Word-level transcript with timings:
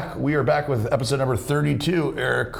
back. 0.00 0.16
We 0.16 0.32
are 0.36 0.42
back 0.42 0.70
with 0.70 0.90
episode 0.90 1.18
number 1.18 1.36
32, 1.36 2.14
Eric. 2.16 2.56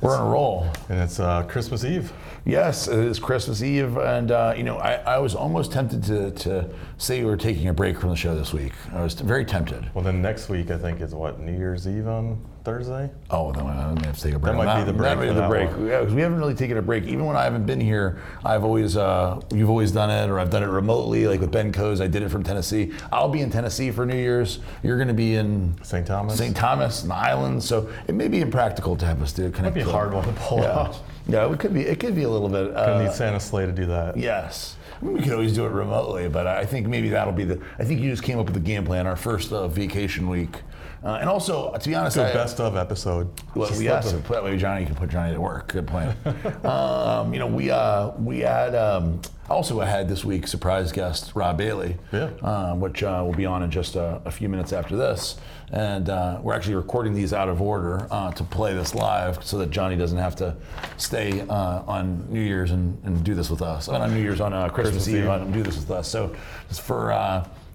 We're 0.00 0.16
on 0.16 0.26
a 0.26 0.28
roll. 0.28 0.66
And 0.88 0.98
it's 0.98 1.20
uh, 1.20 1.44
Christmas 1.44 1.84
Eve. 1.84 2.12
Yes, 2.44 2.88
it 2.88 2.98
is 2.98 3.20
Christmas 3.20 3.62
Eve, 3.62 3.96
and 3.96 4.32
uh, 4.32 4.54
you 4.56 4.64
know, 4.64 4.76
I, 4.78 4.94
I 4.94 5.18
was 5.18 5.36
almost 5.36 5.70
tempted 5.70 6.02
to, 6.06 6.32
to 6.32 6.68
say 6.96 7.20
we 7.20 7.26
were 7.26 7.36
taking 7.36 7.68
a 7.68 7.72
break 7.72 8.00
from 8.00 8.10
the 8.10 8.16
show 8.16 8.34
this 8.34 8.52
week. 8.52 8.72
I 8.92 9.04
was 9.04 9.14
very 9.14 9.44
tempted. 9.44 9.88
Well, 9.94 10.02
then 10.02 10.20
next 10.20 10.48
week 10.48 10.72
I 10.72 10.78
think 10.78 11.00
is 11.00 11.14
what 11.14 11.38
New 11.38 11.56
Year's 11.56 11.86
Eve 11.86 12.08
on 12.08 12.44
Thursday. 12.72 13.10
Oh, 13.30 13.50
then 13.52 13.66
I'm 13.66 13.94
gonna 13.94 14.06
have 14.06 14.16
to 14.18 14.22
take 14.22 14.34
a 14.34 14.38
break. 14.38 14.52
That 14.52 14.58
might 14.58 14.66
on 14.68 14.84
be 14.84 14.92
the 14.92 14.96
break 14.96 15.08
That 15.08 15.16
might 15.16 15.28
be 15.28 15.34
the 15.34 15.48
break. 15.48 15.70
Yeah, 16.08 16.14
we 16.14 16.20
haven't 16.20 16.38
really 16.38 16.54
taken 16.54 16.76
a 16.76 16.82
break. 16.82 17.04
Even 17.04 17.24
when 17.24 17.34
I 17.34 17.44
haven't 17.44 17.64
been 17.64 17.80
here, 17.80 18.20
I've 18.44 18.62
always 18.62 18.94
uh, 18.96 19.40
you've 19.52 19.70
always 19.70 19.90
done 19.90 20.10
it, 20.10 20.28
or 20.30 20.38
I've 20.38 20.50
done 20.50 20.62
it 20.62 20.66
remotely, 20.66 21.26
like 21.26 21.40
with 21.40 21.50
Ben 21.50 21.72
Coes. 21.72 22.02
I 22.02 22.08
did 22.08 22.22
it 22.22 22.28
from 22.28 22.42
Tennessee. 22.42 22.92
I'll 23.10 23.30
be 23.30 23.40
in 23.40 23.50
Tennessee 23.50 23.90
for 23.90 24.04
New 24.04 24.16
Year's. 24.16 24.58
You're 24.82 24.96
going 24.98 25.08
to 25.08 25.14
be 25.14 25.34
in 25.36 25.74
St. 25.82 26.06
Thomas. 26.06 26.36
St. 26.36 26.54
Thomas 26.54 27.00
and 27.02 27.10
the 27.10 27.14
islands, 27.16 27.66
so 27.66 27.88
it 28.06 28.14
may 28.14 28.28
be 28.28 28.40
impractical 28.42 28.96
to 28.96 29.06
have 29.06 29.22
us 29.22 29.32
do 29.32 29.50
Might 29.62 29.72
be 29.72 29.80
a 29.80 29.84
to- 29.84 29.90
hard 29.90 30.12
one 30.12 30.24
to 30.26 30.32
pull 30.32 30.58
Yeah, 30.60 30.72
off. 30.72 31.00
yeah, 31.26 31.50
it 31.50 31.58
could 31.58 31.72
be. 31.72 31.82
It 31.86 31.98
could 31.98 32.14
be 32.14 32.24
a 32.24 32.28
little 32.28 32.50
bit. 32.50 32.74
Gonna 32.74 32.92
Uh, 32.96 33.02
need 33.04 33.12
Santa 33.12 33.40
Slay 33.40 33.64
to 33.64 33.72
do 33.72 33.86
that. 33.86 34.18
yes, 34.18 34.76
I 35.00 35.04
mean, 35.06 35.14
we 35.14 35.22
could 35.22 35.32
always 35.32 35.54
do 35.54 35.64
it 35.64 35.70
remotely, 35.70 36.28
but 36.28 36.46
I 36.46 36.66
think 36.66 36.86
maybe 36.86 37.08
that'll 37.08 37.32
be 37.32 37.44
the. 37.44 37.58
I 37.78 37.84
think 37.84 38.00
you 38.02 38.10
just 38.10 38.22
came 38.22 38.38
up 38.38 38.44
with 38.44 38.54
the 38.54 38.60
game 38.60 38.84
plan. 38.84 39.06
Our 39.06 39.16
first 39.16 39.52
uh, 39.52 39.68
vacation 39.68 40.28
week, 40.28 40.60
uh, 41.04 41.18
and 41.20 41.28
also 41.28 41.72
to 41.76 41.88
be 41.88 41.94
honest, 41.94 42.18
I, 42.18 42.28
a 42.28 42.34
best 42.34 42.60
of 42.60 42.76
episode. 42.76 43.28
well, 43.54 43.68
Just 43.68 43.80
yes, 43.82 44.12
let 44.12 44.24
the- 44.24 44.32
that 44.34 44.44
way 44.44 44.56
Johnny 44.56 44.80
you 44.82 44.86
can 44.86 44.96
put 44.96 45.08
Johnny 45.10 45.34
to 45.34 45.40
work. 45.40 45.68
Good 45.68 45.86
plan. 45.86 46.16
um, 46.64 47.32
you 47.32 47.38
know, 47.38 47.46
we 47.46 47.70
uh, 47.70 48.10
we 48.18 48.40
had 48.40 48.74
um, 48.74 49.20
also 49.48 49.78
had 49.80 50.08
this 50.08 50.24
week 50.24 50.46
surprise 50.46 50.92
guest 50.92 51.32
Rob 51.34 51.56
Bailey, 51.58 51.96
Yeah. 52.12 52.30
uh, 52.42 52.74
which 52.74 53.02
uh, 53.02 53.22
will 53.24 53.34
be 53.34 53.46
on 53.46 53.62
in 53.62 53.70
just 53.70 53.96
a, 53.96 54.20
a 54.24 54.30
few 54.30 54.48
minutes 54.48 54.72
after 54.72 54.96
this, 54.96 55.36
and 55.72 56.10
uh, 56.10 56.38
we're 56.42 56.54
actually 56.54 56.74
recording 56.74 57.14
these 57.14 57.32
out 57.32 57.48
of 57.48 57.62
order 57.62 58.06
uh, 58.10 58.30
to 58.32 58.44
play 58.44 58.74
this 58.74 58.94
live 58.94 59.42
so 59.44 59.56
that 59.58 59.70
Johnny 59.70 59.96
doesn't 59.96 60.18
have 60.18 60.36
to 60.36 60.54
stay 60.98 61.40
uh, 61.48 61.82
on 61.86 62.26
New 62.30 62.42
Year's 62.42 62.72
and, 62.72 62.98
and 63.04 63.22
do 63.24 63.34
this 63.34 63.48
with 63.50 63.62
us. 63.62 63.88
And 63.88 63.96
on 63.98 64.12
New 64.14 64.20
Year's 64.20 64.40
on 64.40 64.52
uh, 64.52 64.68
Christmas, 64.68 65.04
Christmas 65.04 65.08
Eve, 65.08 65.24
Eve. 65.24 65.30
and 65.30 65.52
do 65.54 65.62
this 65.62 65.76
with 65.76 65.90
us. 65.90 66.08
So 66.08 66.34
it's 66.68 66.78
for. 66.78 67.12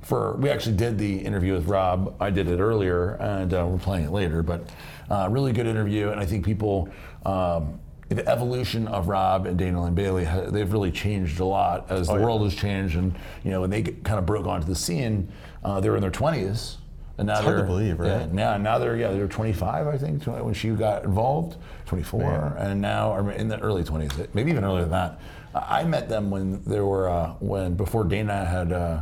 For 0.04 0.34
we 0.36 0.50
actually 0.50 0.76
did 0.76 0.98
the 0.98 1.18
interview 1.20 1.54
with 1.54 1.68
Rob. 1.68 2.16
I 2.20 2.30
did 2.30 2.50
it 2.50 2.60
earlier, 2.60 3.12
and 3.16 3.54
uh, 3.54 3.66
we're 3.66 3.78
playing 3.80 4.06
it 4.06 4.12
later. 4.12 4.44
But 4.44 4.70
uh, 5.10 5.28
really 5.32 5.54
good 5.54 5.66
interview, 5.68 6.10
and 6.10 6.20
I 6.20 6.26
think 6.26 6.46
people. 6.46 6.90
Um, 7.26 7.80
the 8.10 8.28
evolution 8.30 8.88
of 8.90 9.08
Rob 9.08 9.48
and 9.48 9.58
Dana 9.58 9.82
Linn 9.82 9.96
Bailey, 9.96 10.28
they've 10.52 10.72
really 10.72 10.92
changed 10.92 11.40
a 11.40 11.46
lot 11.46 11.90
as 11.90 12.08
the 12.08 12.14
Oh, 12.14 12.18
yeah. 12.18 12.24
world 12.26 12.44
has 12.44 12.54
changed. 12.54 12.96
And 12.96 13.16
you 13.44 13.50
know, 13.50 13.62
when 13.62 13.72
they 13.72 13.82
kind 13.82 14.20
of 14.20 14.26
broke 14.28 14.46
onto 14.46 14.68
the 14.68 14.76
scene, 14.76 15.30
uh, 15.64 15.80
they 15.80 15.90
were 15.90 15.96
in 15.96 16.02
their 16.02 16.12
twenties, 16.12 16.78
and 17.18 17.26
now 17.26 17.36
It's 17.36 17.44
hard 17.44 17.58
to 17.62 17.64
believe, 17.64 18.00
right? 18.00 18.08
Yeah, 18.22 18.28
now, 18.32 18.58
now 18.58 18.78
they're 18.78 18.98
yeah 18.98 19.12
they're 19.14 19.28
25, 19.28 19.88
I 19.88 19.98
think, 19.98 20.26
when 20.26 20.54
she 20.54 20.70
got 20.72 21.06
involved, 21.06 21.56
24, 21.88 22.22
Yeah. 22.22 22.54
and 22.68 22.82
now 22.82 23.12
are 23.14 23.32
in 23.32 23.48
the 23.48 23.60
early 23.62 23.84
20s, 23.84 24.28
maybe 24.36 24.52
even 24.52 24.64
earlier 24.64 24.82
than 24.82 24.92
that. 24.92 25.20
I 25.56 25.80
I 25.80 25.84
met 25.86 26.08
them 26.10 26.30
when 26.30 26.62
there 26.66 26.86
were 26.86 27.10
uh, 27.10 27.30
when 27.40 27.74
before 27.76 28.04
Dana 28.04 28.46
had. 28.46 28.72
Uh, 28.74 29.02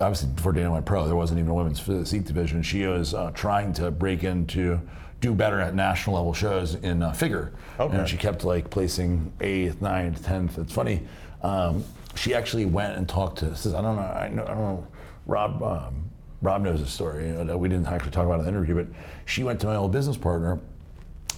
obviously 0.00 0.28
before 0.30 0.52
Dana 0.52 0.70
went 0.72 0.86
pro, 0.86 1.06
there 1.06 1.16
wasn't 1.16 1.38
even 1.40 1.50
a 1.50 1.54
women's 1.54 1.80
physique 1.80 2.24
division. 2.24 2.62
She 2.62 2.86
was 2.86 3.14
uh, 3.14 3.30
trying 3.32 3.72
to 3.74 3.90
break 3.90 4.24
into 4.24 4.80
do 5.20 5.34
better 5.34 5.60
at 5.60 5.74
national 5.74 6.14
level 6.16 6.32
shows 6.32 6.76
in 6.76 7.02
uh, 7.02 7.12
figure, 7.12 7.52
Okay. 7.80 7.96
and 7.96 8.08
she 8.08 8.16
kept 8.16 8.44
like 8.44 8.70
placing 8.70 9.32
eighth, 9.40 9.82
ninth, 9.82 10.24
tenth. 10.24 10.58
It's 10.58 10.72
funny. 10.72 11.02
Um, 11.42 11.84
she 12.14 12.34
actually 12.34 12.66
went 12.66 12.96
and 12.96 13.08
talked 13.08 13.38
to. 13.38 13.54
Says 13.56 13.74
I 13.74 13.82
don't 13.82 13.96
know. 13.96 14.02
I, 14.02 14.28
know, 14.28 14.44
I 14.44 14.48
don't 14.48 14.58
know. 14.58 14.86
Rob. 15.26 15.62
Um, 15.62 16.04
Rob 16.40 16.62
knows 16.62 16.78
the 16.80 16.86
story. 16.86 17.36
Uh, 17.36 17.56
we 17.56 17.68
didn't 17.68 17.86
actually 17.88 18.12
talk 18.12 18.24
about 18.24 18.36
it 18.36 18.38
in 18.40 18.44
the 18.44 18.50
interview, 18.50 18.76
but 18.76 18.86
she 19.24 19.42
went 19.42 19.58
to 19.60 19.66
my 19.66 19.74
old 19.74 19.90
business 19.90 20.16
partner 20.16 20.60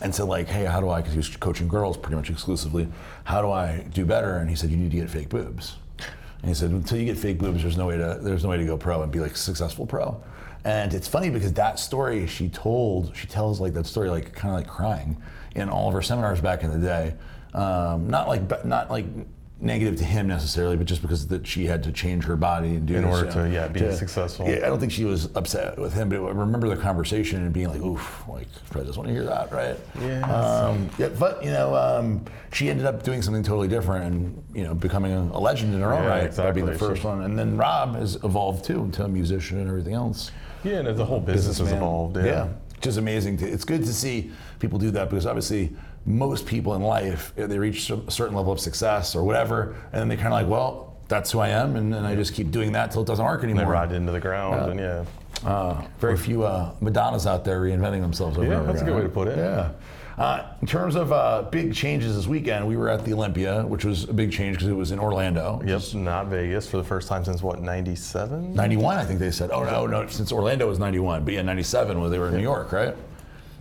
and 0.03 0.15
said 0.15 0.25
like, 0.25 0.47
"Hey, 0.47 0.67
how 0.67 0.79
do 0.79 0.91
I?" 0.91 0.99
Because 1.01 1.15
he 1.15 1.19
was 1.19 1.35
coaching 1.39 1.69
girls 1.69 1.97
pretty 1.97 2.17
much 2.17 2.29
exclusively. 2.29 2.87
How 3.25 3.41
do 3.41 3.51
I 3.51 3.87
do 3.95 4.05
better? 4.05 4.37
And 4.37 4.51
he 4.51 4.57
said, 4.57 4.71
"You 4.71 4.77
need 4.77 4.91
to 4.91 4.99
get 4.99 5.09
fake 5.09 5.31
boobs." 5.31 5.77
And 6.43 6.49
he 6.49 6.55
said, 6.55 6.71
"Until 6.71 6.99
you 6.99 7.05
get 7.05 7.19
fake 7.19 7.39
boobs, 7.39 7.63
there's 7.63 7.77
no 7.77 7.87
way 7.87 7.97
to 7.97 8.19
there's 8.21 8.45
no 8.45 8.51
way 8.51 8.57
to 8.57 8.65
go 8.65 8.77
pro 8.77 9.03
and 9.03 9.13
be 9.13 9.21
like 9.21 9.33
a 9.33 9.37
successful 9.37 9.87
pro." 9.87 10.23
And 10.65 10.93
it's 10.93 11.09
funny 11.09 11.31
because 11.31 11.53
that 11.55 11.79
story 11.79 12.27
she 12.27 12.49
told, 12.49 13.17
she 13.17 13.27
tells 13.27 13.61
like 13.61 13.73
that 13.75 13.87
story 13.87 14.11
like 14.11 14.33
kind 14.35 14.55
of 14.55 14.61
like 14.61 14.69
crying 14.69 15.17
in 15.55 15.69
all 15.69 15.89
of 15.89 15.95
her 15.95 16.03
seminars 16.03 16.41
back 16.41 16.63
in 16.63 16.71
the 16.71 16.87
day. 16.87 17.15
Um, 17.55 18.09
not 18.09 18.29
like 18.29 18.65
not 18.65 18.91
like 18.91 19.07
negative 19.63 19.97
to 19.97 20.05
him 20.05 20.27
necessarily, 20.27 20.77
but 20.77 20.87
just 20.87 21.03
because 21.03 21.27
that 21.29 21.47
she 21.47 21.67
had 21.67 21.83
to 21.83 21.93
change 21.93 22.25
her 22.25 22.37
body 22.37 22.71
and 22.77 22.87
do 22.87 22.95
In 22.97 23.05
order 23.05 23.27
you 23.27 23.33
to, 23.33 23.51
yeah, 23.51 23.69
be 23.69 23.93
successful. 23.93 24.49
Yeah, 24.49 24.57
I 24.57 24.69
don't 24.69 24.81
think 24.81 24.93
she 24.93 25.05
was 25.05 25.29
upset 25.37 25.79
with 25.79 25.93
him, 25.93 26.09
but 26.09 26.17
I 26.17 26.31
remember 26.31 26.69
the 26.69 26.77
conversation 26.81 27.43
and 27.43 27.53
being 27.53 27.69
like, 27.69 27.81
"Oof, 27.83 28.25
like 28.29 28.49
Fred 28.65 28.87
doesn't 28.87 28.97
want 28.99 29.09
to 29.09 29.13
hear 29.15 29.25
that, 29.25 29.53
right?" 29.53 29.77
Yeah, 30.01 30.23
Um, 30.23 30.89
yeah, 30.99 31.09
but 31.09 31.45
you 31.45 31.51
know, 31.51 31.75
um, 31.75 32.25
she 32.53 32.71
ended 32.71 32.87
up 32.87 33.03
doing 33.03 33.21
something 33.23 33.43
totally 33.43 33.69
different 33.69 34.05
and 34.07 34.43
you 34.55 34.65
know 34.65 34.75
becoming 34.75 35.13
a, 35.13 35.21
a 35.21 35.41
legend 35.41 35.75
in 35.75 35.81
her 35.81 35.93
own 35.93 36.05
Yeah, 36.05 36.09
right 36.09 36.37
by 36.37 36.51
being 36.53 36.67
the 36.67 36.73
exactly. 36.73 36.95
first 36.97 37.05
one. 37.05 37.23
And 37.23 37.39
then 37.39 37.57
Rob 37.57 37.97
has 37.97 38.17
evolved 38.25 38.65
too 38.65 38.83
into 38.83 39.05
a 39.05 39.09
musician 39.09 39.59
and 39.59 39.69
everything 39.69 39.95
else. 39.95 40.31
Yeah, 40.65 40.79
and 40.81 40.97
the 40.97 41.05
whole 41.05 41.21
business 41.21 41.59
has 41.59 41.73
evolved. 41.73 42.17
Yeah. 42.17 42.49
which 42.77 42.87
is 42.87 42.97
amazing. 42.97 43.37
To, 43.39 43.47
it's 43.47 43.65
good 43.65 43.85
to 43.85 43.93
see 43.93 44.31
people 44.59 44.79
do 44.79 44.91
that 44.93 45.11
because 45.11 45.27
obviously 45.27 45.71
most 46.07 46.47
people 46.47 46.75
in 46.75 46.83
life 46.83 47.33
they 47.37 47.59
reach 47.59 47.91
a 47.91 48.11
certain 48.11 48.35
level 48.35 48.53
of 48.53 48.61
success 48.61 49.15
or 49.15 49.23
whatever, 49.25 49.77
and 49.93 50.01
then 50.01 50.09
they 50.09 50.17
kind 50.17 50.29
of 50.29 50.33
like, 50.33 50.49
well, 50.49 50.97
that's 51.09 51.31
who 51.33 51.41
I 51.41 51.49
am, 51.49 51.77
and, 51.77 51.95
and 51.95 52.07
I 52.07 52.15
just 52.15 52.35
keep 52.35 52.51
doing 52.51 52.73
that 52.73 52.91
till 52.93 53.03
it 53.03 53.07
doesn't 53.07 53.25
work 53.25 53.41
They 53.43 53.49
anymore. 53.49 53.73
ride 53.73 53.93
into 53.93 54.13
the 54.13 54.21
ground, 54.21 54.71
and 54.73 54.81
yeah. 54.81 55.05
Uh, 55.45 55.83
very 55.99 56.17
few 56.19 56.45
uh, 56.45 56.73
Madonnas 56.81 57.27
out 57.27 57.45
there 57.45 57.61
reinventing 57.63 58.01
themselves 58.03 58.37
over 58.37 58.47
Yeah, 58.47 58.59
over 58.61 58.67
that's 58.67 58.83
a 58.83 58.85
good 58.85 58.95
way 58.97 59.03
to 59.03 59.09
put 59.09 59.27
it. 59.29 59.39
Yeah. 59.39 59.71
Uh, 60.19 60.45
in 60.61 60.67
terms 60.67 60.97
of 60.97 61.13
uh, 61.13 61.43
big 61.51 61.75
changes 61.75 62.15
this 62.15 62.27
weekend, 62.27 62.69
we 62.69 62.77
were 62.77 62.91
at 62.91 63.07
the 63.07 63.13
Olympia, 63.15 63.63
which 63.65 63.87
was 63.87 64.07
a 64.07 64.13
big 64.13 64.31
change 64.31 64.57
because 64.57 64.69
it 64.69 64.75
was 64.75 64.91
in 64.91 64.99
Orlando. 64.99 65.63
Yep, 65.65 65.95
not 65.95 66.27
Vegas 66.27 66.69
for 66.69 66.77
the 66.77 66.85
first 66.85 67.09
time 67.09 67.25
since 67.25 67.43
what, 67.43 67.63
97? 67.63 68.53
91, 68.55 68.99
I 68.99 69.05
think 69.05 69.19
they 69.19 69.31
said. 69.31 69.51
Oh, 69.51 69.65
no, 69.65 69.87
no, 69.87 70.07
since 70.09 70.31
Orlando 70.31 70.69
was 70.69 70.79
91. 70.79 71.25
But 71.25 71.33
yeah, 71.35 71.43
97 71.43 71.99
when 71.99 72.11
they 72.11 72.19
were 72.19 72.29
in 72.29 72.35
New 72.35 72.43
York, 72.43 72.71
right? 72.71 72.95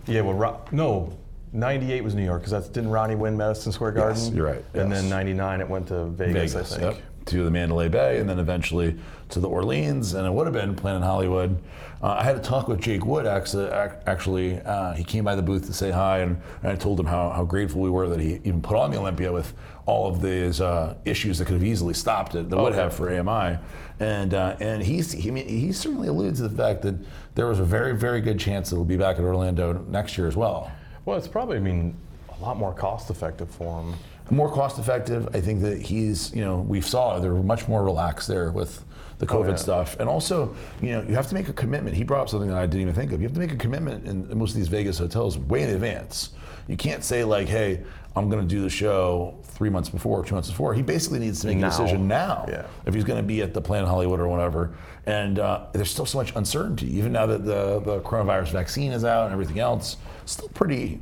Yeah, 0.06 0.20
well, 0.20 0.34
Ro- 0.34 0.60
no, 0.72 1.16
98 1.52 2.04
was 2.04 2.14
New 2.14 2.24
York 2.24 2.40
because 2.42 2.52
that's 2.52 2.68
didn't 2.68 2.90
Ronnie 2.90 3.14
win 3.16 3.36
Madison 3.36 3.72
Square 3.72 3.92
Garden? 3.92 4.16
Yes, 4.22 4.32
you're 4.32 4.46
right, 4.46 4.64
And 4.74 4.90
yes. 4.90 5.00
then 5.00 5.10
99 5.10 5.60
it 5.60 5.68
went 5.68 5.88
to 5.88 6.06
Vegas, 6.06 6.54
I 6.54 6.62
think. 6.62 6.82
yep. 6.82 7.02
To 7.26 7.44
the 7.44 7.50
Mandalay 7.50 7.88
Bay, 7.88 8.18
and 8.18 8.28
then 8.28 8.38
eventually 8.38 8.96
to 9.28 9.40
the 9.40 9.48
Orleans, 9.48 10.14
and 10.14 10.26
it 10.26 10.32
would 10.32 10.46
have 10.46 10.54
been 10.54 10.74
Planet 10.74 11.02
Hollywood. 11.02 11.60
Uh, 12.02 12.16
I 12.18 12.24
had 12.24 12.34
a 12.36 12.40
talk 12.40 12.66
with 12.66 12.80
Jake 12.80 13.04
Wood. 13.04 13.26
Actually, 13.26 14.58
uh, 14.60 14.94
he 14.94 15.04
came 15.04 15.22
by 15.22 15.34
the 15.36 15.42
booth 15.42 15.66
to 15.66 15.72
say 15.74 15.90
hi, 15.90 16.20
and, 16.20 16.40
and 16.62 16.72
I 16.72 16.76
told 16.76 16.98
him 16.98 17.06
how, 17.06 17.28
how 17.30 17.44
grateful 17.44 17.82
we 17.82 17.90
were 17.90 18.08
that 18.08 18.20
he 18.20 18.40
even 18.44 18.62
put 18.62 18.76
on 18.76 18.90
the 18.90 18.96
Olympia 18.98 19.30
with 19.30 19.52
all 19.86 20.08
of 20.08 20.22
these 20.22 20.60
uh, 20.62 20.96
issues 21.04 21.38
that 21.38 21.44
could 21.44 21.54
have 21.54 21.64
easily 21.64 21.94
stopped 21.94 22.34
it, 22.34 22.48
that 22.48 22.56
would 22.58 22.74
have 22.74 22.94
for 22.94 23.10
AMI. 23.12 23.58
And 24.00 24.32
uh, 24.32 24.56
and 24.58 24.82
he's, 24.82 25.12
he 25.12 25.30
he 25.42 25.72
certainly 25.72 26.08
alluded 26.08 26.36
to 26.36 26.48
the 26.48 26.56
fact 26.56 26.80
that 26.82 26.94
there 27.34 27.46
was 27.46 27.58
a 27.60 27.64
very 27.64 27.94
very 27.94 28.22
good 28.22 28.40
chance 28.40 28.70
that 28.70 28.76
it'll 28.76 28.84
be 28.86 28.96
back 28.96 29.16
at 29.18 29.22
Orlando 29.24 29.74
next 29.88 30.16
year 30.16 30.26
as 30.26 30.36
well. 30.36 30.72
Well, 31.10 31.18
it's 31.18 31.26
probably, 31.26 31.56
I 31.56 31.60
mean, 31.60 31.96
a 32.38 32.40
lot 32.40 32.56
more 32.56 32.72
cost 32.72 33.10
effective 33.10 33.50
for 33.50 33.82
him. 33.82 33.94
more 34.30 34.48
cost 34.48 34.78
effective. 34.78 35.28
I 35.34 35.40
think 35.40 35.60
that 35.62 35.82
he's, 35.82 36.32
you 36.32 36.40
know, 36.44 36.60
we 36.60 36.80
saw 36.80 37.18
they're 37.18 37.32
much 37.34 37.66
more 37.66 37.82
relaxed 37.82 38.28
there 38.28 38.52
with 38.52 38.84
the 39.18 39.26
COVID 39.26 39.46
Oh, 39.46 39.48
yeah. 39.50 39.54
stuff. 39.56 39.96
And 39.98 40.08
also, 40.08 40.54
you 40.80 40.92
know, 40.92 41.02
you 41.02 41.16
have 41.16 41.26
to 41.26 41.34
make 41.34 41.48
a 41.48 41.52
commitment. 41.52 41.96
He 41.96 42.04
brought 42.04 42.20
up 42.20 42.28
something 42.28 42.48
that 42.48 42.56
I 42.58 42.64
didn't 42.66 42.82
even 42.82 42.94
think 42.94 43.10
of. 43.10 43.20
You 43.20 43.26
have 43.26 43.34
to 43.34 43.40
make 43.40 43.50
a 43.52 43.56
commitment 43.56 44.06
in, 44.06 44.38
most 44.38 44.50
of 44.52 44.56
these 44.58 44.68
Vegas 44.68 44.98
hotels 44.98 45.36
way 45.36 45.64
in 45.64 45.70
advance. 45.70 46.30
You 46.68 46.76
can't 46.76 47.02
say 47.02 47.24
like, 47.24 47.48
hey, 47.48 47.82
I'm 48.14 48.30
going 48.30 48.40
to 48.40 48.46
do 48.54 48.62
the 48.62 48.70
show 48.70 49.36
three 49.42 49.68
months 49.68 49.88
before, 49.88 50.24
two 50.24 50.36
months 50.36 50.48
before. 50.48 50.74
He 50.74 50.82
basically 50.82 51.18
needs 51.18 51.40
to 51.40 51.48
make 51.48 51.58
Now. 51.58 51.66
a 51.66 51.70
decision 51.70 52.06
now 52.06 52.44
Yeah. 52.48 52.66
if 52.86 52.94
he's 52.94 53.02
going 53.04 53.20
to 53.20 53.26
be 53.26 53.42
at 53.42 53.52
the 53.52 53.60
Planet 53.60 53.88
Hollywood 53.88 54.20
or 54.20 54.28
whatever. 54.28 54.74
And 55.06 55.40
uh, 55.40 55.66
there's 55.72 55.90
still 55.90 56.06
so 56.06 56.18
much 56.18 56.32
uncertainty, 56.36 56.96
even 56.96 57.10
now 57.10 57.26
that 57.26 57.44
the, 57.44 57.80
the 57.80 57.98
coronavirus 58.02 58.52
vaccine 58.52 58.92
is 58.92 59.04
out 59.04 59.24
and 59.24 59.32
everything 59.32 59.58
else. 59.58 59.96
Still 60.24 60.48
pretty, 60.50 61.00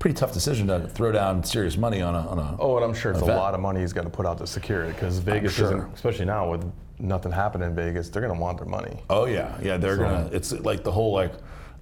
pretty 0.00 0.14
tough 0.14 0.32
decision 0.32 0.66
to 0.66 0.88
throw 0.88 1.12
down 1.12 1.44
serious 1.44 1.76
money 1.76 2.00
on 2.00 2.16
a. 2.16 2.26
On 2.28 2.38
a 2.38 2.56
Oh, 2.58 2.74
and 2.76 2.84
I'm 2.84 2.94
sure 2.94 3.12
it's 3.12 3.20
event. 3.22 3.38
a 3.38 3.40
lot 3.40 3.54
of 3.54 3.60
money 3.60 3.80
he's 3.80 3.92
got 3.92 4.02
to 4.04 4.10
put 4.10 4.26
out 4.26 4.38
to 4.38 4.46
secure 4.46 4.82
it 4.84 4.94
because 4.94 5.18
Vegas 5.18 5.54
sure. 5.54 5.66
isn't, 5.66 5.94
especially 5.94 6.24
now 6.24 6.50
with 6.50 6.64
nothing 6.98 7.30
happening 7.30 7.68
in 7.68 7.76
Vegas, 7.76 8.08
they're 8.08 8.22
going 8.22 8.34
to 8.34 8.40
want 8.40 8.58
their 8.58 8.66
money. 8.66 8.98
Oh 9.08 9.26
yeah, 9.26 9.56
yeah. 9.62 9.76
They're 9.76 9.96
gonna. 9.96 10.28
It's 10.32 10.52
like 10.52 10.82
the 10.82 10.90
whole 10.90 11.12
like 11.12 11.32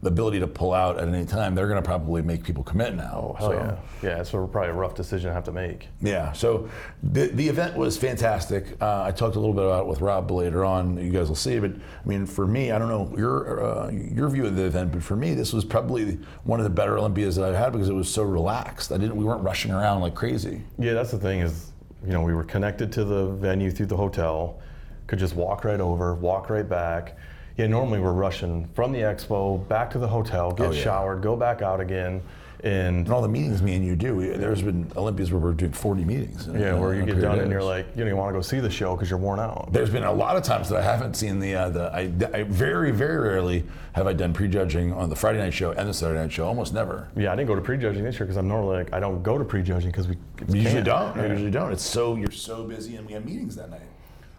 the 0.00 0.08
ability 0.08 0.38
to 0.38 0.46
pull 0.46 0.72
out 0.72 0.98
at 0.98 1.08
any 1.08 1.24
time. 1.24 1.54
They're 1.54 1.66
gonna 1.66 1.82
probably 1.82 2.22
make 2.22 2.44
people 2.44 2.62
commit 2.62 2.94
now. 2.94 3.34
Hell 3.38 3.50
So, 3.50 3.52
yeah. 3.52 3.76
Yeah, 4.00 4.20
it's 4.20 4.30
probably 4.30 4.68
a 4.68 4.72
rough 4.72 4.94
decision 4.94 5.28
to 5.28 5.34
have 5.34 5.44
to 5.44 5.52
make. 5.52 5.88
Yeah. 6.00 6.32
So 6.32 6.68
the 7.02 7.26
the 7.26 7.48
event 7.48 7.76
was 7.76 7.96
fantastic. 7.96 8.80
Uh, 8.80 9.02
I 9.02 9.10
talked 9.10 9.34
a 9.34 9.40
little 9.40 9.54
bit 9.54 9.64
about 9.64 9.82
it 9.82 9.88
with 9.88 10.00
Rob 10.00 10.30
later 10.30 10.64
on. 10.64 10.96
You 11.04 11.10
guys 11.10 11.28
will 11.28 11.34
see. 11.34 11.58
But 11.58 11.72
I 11.72 12.08
mean, 12.08 12.26
for 12.26 12.46
me, 12.46 12.70
I 12.70 12.78
don't 12.78 12.88
know 12.88 13.12
your 13.18 13.64
uh, 13.64 13.90
your 13.90 14.28
view 14.28 14.46
of 14.46 14.54
the 14.54 14.64
event, 14.64 14.92
but 14.92 15.02
for 15.02 15.16
me, 15.16 15.34
this 15.34 15.52
was 15.52 15.64
probably 15.64 16.18
one 16.44 16.60
of 16.60 16.64
the 16.64 16.70
better 16.70 16.96
Olympias 16.96 17.34
that 17.36 17.44
I've 17.44 17.56
had 17.56 17.72
because 17.72 17.88
it 17.88 17.94
was 17.94 18.08
so 18.08 18.22
relaxed. 18.22 18.92
I 18.92 18.98
didn't. 18.98 19.16
We 19.16 19.24
weren't 19.24 19.42
rushing 19.42 19.72
around 19.72 20.00
like 20.02 20.14
crazy. 20.14 20.62
Yeah, 20.78 20.92
that's 20.94 21.10
the 21.10 21.18
thing 21.18 21.40
is, 21.40 21.72
you 22.06 22.12
know, 22.12 22.20
we 22.22 22.34
were 22.34 22.44
connected 22.44 22.92
to 22.92 23.04
the 23.04 23.26
venue 23.26 23.72
through 23.72 23.86
the 23.86 23.96
hotel, 23.96 24.60
could 25.08 25.18
just 25.18 25.34
walk 25.34 25.64
right 25.64 25.80
over, 25.80 26.14
walk 26.14 26.50
right 26.50 26.68
back. 26.68 27.16
Yeah, 27.58 27.66
normally 27.66 27.98
we're 27.98 28.12
rushing 28.12 28.68
from 28.74 28.92
the 28.92 29.00
expo 29.00 29.66
back 29.66 29.90
to 29.90 29.98
the 29.98 30.06
hotel, 30.06 30.52
get 30.52 30.66
Oh, 30.68 30.70
yeah. 30.70 30.80
showered, 30.80 31.22
go 31.22 31.34
back 31.34 31.60
out 31.60 31.80
again, 31.80 32.22
and 32.62 32.98
And 33.06 33.10
all 33.10 33.20
the 33.20 33.28
meetings 33.28 33.62
me 33.62 33.74
and 33.74 33.84
you 33.84 33.94
do, 33.96 34.14
we, 34.16 34.28
there's 34.28 34.62
been 34.62 34.90
Olympias 34.96 35.32
where 35.32 35.40
we're 35.40 35.52
doing 35.52 35.72
40 35.72 36.04
meetings. 36.04 36.46
a- 36.48 36.52
yeah, 36.58 36.74
where 36.74 36.94
you 36.94 37.04
get 37.04 37.20
done 37.20 37.40
and 37.40 37.50
you're 37.50 37.62
like, 37.62 37.86
you 37.90 37.98
don't 37.98 38.06
even 38.08 38.16
want 38.16 38.32
to 38.32 38.38
go 38.38 38.42
see 38.42 38.60
the 38.60 38.70
show 38.70 38.94
because 38.94 39.10
you're 39.10 39.18
worn 39.18 39.40
out. 39.40 39.72
There's 39.72 39.90
been 39.90 40.04
a 40.04 40.12
lot 40.12 40.36
of 40.36 40.44
times 40.44 40.68
that 40.68 40.78
I 40.78 40.82
haven't 40.82 41.14
seen 41.14 41.40
the 41.40 41.54
uh, 41.56 41.68
the 41.70 41.92
I, 41.92 42.00
I 42.32 42.42
very 42.44 42.92
very 42.92 43.16
rarely 43.20 43.64
have 43.92 44.06
I 44.06 44.12
done 44.12 44.32
prejudging 44.32 44.92
on 44.92 45.08
the 45.10 45.16
Friday 45.16 45.38
night 45.38 45.52
show 45.54 45.72
and 45.72 45.88
the 45.88 45.94
Saturday 45.94 46.20
night 46.20 46.32
show. 46.32 46.46
Almost 46.46 46.74
never. 46.74 47.08
Yeah, 47.16 47.32
I 47.32 47.36
didn't 47.36 47.48
go 47.48 47.54
to 47.56 47.60
prejudging 47.60 48.02
this 48.04 48.14
year 48.16 48.26
because 48.26 48.36
I'm 48.36 48.46
normally 48.48 48.76
like 48.78 48.92
I 48.92 49.00
don't 49.00 49.20
go 49.22 49.36
to 49.38 49.44
prejudging 49.44 49.90
because 49.90 50.06
we 50.08 50.16
usually 50.48 50.82
don't. 50.82 51.16
Usually 51.16 51.50
don't. 51.50 51.72
It's 51.72 51.82
so 51.84 52.14
you're 52.16 52.30
so 52.32 52.64
busy, 52.64 52.96
and 52.96 53.06
we 53.06 53.12
have 53.14 53.24
meetings 53.24 53.54
that 53.56 53.70
night. 53.70 53.82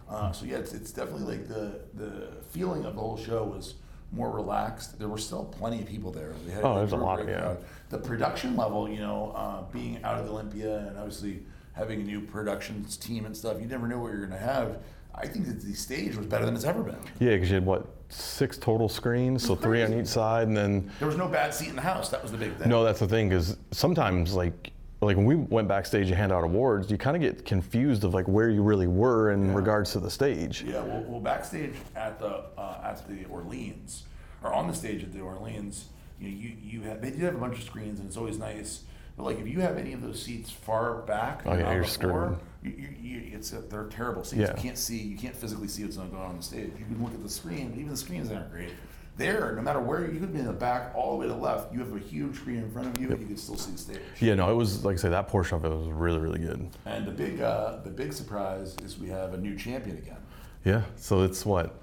Uh, 0.10 0.32
so 0.32 0.46
yeah, 0.46 0.58
it's, 0.58 0.74
it's 0.74 0.92
definitely 0.92 1.38
like 1.38 1.48
the 1.48 1.80
the 1.94 2.28
feeling 2.50 2.84
of 2.86 2.96
the 2.96 3.02
whole 3.02 3.18
show 3.18 3.44
was 3.44 3.76
more 4.12 4.32
relaxed. 4.32 4.98
There 4.98 5.08
were 5.08 5.20
still 5.20 5.46
plenty 5.46 5.82
of 5.82 5.88
people 5.88 6.12
there. 6.12 6.34
We 6.46 6.52
had, 6.52 6.64
Oh, 6.64 6.76
there's 6.80 6.94
a 6.94 6.98
lot, 6.98 7.20
yeah. 7.28 7.40
crowd. 7.42 7.58
The 7.90 8.00
production 8.00 8.56
level, 8.58 8.90
you 8.90 9.00
know, 9.00 9.32
uh, 9.36 9.62
being 9.72 10.04
out 10.04 10.18
of 10.20 10.26
the 10.26 10.32
Olympia 10.32 10.80
and 10.88 10.98
obviously 10.98 11.44
having 11.74 12.02
a 12.02 12.04
new 12.04 12.20
productions 12.22 12.98
team 12.98 13.26
and 13.26 13.38
stuff, 13.38 13.60
you 13.62 13.68
never 13.68 13.88
know 13.88 14.00
what 14.00 14.08
you're 14.12 14.26
going 14.26 14.32
to 14.32 14.46
have. 14.46 14.80
I 15.14 15.28
think 15.28 15.46
that 15.46 15.62
the 15.62 15.74
stage 15.74 16.16
was 16.16 16.26
better 16.26 16.46
than 16.46 16.56
it's 16.56 16.66
ever 16.66 16.82
been. 16.82 16.98
Yeah, 17.20 17.32
because 17.36 17.50
you 17.50 17.56
had 17.56 17.66
what 17.66 17.86
six 18.10 18.58
total 18.58 18.90
screens, 18.90 19.46
so 19.46 19.56
three 19.56 19.84
on 19.84 19.94
each 19.94 20.08
side, 20.08 20.48
and 20.48 20.58
then 20.58 20.90
There 20.98 21.08
was 21.08 21.18
no 21.18 21.28
bad 21.28 21.54
seat 21.54 21.70
in 21.70 21.76
the 21.76 21.82
house. 21.84 22.10
That 22.10 22.24
was 22.24 22.32
the 22.32 22.38
big 22.40 22.56
thing. 22.56 22.68
no, 22.70 22.84
that's 22.84 23.00
the 23.00 23.08
thing 23.08 23.30
because 23.30 23.58
sometimes 23.72 24.34
like 24.34 24.72
like 25.02 25.16
when 25.16 25.26
we 25.26 25.36
went 25.36 25.68
backstage 25.68 26.10
to 26.10 26.16
hand 26.16 26.32
out 26.32 26.44
awards, 26.44 26.92
you 26.92 26.98
kind 26.98 27.16
of 27.16 27.22
get 27.22 27.46
confused 27.46 28.04
of 28.04 28.14
like 28.14 28.28
where 28.28 28.50
you 28.50 28.62
really 28.62 28.88
were 28.88 29.32
in 29.32 29.54
regards 29.54 29.94
to 29.94 30.00
the 30.00 30.10
stage. 30.10 30.64
Yeah, 30.64 30.82
well, 30.82 31.04
well 31.08 31.20
backstage 31.20 31.76
at 31.96 32.20
the 32.20 32.44
uh, 32.58 32.82
at 32.84 33.08
the 33.08 33.26
Orleans, 33.26 34.04
or 34.44 34.54
on 34.54 34.68
the 34.68 34.74
stage 34.74 35.04
at 35.04 35.14
the 35.14 35.22
Orleans, 35.22 35.86
you 36.20 36.30
know, 36.30 36.36
you 36.36 36.56
you 36.62 36.82
have 36.82 37.02
they 37.02 37.12
did 37.12 37.22
have 37.22 37.36
a 37.36 37.40
bunch 37.40 37.58
of 37.58 37.64
screens, 37.64 38.00
and 38.00 38.08
it's 38.08 38.18
always 38.18 38.38
nice. 38.38 38.84
But 39.16 39.24
like 39.24 39.40
if 39.40 39.48
you 39.48 39.62
have 39.62 39.78
any 39.78 39.94
of 39.94 40.02
those 40.02 40.22
seats 40.22 40.50
far 40.52 41.02
back, 41.04 41.44
Oh, 41.46 41.54
yeah, 41.54 41.68
on 41.70 41.76
you're 41.76 41.84
screwed. 41.86 42.38
You, 42.62 42.72
you, 42.72 42.90
you, 43.02 43.32
it's 43.34 43.54
a, 43.54 43.60
they're 43.60 43.86
terrible 43.86 44.24
seats. 44.26 44.42
Yeah. 44.42 44.56
You 44.56 44.62
can't 44.62 44.78
see, 44.78 44.98
you 44.98 45.18
can't 45.18 45.36
physically 45.36 45.70
see 45.70 45.84
what's 45.84 45.96
going 45.96 46.14
on 46.14 46.22
on 46.22 46.38
the 46.38 46.44
stage. 46.44 46.72
You 46.78 46.86
can 46.86 47.02
look 47.02 47.14
at 47.14 47.24
the 47.24 47.30
screen, 47.30 47.70
but 47.70 47.78
even 47.78 47.90
the 47.90 47.98
screens 47.98 48.32
aren't 48.32 48.52
great. 48.52 48.72
There, 49.20 49.54
no 49.54 49.62
matter 49.62 49.82
where 49.82 50.10
you 50.10 50.18
could 50.20 50.32
be 50.32 50.40
in 50.40 50.46
the 50.46 50.54
back, 50.54 50.94
all 50.96 51.12
the 51.12 51.18
way 51.18 51.28
to 51.28 51.34
the 51.34 51.40
left, 51.40 51.74
you 51.74 51.80
have 51.80 51.94
a 51.94 52.00
huge 52.00 52.38
screen 52.38 52.60
in 52.60 52.72
front 52.72 52.88
of 52.88 53.02
you, 53.02 53.12
and 53.12 53.20
you 53.20 53.28
can 53.28 53.38
still 53.38 53.58
see 53.58 53.74
the 53.74 53.78
stage. 53.78 54.00
Yeah, 54.22 54.36
no, 54.36 54.50
it 54.50 54.54
was 54.54 54.86
like 54.86 54.96
I 54.96 54.98
say 54.98 55.10
that 55.10 55.28
portion 55.28 55.58
of 55.58 55.66
it 55.66 55.70
was 55.70 55.88
really 55.90 56.20
really 56.20 56.40
good. 56.40 56.70
And 56.86 57.06
the 57.06 57.12
big 57.12 57.42
uh, 57.42 57.82
the 57.84 57.90
big 57.90 58.14
surprise 58.14 58.78
is 58.82 58.98
we 58.98 59.10
have 59.10 59.34
a 59.34 59.38
new 59.38 59.58
champion 59.58 59.98
again. 59.98 60.18
Yeah, 60.64 60.84
so 60.96 61.24
it's 61.24 61.46
what 61.46 61.82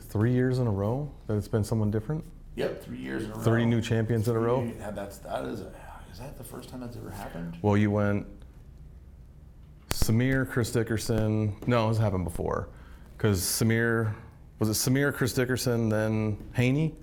three 0.00 0.32
years 0.32 0.58
in 0.58 0.66
a 0.66 0.70
row 0.70 1.08
that 1.28 1.36
it's 1.36 1.48
been 1.48 1.62
someone 1.62 1.92
different. 1.92 2.24
Yep, 2.56 2.82
three 2.82 2.98
years 2.98 3.24
in 3.24 3.30
a 3.30 3.34
row. 3.34 3.42
Three 3.42 3.64
new 3.64 3.80
champions 3.80 4.26
in 4.26 4.34
a 4.34 4.40
row. 4.40 4.68
That's 4.94 5.18
that 5.18 5.44
is 5.44 5.60
is 5.60 6.18
that 6.18 6.36
the 6.38 6.44
first 6.44 6.70
time 6.70 6.80
that's 6.80 6.96
ever 6.96 7.10
happened? 7.10 7.56
Well, 7.62 7.76
you 7.76 7.92
went 7.92 8.26
Samir, 9.90 10.48
Chris 10.48 10.72
Dickerson. 10.72 11.54
No, 11.68 11.88
it's 11.88 11.98
happened 11.98 12.24
before. 12.24 12.68
Because 13.16 13.40
Samir, 13.40 14.14
was 14.58 14.68
it 14.68 14.72
Samir, 14.72 15.12
Chris 15.12 15.32
Dickerson, 15.32 15.88
then 15.88 16.38
Haney? 16.54 16.94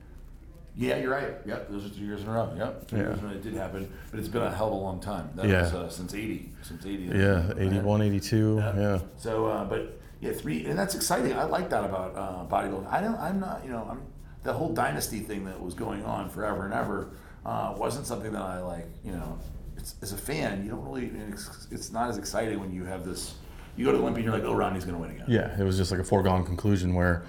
Yeah, 0.76 0.98
you're 0.98 1.12
right. 1.12 1.34
Yep, 1.46 1.70
those 1.70 1.86
are 1.86 1.90
two 1.90 2.02
years 2.04 2.22
in 2.24 2.28
a 2.30 2.32
row. 2.32 2.52
Yep, 2.58 2.88
two 2.88 2.96
Yeah. 2.96 3.02
years 3.04 3.22
when 3.22 3.32
it 3.34 3.44
did 3.44 3.54
happen, 3.54 3.92
but 4.10 4.20
it's 4.20 4.28
been 4.28 4.42
a 4.42 4.52
hell 4.52 4.68
of 4.68 4.74
a 4.74 4.78
long 4.78 5.00
time. 5.00 5.30
That 5.36 5.48
Yeah. 5.48 5.62
was 5.64 5.74
uh, 5.74 5.90
since 5.90 6.16
'80, 6.16 6.52
since 6.64 6.84
'80. 6.86 7.04
Yeah, 7.04 7.48
right? 7.48 7.58
81, 7.60 8.02
82. 8.02 8.56
Yeah. 8.58 9.00
So, 9.18 9.46
uh, 9.46 9.66
but 9.66 10.00
yeah, 10.20 10.32
three, 10.32 10.66
and 10.66 10.78
that's 10.78 10.96
exciting. 10.96 11.34
I 11.34 11.44
like 11.44 11.70
that 11.70 11.84
about 11.84 12.16
uh, 12.16 12.46
bodybuilding. 12.52 12.92
I 12.92 13.02
don't, 13.02 13.20
I'm 13.20 13.40
not, 13.40 13.62
you 13.64 13.72
know, 13.72 13.88
I'm 13.90 14.02
the 14.42 14.54
whole 14.54 14.74
dynasty 14.74 15.20
thing 15.20 15.46
that 15.46 15.62
was 15.62 15.76
going 15.76 16.04
on 16.06 16.28
forever 16.30 16.66
and 16.66 16.74
ever 16.74 17.10
uh, 17.46 17.76
wasn't 17.78 18.08
something 18.08 18.32
that 18.34 18.42
I 18.42 18.60
like. 18.62 18.88
You 19.06 19.12
know, 19.12 19.38
it's, 19.78 19.94
as 20.02 20.12
a 20.12 20.18
fan, 20.18 20.64
you 20.64 20.72
don't 20.72 20.84
really. 20.84 21.12
It's, 21.30 21.68
it's 21.70 21.92
not 21.92 22.10
as 22.10 22.18
exciting 22.18 22.60
when 22.60 22.74
you 22.74 22.84
have 22.86 23.06
this. 23.06 23.36
You 23.76 23.86
go 23.86 23.92
to 23.92 23.98
the 23.98 24.04
Olympia, 24.04 24.24
and 24.24 24.32
you're 24.34 24.40
like, 24.42 24.48
oh, 24.50 24.56
Ronnie's 24.56 24.86
going 24.86 24.96
to 24.96 25.02
win 25.02 25.12
again. 25.12 25.26
Yeah, 25.28 25.60
it 25.60 25.64
was 25.64 25.78
just 25.78 25.92
like 25.92 26.00
a 26.00 26.04
foregone 26.04 26.46
conclusion 26.46 26.94
where 26.96 27.24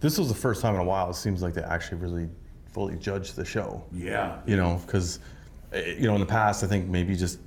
this 0.00 0.18
was 0.18 0.28
the 0.28 0.34
first 0.34 0.62
time 0.62 0.74
in 0.74 0.80
a 0.80 0.84
while 0.84 1.10
it 1.10 1.14
seems 1.14 1.42
like 1.42 1.54
they 1.54 1.62
actually 1.62 1.98
really 1.98 2.28
fully 2.72 2.96
judged 2.96 3.36
the 3.36 3.44
show. 3.44 3.84
Yeah. 3.92 4.38
You 4.46 4.56
know, 4.56 4.80
because, 4.86 5.20
you 5.72 6.06
know, 6.06 6.14
in 6.14 6.20
the 6.20 6.26
past, 6.26 6.64
I 6.64 6.66
think 6.66 6.88
maybe 6.88 7.14
just 7.14 7.38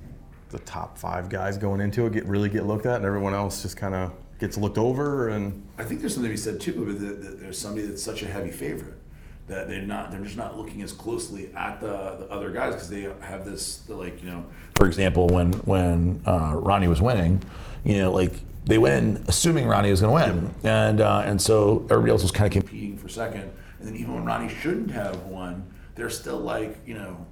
the 0.50 0.58
top 0.60 0.96
five 0.96 1.28
guys 1.28 1.58
going 1.58 1.80
into 1.80 2.06
it 2.06 2.12
get 2.12 2.26
really 2.26 2.48
get 2.48 2.64
looked 2.64 2.86
at 2.86 2.96
and 2.96 3.04
everyone 3.04 3.34
else 3.34 3.62
just 3.62 3.76
kind 3.76 3.94
of 3.94 4.12
gets 4.38 4.56
looked 4.56 4.78
over 4.78 5.30
and 5.30 5.66
I 5.78 5.84
think 5.84 6.00
there's 6.00 6.14
something 6.14 6.30
to 6.30 6.34
be 6.34 6.36
said 6.36 6.60
too, 6.60 6.84
but 6.84 7.00
that, 7.00 7.22
that 7.22 7.40
there's 7.40 7.58
somebody 7.58 7.86
that's 7.86 8.02
such 8.02 8.22
a 8.22 8.26
heavy 8.26 8.50
favorite 8.50 8.94
that 9.46 9.68
they're 9.68 9.82
not, 9.82 10.10
they're 10.10 10.20
just 10.20 10.36
not 10.36 10.56
looking 10.56 10.82
as 10.82 10.92
closely 10.92 11.50
at 11.54 11.80
the, 11.80 11.86
the 11.86 12.26
other 12.30 12.50
guys 12.50 12.74
because 12.74 12.88
they 12.88 13.02
have 13.20 13.44
this, 13.44 13.86
like, 13.88 14.22
you 14.22 14.30
know, 14.30 14.44
for 14.76 14.86
example, 14.86 15.28
when 15.28 15.52
when 15.64 16.20
uh, 16.26 16.54
Ronnie 16.56 16.88
was 16.88 17.00
winning, 17.00 17.42
you 17.84 17.98
know, 17.98 18.12
like 18.12 18.32
they 18.64 18.78
went 18.78 19.28
assuming 19.28 19.66
Ronnie 19.66 19.90
was 19.90 20.00
going 20.00 20.26
to 20.26 20.32
win, 20.34 20.54
and 20.64 21.00
uh, 21.00 21.22
and 21.24 21.40
so 21.40 21.86
everybody 21.90 22.10
else 22.12 22.22
was 22.22 22.32
kind 22.32 22.46
of 22.54 22.62
competing 22.62 22.96
for 22.96 23.08
second, 23.08 23.50
and 23.78 23.88
then 23.88 23.96
even 23.96 24.14
when 24.14 24.24
Ronnie 24.24 24.48
shouldn't 24.48 24.90
have 24.90 25.24
won, 25.26 25.64
they're 25.94 26.10
still 26.10 26.38
like, 26.38 26.76
you 26.86 26.94
know, 26.94 27.24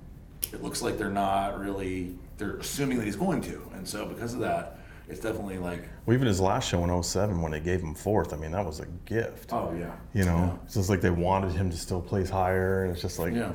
it 0.52 0.62
looks 0.62 0.82
like 0.82 0.99
they're 0.99 1.08
not 1.10 1.58
really, 1.58 2.14
they're 2.38 2.56
assuming 2.56 2.99
that 2.99 3.04
he's 3.04 3.16
going 3.16 3.40
to, 3.43 3.62
and 3.75 3.87
so 3.88 4.04
because 4.06 4.34
of 4.34 4.40
that, 4.40 4.78
it's 5.08 5.20
definitely 5.20 5.58
like, 5.58 5.88
well, 6.06 6.14
even 6.14 6.26
his 6.28 6.40
last 6.40 6.69
show 6.69 6.84
in 6.84 7.02
07 7.02 7.40
when 7.40 7.50
they 7.52 7.60
gave 7.60 7.81
him 7.81 7.94
fourth, 7.94 8.32
I 8.32 8.37
mean, 8.37 8.52
that 8.52 8.64
was 8.64 8.81
a 8.81 8.87
gift. 9.06 9.52
oh 9.52 9.75
yeah, 9.78 9.90
You 10.14 10.25
know, 10.26 10.37
Yeah. 10.37 10.64
it's 10.66 10.75
just 10.75 10.90
like 10.90 11.00
they 11.00 11.10
wanted 11.10 11.52
him 11.52 11.70
to 11.70 11.76
still 11.76 12.00
place 12.02 12.28
higher, 12.31 12.84
and 12.84 12.93
it's 12.93 13.00
just 13.02 13.19
like, 13.19 13.32
Yeah. 13.34 13.52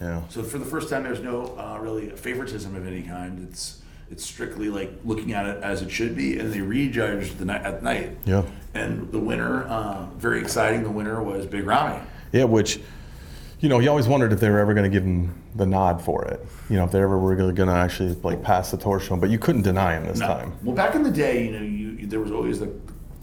know, 0.00 0.24
So 0.28 0.42
for 0.44 0.58
the 0.58 0.64
first 0.64 0.88
time, 0.88 1.02
there's 1.02 1.20
no 1.20 1.56
uh, 1.58 1.78
really 1.80 2.10
favoritism 2.10 2.74
of 2.76 2.86
any 2.86 3.02
kind. 3.02 3.46
It's 3.50 3.82
it's 4.10 4.24
strictly 4.24 4.68
like 4.68 4.92
looking 5.04 5.32
at 5.32 5.46
it 5.46 5.62
as 5.62 5.82
it 5.82 5.90
should 5.90 6.14
be, 6.16 6.38
and 6.38 6.52
they 6.52 6.60
rejudged 6.60 7.38
the 7.38 7.44
night 7.44 7.62
at 7.62 7.82
night. 7.82 8.16
Yeah. 8.24 8.44
And 8.74 9.10
the 9.10 9.18
winner, 9.18 9.64
uh, 9.64 10.06
very 10.16 10.40
exciting. 10.40 10.82
The 10.82 10.90
winner 10.90 11.22
was 11.22 11.46
Big 11.46 11.64
Ramy. 11.66 12.00
yeah, 12.32 12.44
which, 12.44 12.80
you 13.60 13.68
know, 13.68 13.78
he 13.78 13.88
always 13.88 14.06
wondered 14.06 14.32
if 14.32 14.40
they 14.40 14.50
were 14.50 14.58
ever 14.58 14.74
going 14.74 14.84
to 14.84 14.90
give 14.90 15.02
him 15.04 15.34
the 15.54 15.66
nod 15.66 16.02
for 16.02 16.24
it. 16.26 16.44
You 16.68 16.76
know, 16.76 16.84
if 16.84 16.92
they 16.92 17.00
ever 17.00 17.18
were 17.18 17.34
going 17.34 17.68
to 17.68 17.74
actually 17.74 18.14
like 18.22 18.42
pass 18.42 18.70
the 18.70 18.76
torch 18.76 19.06
to 19.06 19.14
him, 19.14 19.20
but 19.20 19.30
you 19.30 19.38
couldn't 19.38 19.62
deny 19.62 19.94
him 19.94 20.04
this 20.04 20.18
time. 20.18 20.52
Well, 20.62 20.76
back 20.76 20.94
in 20.94 21.02
the 21.02 21.10
day, 21.10 21.46
you 21.46 21.52
know, 21.52 21.62
you, 21.64 22.06
there 22.06 22.20
was 22.20 22.32
always 22.32 22.60
the, 22.60 22.70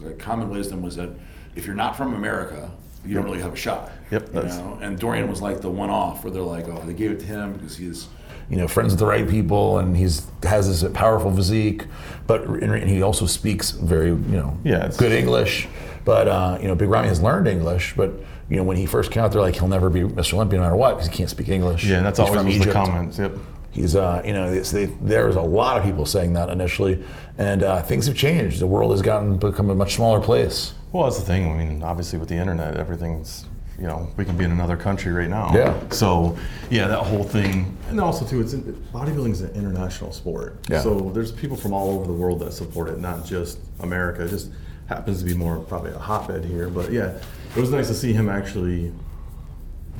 the 0.01 0.13
common 0.13 0.49
wisdom 0.49 0.81
was 0.81 0.95
that 0.95 1.09
if 1.55 1.65
you're 1.65 1.75
not 1.75 1.95
from 1.95 2.15
America, 2.15 2.71
you 3.05 3.13
don't 3.13 3.25
really 3.25 3.41
have 3.41 3.53
a 3.53 3.57
shot. 3.57 3.91
Yep, 4.11 4.33
You 4.33 4.41
know? 4.43 4.79
And 4.81 4.97
Dorian 4.97 5.29
was 5.29 5.41
like 5.41 5.61
the 5.61 5.69
one 5.69 5.89
off 5.89 6.23
where 6.23 6.31
they're 6.31 6.41
like, 6.41 6.67
oh, 6.67 6.81
they 6.85 6.93
gave 6.93 7.11
it 7.11 7.19
to 7.19 7.25
him 7.25 7.53
because 7.53 7.77
he's, 7.77 8.07
you 8.49 8.57
know, 8.57 8.67
friends 8.67 8.93
with 8.93 8.99
the 8.99 9.05
right 9.05 9.27
people 9.27 9.79
and 9.79 9.95
he's 9.97 10.27
has 10.43 10.67
this 10.67 10.89
powerful 10.93 11.33
physique, 11.35 11.85
but 12.27 12.43
and 12.43 12.89
he 12.89 13.01
also 13.01 13.25
speaks 13.25 13.71
very, 13.71 14.09
you 14.09 14.15
know, 14.15 14.57
good 14.97 15.11
English. 15.11 15.67
But 16.05 16.27
uh, 16.27 16.57
you 16.61 16.67
know, 16.67 16.75
Big 16.75 16.89
Ramy 16.89 17.07
has 17.07 17.21
learned 17.21 17.47
English, 17.47 17.93
but 17.95 18.11
you 18.49 18.57
know, 18.57 18.63
when 18.63 18.77
he 18.77 18.85
first 18.85 19.11
came 19.11 19.23
out, 19.23 19.31
they're 19.31 19.41
like, 19.41 19.55
he'll 19.55 19.67
never 19.67 19.89
be 19.89 20.01
Mr. 20.01 20.33
Olympia 20.33 20.59
no 20.59 20.65
matter 20.65 20.75
what 20.75 20.95
because 20.95 21.07
he 21.07 21.15
can't 21.15 21.29
speak 21.29 21.49
English. 21.49 21.85
Yeah, 21.85 21.97
and 21.97 22.05
that's 22.05 22.19
He's 22.19 22.27
always 22.27 22.41
from 22.41 22.47
was 22.47 22.65
the 22.65 22.71
comments. 22.71 23.19
Yep. 23.19 23.31
He's, 23.71 23.95
uh, 23.95 24.21
you 24.23 24.33
know, 24.33 24.53
they, 24.53 24.85
there 24.85 25.25
was 25.25 25.35
a 25.35 25.41
lot 25.41 25.77
of 25.77 25.83
people 25.83 26.05
saying 26.05 26.33
that 26.33 26.49
initially, 26.49 27.03
and 27.39 27.63
uh, 27.63 27.81
things 27.81 28.05
have 28.05 28.15
changed. 28.15 28.59
The 28.59 28.67
world 28.67 28.91
has 28.91 29.01
gotten 29.01 29.37
become 29.37 29.71
a 29.71 29.75
much 29.75 29.95
smaller 29.95 30.21
place. 30.21 30.75
Well, 30.91 31.05
that's 31.05 31.17
the 31.17 31.25
thing. 31.25 31.51
I 31.51 31.57
mean, 31.57 31.81
obviously 31.81 32.19
with 32.19 32.29
the 32.29 32.35
internet, 32.35 32.77
everything's 32.77 33.45
you 33.83 33.89
know 33.89 34.07
we 34.15 34.23
can 34.23 34.37
be 34.37 34.45
in 34.45 34.51
another 34.51 34.77
country 34.77 35.11
right 35.11 35.29
now. 35.29 35.51
Yeah. 35.53 35.77
So 35.89 36.37
yeah, 36.69 36.87
that 36.87 36.99
whole 36.99 37.25
thing, 37.25 37.75
and 37.89 37.99
also 37.99 38.25
too, 38.25 38.39
it's 38.39 38.53
bodybuilding 38.53 39.31
is 39.31 39.41
an 39.41 39.53
international 39.53 40.13
sport. 40.13 40.57
Yeah. 40.69 40.79
So 40.81 41.11
there's 41.13 41.33
people 41.33 41.57
from 41.57 41.73
all 41.73 41.89
over 41.91 42.05
the 42.07 42.13
world 42.13 42.39
that 42.39 42.53
support 42.53 42.87
it, 42.87 42.99
not 42.99 43.25
just 43.25 43.59
America. 43.81 44.23
It 44.23 44.29
just 44.29 44.51
happens 44.87 45.19
to 45.19 45.25
be 45.25 45.33
more 45.33 45.59
probably 45.59 45.91
a 45.91 45.97
hotbed 45.99 46.45
here. 46.45 46.69
But 46.69 46.93
yeah, 46.93 47.11
it 47.55 47.59
was 47.59 47.71
nice 47.71 47.89
to 47.89 47.93
see 47.93 48.13
him 48.13 48.29
actually 48.29 48.93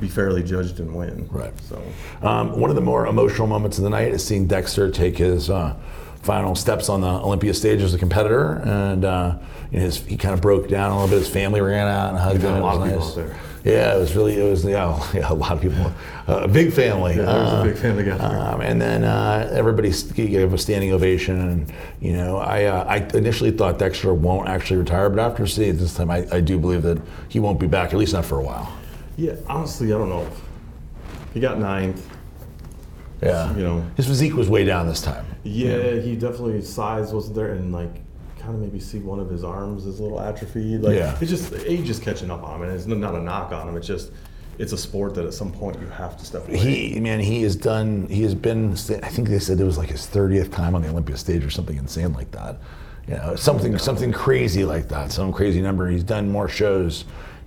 be 0.00 0.08
fairly 0.08 0.42
judged 0.42 0.80
and 0.80 0.94
win. 0.94 1.28
Right. 1.30 1.52
So 1.60 1.82
Um, 2.22 2.58
one 2.58 2.70
of 2.70 2.76
the 2.76 2.82
more 2.82 3.06
emotional 3.06 3.46
moments 3.46 3.76
of 3.76 3.84
the 3.84 3.90
night 3.90 4.12
is 4.14 4.24
seeing 4.24 4.46
Dexter 4.46 4.90
take 4.90 5.18
his 5.18 5.50
uh, 5.50 5.76
final 6.22 6.54
steps 6.54 6.88
on 6.88 7.02
the 7.02 7.06
Olympia 7.06 7.52
stage 7.52 7.82
as 7.82 7.92
a 7.92 7.98
competitor, 7.98 8.62
and 8.64 9.04
uh, 9.04 9.36
you 9.70 9.78
know, 9.78 9.84
his, 9.84 9.98
he 9.98 10.16
kind 10.16 10.32
of 10.32 10.40
broke 10.40 10.68
down 10.68 10.90
a 10.90 10.94
little 10.94 11.10
bit. 11.10 11.18
His 11.18 11.28
family 11.28 11.60
ran 11.60 11.86
out 11.86 12.08
and 12.10 12.18
hugged 12.18 12.40
him. 12.40 12.54
a 12.54 12.60
lot 12.60 12.76
of 12.78 12.84
people 12.84 13.06
out 13.06 13.14
there. 13.14 13.36
Yeah, 13.64 13.96
it 13.96 13.98
was 13.98 14.14
really, 14.14 14.38
it 14.38 14.42
was 14.48 14.62
yeah, 14.64 15.02
yeah 15.14 15.32
a 15.32 15.34
lot 15.34 15.52
of 15.52 15.62
people, 15.62 15.90
uh, 16.28 16.42
a 16.42 16.48
big 16.48 16.70
family. 16.72 17.16
Yeah, 17.16 17.22
there 17.24 17.42
was 17.42 17.52
a 17.52 17.56
Uh, 17.56 17.64
big 17.64 17.76
family 17.78 18.04
gathering. 18.04 18.36
Um, 18.40 18.60
and 18.60 18.80
then 18.80 19.04
uh, 19.04 19.48
everybody 19.52 19.90
gave 20.14 20.52
a 20.52 20.58
standing 20.58 20.92
ovation, 20.92 21.40
and 21.40 21.72
you 22.00 22.12
know, 22.12 22.36
I 22.36 22.64
uh, 22.64 22.84
I 22.84 22.96
initially 23.16 23.50
thought 23.52 23.78
Dexter 23.78 24.12
won't 24.12 24.48
actually 24.48 24.76
retire, 24.80 25.08
but 25.08 25.18
after 25.18 25.46
seeing 25.46 25.70
it 25.70 25.78
this 25.78 25.94
time, 25.94 26.10
I, 26.10 26.26
I 26.30 26.40
do 26.40 26.58
believe 26.58 26.82
that 26.82 27.00
he 27.28 27.40
won't 27.40 27.58
be 27.58 27.66
back, 27.66 27.92
at 27.94 27.98
least 27.98 28.12
not 28.12 28.26
for 28.26 28.38
a 28.38 28.42
while. 28.44 28.70
yeah, 29.16 29.36
honestly, 29.48 29.86
I 29.94 29.96
don't 29.98 30.10
know. 30.10 30.26
He 31.32 31.40
got 31.40 31.58
ninth. 31.58 32.06
Yeah, 33.22 33.56
You 33.56 33.62
know. 33.62 33.86
his 33.96 34.06
physique 34.06 34.34
was 34.34 34.50
way 34.50 34.64
down 34.66 34.86
this 34.86 35.00
time. 35.00 35.24
Yeah, 35.44 35.94
he 36.00 36.14
definitely 36.16 36.60
size 36.60 37.14
wasn't 37.14 37.36
there, 37.36 37.52
and 37.54 37.72
like 37.72 37.94
kind 38.44 38.54
of 38.56 38.60
maybe 38.60 38.78
see 38.80 38.98
one 38.98 39.18
of 39.18 39.28
his 39.30 39.42
arms 39.44 39.86
is 39.86 39.98
a 39.98 40.02
little 40.02 40.20
atrophied. 40.20 40.82
Like 40.82 40.96
Yeah. 40.96 41.16
it's 41.20 41.30
just 41.30 41.52
age 41.66 41.88
is 41.88 41.98
catching 41.98 42.30
up 42.30 42.42
on 42.42 42.56
him, 42.56 42.68
and 42.68 42.72
it's 42.72 42.86
not 42.86 43.14
a 43.14 43.20
knock 43.20 43.52
on 43.52 43.68
him. 43.68 43.76
It's 43.76 43.86
just 43.86 44.12
it's 44.58 44.72
a 44.72 44.78
sport 44.78 45.14
that 45.14 45.24
at 45.24 45.34
some 45.34 45.50
point 45.50 45.80
you 45.80 45.86
have 45.88 46.16
to 46.18 46.24
step 46.24 46.46
away. 46.48 46.58
He 46.58 47.00
man, 47.00 47.20
he 47.20 47.42
has 47.42 47.56
done. 47.56 48.06
He 48.08 48.22
has 48.22 48.34
been. 48.34 48.72
I 48.72 49.08
think 49.08 49.28
they 49.28 49.38
said 49.38 49.58
it 49.60 49.64
was 49.64 49.78
like 49.78 49.88
his 49.90 50.06
thirtieth 50.06 50.50
time 50.50 50.74
on 50.74 50.82
the 50.82 50.88
Olympia 50.88 51.16
stage 51.16 51.44
or 51.44 51.50
something 51.50 51.76
insane 51.76 52.12
like 52.12 52.30
that. 52.32 52.58
You 53.08 53.14
know, 53.16 53.36
something 53.36 53.76
something 53.78 54.12
crazy 54.12 54.64
like 54.64 54.88
that. 54.88 55.12
Some 55.12 55.32
crazy 55.32 55.60
number. 55.60 55.88
He's 55.88 56.04
done 56.04 56.30
more 56.30 56.48
shows. 56.48 57.04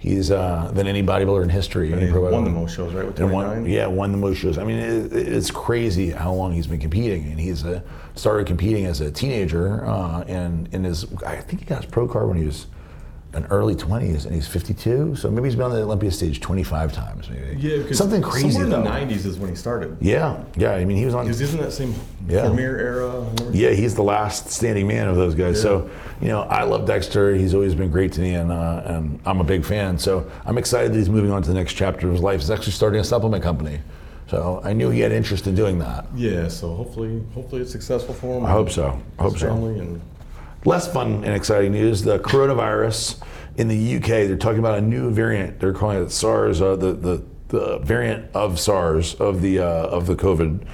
He's 0.08 0.32
uh, 0.32 0.72
than 0.74 0.88
any 0.88 1.04
bodybuilder 1.04 1.44
in 1.44 1.50
history. 1.50 1.92
and 1.92 2.02
Any 2.02 2.12
won 2.12 2.44
the 2.44 2.50
most 2.50 2.76
shows, 2.76 2.94
right? 2.94 3.06
With 3.06 3.20
And 3.20 3.30
29. 3.30 3.62
won, 3.64 3.66
yeah, 3.70 3.88
won 3.88 4.12
the 4.12 4.18
most 4.18 4.38
shows. 4.38 4.58
I 4.58 4.64
mean, 4.64 4.78
it, 4.78 5.14
it's 5.14 5.52
crazy 5.52 6.12
how 6.12 6.34
long 6.34 6.54
he's 6.54 6.68
been 6.68 6.80
competing, 6.80 7.26
and 7.26 7.40
he's 7.40 7.66
uh, 7.66 7.82
started 8.16 8.48
competing 8.48 8.86
as 8.86 9.02
a 9.02 9.12
teenager, 9.12 9.86
uh, 9.86 10.22
and 10.28 10.68
in 10.74 10.84
his, 10.84 11.12
I 11.24 11.38
think 11.38 11.60
he 11.62 11.66
got 11.66 11.84
his 11.84 11.92
pro 11.92 12.08
card 12.08 12.28
when 12.30 12.38
he 12.38 12.46
was 12.46 12.68
in 13.38 13.46
early 13.46 13.76
twenties, 13.76 14.26
and 14.26 14.36
he's 14.36 14.48
fifty-two. 14.48 15.16
So 15.16 15.30
maybe 15.32 15.48
he's 15.48 15.56
been 15.56 15.66
on 15.66 15.72
the 15.72 15.82
Olympia 15.82 16.12
stage 16.12 16.42
twenty-five 16.42 16.92
times, 16.92 17.30
maybe. 17.30 17.56
Yeah, 17.62 17.92
something 17.94 18.22
crazy 18.22 18.52
Somewhere 18.52 18.78
in 18.78 18.84
though. 18.84 18.90
the 18.90 18.90
'90s 19.16 19.26
is 19.26 19.38
when 19.38 19.50
he 19.50 19.56
started. 19.56 19.96
Yeah, 20.02 20.44
yeah. 20.58 20.72
I 20.74 20.84
mean, 20.84 20.98
he 20.98 21.06
was 21.06 21.14
on. 21.14 21.26
Because 21.26 21.40
isn't 21.42 21.60
that 21.62 21.72
same 21.72 21.94
Yeah. 22.28 22.42
Premier 22.48 22.78
era? 22.78 23.26
Yeah, 23.52 23.72
he's 23.72 23.96
the 23.96 24.04
last 24.04 24.50
standing 24.50 24.88
man 24.88 25.08
of 25.08 25.16
those 25.16 25.36
guys. 25.36 25.62
So, 25.62 25.90
you 26.20 26.28
know, 26.28 26.42
I 26.42 26.64
love 26.64 26.86
Dexter. 26.86 27.36
He's 27.36 27.54
always 27.54 27.74
been 27.76 27.90
great 27.90 28.12
to 28.14 28.22
me, 28.22 28.34
and, 28.34 28.52
uh, 28.52 28.82
and 28.86 29.20
I'm 29.26 29.40
a 29.40 29.46
big 29.46 29.64
fan. 29.64 29.98
So 29.98 30.30
I'm 30.46 30.58
excited 30.58 30.92
that 30.92 30.98
he's 30.98 31.10
moving 31.10 31.32
on 31.32 31.42
to 31.44 31.48
the 31.48 31.56
next 31.56 31.74
chapter 31.74 32.08
of 32.08 32.14
his 32.14 32.22
life. 32.22 32.42
He's 32.42 32.52
actually 32.52 32.74
starting 32.74 33.00
a 33.00 33.04
supplement 33.04 33.44
company. 33.44 33.80
So 34.28 34.60
I 34.66 34.74
knew 34.74 34.90
he 34.90 35.00
had 35.00 35.14
interest 35.14 35.48
in 35.48 35.56
doing 35.56 35.80
that. 35.80 36.06
Yeah, 36.14 36.50
so 36.50 36.74
hopefully, 36.76 37.24
hopefully 37.34 37.62
it's 37.62 37.72
successful 37.72 38.14
for 38.14 38.38
him. 38.38 38.46
I 38.46 38.52
hope 38.52 38.70
so. 38.70 39.00
I 39.20 39.22
hope 39.24 39.38
so. 39.38 39.50
and 39.54 40.02
Less 40.68 40.86
fun 40.86 41.24
and 41.24 41.34
exciting 41.34 41.72
news: 41.72 42.02
the 42.02 42.20
coronavirus 42.20 43.24
in 43.56 43.70
the 43.70 43.96
UK. 43.96 44.28
They're 44.28 44.36
talking 44.36 44.60
about 44.60 44.78
a 44.78 44.82
new 44.82 45.10
variant. 45.12 45.62
They're 45.62 45.72
calling 45.72 46.04
it 46.04 46.12
SARS, 46.12 46.62
uh, 46.62 46.76
the, 46.76 46.92
the 46.92 47.24
the 47.48 47.80
variant 47.80 48.30
of 48.36 48.60
SARS 48.60 49.16
of 49.16 49.42
the 49.42 49.60
uh, 49.60 49.64
of 49.64 50.08
the 50.08 50.16
COVID 50.18 50.68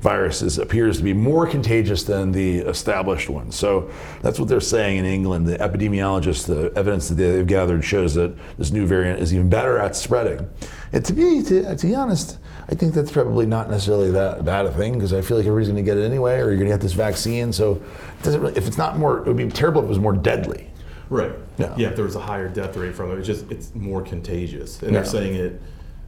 viruses 0.00 0.58
appears 0.58 0.96
to 0.98 1.02
be 1.04 1.12
more 1.12 1.46
contagious 1.46 2.04
than 2.04 2.32
the 2.32 2.58
established 2.60 3.28
one. 3.28 3.52
So 3.52 3.90
that's 4.22 4.38
what 4.38 4.48
they're 4.48 4.60
saying 4.60 4.98
in 4.98 5.04
England. 5.04 5.46
The 5.46 5.58
epidemiologists, 5.58 6.46
the 6.46 6.72
evidence 6.76 7.08
that 7.08 7.16
they've 7.16 7.46
gathered 7.46 7.84
shows 7.84 8.14
that 8.14 8.34
this 8.56 8.70
new 8.70 8.86
variant 8.86 9.20
is 9.20 9.34
even 9.34 9.48
better 9.50 9.78
at 9.78 9.94
spreading. 9.94 10.48
And 10.92 11.04
to 11.04 11.12
be 11.12 11.42
to, 11.42 11.76
to 11.76 11.86
be 11.86 11.94
honest, 11.94 12.38
I 12.68 12.74
think 12.74 12.94
that's 12.94 13.12
probably 13.12 13.46
not 13.46 13.68
necessarily 13.70 14.10
that 14.12 14.44
bad 14.44 14.66
a 14.66 14.72
thing 14.72 14.94
because 14.94 15.12
I 15.12 15.20
feel 15.20 15.36
like 15.36 15.46
everybody's 15.46 15.68
going 15.68 15.84
to 15.84 15.88
get 15.90 15.98
it 15.98 16.04
anyway, 16.04 16.36
or 16.40 16.46
you're 16.48 16.56
going 16.56 16.68
to 16.70 16.74
get 16.74 16.80
this 16.80 16.92
vaccine. 16.94 17.52
So 17.52 17.72
it 17.72 18.22
doesn't 18.22 18.40
really, 18.40 18.56
if 18.56 18.66
it's 18.66 18.78
not 18.78 18.98
more, 18.98 19.18
it 19.18 19.26
would 19.26 19.36
be 19.36 19.48
terrible 19.48 19.80
if 19.82 19.86
it 19.86 19.88
was 19.88 19.98
more 19.98 20.14
deadly. 20.14 20.70
right. 21.10 21.32
Yeah. 21.58 21.74
Yeah. 21.76 21.88
if 21.88 21.96
there 21.96 22.06
was 22.06 22.16
a 22.16 22.20
higher 22.20 22.48
death 22.48 22.74
rate 22.76 22.94
from 22.94 23.10
it, 23.10 23.18
it's 23.18 23.26
just 23.26 23.50
it's 23.50 23.74
more 23.74 24.00
contagious. 24.00 24.80
And 24.80 24.92
Yeah. 24.92 25.00
they're 25.00 25.10
saying 25.10 25.34
it. 25.36 25.60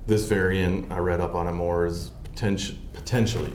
This 0.07 0.25
variant, 0.27 0.91
I 0.91 0.99
read 0.99 1.21
up 1.21 1.35
on 1.35 1.47
it 1.47 1.53
more, 1.53 1.85
is 1.87 2.11
potential 2.25 2.75
potentially. 2.95 3.53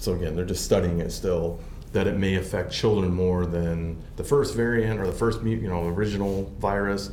So 0.00 0.14
again, 0.14 0.34
they're 0.34 0.44
just 0.44 0.64
studying 0.64 1.00
it 1.00 1.10
still. 1.12 1.60
That 1.92 2.06
it 2.06 2.16
may 2.16 2.36
affect 2.36 2.72
children 2.72 3.12
more 3.12 3.46
than 3.46 3.96
the 4.16 4.22
first 4.22 4.54
variant 4.54 5.00
or 5.00 5.06
the 5.06 5.12
first, 5.12 5.42
you 5.42 5.68
know, 5.68 5.88
original 5.88 6.50
virus. 6.60 7.10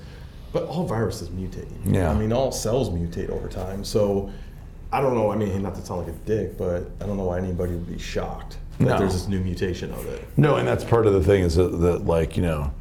But 0.54 0.64
all 0.64 0.86
viruses 0.86 1.30
mutate. 1.30 1.68
Yeah. 1.84 2.12
I 2.12 2.14
mean, 2.14 2.32
all 2.32 2.52
cells 2.52 2.90
mutate 2.90 3.30
over 3.30 3.50
time. 3.50 3.84
So 3.84 4.32
I 4.92 5.02
don't 5.02 5.16
know. 5.16 5.32
I 5.32 5.36
mean, 5.36 5.62
not 5.62 5.76
to 5.76 5.86
sound 5.86 6.06
like 6.06 6.16
a 6.16 6.18
dick, 6.20 6.58
but 6.58 6.90
I 7.02 7.06
don't 7.06 7.18
know 7.18 7.26
why 7.26 7.40
anybody 7.40 7.74
would 7.74 7.88
be 7.88 8.00
shocked 8.00 8.58
that 8.80 8.86
No. 8.86 9.00
there's 9.00 9.14
this 9.14 9.28
new 9.28 9.40
mutation 9.40 9.92
of 9.92 10.06
it. 10.06 10.24
No, 10.38 10.56
and 10.56 10.68
that's 10.68 10.84
part 10.84 11.08
of 11.08 11.14
the 11.14 11.24
thing 11.24 11.44
is 11.44 11.56
that, 11.56 11.70
that 11.80 12.06
like 12.06 12.38
you 12.38 12.44
know, 12.44 12.72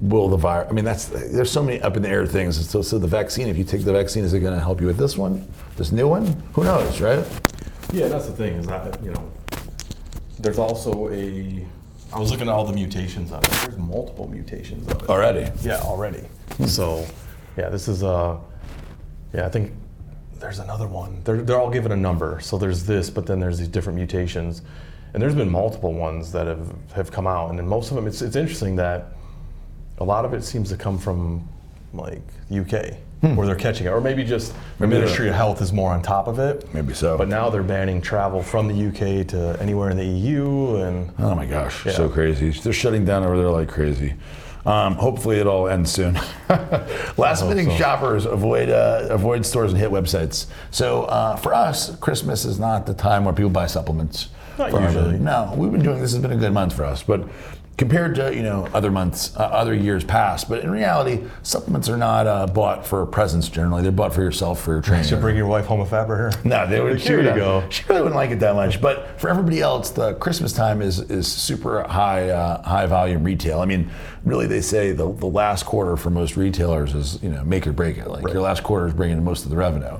will 0.00 0.28
the 0.28 0.36
virus? 0.36 0.68
I 0.70 0.72
mean, 0.72 0.84
that's 0.84 1.06
there's 1.06 1.50
so 1.50 1.62
many 1.62 1.80
up 1.80 1.96
in 1.96 2.02
the 2.02 2.08
air 2.08 2.26
things. 2.26 2.68
So, 2.68 2.82
so 2.82 2.98
the 2.98 3.06
vaccine, 3.06 3.48
if 3.48 3.56
you 3.56 3.64
take 3.64 3.84
the 3.84 3.92
vaccine, 3.92 4.24
is 4.24 4.34
it 4.34 4.40
going 4.40 4.54
to 4.54 4.60
help 4.60 4.80
you 4.80 4.86
with 4.86 4.98
this 4.98 5.16
one, 5.16 5.46
this 5.76 5.92
new 5.92 6.08
one? 6.08 6.26
Who 6.54 6.64
knows, 6.64 7.00
right? 7.00 7.24
Yeah, 7.92 8.08
that's 8.08 8.26
the 8.26 8.32
thing 8.32 8.54
is 8.54 8.66
that 8.66 9.02
you 9.04 9.12
know, 9.12 9.30
there's 10.38 10.58
also 10.58 11.08
a. 11.10 11.66
I 12.12 12.18
was 12.18 12.30
looking 12.30 12.48
at 12.48 12.52
all 12.54 12.64
the 12.64 12.72
mutations 12.72 13.32
of 13.32 13.42
it. 13.44 13.50
There's 13.50 13.78
multiple 13.78 14.28
mutations 14.28 14.86
of 14.88 15.02
it. 15.02 15.08
Already. 15.08 15.50
Yeah, 15.62 15.80
already. 15.80 16.26
Hmm. 16.56 16.64
So, 16.64 17.06
yeah, 17.56 17.70
this 17.70 17.88
is 17.88 18.02
a, 18.02 18.38
yeah, 19.32 19.46
I 19.46 19.48
think 19.48 19.72
there's 20.38 20.58
another 20.58 20.86
one. 20.86 21.22
They're 21.24 21.42
they're 21.42 21.58
all 21.58 21.70
given 21.70 21.92
a 21.92 21.96
number. 21.96 22.40
So 22.40 22.58
there's 22.58 22.84
this, 22.84 23.10
but 23.10 23.26
then 23.26 23.40
there's 23.40 23.58
these 23.58 23.68
different 23.68 23.96
mutations, 23.96 24.62
and 25.12 25.22
there's 25.22 25.34
been 25.34 25.50
multiple 25.50 25.92
ones 25.92 26.32
that 26.32 26.46
have 26.46 26.74
have 26.92 27.12
come 27.12 27.26
out, 27.26 27.50
and 27.50 27.58
then 27.58 27.68
most 27.68 27.90
of 27.90 27.96
them. 27.96 28.06
It's 28.06 28.22
it's 28.22 28.36
interesting 28.36 28.76
that 28.76 29.12
a 29.98 30.04
lot 30.04 30.24
of 30.24 30.34
it 30.34 30.42
seems 30.44 30.70
to 30.70 30.76
come 30.76 30.98
from 30.98 31.46
like 31.92 32.22
the 32.48 32.60
UK. 32.60 32.96
Where 33.22 33.46
they're 33.46 33.54
catching 33.54 33.86
it, 33.86 33.90
or 33.90 34.00
maybe 34.00 34.24
just 34.24 34.52
the 34.78 34.86
Maybe 34.88 35.00
Ministry 35.00 35.28
of 35.28 35.36
Health 35.36 35.62
is 35.62 35.72
more 35.72 35.92
on 35.92 36.02
top 36.02 36.26
of 36.26 36.40
it. 36.40 36.66
Maybe 36.74 36.92
so. 36.92 37.16
But 37.16 37.28
now 37.28 37.50
they're 37.50 37.62
banning 37.62 38.00
travel 38.00 38.42
from 38.42 38.66
the 38.66 38.88
UK 38.88 39.24
to 39.28 39.56
anywhere 39.62 39.90
in 39.90 39.96
the 39.96 40.04
EU, 40.04 40.74
and 40.82 41.08
Oh 41.20 41.32
my 41.36 41.46
gosh, 41.46 41.86
Yeah. 41.86 41.92
so 41.92 42.08
crazy. 42.08 42.50
They're 42.50 42.72
shutting 42.72 43.04
down 43.04 43.22
over 43.22 43.36
there 43.36 43.48
like 43.48 43.68
crazy. 43.68 44.14
Um, 44.66 44.94
hopefully 44.96 45.38
it 45.38 45.46
all 45.46 45.68
ends 45.68 45.92
soon. 45.92 46.14
Last 47.16 47.44
minute 47.46 47.66
so. 47.66 47.76
shoppers 47.76 48.26
avoid 48.26 48.68
uh, 48.70 49.06
avoid 49.08 49.46
stores 49.46 49.70
and 49.72 49.80
hit 49.80 49.90
websites. 49.90 50.46
So 50.72 51.04
uh, 51.04 51.36
for 51.36 51.54
us, 51.54 51.94
Christmas 51.98 52.44
is 52.44 52.58
not 52.58 52.86
the 52.86 52.94
time 52.94 53.24
where 53.24 53.34
people 53.34 53.50
buy 53.50 53.66
supplements. 53.68 54.30
Not 54.58 54.72
usually. 54.72 55.18
No, 55.18 55.54
we've 55.56 55.70
been 55.70 55.82
doing 55.82 56.00
this 56.00 56.12
has 56.12 56.20
been 56.20 56.32
a 56.32 56.36
good 56.36 56.52
month 56.52 56.74
for 56.74 56.84
us, 56.84 57.02
but 57.04 57.24
compared 57.76 58.14
to 58.14 58.34
you 58.34 58.42
know 58.42 58.68
other 58.74 58.90
months, 58.90 59.34
uh, 59.36 59.40
other 59.40 59.74
years 59.74 60.04
past. 60.04 60.48
But 60.48 60.62
in 60.62 60.70
reality, 60.70 61.22
supplements 61.42 61.88
are 61.88 61.96
not 61.96 62.26
uh, 62.26 62.46
bought 62.46 62.86
for 62.86 63.04
presents 63.06 63.48
generally. 63.48 63.82
They're 63.82 63.92
bought 63.92 64.14
for 64.14 64.22
yourself 64.22 64.60
for 64.60 64.72
your 64.72 64.82
training. 64.82 65.06
should 65.06 65.20
bring 65.20 65.36
your 65.36 65.46
wife 65.46 65.66
home 65.66 65.80
a 65.80 65.86
Faber 65.86 66.16
here. 66.16 66.40
No, 66.44 66.66
they 66.66 66.80
would. 66.80 66.92
Like, 66.92 67.00
She 67.00 67.08
here 67.08 67.16
would 67.18 67.26
you 67.26 67.34
go. 67.34 67.64
She 67.70 67.84
really 67.88 68.02
wouldn't 68.02 68.16
like 68.16 68.30
it 68.30 68.40
that 68.40 68.54
much. 68.54 68.80
But 68.80 69.20
for 69.20 69.28
everybody 69.28 69.60
else, 69.60 69.90
the 69.90 70.14
Christmas 70.14 70.52
time 70.52 70.82
is 70.82 71.00
is 71.10 71.30
super 71.30 71.82
high 71.84 72.30
uh, 72.30 72.62
high 72.62 72.86
volume 72.86 73.24
retail. 73.24 73.60
I 73.60 73.64
mean, 73.64 73.90
really, 74.24 74.46
they 74.46 74.60
say 74.60 74.92
the, 74.92 75.10
the 75.12 75.26
last 75.26 75.64
quarter 75.64 75.96
for 75.96 76.10
most 76.10 76.36
retailers 76.36 76.94
is 76.94 77.22
you 77.22 77.30
know 77.30 77.42
make 77.44 77.66
or 77.66 77.72
break 77.72 77.98
it. 77.98 78.08
Like 78.08 78.32
your 78.32 78.42
last 78.42 78.62
quarter 78.62 78.86
is 78.86 78.94
bringing 78.94 79.18
in 79.18 79.24
most 79.24 79.44
of 79.44 79.50
the 79.50 79.56
revenue. 79.56 79.98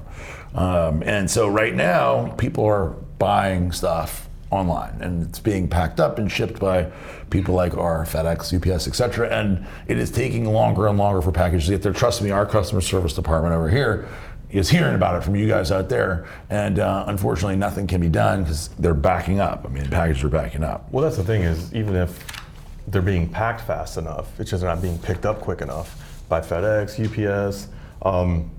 Um, 0.54 1.02
and 1.02 1.30
so 1.30 1.48
right 1.48 1.74
now, 1.74 2.28
people 2.32 2.64
are 2.66 2.88
buying 3.18 3.72
stuff 3.72 4.28
online 4.52 5.00
and 5.00 5.22
it's 5.22 5.38
being 5.38 5.66
packed 5.66 5.98
up 5.98 6.18
and 6.18 6.30
shipped 6.30 6.60
by 6.60 6.90
people 7.30 7.54
like 7.54 7.76
our 7.76 8.04
FedEx, 8.04 8.54
UPS, 8.54 8.86
etc. 8.86 9.28
And 9.30 9.66
it 9.86 9.98
is 9.98 10.10
taking 10.10 10.44
longer 10.44 10.86
and 10.86 10.98
longer 10.98 11.22
for 11.22 11.32
packages 11.32 11.66
to 11.66 11.72
get 11.72 11.82
there. 11.82 11.92
Trust 11.92 12.22
me, 12.22 12.30
our 12.30 12.44
customer 12.44 12.82
service 12.82 13.14
department 13.14 13.54
over 13.54 13.70
here 13.70 14.06
is 14.50 14.68
hearing 14.68 14.94
about 14.94 15.16
it 15.16 15.24
from 15.24 15.34
you 15.34 15.48
guys 15.48 15.72
out 15.72 15.88
there. 15.88 16.26
And 16.50 16.78
uh, 16.78 17.04
unfortunately, 17.08 17.56
nothing 17.56 17.86
can 17.86 18.00
be 18.00 18.10
done 18.10 18.42
because 18.42 18.68
they're 18.78 18.92
backing 18.94 19.40
up. 19.40 19.64
I 19.64 19.68
mean, 19.68 19.88
packages 19.88 20.22
are 20.22 20.28
backing 20.28 20.62
up. 20.62 20.92
Well, 20.92 21.02
that's 21.02 21.16
the 21.16 21.24
thing 21.24 21.42
is, 21.42 21.74
even 21.74 21.96
if 21.96 22.42
they're 22.88 23.00
being 23.00 23.28
packed 23.28 23.62
fast 23.62 23.96
enough, 23.96 24.38
it's 24.38 24.50
just 24.50 24.62
not 24.62 24.82
being 24.82 24.98
picked 24.98 25.24
up 25.24 25.40
quick 25.40 25.62
enough 25.62 26.24
by 26.28 26.40
FedEx, 26.40 26.98
UPS. 27.00 27.68
Um, 28.02 28.50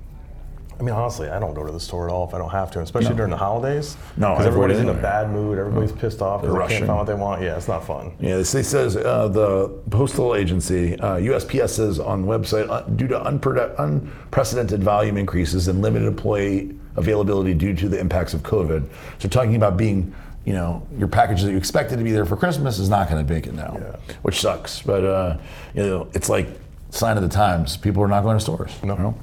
I 0.79 0.83
mean, 0.83 0.93
honestly, 0.93 1.29
I 1.29 1.39
don't 1.39 1.53
go 1.53 1.65
to 1.65 1.71
the 1.71 1.79
store 1.79 2.07
at 2.09 2.13
all 2.13 2.27
if 2.27 2.33
I 2.33 2.37
don't 2.37 2.49
have 2.49 2.71
to, 2.71 2.81
especially 2.81 3.15
during 3.15 3.31
the 3.31 3.37
holidays. 3.37 3.95
No, 4.17 4.31
because 4.31 4.45
everybody's 4.47 4.79
in 4.79 4.89
a 4.89 4.93
bad 4.93 5.29
mood. 5.29 5.57
Everybody's 5.57 5.91
pissed 5.91 6.21
off 6.21 6.41
because 6.41 6.67
they 6.67 6.75
can't 6.75 6.87
find 6.87 6.97
what 6.97 7.07
they 7.07 7.13
want. 7.13 7.41
Yeah, 7.41 7.55
it's 7.55 7.67
not 7.67 7.85
fun. 7.85 8.11
Yeah, 8.19 8.37
this 8.37 8.49
says 8.49 8.95
uh, 8.97 9.27
the 9.27 9.69
postal 9.89 10.35
agency, 10.35 10.99
uh, 10.99 11.17
USPS 11.17 11.69
says 11.69 11.99
on 11.99 12.25
website, 12.25 12.69
uh, 12.69 12.81
due 12.81 13.07
to 13.07 13.19
unpre- 13.19 13.73
unprecedented 13.79 14.83
volume 14.83 15.17
increases 15.17 15.67
and 15.67 15.81
limited 15.81 16.07
employee 16.07 16.75
availability 16.95 17.53
due 17.53 17.73
to 17.75 17.89
the 17.89 17.99
impacts 17.99 18.33
of 18.33 18.43
COVID. 18.43 18.87
So 19.19 19.27
talking 19.29 19.55
about 19.55 19.77
being, 19.77 20.13
you 20.45 20.53
know, 20.53 20.85
your 20.97 21.07
packages 21.07 21.45
that 21.45 21.51
you 21.51 21.57
expected 21.57 21.97
to 21.97 22.03
be 22.03 22.11
there 22.11 22.25
for 22.25 22.35
Christmas 22.35 22.79
is 22.79 22.89
not 22.89 23.09
going 23.09 23.25
to 23.25 23.33
make 23.33 23.47
it 23.47 23.53
now, 23.53 23.77
Yeah. 23.79 23.95
which 24.23 24.41
sucks. 24.41 24.81
But 24.81 25.03
uh, 25.05 25.37
you 25.73 25.83
know, 25.83 26.07
it's 26.13 26.29
like 26.29 26.47
sign 26.89 27.17
of 27.17 27.23
the 27.23 27.29
times. 27.29 27.77
People 27.77 28.03
are 28.03 28.07
not 28.07 28.23
going 28.23 28.37
to 28.37 28.41
stores. 28.43 28.71
No. 28.83 28.95
you 28.95 28.99
know? 29.03 29.17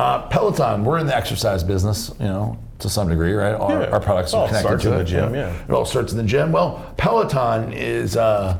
Uh, 0.00 0.26
Peloton, 0.28 0.82
we're 0.82 0.96
in 0.98 1.06
the 1.06 1.14
exercise 1.14 1.62
business, 1.62 2.10
you 2.18 2.24
know, 2.24 2.56
to 2.78 2.88
some 2.88 3.06
degree, 3.10 3.34
right? 3.34 3.52
Our, 3.52 3.82
Yeah. 3.82 3.88
our 3.90 4.00
products 4.00 4.32
are 4.32 4.46
connected 4.48 4.80
to 4.80 4.98
it. 5.00 5.04
gym, 5.04 5.34
yeah. 5.34 5.52
It 5.68 5.70
all 5.72 5.84
starts 5.84 6.12
in 6.12 6.16
the 6.16 6.24
gym. 6.24 6.52
Well, 6.52 6.90
Peloton 6.96 7.74
is 7.74 8.16
uh, 8.16 8.56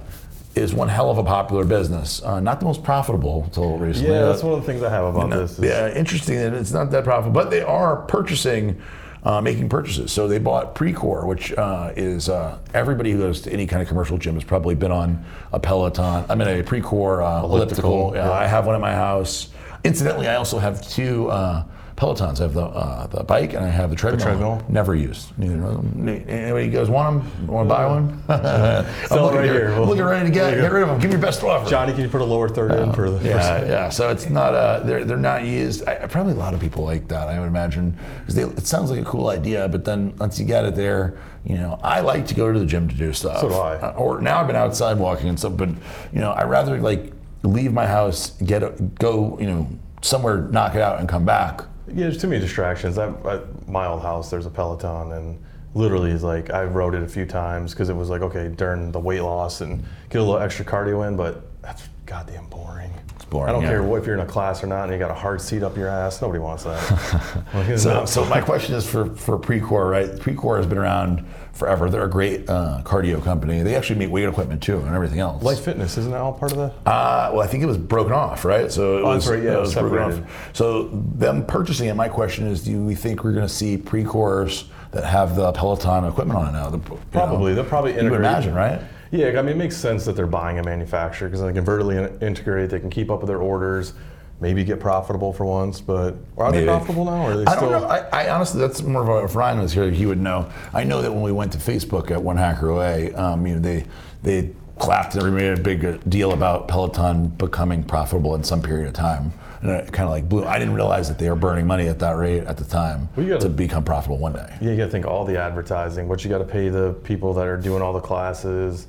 is 0.55 0.75
one 0.75 0.89
hell 0.89 1.11
of 1.11 1.17
a 1.17 1.25
popular 1.25 1.65
business. 1.65 2.23
Uh, 2.23 2.41
not 2.41 2.59
the 2.61 2.67
most 2.67 2.83
profitable 2.85 3.45
until 3.45 3.79
recently. 3.79 4.13
Yeah, 4.13 4.27
that's 4.27 4.43
one 4.43 4.53
of 4.53 4.61
the 4.61 4.67
things 4.71 4.83
I 4.83 4.91
have 4.91 5.05
about 5.07 5.31
this. 5.31 5.59
is- 5.59 5.65
yeah, 5.65 5.91
interesting 5.95 6.37
that 6.37 6.53
it's 6.53 6.73
not 6.73 6.91
that 6.91 7.05
profitable, 7.05 7.33
but 7.41 7.51
they 7.51 7.63
are 7.63 7.97
purchasing, 8.03 8.79
uh, 9.25 9.41
making 9.41 9.71
purchases. 9.71 10.13
So 10.13 10.29
they 10.29 10.39
bought 10.39 10.75
Precor, 10.75 11.25
which 11.25 11.55
uh, 11.55 11.93
is 11.97 12.29
uh, 12.29 12.59
everybody 12.75 13.13
who 13.13 13.19
goes 13.21 13.41
to 13.43 13.51
any 13.53 13.67
kind 13.67 13.81
of 13.81 13.89
commercial 13.89 14.19
gym 14.19 14.35
has 14.35 14.45
probably 14.45 14.75
been 14.75 14.93
on 14.93 15.25
a 15.55 15.59
Peloton. 15.61 16.27
I 16.29 16.35
mean, 16.35 16.49
a 16.49 16.63
Precor 16.63 17.23
uh, 17.25 17.47
elliptical. 17.47 18.11
Elliptical, 18.11 18.13
Yeah, 18.17 18.27
yeah. 18.27 18.33
I 18.33 18.47
have 18.47 18.67
one 18.67 18.75
at 18.75 18.81
my 18.83 18.93
house. 18.95 19.49
Incidentally, 19.85 20.29
I 20.29 20.37
also 20.37 20.59
have 20.59 20.87
two 20.87 21.29
uh, 21.31 21.65
Pelotons. 22.01 22.41
I 22.41 22.45
have 22.45 22.55
the 22.55 22.63
uh, 22.63 23.07
the 23.09 23.23
bike 23.23 23.53
and 23.53 23.63
I 23.63 23.69
have 23.69 23.91
the 23.91 23.97
treadmill. 23.97 24.25
treadmill? 24.25 24.63
Never 24.71 24.95
used. 24.95 25.37
Neither 25.39 25.63
of 25.63 25.95
them. 25.95 26.09
Anybody 26.09 26.71
guys 26.71 26.89
want 26.89 27.23
them? 27.23 27.47
Want 27.47 27.69
to 27.69 27.75
buy 27.75 27.87
one? 27.87 28.23
I'm 28.31 29.07
Sell 29.07 29.19
it 29.19 29.23
looking 29.23 29.39
right 29.41 29.51
here. 29.51 29.69
I'm 29.73 29.83
looking 29.83 30.05
ready 30.05 30.25
to 30.25 30.33
get 30.33 30.55
get 30.55 30.73
rid 30.73 30.83
of 30.83 30.89
them. 30.89 30.99
Give 30.99 31.11
me 31.11 31.17
your 31.17 31.21
best 31.21 31.43
offer. 31.43 31.69
Johnny, 31.69 31.93
can 31.93 32.01
you 32.01 32.09
put 32.09 32.23
a 32.23 32.25
lower 32.25 32.49
third 32.49 32.73
in 32.73 32.91
for 32.95 33.11
the? 33.11 33.29
Yeah, 33.29 33.67
yeah. 33.67 33.89
So 33.91 34.09
it's 34.09 34.31
not 34.31 34.55
uh, 34.55 34.81
they're 34.81 35.05
they're 35.05 35.19
not 35.19 35.45
used. 35.45 35.87
I, 35.87 36.07
probably 36.07 36.33
a 36.33 36.37
lot 36.37 36.55
of 36.55 36.61
people 36.61 36.85
like 36.85 37.07
that. 37.09 37.29
I 37.29 37.39
would 37.39 37.49
imagine 37.49 37.95
because 38.21 38.39
it 38.39 38.67
sounds 38.67 38.91
like 38.91 39.01
a 39.01 39.05
cool 39.05 39.29
idea, 39.29 39.69
but 39.69 39.85
then 39.85 40.17
once 40.17 40.41
you 40.41 40.47
get 40.47 40.65
it 40.65 40.75
there, 40.75 41.19
you 41.45 41.57
know, 41.57 41.79
I 41.83 42.01
like 42.01 42.27
to 42.29 42.35
go 42.35 42.51
to 42.51 42.59
the 42.59 42.67
gym 42.67 42.89
to 42.89 42.95
do 42.95 43.13
stuff. 43.13 43.43
So 43.43 43.51
do 43.51 43.55
I. 43.57 43.77
Uh, 43.77 43.93
or 43.93 44.23
now 44.23 44.41
I've 44.41 44.47
been 44.47 44.57
outside 44.57 44.99
walking 44.99 45.29
and 45.29 45.39
stuff, 45.39 45.59
but 45.59 45.69
you 45.69 46.21
know, 46.21 46.31
I 46.31 46.45
rather 46.45 46.81
like 46.81 47.13
leave 47.43 47.73
my 47.73 47.87
house, 47.87 48.31
get 48.43 48.63
a, 48.63 48.71
go, 48.99 49.39
you 49.39 49.47
know, 49.47 49.69
somewhere, 50.03 50.43
knock 50.43 50.75
it 50.75 50.83
out, 50.83 51.01
and 51.01 51.09
come 51.09 51.25
back. 51.25 51.63
Yeah, 51.89 52.05
there's 52.05 52.21
too 52.21 52.29
many 52.29 52.41
distractions. 52.41 52.99
I, 52.99 53.09
at 53.09 53.69
my 53.69 53.87
old 53.87 54.03
house, 54.03 54.31
there's 54.31 54.47
a 54.47 54.51
Peloton, 54.51 55.13
and 55.13 55.43
literally, 55.75 56.11
is 56.11 56.23
like 56.23 56.51
I 56.51 56.65
rode 56.65 56.95
it 56.95 57.03
a 57.03 57.09
few 57.09 57.27
times 57.27 57.73
because 57.73 57.89
it 57.89 57.95
was 57.95 58.09
like 58.09 58.23
okay 58.23 58.49
during 58.49 58.93
the 58.93 59.01
weight 59.01 59.23
loss 59.23 59.61
and 59.61 59.83
get 60.09 60.21
a 60.21 60.25
little 60.25 60.39
extra 60.39 60.65
cardio 60.65 61.07
in, 61.09 61.17
but 61.17 61.61
that's 61.63 61.89
goddamn 62.07 62.47
boring. 62.47 62.93
It's 63.17 63.25
boring, 63.25 63.49
I 63.49 63.53
don't 63.53 63.63
yeah. 63.63 63.71
care 63.71 63.83
what, 63.83 64.01
if 64.01 64.07
you're 64.07 64.15
in 64.15 64.21
a 64.21 64.27
class 64.27 64.63
or 64.63 64.67
not, 64.67 64.85
and 64.85 64.93
you 64.93 64.99
got 64.99 65.11
a 65.11 65.15
hard 65.15 65.41
seat 65.41 65.63
up 65.63 65.77
your 65.77 65.89
ass. 65.89 66.21
Nobody 66.23 66.41
wants 66.41 66.65
that. 66.65 67.45
Like, 67.55 67.79
So, 67.79 68.05
so 68.05 68.25
my 68.27 68.41
question 68.41 68.75
is 68.75 68.89
for 68.89 69.15
for 69.17 69.39
Precor, 69.39 69.91
right? 69.91 70.11
Precor 70.11 70.59
has 70.59 70.67
been 70.67 70.79
around 70.79 71.27
forever. 71.61 71.89
They're 71.91 72.05
a 72.05 72.11
great 72.11 72.49
uh, 72.51 72.81
cardio 72.85 73.23
company. 73.23 73.63
They 73.63 73.77
actually 73.77 73.99
make 74.01 74.11
weight 74.11 74.25
equipment 74.29 74.63
too 74.63 74.79
and 74.81 74.95
everything 74.95 75.21
else. 75.21 75.43
Life 75.45 75.61
Fitness 75.61 75.97
isn't 75.99 76.11
that 76.11 76.21
all 76.21 76.33
part 76.33 76.51
of 76.53 76.59
that? 76.59 76.73
Uh, 76.91 77.31
well, 77.33 77.43
I 77.43 77.47
think 77.47 77.63
it 77.63 77.67
was 77.67 77.77
broken 77.79 78.13
off, 78.15 78.45
right? 78.45 78.73
So 78.73 78.99
it 78.99 79.03
Oh, 79.03 79.09
was, 79.09 79.29
right, 79.29 79.43
yeah, 79.43 79.59
it 79.59 79.61
was 79.61 79.75
broken 79.75 79.99
off. 80.25 80.51
So 80.55 80.89
them 80.89 81.45
purchasing 81.47 81.89
it. 81.89 81.95
My 81.95 82.09
question 82.09 82.47
is, 82.49 82.65
do 82.65 82.83
we 82.83 82.95
think 82.97 83.23
we're 83.23 83.33
going 83.35 83.47
to 83.47 83.53
see 83.53 83.77
Precors 83.77 84.65
that 84.93 85.05
have 85.05 85.37
the 85.37 85.53
Peloton 85.53 86.05
equipment 86.07 86.39
on 86.39 86.49
it 86.49 86.53
now? 86.53 86.71
The- 86.71 86.79
you 86.79 86.95
know, 86.95 87.01
Probably. 87.13 87.55
They'll 87.55 87.65
probably 87.65 87.93
integrate. 87.93 88.07
You 88.07 88.11
would 88.13 88.21
imagine, 88.21 88.55
right? 88.55 88.81
Yeah, 89.13 89.27
I 89.39 89.43
mean, 89.43 89.49
it 89.49 89.57
makes 89.57 89.77
sense 89.77 90.05
that 90.07 90.15
they're 90.17 90.27
buying 90.27 90.61
a 90.61 90.63
manufacturer 90.63 91.29
because 91.29 91.43
they 91.43 91.53
can 91.53 91.65
vertically 91.65 91.97
integrate. 92.21 92.71
They 92.71 92.81
can 92.81 92.91
keep 92.91 93.11
up 93.11 93.21
with 93.21 93.29
their 93.29 93.39
orders, 93.43 93.93
maybe 94.41 94.65
get 94.65 94.81
profitable 94.81 95.33
for 95.33 95.45
once. 95.45 95.81
But 95.81 96.15
are 96.37 96.51
Maybe. 96.51 96.61
they 96.65 96.67
profitable 96.67 97.05
now? 97.05 97.27
Or 97.27 97.33
are 97.33 97.37
they 97.37 97.45
I 97.47 97.57
still? 97.57 97.71
don't 97.71 97.83
know. 97.83 97.89
I, 97.89 98.25
I 98.25 98.31
honestly, 98.31 98.61
that's 98.61 98.83
more 98.83 99.03
of 99.03 99.09
a, 99.09 99.25
if 99.25 99.35
Ryan 99.37 99.61
was 99.61 99.73
here, 99.73 99.91
he 99.91 100.07
would 100.07 100.21
know. 100.21 100.51
I 100.73 100.85
know 100.85 101.03
that 101.03 101.13
when 101.13 101.23
we 101.23 101.33
went 101.33 101.53
to 101.53 101.59
Facebook 101.59 102.11
at 102.11 102.23
One 102.23 102.37
Hacker 102.37 102.69
Away, 102.71 103.13
um, 103.15 103.47
you 103.47 103.55
know, 103.55 103.61
they 103.61 103.85
they 104.23 104.51
clapped 104.79 105.15
and 105.15 105.35
made 105.37 105.59
a 105.59 105.61
big 105.61 106.09
deal 106.09 106.33
about 106.33 106.67
Peloton 106.69 107.29
becoming 107.29 107.85
profitable 107.85 108.35
in 108.35 108.43
some 108.43 108.63
period 108.63 108.89
of 108.89 108.95
time. 108.95 109.33
And 109.61 109.71
it 109.73 109.93
kind 109.93 110.07
of 110.07 110.11
like 110.11 110.27
blew. 110.27 110.47
I 110.47 110.59
didn't 110.59 110.73
realize 110.73 111.07
that 111.09 111.19
they 111.19 111.29
were 111.29 111.37
burning 111.37 111.67
money 111.67 111.87
at 111.89 111.99
that 111.99 112.13
rate 112.17 112.45
at 112.45 112.57
the 112.57 112.65
time 112.65 113.11
Well, 113.15 113.27
gotta- 113.27 113.41
to 113.41 113.49
become 113.51 113.85
profitable 113.85 114.17
one 114.17 114.33
day. 114.33 114.57
Yeah, 114.63 114.71
you 114.71 114.77
got 114.79 114.87
to 114.87 114.91
think 114.91 115.05
all 115.07 115.27
the 115.27 115.39
advertising, 115.39 116.09
what 116.09 116.25
you 116.25 116.31
got 116.31 116.39
to 116.39 116.45
pay 116.47 116.71
the 116.71 116.95
people 117.05 117.35
that 117.35 117.47
are 117.47 117.59
doing 117.59 117.83
all 117.83 117.93
the 117.93 118.01
classes. 118.01 118.87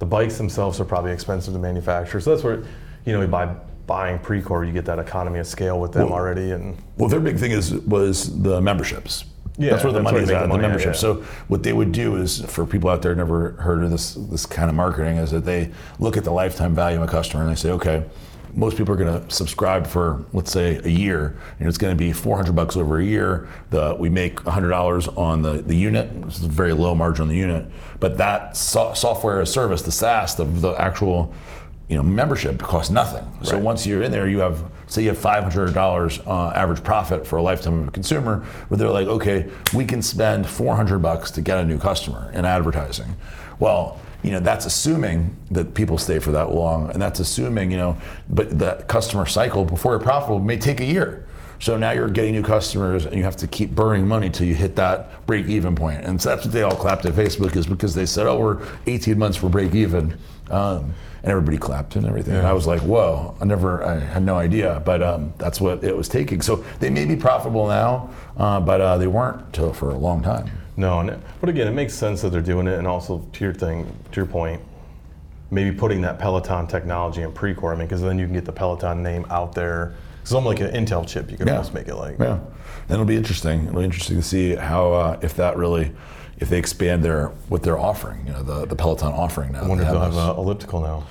The 0.00 0.04
bikes 0.06 0.36
themselves 0.36 0.78
are 0.80 0.84
probably 0.84 1.12
expensive 1.12 1.54
to 1.54 1.58
manufacture. 1.60 2.20
So 2.20 2.28
that's 2.30 2.44
where, 2.44 2.62
you 3.06 3.18
know, 3.18 3.26
by 3.26 3.54
buying 3.92 4.18
Precor, 4.18 4.66
you 4.66 4.72
get 4.72 4.86
that 4.86 4.98
economy 4.98 5.38
of 5.38 5.46
scale 5.46 5.78
with 5.78 5.92
them 5.92 6.04
Well- 6.08 6.14
already. 6.18 6.52
And 6.52 6.76
Well, 6.96 7.10
their 7.10 7.20
big 7.20 7.36
thing 7.38 7.50
is 7.52 7.74
was 7.74 8.42
the 8.42 8.58
memberships. 8.62 9.26
Yeah, 9.58 9.72
that's 9.72 9.84
where 9.84 9.92
the 9.92 9.98
that's 9.98 10.04
money 10.04 10.14
where 10.16 10.22
is 10.24 10.30
at, 10.30 10.48
the 10.48 10.56
the 10.56 10.62
membership. 10.62 10.94
yeah. 10.94 10.98
So 11.06 11.22
what 11.48 11.62
they 11.62 11.74
would 11.74 11.92
do 11.92 12.16
is, 12.16 12.40
for 12.54 12.64
people 12.64 12.88
out 12.88 13.02
there 13.02 13.14
never 13.14 13.50
heard 13.66 13.84
of 13.84 13.90
this 13.90 14.14
this 14.14 14.46
kind 14.46 14.70
of 14.70 14.74
marketing, 14.76 15.18
is 15.18 15.30
that 15.32 15.44
they 15.44 15.68
look 15.98 16.16
at 16.16 16.24
the 16.24 16.30
lifetime 16.32 16.74
value 16.74 16.96
of 16.96 17.02
a 17.06 17.06
customer 17.06 17.42
and 17.42 17.52
they 17.52 17.60
say, 17.64 17.70
okay, 17.72 18.02
most 18.54 18.78
people 18.78 18.94
are 18.94 18.96
going 18.96 19.12
to 19.20 19.30
subscribe 19.34 19.86
for 19.86 20.24
let's 20.32 20.50
say 20.50 20.80
a 20.84 20.88
year, 20.88 21.36
and 21.58 21.68
it's 21.68 21.76
going 21.76 21.94
to 21.94 21.98
be 22.06 22.12
400 22.12 22.56
bucks 22.56 22.78
over 22.78 22.98
a 22.98 23.04
year. 23.04 23.46
The 23.68 23.94
we 23.98 24.08
make 24.08 24.36
$100 24.46 25.06
on 25.18 25.42
the 25.42 25.60
the 25.70 25.76
unit. 25.76 26.06
This 26.24 26.38
is 26.38 26.44
a 26.46 26.48
very 26.48 26.72
low 26.72 26.94
margin 26.94 27.24
on 27.24 27.28
the 27.28 27.36
unit, 27.36 27.66
but 28.00 28.16
that 28.16 28.56
so- 28.56 28.94
software 28.94 29.42
as 29.42 29.52
service, 29.52 29.82
the 29.82 29.92
SaaS, 29.92 30.34
the, 30.34 30.44
the 30.46 30.72
actual 30.80 31.34
you 31.92 31.98
know, 31.98 32.02
membership 32.02 32.58
costs 32.58 32.90
nothing. 32.90 33.22
So 33.42 33.56
Right. 33.56 33.62
once 33.62 33.86
you're 33.86 34.02
in 34.02 34.10
there, 34.10 34.26
you 34.26 34.38
have, 34.38 34.64
say 34.86 35.02
you 35.02 35.08
have 35.10 35.18
$500 35.18 36.22
uh, 36.26 36.48
average 36.54 36.82
profit 36.82 37.26
for 37.26 37.36
a 37.36 37.42
lifetime 37.42 37.80
of 37.82 37.88
a 37.88 37.90
consumer, 37.90 38.42
where 38.68 38.78
they're 38.78 38.88
like, 38.88 39.08
okay, 39.08 39.44
we 39.74 39.84
can 39.84 40.00
spend 40.00 40.46
400 40.46 41.00
bucks 41.00 41.30
to 41.32 41.42
get 41.42 41.58
a 41.58 41.64
new 41.66 41.76
customer 41.78 42.30
in 42.32 42.46
advertising. 42.46 43.14
Well, 43.60 43.98
you 44.22 44.30
know, 44.30 44.40
that's 44.40 44.64
assuming 44.64 45.36
that 45.50 45.74
people 45.74 45.98
stay 45.98 46.18
for 46.18 46.32
that 46.32 46.50
long, 46.54 46.90
and 46.92 47.02
that's 47.02 47.20
assuming, 47.20 47.70
you 47.70 47.76
know, 47.76 47.98
but 48.30 48.58
the 48.58 48.82
customer 48.88 49.26
cycle 49.26 49.66
before 49.66 49.92
you're 49.92 50.00
profitable 50.00 50.38
may 50.38 50.56
take 50.56 50.80
a 50.80 50.86
year. 50.86 51.26
So 51.58 51.76
now 51.76 51.90
you're 51.90 52.08
getting 52.08 52.32
new 52.32 52.42
customers, 52.42 53.04
and 53.04 53.16
you 53.16 53.24
have 53.24 53.36
to 53.36 53.46
keep 53.46 53.72
burning 53.74 54.08
money 54.08 54.30
till 54.30 54.46
you 54.46 54.54
hit 54.54 54.76
that 54.76 55.26
break 55.26 55.46
even 55.46 55.74
point. 55.74 56.04
And 56.04 56.20
so 56.22 56.30
that's 56.30 56.44
what 56.46 56.54
they 56.54 56.62
all 56.62 56.74
clapped 56.74 57.04
at 57.04 57.12
Facebook 57.12 57.54
is 57.54 57.66
because 57.66 57.94
they 57.94 58.06
said, 58.06 58.26
"Oh, 58.26 58.38
we're 58.38 58.58
18 58.86 59.18
months 59.18 59.36
for 59.36 59.50
break 59.50 59.74
even," 59.74 60.16
um, 60.50 60.94
and 61.22 61.30
everybody 61.30 61.56
clapped 61.58 61.96
and 61.96 62.06
everything. 62.06 62.34
And 62.34 62.46
I 62.46 62.52
was 62.52 62.66
like, 62.66 62.80
"Whoa!" 62.80 63.34
I 63.40 63.44
never, 63.44 63.84
I 63.84 63.98
had 64.00 64.22
no 64.24 64.36
idea, 64.36 64.82
but 64.84 65.02
um, 65.02 65.32
that's 65.38 65.60
what 65.60 65.82
it 65.84 65.96
was 65.96 66.08
taking. 66.08 66.42
So 66.42 66.64
they 66.80 66.90
may 66.90 67.04
be 67.04 67.16
profitable 67.16 67.66
now, 67.68 68.10
uh, 68.36 68.60
but 68.60 68.80
uh, 68.80 68.98
they 68.98 69.06
weren't 69.06 69.52
till 69.52 69.72
for 69.72 69.90
a 69.90 69.96
long 69.98 70.22
time. 70.22 70.50
no, 70.76 71.00
and, 71.00 71.22
but 71.40 71.48
again, 71.48 71.68
it 71.68 71.72
makes 71.72 71.94
sense 71.94 72.22
that 72.22 72.30
they're 72.30 72.40
doing 72.40 72.66
it. 72.66 72.78
And 72.78 72.86
also, 72.86 73.18
to 73.32 73.44
your 73.44 73.54
thing, 73.54 73.86
to 74.10 74.16
your 74.16 74.26
point, 74.26 74.60
maybe 75.50 75.70
putting 75.76 76.00
that 76.02 76.18
Peloton 76.18 76.66
technology 76.66 77.22
in 77.22 77.30
Precor, 77.32 77.72
I 77.72 77.76
mean, 77.76 77.86
because 77.86 78.00
then 78.02 78.18
you 78.18 78.24
can 78.26 78.34
get 78.34 78.44
the 78.44 78.52
Peloton 78.52 79.02
name 79.02 79.26
out 79.30 79.54
there. 79.54 79.94
It's 80.22 80.32
almost 80.32 80.58
like 80.60 80.72
an 80.72 80.84
Intel 80.84 81.06
chip. 81.06 81.30
You 81.30 81.36
could 81.36 81.46
Yeah. 81.48 81.54
almost 81.54 81.74
make 81.74 81.88
it 81.88 81.96
like. 81.96 82.18
Yeah, 82.18 82.34
and 82.38 82.90
it'll 82.90 83.04
be 83.04 83.16
interesting. 83.16 83.66
It'll 83.66 83.78
be 83.80 83.84
interesting 83.84 84.16
to 84.16 84.22
see 84.22 84.54
how 84.56 84.92
uh, 84.92 85.18
if 85.22 85.34
that 85.36 85.56
really, 85.56 85.92
if 86.42 86.50
they 86.50 86.58
expand 86.58 87.02
their 87.04 87.28
what 87.48 87.62
they're 87.62 87.78
offering. 87.78 88.26
You 88.26 88.32
know, 88.34 88.42
the, 88.42 88.66
the 88.66 88.76
Peloton 88.76 89.12
offering 89.12 89.52
now. 89.52 89.62
I 89.62 89.68
wonder 89.68 89.84
if 89.84 89.88
They 89.88 89.94
they'll 89.94 90.02
have 90.10 90.16
an 90.16 90.36
elliptical 90.36 90.80
now. 90.80 91.06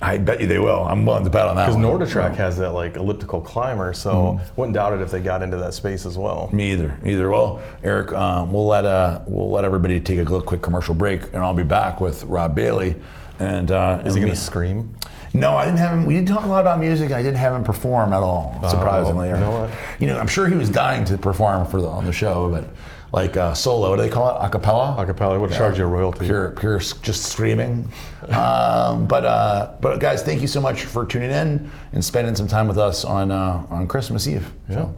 I 0.00 0.16
bet 0.18 0.40
you 0.40 0.46
they 0.46 0.58
will. 0.58 0.84
I'm 0.84 1.04
willing 1.04 1.24
to 1.24 1.30
bet 1.30 1.46
on 1.46 1.56
that. 1.56 1.66
Because. 1.66 1.80
NordicTrack 1.82 2.34
has 2.36 2.56
that 2.58 2.70
like 2.72 2.96
elliptical 2.96 3.40
climber, 3.40 3.92
so 3.92 4.12
Mm-hmm. 4.14 4.60
wouldn't 4.60 4.74
doubt 4.74 4.94
it 4.94 5.00
if 5.02 5.10
they 5.10 5.20
got 5.20 5.42
into 5.42 5.56
that 5.58 5.74
space 5.74 6.06
as 6.06 6.16
well. 6.16 6.48
Me 6.52 6.72
either. 6.72 6.98
Either. 7.04 7.28
Well, 7.30 7.60
Eric, 7.82 8.12
um, 8.12 8.52
we'll 8.52 8.66
let 8.66 8.86
uh, 8.86 9.20
we'll 9.26 9.50
let 9.50 9.64
everybody 9.64 10.00
take 10.00 10.18
a 10.18 10.22
little 10.22 10.40
quick 10.40 10.62
commercial 10.62 10.94
break, 10.94 11.22
and 11.34 11.36
I'll 11.38 11.52
be 11.54 11.62
back 11.64 12.00
with 12.00 12.22
Rob 12.24 12.54
Bailey. 12.54 12.94
And 13.38 13.70
uh, 13.70 14.02
Is 14.06 14.14
he 14.14 14.20
gonna 14.20 14.32
we- 14.32 14.36
scream? 14.36 14.94
No, 15.34 15.54
I 15.54 15.66
didn't 15.66 15.78
have 15.80 15.92
him. 15.92 16.06
We 16.06 16.14
didn't 16.14 16.28
talk 16.28 16.44
a 16.44 16.48
lot 16.48 16.60
about 16.62 16.80
music. 16.80 17.12
I 17.12 17.20
didn't 17.22 17.36
have 17.36 17.52
him 17.54 17.62
perform 17.62 18.14
at 18.14 18.22
all. 18.22 18.58
Surprisingly, 18.70 19.28
you 19.28 19.36
know 19.36 19.50
what? 19.50 19.70
You 20.00 20.06
know, 20.06 20.18
I'm 20.18 20.28
sure 20.28 20.46
he 20.48 20.54
was 20.54 20.70
dying 20.70 21.04
to 21.06 21.18
perform 21.18 21.66
for 21.66 21.82
the 21.82 21.88
on 21.88 22.06
the 22.06 22.12
show, 22.12 22.48
but 22.48 22.64
like 23.12 23.36
uh, 23.36 23.54
solo. 23.54 23.90
What 23.90 23.96
do 23.96 24.02
they 24.02 24.08
call 24.10 24.28
it? 24.36 24.40
Acapella. 24.50 24.96
Acapella 24.98 25.40
would 25.40 25.52
charge 25.52 25.78
you 25.78 25.84
a 25.84 25.86
royalty. 25.86 26.26
Pure, 26.26 26.50
pure, 26.58 26.76
s- 26.76 26.92
just 26.94 27.24
screaming. 27.32 27.90
um, 28.28 29.06
but 29.06 29.24
uh, 29.24 29.74
but 29.80 29.98
guys, 29.98 30.22
thank 30.22 30.40
you 30.42 30.48
so 30.48 30.60
much 30.60 30.84
for 30.84 31.06
tuning 31.06 31.30
in 31.30 31.70
and 31.92 32.04
spending 32.04 32.34
some 32.34 32.48
time 32.48 32.68
with 32.68 32.78
us 32.78 33.04
on 33.04 33.30
uh, 33.30 33.66
on 33.70 33.86
Christmas 33.86 34.26
Eve. 34.26 34.52
So, 34.68 34.94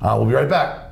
uh, 0.00 0.14
we'll 0.18 0.26
be 0.26 0.34
right 0.34 0.48
back. 0.48 0.88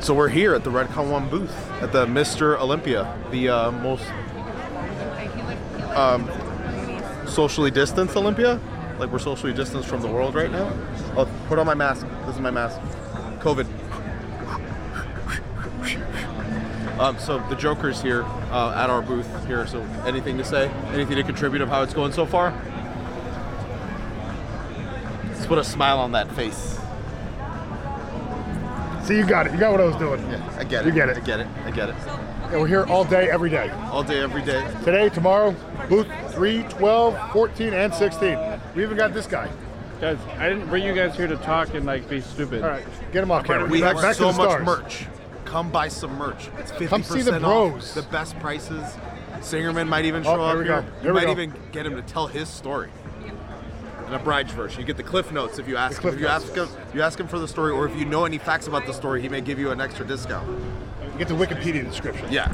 So 0.00 0.14
we're 0.14 0.28
here 0.28 0.52
at 0.52 0.64
the 0.64 0.70
Redcon1 0.70 1.30
booth 1.30 1.70
at 1.80 1.92
the 1.92 2.06
Mr. 2.06 2.58
Olympia, 2.58 3.16
the 3.30 3.48
uh, 3.48 3.70
most 3.70 4.04
um, 5.94 6.26
socially 7.32 7.70
distanced 7.70 8.16
Olympia. 8.16 8.60
Like 8.98 9.10
we're 9.10 9.18
socially 9.18 9.52
distanced 9.52 9.88
from 9.88 10.02
the 10.02 10.08
world 10.08 10.34
right 10.34 10.50
now. 10.50 10.70
Oh, 11.16 11.28
put 11.48 11.58
on 11.58 11.66
my 11.66 11.74
mask. 11.74 12.06
This 12.26 12.36
is 12.36 12.40
my 12.40 12.50
mask. 12.50 12.78
COVID. 13.40 13.66
Um, 16.98 17.18
so 17.18 17.38
the 17.48 17.56
Joker's 17.56 18.00
here 18.00 18.22
uh, 18.52 18.74
at 18.76 18.90
our 18.90 19.02
booth 19.02 19.46
here. 19.46 19.66
So 19.66 19.80
anything 20.06 20.38
to 20.38 20.44
say? 20.44 20.68
Anything 20.92 21.16
to 21.16 21.24
contribute 21.24 21.62
of 21.62 21.68
how 21.68 21.82
it's 21.82 21.94
going 21.94 22.12
so 22.12 22.26
far? 22.26 22.52
Let's 25.28 25.46
put 25.46 25.58
a 25.58 25.64
smile 25.64 25.98
on 25.98 26.12
that 26.12 26.30
face. 26.36 26.78
See, 29.04 29.16
you 29.16 29.26
got 29.26 29.46
it. 29.46 29.52
You 29.52 29.58
got 29.58 29.72
what 29.72 29.80
I 29.80 29.84
was 29.84 29.96
doing. 29.96 30.20
Yeah, 30.30 30.56
I 30.56 30.64
get 30.64 30.84
it. 30.84 30.90
You 30.90 30.94
get 30.94 31.08
it. 31.08 31.16
I 31.16 31.20
get 31.20 31.40
it. 31.40 31.46
I 31.64 31.70
get 31.72 31.88
it. 31.88 32.21
And 32.52 32.60
we're 32.60 32.66
here 32.68 32.84
all 32.84 33.04
day, 33.04 33.30
every 33.30 33.48
day. 33.48 33.70
All 33.90 34.02
day, 34.02 34.20
every 34.20 34.42
day. 34.42 34.62
Today, 34.84 35.08
tomorrow, 35.08 35.56
booth 35.88 36.06
3, 36.34 36.62
12, 36.64 37.32
14, 37.32 37.72
and 37.72 37.94
16. 37.94 38.38
We 38.76 38.82
even 38.82 38.96
got 38.96 39.14
this 39.14 39.26
guy. 39.26 39.48
Guys, 40.02 40.18
I 40.38 40.50
didn't 40.50 40.68
bring 40.68 40.84
you 40.84 40.94
guys 40.94 41.16
here 41.16 41.26
to 41.28 41.36
talk 41.36 41.72
and 41.74 41.86
like 41.86 42.08
be 42.10 42.20
stupid. 42.20 42.62
All 42.62 42.68
right, 42.68 42.84
get 43.12 43.22
him 43.22 43.30
off 43.30 43.46
camera. 43.46 43.68
We 43.68 43.80
back, 43.80 43.94
have 43.94 44.02
back 44.02 44.14
so 44.16 44.30
to 44.30 44.36
the 44.36 44.42
much 44.42 44.50
stars. 44.50 44.66
merch. 44.66 45.06
Come 45.46 45.70
buy 45.70 45.88
some 45.88 46.14
merch. 46.18 46.48
It's 46.58 46.72
50% 46.72 46.88
Come 46.88 47.02
see 47.04 47.22
the 47.22 47.36
off, 47.36 47.40
bros. 47.40 47.94
The 47.94 48.02
best 48.02 48.38
prices. 48.38 48.84
Singerman 49.38 49.88
might 49.88 50.04
even 50.04 50.20
Oh, 50.26 50.34
show 50.34 50.36
there 50.38 50.46
up 50.52 50.58
we 50.58 50.64
here. 50.64 50.80
go. 50.82 50.86
You 50.98 51.02
There 51.04 51.14
we 51.14 51.20
might 51.20 51.26
go. 51.26 51.32
even 51.32 51.54
get 51.72 51.86
him 51.86 51.94
to 51.96 52.02
tell 52.02 52.26
his 52.26 52.48
story. 52.48 52.90
In 54.12 54.20
a 54.20 54.22
bride's 54.22 54.52
version. 54.52 54.78
You 54.78 54.86
get 54.86 54.98
the 54.98 55.02
cliff 55.02 55.32
notes 55.32 55.58
if 55.58 55.66
you 55.66 55.78
ask 55.78 56.02
him. 56.02 56.12
If 56.12 56.20
you 56.20 56.26
notes. 56.26 56.44
ask 56.44 56.54
him 56.54 56.68
you 56.92 57.00
ask 57.00 57.18
him 57.18 57.26
for 57.26 57.38
the 57.38 57.48
story 57.48 57.72
or 57.72 57.86
if 57.86 57.96
you 57.96 58.04
know 58.04 58.26
any 58.26 58.36
facts 58.36 58.66
about 58.66 58.84
the 58.84 58.92
story, 58.92 59.22
he 59.22 59.28
may 59.30 59.40
give 59.40 59.58
you 59.58 59.70
an 59.70 59.80
extra 59.80 60.06
discount. 60.06 60.46
You 61.00 61.18
get 61.18 61.28
the 61.28 61.34
Wikipedia 61.34 61.82
description. 61.82 62.30
Yeah. 62.30 62.52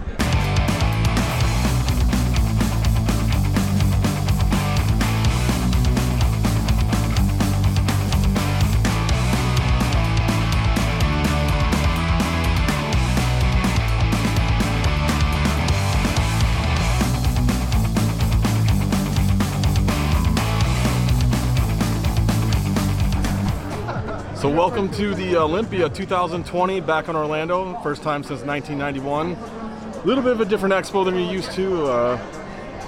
So 24.49 24.55
welcome 24.55 24.91
to 24.93 25.15
the 25.15 25.37
Olympia 25.37 25.91
2020 25.91 26.81
back 26.81 27.09
in 27.09 27.15
Orlando. 27.15 27.79
First 27.83 28.03
time 28.03 28.23
since 28.23 28.41
1991. 28.41 29.33
A 29.33 30.07
little 30.07 30.25
bit 30.25 30.33
of 30.33 30.41
a 30.41 30.47
different 30.47 30.75
expo 30.75 31.05
than 31.05 31.17
you're 31.17 31.31
used 31.31 31.53
to. 31.53 31.85
Uh, 31.85 32.17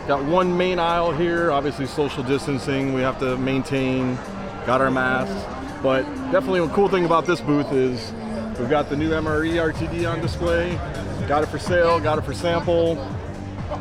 got 0.06 0.24
one 0.24 0.56
main 0.56 0.78
aisle 0.78 1.12
here. 1.12 1.50
Obviously 1.50 1.84
social 1.84 2.22
distancing. 2.22 2.94
We 2.94 3.02
have 3.02 3.18
to 3.18 3.36
maintain. 3.36 4.14
Got 4.64 4.80
our 4.80 4.90
masks. 4.90 5.44
But 5.82 6.04
definitely 6.32 6.60
a 6.60 6.68
cool 6.70 6.88
thing 6.88 7.04
about 7.04 7.26
this 7.26 7.42
booth 7.42 7.70
is 7.74 8.10
we've 8.58 8.70
got 8.70 8.88
the 8.88 8.96
new 8.96 9.10
MRE 9.10 9.74
RTD 9.74 10.10
on 10.10 10.22
display. 10.22 10.76
Got 11.28 11.42
it 11.42 11.50
for 11.50 11.58
sale. 11.58 12.00
Got 12.00 12.16
it 12.16 12.24
for 12.24 12.32
sample. 12.32 12.96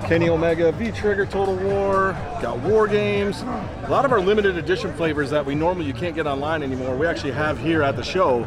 Kenny 0.08 0.30
Omega, 0.30 0.71
V 0.71 0.91
Trigger, 0.91 1.25
Total 1.25 1.56
War, 1.56 2.13
got 2.41 2.60
War 2.60 2.88
Games. 2.88 3.41
A 3.41 3.88
lot 3.89 4.06
of 4.06 4.12
our 4.12 4.19
limited 4.19 4.58
edition 4.58 4.93
flavors 4.93 5.30
that 5.32 5.45
we 5.45 5.56
normally 5.56 5.86
you 5.86 5.93
can't 5.93 6.15
get 6.15 6.28
online 6.28 6.63
anymore, 6.63 6.95
we 6.95 7.08
actually 7.08 7.32
have 7.32 7.60
here 7.60 7.84
at 7.84 7.95
the 7.95 8.04
show. 8.04 8.43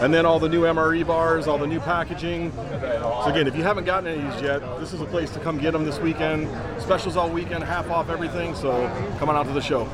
And 0.00 0.12
then 0.12 0.26
all 0.26 0.38
the 0.38 0.48
new 0.48 0.62
MRE 0.62 1.06
bars, 1.06 1.46
all 1.46 1.58
the 1.58 1.66
new 1.66 1.80
packaging. 1.80 2.52
So 2.52 3.24
again, 3.26 3.46
if 3.46 3.56
you 3.56 3.62
haven't 3.62 3.84
gotten 3.84 4.06
any 4.08 4.26
of 4.26 4.32
these 4.34 4.42
yet, 4.42 4.60
this 4.80 4.92
is 4.92 5.00
a 5.00 5.06
place 5.06 5.30
to 5.32 5.40
come 5.40 5.58
get 5.58 5.72
them 5.72 5.84
this 5.84 5.98
weekend. 5.98 6.48
Specials 6.80 7.16
all 7.16 7.30
weekend, 7.30 7.64
half 7.64 7.90
off 7.90 8.08
everything. 8.08 8.54
So 8.54 8.88
come 9.18 9.28
on 9.28 9.36
out 9.36 9.46
to 9.46 9.52
the 9.52 9.60
show. 9.60 9.88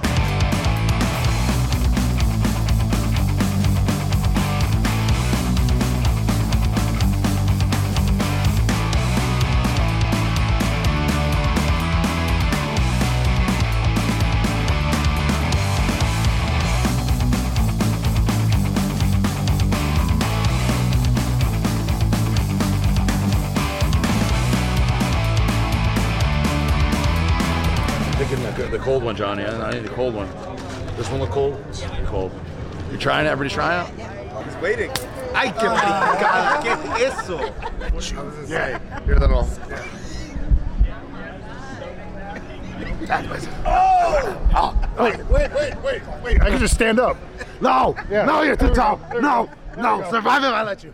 Johnny. 29.23 29.45
I 29.45 29.69
I 29.69 29.71
need 29.75 29.85
a 29.85 29.89
cold 29.91 30.17
one. 30.17 30.29
This 30.97 31.09
one 31.09 31.21
look 31.21 31.31
cold? 31.31 31.55
Cold. 32.07 32.33
You 32.91 32.99
trying 32.99 33.25
it? 33.25 33.29
Everybody 33.29 33.55
trying 33.55 33.87
it? 33.87 34.45
He's 34.45 34.57
waiting. 34.57 34.91
Ay, 35.33 35.53
qué 35.53 35.69
maricada, 35.69 36.61
¿qué 36.61 37.07
es 37.07 37.21
eso? 37.21 37.39
Yeah, 38.49 38.81
hear 39.05 39.21
that 39.21 39.31
all. 39.31 39.49
Oh, 43.65 44.89
oh! 44.99 45.05
wait, 45.05 45.25
wait, 45.31 45.55
wait, 45.55 45.83
wait, 45.85 46.03
wait. 46.25 46.43
I 46.43 46.51
can 46.51 46.59
just 46.59 46.75
stand 46.75 46.99
up. 46.99 47.17
No, 47.61 47.95
Yeah. 48.11 48.25
no, 48.25 48.43
you're 48.43 48.57
too 48.57 48.75
tall. 48.75 48.97
go. 48.97 49.07
There 49.09 49.17
we 49.19 49.23
No, 49.23 49.49
no, 49.77 50.11
survive 50.11 50.43
it, 50.43 50.49
I 50.49 50.65
let 50.65 50.83
you. 50.83 50.93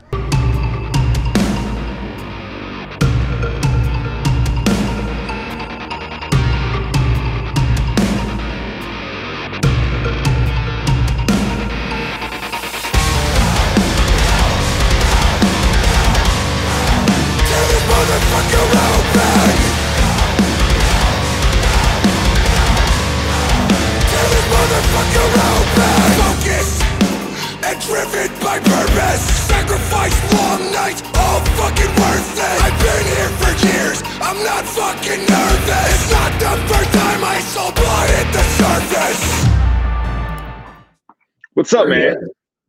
Sacrifice 30.09 30.35
long 30.35 30.73
nights, 30.73 31.03
all 31.15 31.41
fucking 31.41 31.93
worth 32.01 32.39
it 32.39 32.63
I've 32.63 32.79
been 32.81 33.07
here 33.17 33.29
for 33.39 33.53
years, 33.67 34.03
I'm 34.21 34.43
not 34.45 34.65
fucking 34.65 35.21
nervous 35.21 35.95
It's 35.95 36.13
not 36.13 36.33
the 36.41 36.75
first 36.75 36.93
time 36.93 37.25
I 37.25 37.41
saw 37.41 37.71
blood 37.73 38.11
at 38.11 38.33
the 38.33 38.43
surface 38.43 39.49
What's 41.55 41.73
up, 41.73 41.89
man? 41.89 42.17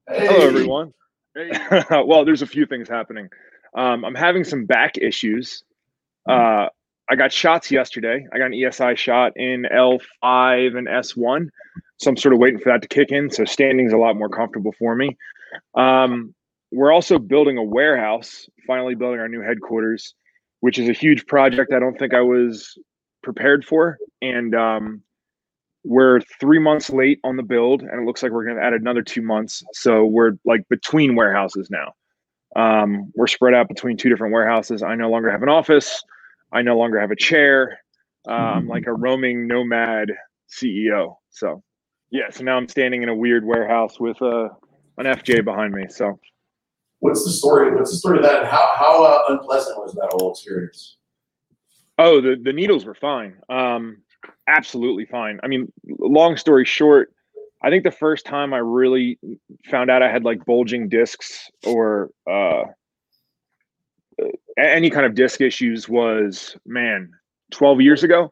Hello, 0.08 0.48
everyone. 0.48 0.94
well, 2.08 2.26
there's 2.26 2.42
a 2.42 2.48
few 2.48 2.66
things 2.66 2.90
happening. 2.90 3.30
Um, 3.76 4.04
I'm 4.04 4.16
having 4.16 4.44
some 4.44 4.66
back 4.66 4.98
issues. 4.98 5.64
Uh, 6.28 6.70
I 7.08 7.16
got 7.16 7.32
shots 7.32 7.70
yesterday. 7.70 8.26
I 8.34 8.40
got 8.40 8.48
an 8.48 8.54
ESI 8.54 8.98
shot 8.98 9.34
in 9.36 9.68
L5 9.72 10.76
and 10.76 10.88
S1. 10.88 11.50
So 11.98 12.10
I'm 12.10 12.18
sort 12.18 12.34
of 12.34 12.40
waiting 12.40 12.60
for 12.60 12.72
that 12.72 12.82
to 12.82 12.88
kick 12.88 13.12
in. 13.12 13.30
So 13.30 13.46
standing's 13.46 13.94
a 13.94 13.98
lot 13.98 14.16
more 14.16 14.30
comfortable 14.30 14.74
for 14.80 14.96
me. 14.96 15.16
Um, 15.76 16.34
we're 16.72 16.92
also 16.92 17.18
building 17.18 17.58
a 17.58 17.64
warehouse, 17.64 18.48
finally 18.68 18.96
building 18.96 19.20
our 19.20 19.28
new 19.28 19.42
headquarters, 19.42 20.14
which 20.60 20.78
is 20.78 20.90
a 20.90 20.94
huge 20.94 21.26
project 21.26 21.74
I 21.74 21.80
don't 21.80 21.98
think 21.98 22.14
I 22.14 22.22
was 22.22 22.78
prepared 23.24 23.66
for. 23.66 23.98
And 24.22 24.54
um, 24.54 25.02
we're 25.84 26.22
three 26.40 26.60
months 26.60 26.90
late 26.90 27.20
on 27.24 27.38
the 27.38 27.44
build, 27.44 27.82
and 27.82 28.02
it 28.02 28.06
looks 28.06 28.22
like 28.22 28.32
we're 28.32 28.46
going 28.46 28.58
to 28.58 28.64
add 28.64 28.74
another 28.74 29.02
two 29.02 29.22
months. 29.22 29.64
So 29.74 30.06
we're 30.06 30.34
like 30.46 30.68
between 30.70 31.16
warehouses 31.16 31.70
now. 31.70 31.94
Um, 32.56 33.12
we're 33.16 33.28
spread 33.28 33.54
out 33.54 33.68
between 33.68 33.98
two 33.98 34.10
different 34.10 34.34
warehouses. 34.34 34.84
I 34.84 34.96
no 34.96 35.10
longer 35.10 35.32
have 35.32 35.44
an 35.44 35.50
office. 35.50 36.04
I 36.52 36.62
no 36.62 36.78
longer 36.78 37.00
have 37.00 37.12
a 37.12 37.16
chair. 37.16 37.80
I'm 38.28 38.68
like 38.68 38.86
a 38.86 38.94
roaming 38.94 39.48
nomad 39.48 40.12
CEO. 40.50 41.16
So, 41.30 41.64
yeah. 42.12 42.30
So 42.32 42.44
now 42.44 42.58
I'm 42.58 42.68
standing 42.68 43.02
in 43.04 43.10
a 43.10 43.16
weird 43.16 43.46
warehouse 43.46 44.00
with 44.00 44.22
uh, 44.22 44.50
an 44.98 45.06
FJ 45.06 45.46
behind 45.46 45.74
me. 45.74 45.86
So 45.90 46.20
What's 47.00 47.24
the 47.24 47.32
story? 47.32 47.74
What's 47.76 47.92
the 47.92 47.98
story 47.98 48.18
of 48.18 48.24
that? 48.24 48.46
How 48.46 48.72
how 48.76 49.04
uh, 49.04 49.24
unpleasant 49.30 49.78
was 49.78 49.94
that 49.94 50.10
whole 50.12 50.32
experience? 50.32 50.98
Oh, 51.98 52.22
the, 52.22 52.40
the 52.42 52.54
needles 52.54 52.86
were 52.86 52.96
fine. 52.96 53.36
Um, 53.50 53.98
absolutely 54.48 55.06
fine. 55.06 55.40
I 55.44 55.48
mean, 55.48 55.72
long 56.00 56.38
story 56.38 56.64
short, 56.64 57.14
I 57.62 57.70
think 57.70 57.84
the 57.84 57.92
first 57.92 58.26
time 58.26 58.54
I 58.54 58.60
really 58.60 59.20
found 59.70 59.92
out 59.92 60.02
I 60.02 60.10
had 60.10 60.24
like 60.24 60.46
bulging 60.46 60.88
discs 60.88 61.50
or 61.66 62.10
uh, 62.30 62.64
any 64.58 64.90
kind 64.90 65.06
of 65.06 65.14
disc 65.14 65.42
issues 65.42 65.90
was, 65.90 66.56
man, 66.66 67.12
12 67.52 67.82
years 67.82 68.04
ago. 68.04 68.32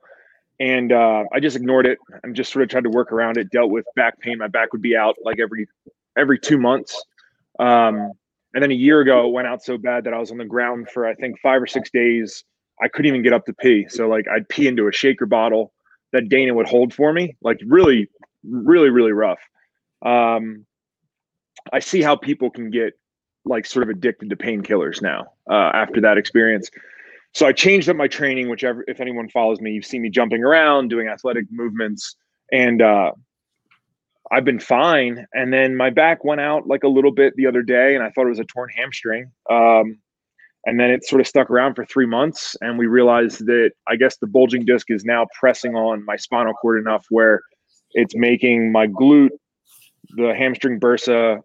And 0.60 0.92
uh, 0.92 1.26
I 1.34 1.40
just 1.40 1.56
ignored 1.56 1.86
it 1.86 2.00
and 2.24 2.36
just 2.36 2.52
sort 2.52 2.64
of 2.64 2.70
tried 2.70 2.86
to 2.86 2.90
work 2.90 3.12
around 3.12 3.38
it, 3.38 3.52
dealt 3.52 3.70
with 3.70 3.86
back 3.96 4.20
pain. 4.20 4.38
My 4.38 4.48
back 4.48 4.72
would 4.72 4.82
be 4.82 4.96
out 4.96 5.16
like 5.24 5.40
every 5.40 5.68
every 6.18 6.40
two 6.40 6.58
months. 6.58 7.00
Um, 7.60 8.14
and 8.58 8.64
then 8.64 8.72
a 8.72 8.74
year 8.74 9.02
ago, 9.02 9.28
it 9.28 9.32
went 9.32 9.48
out 9.48 9.64
so 9.64 9.78
bad 9.78 10.06
that 10.06 10.16
I 10.16 10.18
was 10.18 10.32
on 10.32 10.40
the 10.40 10.46
ground 10.46 10.90
for 10.90 11.06
I 11.06 11.14
think 11.14 11.40
five 11.42 11.62
or 11.62 11.68
six 11.68 11.92
days. 11.92 12.44
I 12.82 12.88
couldn't 12.88 13.08
even 13.08 13.22
get 13.22 13.32
up 13.32 13.46
to 13.46 13.54
pee. 13.54 13.86
So 13.88 14.08
like 14.08 14.26
I'd 14.28 14.50
pee 14.50 14.68
into 14.68 14.88
a 14.88 14.92
shaker 14.92 15.28
bottle 15.28 15.74
that 16.12 16.28
Dana 16.28 16.56
would 16.56 16.66
hold 16.66 16.92
for 16.92 17.14
me, 17.14 17.38
like 17.44 17.60
really, 17.68 18.10
really, 18.44 18.90
really 18.90 19.12
rough. 19.12 19.38
Um, 20.04 20.66
I 21.72 21.78
see 21.78 22.02
how 22.02 22.16
people 22.16 22.50
can 22.50 22.72
get 22.72 22.94
like 23.46 23.68
sort 23.68 23.84
of 23.84 23.90
addicted 23.90 24.32
to 24.32 24.36
painkillers 24.36 25.04
now 25.04 25.34
uh, 25.48 25.70
after 25.76 26.02
that 26.02 26.18
experience. 26.18 26.72
So 27.36 27.46
I 27.46 27.52
changed 27.52 27.90
up 27.90 27.96
my 27.96 28.08
training, 28.08 28.50
whichever 28.50 28.84
if 28.88 29.00
anyone 29.00 29.30
follows 29.30 29.62
me, 29.62 29.70
you've 29.70 29.86
seen 29.86 30.02
me 30.02 30.10
jumping 30.10 30.44
around, 30.44 30.88
doing 30.88 31.10
athletic 31.10 31.46
movements, 31.52 32.16
and 32.52 32.82
uh, 32.82 33.12
I've 34.32 34.46
been 34.46 34.60
fine. 34.60 35.26
And 35.34 35.54
then 35.54 35.76
my 35.76 35.90
back 35.90 36.24
went 36.24 36.42
out 36.42 36.68
like 36.68 36.84
a 36.84 36.88
little 36.88 37.12
bit 37.12 37.34
the 37.36 37.48
other 37.48 37.62
day, 37.62 37.96
and 37.96 38.04
I 38.04 38.10
thought 38.10 38.26
it 38.26 38.30
was 38.30 38.40
a 38.40 38.46
torn 38.46 38.70
hamstring. 38.76 39.32
Um, 39.50 40.00
and 40.66 40.80
then 40.80 40.90
it 40.90 41.06
sort 41.06 41.22
of 41.22 41.28
stuck 41.28 41.50
around 41.50 41.76
for 41.76 41.86
three 41.86 42.06
months, 42.06 42.56
and 42.60 42.78
we 42.78 42.88
realized 42.88 43.46
that 43.46 43.72
I 43.88 43.96
guess 43.96 44.18
the 44.18 44.28
bulging 44.28 44.66
disc 44.66 44.88
is 44.90 45.06
now 45.06 45.26
pressing 45.40 45.76
on 45.76 46.04
my 46.04 46.18
spinal 46.18 46.54
cord 46.54 46.80
enough 46.80 47.06
where 47.10 47.42
it's 47.92 48.16
making 48.16 48.72
my 48.72 48.88
glute, 48.88 49.30
the 50.18 50.36
hamstring 50.36 50.80
bursa, 50.80 51.40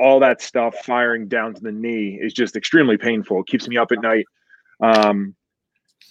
all 0.00 0.18
that 0.20 0.40
stuff 0.40 0.76
firing 0.84 1.28
down 1.28 1.54
to 1.54 1.60
the 1.60 1.72
knee 1.72 2.18
is 2.20 2.32
just 2.32 2.56
extremely 2.56 2.96
painful. 2.96 3.40
It 3.40 3.46
keeps 3.46 3.68
me 3.68 3.76
up 3.76 3.92
at 3.92 4.00
night. 4.00 4.24
Um, 4.82 5.34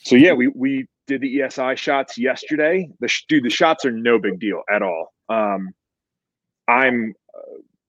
so 0.04 0.16
yeah, 0.16 0.34
we 0.34 0.48
we 0.50 0.88
did 1.08 1.22
the 1.22 1.40
ESI 1.40 1.76
shots 1.78 2.18
yesterday. 2.18 2.88
The 3.00 3.12
dude, 3.28 3.44
the 3.44 3.50
shots 3.50 3.84
are 3.86 3.92
no 3.92 4.20
big 4.20 4.40
deal 4.40 4.62
at 4.74 4.82
all. 4.82 5.14
Um, 5.32 5.74
I'm 6.68 7.14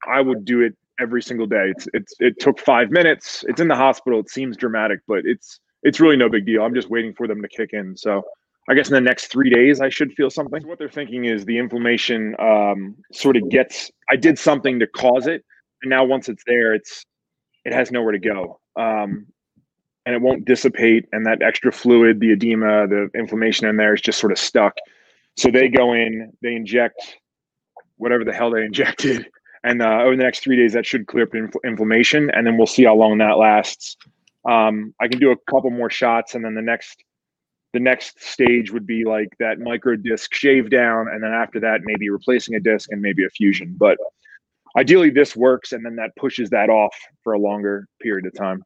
I 0.06 0.20
would 0.20 0.44
do 0.44 0.60
it 0.60 0.74
every 1.00 1.22
single 1.22 1.46
day. 1.46 1.72
It's 1.76 1.88
it's 1.94 2.14
it 2.20 2.40
took 2.40 2.58
five 2.58 2.90
minutes. 2.90 3.44
It's 3.48 3.60
in 3.60 3.68
the 3.68 3.76
hospital. 3.76 4.20
It 4.20 4.30
seems 4.30 4.56
dramatic, 4.56 5.00
but 5.06 5.20
it's 5.24 5.60
it's 5.82 6.00
really 6.00 6.16
no 6.16 6.28
big 6.28 6.46
deal. 6.46 6.62
I'm 6.62 6.74
just 6.74 6.90
waiting 6.90 7.14
for 7.14 7.26
them 7.26 7.42
to 7.42 7.48
kick 7.48 7.70
in. 7.72 7.96
So 7.96 8.22
I 8.68 8.74
guess 8.74 8.88
in 8.88 8.94
the 8.94 9.00
next 9.00 9.26
three 9.26 9.50
days 9.50 9.80
I 9.80 9.88
should 9.88 10.12
feel 10.12 10.30
something. 10.30 10.62
So 10.62 10.68
what 10.68 10.78
they're 10.78 10.88
thinking 10.88 11.24
is 11.24 11.44
the 11.44 11.58
inflammation 11.58 12.36
um, 12.38 12.96
sort 13.12 13.36
of 13.36 13.48
gets. 13.48 13.90
I 14.10 14.16
did 14.16 14.38
something 14.38 14.78
to 14.80 14.86
cause 14.86 15.26
it, 15.26 15.44
and 15.82 15.90
now 15.90 16.04
once 16.04 16.28
it's 16.28 16.44
there, 16.46 16.74
it's 16.74 17.04
it 17.64 17.72
has 17.72 17.90
nowhere 17.90 18.12
to 18.12 18.18
go. 18.18 18.60
Um, 18.76 19.26
and 20.04 20.16
it 20.16 20.20
won't 20.20 20.44
dissipate, 20.44 21.08
and 21.12 21.24
that 21.26 21.42
extra 21.42 21.70
fluid, 21.70 22.18
the 22.18 22.32
edema, 22.32 22.88
the 22.88 23.08
inflammation 23.14 23.68
in 23.68 23.76
there 23.76 23.94
is 23.94 24.00
just 24.00 24.18
sort 24.18 24.32
of 24.32 24.38
stuck. 24.38 24.74
So 25.36 25.48
they 25.50 25.68
go 25.68 25.92
in, 25.92 26.32
they 26.42 26.54
inject 26.54 27.18
whatever 28.02 28.24
the 28.24 28.32
hell 28.32 28.50
they 28.50 28.64
injected, 28.64 29.26
and 29.64 29.80
uh, 29.80 30.02
over 30.02 30.16
the 30.16 30.22
next 30.22 30.40
three 30.40 30.56
days 30.56 30.72
that 30.72 30.84
should 30.84 31.06
clear 31.06 31.24
up 31.24 31.34
inf- 31.34 31.64
inflammation, 31.64 32.30
and 32.30 32.46
then 32.46 32.56
we'll 32.56 32.66
see 32.66 32.84
how 32.84 32.96
long 32.96 33.18
that 33.18 33.38
lasts. 33.38 33.96
Um, 34.44 34.92
I 35.00 35.06
can 35.06 35.20
do 35.20 35.30
a 35.30 35.36
couple 35.48 35.70
more 35.70 35.88
shots, 35.88 36.34
and 36.34 36.44
then 36.44 36.54
the 36.54 36.62
next 36.62 37.02
the 37.72 37.80
next 37.80 38.22
stage 38.22 38.70
would 38.70 38.86
be 38.86 39.04
like 39.04 39.28
that 39.38 39.58
micro 39.58 39.96
disc 39.96 40.34
shave 40.34 40.68
down, 40.68 41.06
and 41.08 41.22
then 41.22 41.32
after 41.32 41.60
that 41.60 41.80
maybe 41.84 42.10
replacing 42.10 42.54
a 42.54 42.60
disc 42.60 42.90
and 42.92 43.00
maybe 43.00 43.24
a 43.24 43.30
fusion. 43.30 43.74
But 43.78 43.96
ideally, 44.76 45.10
this 45.10 45.36
works, 45.36 45.72
and 45.72 45.84
then 45.84 45.96
that 45.96 46.10
pushes 46.16 46.50
that 46.50 46.68
off 46.68 46.94
for 47.22 47.32
a 47.32 47.38
longer 47.38 47.86
period 48.02 48.26
of 48.26 48.34
time. 48.34 48.62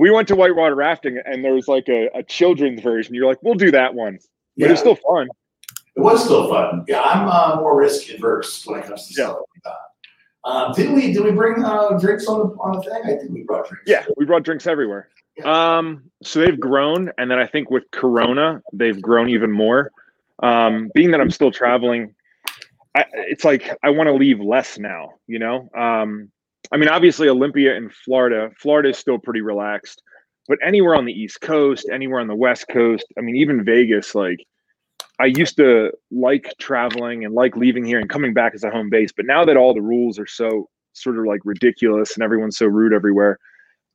We 0.00 0.10
went 0.10 0.28
to 0.28 0.34
whitewater 0.34 0.74
rafting, 0.74 1.20
and 1.24 1.44
there 1.44 1.54
was 1.54 1.68
like 1.68 1.88
a, 1.88 2.08
a 2.14 2.22
children's 2.22 2.80
version. 2.80 3.14
You're 3.14 3.26
like, 3.26 3.42
we'll 3.42 3.54
do 3.54 3.70
that 3.72 3.94
one, 3.94 4.14
but 4.14 4.66
Yeah. 4.66 4.70
it's 4.70 4.80
still 4.80 4.96
fun. 4.96 5.28
It 5.96 6.00
was 6.00 6.24
still 6.24 6.48
fun. 6.48 6.84
Yeah, 6.88 7.02
I'm 7.02 7.28
uh, 7.28 7.56
more 7.60 7.76
risk 7.76 8.08
adverse 8.10 8.64
when 8.66 8.80
it 8.80 8.86
comes 8.86 9.08
to 9.08 9.14
Yeah. 9.16 9.26
stuff 9.26 9.36
like 9.36 9.62
that. 9.64 9.89
Um, 10.44 10.72
did 10.72 10.92
we 10.92 11.12
did 11.12 11.22
we 11.22 11.32
bring 11.32 11.62
uh, 11.62 11.98
drinks 11.98 12.26
on 12.26 12.38
the 12.38 12.44
on 12.56 12.76
the 12.76 12.82
thing? 12.82 13.02
I 13.04 13.18
think 13.18 13.30
we 13.30 13.42
brought 13.42 13.68
drinks. 13.68 13.84
Yeah, 13.86 14.04
we 14.16 14.24
brought 14.24 14.42
drinks 14.42 14.66
everywhere. 14.66 15.08
Um, 15.44 16.10
so 16.22 16.40
they've 16.40 16.58
grown, 16.58 17.10
and 17.18 17.30
then 17.30 17.38
I 17.38 17.46
think 17.46 17.70
with 17.70 17.84
Corona, 17.90 18.62
they've 18.72 19.00
grown 19.00 19.28
even 19.28 19.50
more. 19.50 19.90
Um, 20.42 20.90
being 20.94 21.10
that 21.10 21.20
I'm 21.20 21.30
still 21.30 21.50
traveling, 21.50 22.14
I, 22.94 23.04
it's 23.12 23.44
like 23.44 23.76
I 23.82 23.90
want 23.90 24.08
to 24.08 24.14
leave 24.14 24.40
less 24.40 24.78
now. 24.78 25.14
You 25.26 25.40
know, 25.40 25.68
um, 25.74 26.30
I 26.72 26.78
mean, 26.78 26.88
obviously 26.88 27.28
Olympia 27.28 27.74
in 27.74 27.90
Florida, 27.90 28.50
Florida 28.58 28.90
is 28.90 28.98
still 28.98 29.18
pretty 29.18 29.42
relaxed, 29.42 30.02
but 30.48 30.58
anywhere 30.62 30.94
on 30.94 31.04
the 31.04 31.12
East 31.12 31.42
Coast, 31.42 31.88
anywhere 31.92 32.20
on 32.20 32.28
the 32.28 32.34
West 32.34 32.66
Coast, 32.68 33.04
I 33.18 33.20
mean, 33.20 33.36
even 33.36 33.64
Vegas, 33.64 34.14
like. 34.14 34.40
I 35.20 35.26
used 35.26 35.56
to 35.58 35.92
like 36.10 36.54
traveling 36.58 37.24
and 37.24 37.34
like 37.34 37.54
leaving 37.54 37.84
here 37.84 38.00
and 38.00 38.08
coming 38.08 38.32
back 38.32 38.54
as 38.54 38.64
a 38.64 38.70
home 38.70 38.88
base, 38.88 39.12
but 39.12 39.26
now 39.26 39.44
that 39.44 39.56
all 39.56 39.74
the 39.74 39.82
rules 39.82 40.18
are 40.18 40.26
so 40.26 40.68
sort 40.94 41.18
of 41.18 41.26
like 41.26 41.40
ridiculous 41.44 42.14
and 42.14 42.22
everyone's 42.24 42.56
so 42.56 42.66
rude 42.66 42.94
everywhere, 42.94 43.38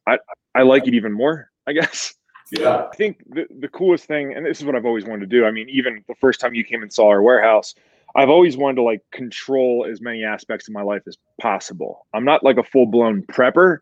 I 0.07 0.19
I 0.53 0.61
like 0.61 0.87
it 0.87 0.93
even 0.93 1.11
more, 1.11 1.49
I 1.67 1.73
guess. 1.73 2.13
Yeah. 2.51 2.87
I 2.91 2.95
think 2.95 3.23
the, 3.27 3.47
the 3.59 3.67
coolest 3.67 4.05
thing, 4.05 4.35
and 4.35 4.45
this 4.45 4.59
is 4.59 4.65
what 4.65 4.75
I've 4.75 4.85
always 4.85 5.03
wanted 5.03 5.29
to 5.29 5.35
do. 5.35 5.45
I 5.45 5.51
mean, 5.51 5.67
even 5.67 6.03
the 6.07 6.13
first 6.15 6.39
time 6.39 6.53
you 6.53 6.63
came 6.63 6.83
and 6.83 6.93
saw 6.93 7.07
our 7.09 7.23
warehouse, 7.23 7.73
I've 8.15 8.29
always 8.29 8.55
wanted 8.55 8.75
to 8.75 8.83
like 8.83 9.01
control 9.11 9.87
as 9.89 9.99
many 9.99 10.23
aspects 10.23 10.67
of 10.67 10.73
my 10.75 10.83
life 10.83 11.01
as 11.07 11.17
possible. 11.41 12.05
I'm 12.13 12.23
not 12.23 12.43
like 12.43 12.57
a 12.57 12.63
full 12.63 12.85
blown 12.85 13.23
prepper, 13.23 13.79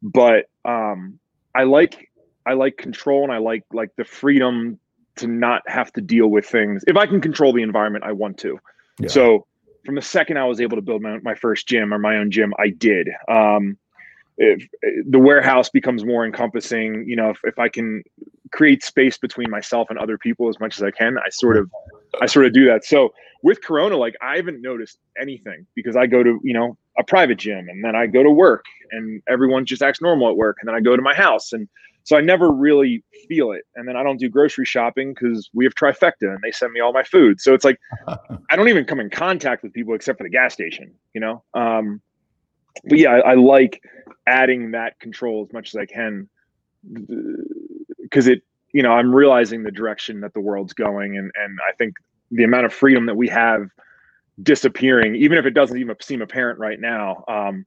but 0.00 0.48
um, 0.64 1.18
I 1.56 1.64
like 1.64 2.08
I 2.46 2.52
like 2.52 2.76
control 2.76 3.24
and 3.24 3.32
I 3.32 3.38
like 3.38 3.64
like 3.72 3.90
the 3.96 4.04
freedom 4.04 4.78
to 5.16 5.26
not 5.26 5.62
have 5.66 5.92
to 5.94 6.00
deal 6.00 6.28
with 6.28 6.46
things. 6.46 6.84
If 6.86 6.96
I 6.96 7.06
can 7.06 7.20
control 7.20 7.52
the 7.52 7.62
environment, 7.62 8.04
I 8.04 8.12
want 8.12 8.38
to. 8.38 8.58
Yeah. 8.98 9.08
So 9.08 9.46
from 9.84 9.94
the 9.94 10.02
second 10.02 10.38
I 10.38 10.44
was 10.44 10.60
able 10.60 10.76
to 10.76 10.82
build 10.82 11.02
my, 11.02 11.18
my 11.22 11.34
first 11.34 11.68
gym 11.68 11.92
or 11.92 11.98
my 11.98 12.16
own 12.16 12.30
gym, 12.30 12.52
I 12.58 12.70
did. 12.70 13.08
Um, 13.28 13.76
if 14.36 14.66
the 15.08 15.18
warehouse 15.18 15.68
becomes 15.68 16.04
more 16.04 16.26
encompassing, 16.26 17.04
you 17.06 17.14
know, 17.14 17.30
if, 17.30 17.38
if 17.44 17.58
I 17.58 17.68
can 17.68 18.02
create 18.50 18.82
space 18.82 19.16
between 19.16 19.50
myself 19.50 19.90
and 19.90 19.98
other 19.98 20.18
people 20.18 20.48
as 20.48 20.58
much 20.58 20.76
as 20.76 20.82
I 20.82 20.90
can, 20.90 21.18
I 21.18 21.28
sort 21.30 21.56
of, 21.56 21.70
I 22.20 22.26
sort 22.26 22.46
of 22.46 22.52
do 22.52 22.64
that. 22.66 22.84
So 22.84 23.14
with 23.42 23.62
Corona, 23.62 23.96
like 23.96 24.16
I 24.20 24.36
haven't 24.36 24.60
noticed 24.60 24.98
anything 25.20 25.66
because 25.76 25.96
I 25.96 26.06
go 26.06 26.22
to, 26.22 26.40
you 26.42 26.54
know, 26.54 26.76
a 26.98 27.04
private 27.04 27.38
gym 27.38 27.68
and 27.68 27.84
then 27.84 27.94
I 27.94 28.06
go 28.06 28.22
to 28.22 28.30
work 28.30 28.64
and 28.90 29.22
everyone 29.28 29.66
just 29.66 29.82
acts 29.82 30.00
normal 30.00 30.28
at 30.30 30.36
work. 30.36 30.56
And 30.60 30.68
then 30.68 30.74
I 30.74 30.80
go 30.80 30.96
to 30.96 31.02
my 31.02 31.14
house. 31.14 31.52
And 31.52 31.68
so 32.04 32.16
I 32.16 32.20
never 32.20 32.50
really 32.50 33.02
feel 33.28 33.52
it. 33.52 33.62
And 33.74 33.88
then 33.88 33.96
I 33.96 34.02
don't 34.02 34.18
do 34.18 34.28
grocery 34.28 34.66
shopping 34.66 35.14
because 35.14 35.50
we 35.54 35.64
have 35.64 35.74
trifecta 35.74 36.22
and 36.22 36.38
they 36.42 36.52
send 36.52 36.72
me 36.72 36.80
all 36.80 36.92
my 36.92 37.02
food. 37.02 37.40
So 37.40 37.54
it's 37.54 37.64
like, 37.64 37.80
I 38.06 38.56
don't 38.56 38.68
even 38.68 38.84
come 38.84 39.00
in 39.00 39.10
contact 39.10 39.62
with 39.62 39.72
people 39.72 39.94
except 39.94 40.18
for 40.18 40.24
the 40.24 40.30
gas 40.30 40.52
station, 40.52 40.92
you 41.14 41.20
know? 41.20 41.42
Um, 41.54 42.02
but 42.84 42.98
yeah, 42.98 43.10
I, 43.10 43.32
I 43.32 43.34
like 43.34 43.82
adding 44.26 44.72
that 44.72 45.00
control 45.00 45.46
as 45.48 45.52
much 45.52 45.74
as 45.74 45.76
I 45.76 45.86
can 45.86 46.28
because 48.02 48.26
it, 48.26 48.42
you 48.72 48.82
know, 48.82 48.92
I'm 48.92 49.14
realizing 49.14 49.62
the 49.62 49.70
direction 49.70 50.20
that 50.20 50.34
the 50.34 50.40
world's 50.40 50.72
going, 50.72 51.16
and 51.16 51.30
and 51.36 51.58
I 51.66 51.72
think 51.76 51.94
the 52.32 52.42
amount 52.42 52.66
of 52.66 52.74
freedom 52.74 53.06
that 53.06 53.14
we 53.14 53.28
have 53.28 53.68
disappearing, 54.42 55.14
even 55.14 55.38
if 55.38 55.46
it 55.46 55.52
doesn't 55.52 55.78
even 55.78 55.94
seem 56.02 56.20
apparent 56.20 56.58
right 56.58 56.80
now, 56.80 57.24
um, 57.28 57.64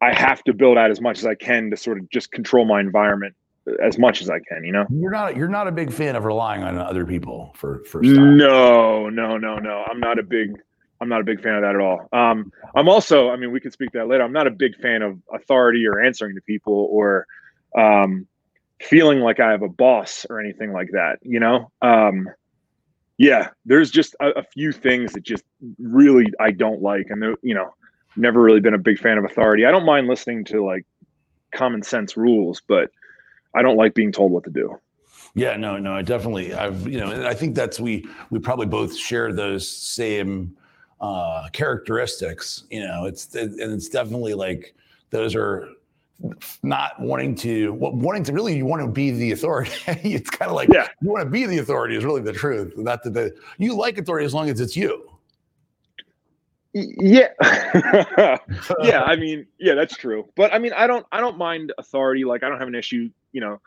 I 0.00 0.12
have 0.12 0.42
to 0.44 0.52
build 0.52 0.76
out 0.76 0.90
as 0.90 1.00
much 1.00 1.18
as 1.18 1.26
I 1.26 1.36
can 1.36 1.70
to 1.70 1.76
sort 1.76 1.98
of 1.98 2.10
just 2.10 2.32
control 2.32 2.64
my 2.64 2.80
environment 2.80 3.36
as 3.82 3.98
much 3.98 4.22
as 4.22 4.30
I 4.30 4.40
can. 4.40 4.64
You 4.64 4.72
know. 4.72 4.86
You're 4.90 5.10
not 5.10 5.36
you're 5.36 5.48
not 5.48 5.68
a 5.68 5.72
big 5.72 5.92
fan 5.92 6.16
of 6.16 6.24
relying 6.24 6.62
on 6.62 6.78
other 6.78 7.06
people 7.06 7.52
for 7.56 7.84
for 7.84 8.02
stuff. 8.02 8.16
No, 8.16 9.08
no, 9.08 9.36
no, 9.36 9.58
no. 9.58 9.84
I'm 9.90 10.00
not 10.00 10.18
a 10.18 10.22
big 10.22 10.56
I'm 11.00 11.08
not 11.08 11.20
a 11.20 11.24
big 11.24 11.42
fan 11.42 11.54
of 11.54 11.62
that 11.62 11.74
at 11.74 11.80
all. 11.80 12.08
Um, 12.12 12.52
I'm 12.74 12.88
also, 12.88 13.28
I 13.30 13.36
mean, 13.36 13.52
we 13.52 13.60
can 13.60 13.70
speak 13.70 13.92
that 13.92 14.08
later. 14.08 14.22
I'm 14.22 14.32
not 14.32 14.46
a 14.46 14.50
big 14.50 14.76
fan 14.76 15.02
of 15.02 15.18
authority 15.32 15.86
or 15.86 16.00
answering 16.00 16.34
to 16.34 16.40
people 16.40 16.88
or 16.90 17.26
um, 17.76 18.26
feeling 18.80 19.20
like 19.20 19.40
I 19.40 19.50
have 19.50 19.62
a 19.62 19.68
boss 19.68 20.24
or 20.30 20.40
anything 20.40 20.72
like 20.72 20.90
that. 20.92 21.18
You 21.22 21.40
know, 21.40 21.70
um, 21.82 22.28
yeah. 23.18 23.48
There's 23.66 23.90
just 23.90 24.14
a, 24.20 24.30
a 24.30 24.42
few 24.42 24.72
things 24.72 25.12
that 25.12 25.24
just 25.24 25.44
really 25.78 26.26
I 26.40 26.52
don't 26.52 26.80
like, 26.80 27.06
and 27.10 27.20
they're, 27.20 27.36
you 27.42 27.54
know, 27.54 27.74
never 28.16 28.40
really 28.40 28.60
been 28.60 28.74
a 28.74 28.78
big 28.78 28.98
fan 28.98 29.18
of 29.18 29.24
authority. 29.24 29.66
I 29.66 29.70
don't 29.70 29.84
mind 29.84 30.06
listening 30.06 30.44
to 30.46 30.64
like 30.64 30.86
common 31.52 31.82
sense 31.82 32.16
rules, 32.16 32.62
but 32.66 32.90
I 33.54 33.62
don't 33.62 33.76
like 33.76 33.94
being 33.94 34.12
told 34.12 34.32
what 34.32 34.44
to 34.44 34.50
do. 34.50 34.78
Yeah, 35.36 35.56
no, 35.56 35.78
no, 35.78 35.94
I 35.94 36.02
definitely. 36.02 36.54
I've, 36.54 36.86
you 36.86 36.98
know, 37.00 37.10
and 37.10 37.26
I 37.26 37.34
think 37.34 37.54
that's 37.54 37.80
we 37.80 38.06
we 38.30 38.38
probably 38.38 38.66
both 38.66 38.96
share 38.96 39.32
those 39.32 39.68
same 39.68 40.56
uh, 41.00 41.48
characteristics. 41.52 42.64
You 42.70 42.80
know, 42.86 43.06
it's 43.06 43.34
and 43.34 43.58
it's 43.60 43.88
definitely 43.88 44.34
like 44.34 44.74
those 45.10 45.34
are 45.34 45.68
not 46.62 46.92
wanting 47.00 47.34
to 47.34 47.72
wanting 47.72 48.22
to 48.24 48.32
really 48.32 48.56
you 48.56 48.64
want 48.64 48.82
to 48.82 48.88
be 48.88 49.10
the 49.10 49.32
authority. 49.32 49.72
it's 49.88 50.30
kind 50.30 50.48
of 50.50 50.54
like 50.54 50.68
Yeah. 50.72 50.88
you 51.02 51.10
want 51.10 51.24
to 51.24 51.30
be 51.30 51.46
the 51.46 51.58
authority 51.58 51.96
is 51.96 52.04
really 52.04 52.22
the 52.22 52.32
truth. 52.32 52.72
Not 52.76 53.02
that 53.02 53.14
the 53.14 53.34
you 53.58 53.74
like 53.76 53.98
authority 53.98 54.24
as 54.24 54.34
long 54.34 54.48
as 54.48 54.60
it's 54.60 54.76
you. 54.76 55.10
Yeah. 56.74 57.28
yeah, 58.82 59.02
I 59.02 59.14
mean, 59.14 59.46
yeah, 59.60 59.74
that's 59.74 59.96
true. 59.96 60.28
But 60.34 60.52
I 60.52 60.58
mean, 60.58 60.72
I 60.72 60.88
don't 60.88 61.06
I 61.12 61.20
don't 61.20 61.38
mind 61.38 61.72
authority 61.78 62.24
like 62.24 62.42
I 62.42 62.48
don't 62.48 62.58
have 62.58 62.68
an 62.68 62.74
issue, 62.74 63.10
you 63.32 63.40
know. 63.40 63.60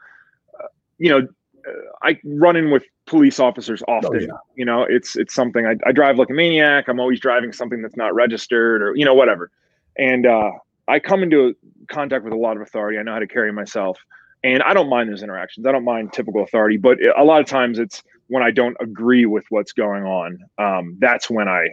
Uh, 0.61 0.67
you 0.97 1.09
know, 1.09 1.19
uh, 1.19 1.71
I 2.03 2.19
run 2.25 2.57
in 2.57 2.69
with 2.69 2.83
police 3.05 3.39
officers 3.39 3.81
often. 3.87 4.21
yeah. 4.21 4.27
You 4.55 4.65
know, 4.65 4.83
it's 4.83 5.15
it's 5.15 5.33
something 5.33 5.65
I, 5.65 5.75
I 5.85 5.93
drive 5.93 6.17
like 6.17 6.29
a 6.29 6.33
maniac. 6.33 6.89
I'm 6.89 6.99
always 6.99 7.21
driving 7.21 7.53
something 7.53 7.81
that's 7.81 7.95
not 7.95 8.13
registered 8.13 8.81
or 8.81 8.93
you 8.95 9.05
know 9.05 9.13
whatever. 9.13 9.51
And 9.97 10.25
uh 10.25 10.51
I 10.89 10.99
come 10.99 11.23
into 11.23 11.55
contact 11.89 12.25
with 12.25 12.33
a 12.33 12.37
lot 12.37 12.57
of 12.57 12.61
authority. 12.61 12.97
I 12.97 13.03
know 13.03 13.13
how 13.13 13.19
to 13.19 13.27
carry 13.27 13.53
myself. 13.53 13.97
And 14.43 14.61
I 14.63 14.73
don't 14.73 14.89
mind 14.89 15.09
those 15.09 15.23
interactions. 15.23 15.65
I 15.65 15.71
don't 15.71 15.83
mind 15.83 16.13
typical 16.13 16.43
authority, 16.43 16.77
but 16.77 16.97
a 17.17 17.23
lot 17.23 17.41
of 17.41 17.47
times 17.47 17.79
it's 17.79 18.03
when 18.27 18.43
I 18.43 18.51
don't 18.51 18.77
agree 18.79 19.25
with 19.25 19.45
what's 19.49 19.73
going 19.73 20.03
on. 20.03 20.39
Um, 20.57 20.97
that's 20.99 21.29
when 21.29 21.47
I 21.47 21.69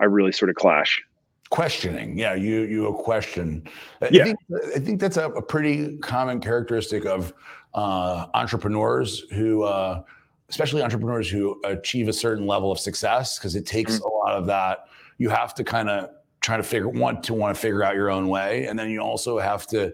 I 0.00 0.04
really 0.04 0.32
sort 0.32 0.50
of 0.50 0.56
clash. 0.56 1.02
questioning 1.50 2.18
yeah 2.18 2.34
you 2.34 2.62
you 2.62 2.88
a 2.88 2.94
question 3.04 3.62
I 4.02 4.08
Yeah. 4.10 4.24
think, 4.24 4.38
I 4.74 4.78
think 4.80 5.00
that's 5.00 5.16
a, 5.16 5.28
a 5.30 5.42
pretty 5.42 5.96
common 5.98 6.40
characteristic 6.40 7.06
of 7.06 7.32
uh, 7.74 8.26
entrepreneurs 8.34 9.20
who 9.30 9.62
uh, 9.62 10.02
especially 10.48 10.82
entrepreneurs 10.82 11.28
who 11.30 11.60
achieve 11.64 12.08
a 12.08 12.12
certain 12.12 12.46
level 12.46 12.72
of 12.72 12.80
success 12.80 13.38
because 13.38 13.54
it 13.54 13.64
takes 13.64 14.00
a 14.00 14.08
lot 14.08 14.32
of 14.34 14.46
that 14.46 14.86
you 15.18 15.28
have 15.28 15.54
to 15.54 15.62
kind 15.62 15.88
of 15.88 16.10
try 16.40 16.56
to 16.56 16.62
figure 16.64 16.88
want 16.88 17.22
to 17.24 17.32
want 17.34 17.54
to 17.54 17.60
figure 17.60 17.82
out 17.84 17.94
your 17.94 18.10
own 18.10 18.26
way 18.28 18.66
and 18.66 18.76
then 18.78 18.90
you 18.90 19.00
also 19.00 19.38
have 19.38 19.66
to 19.68 19.92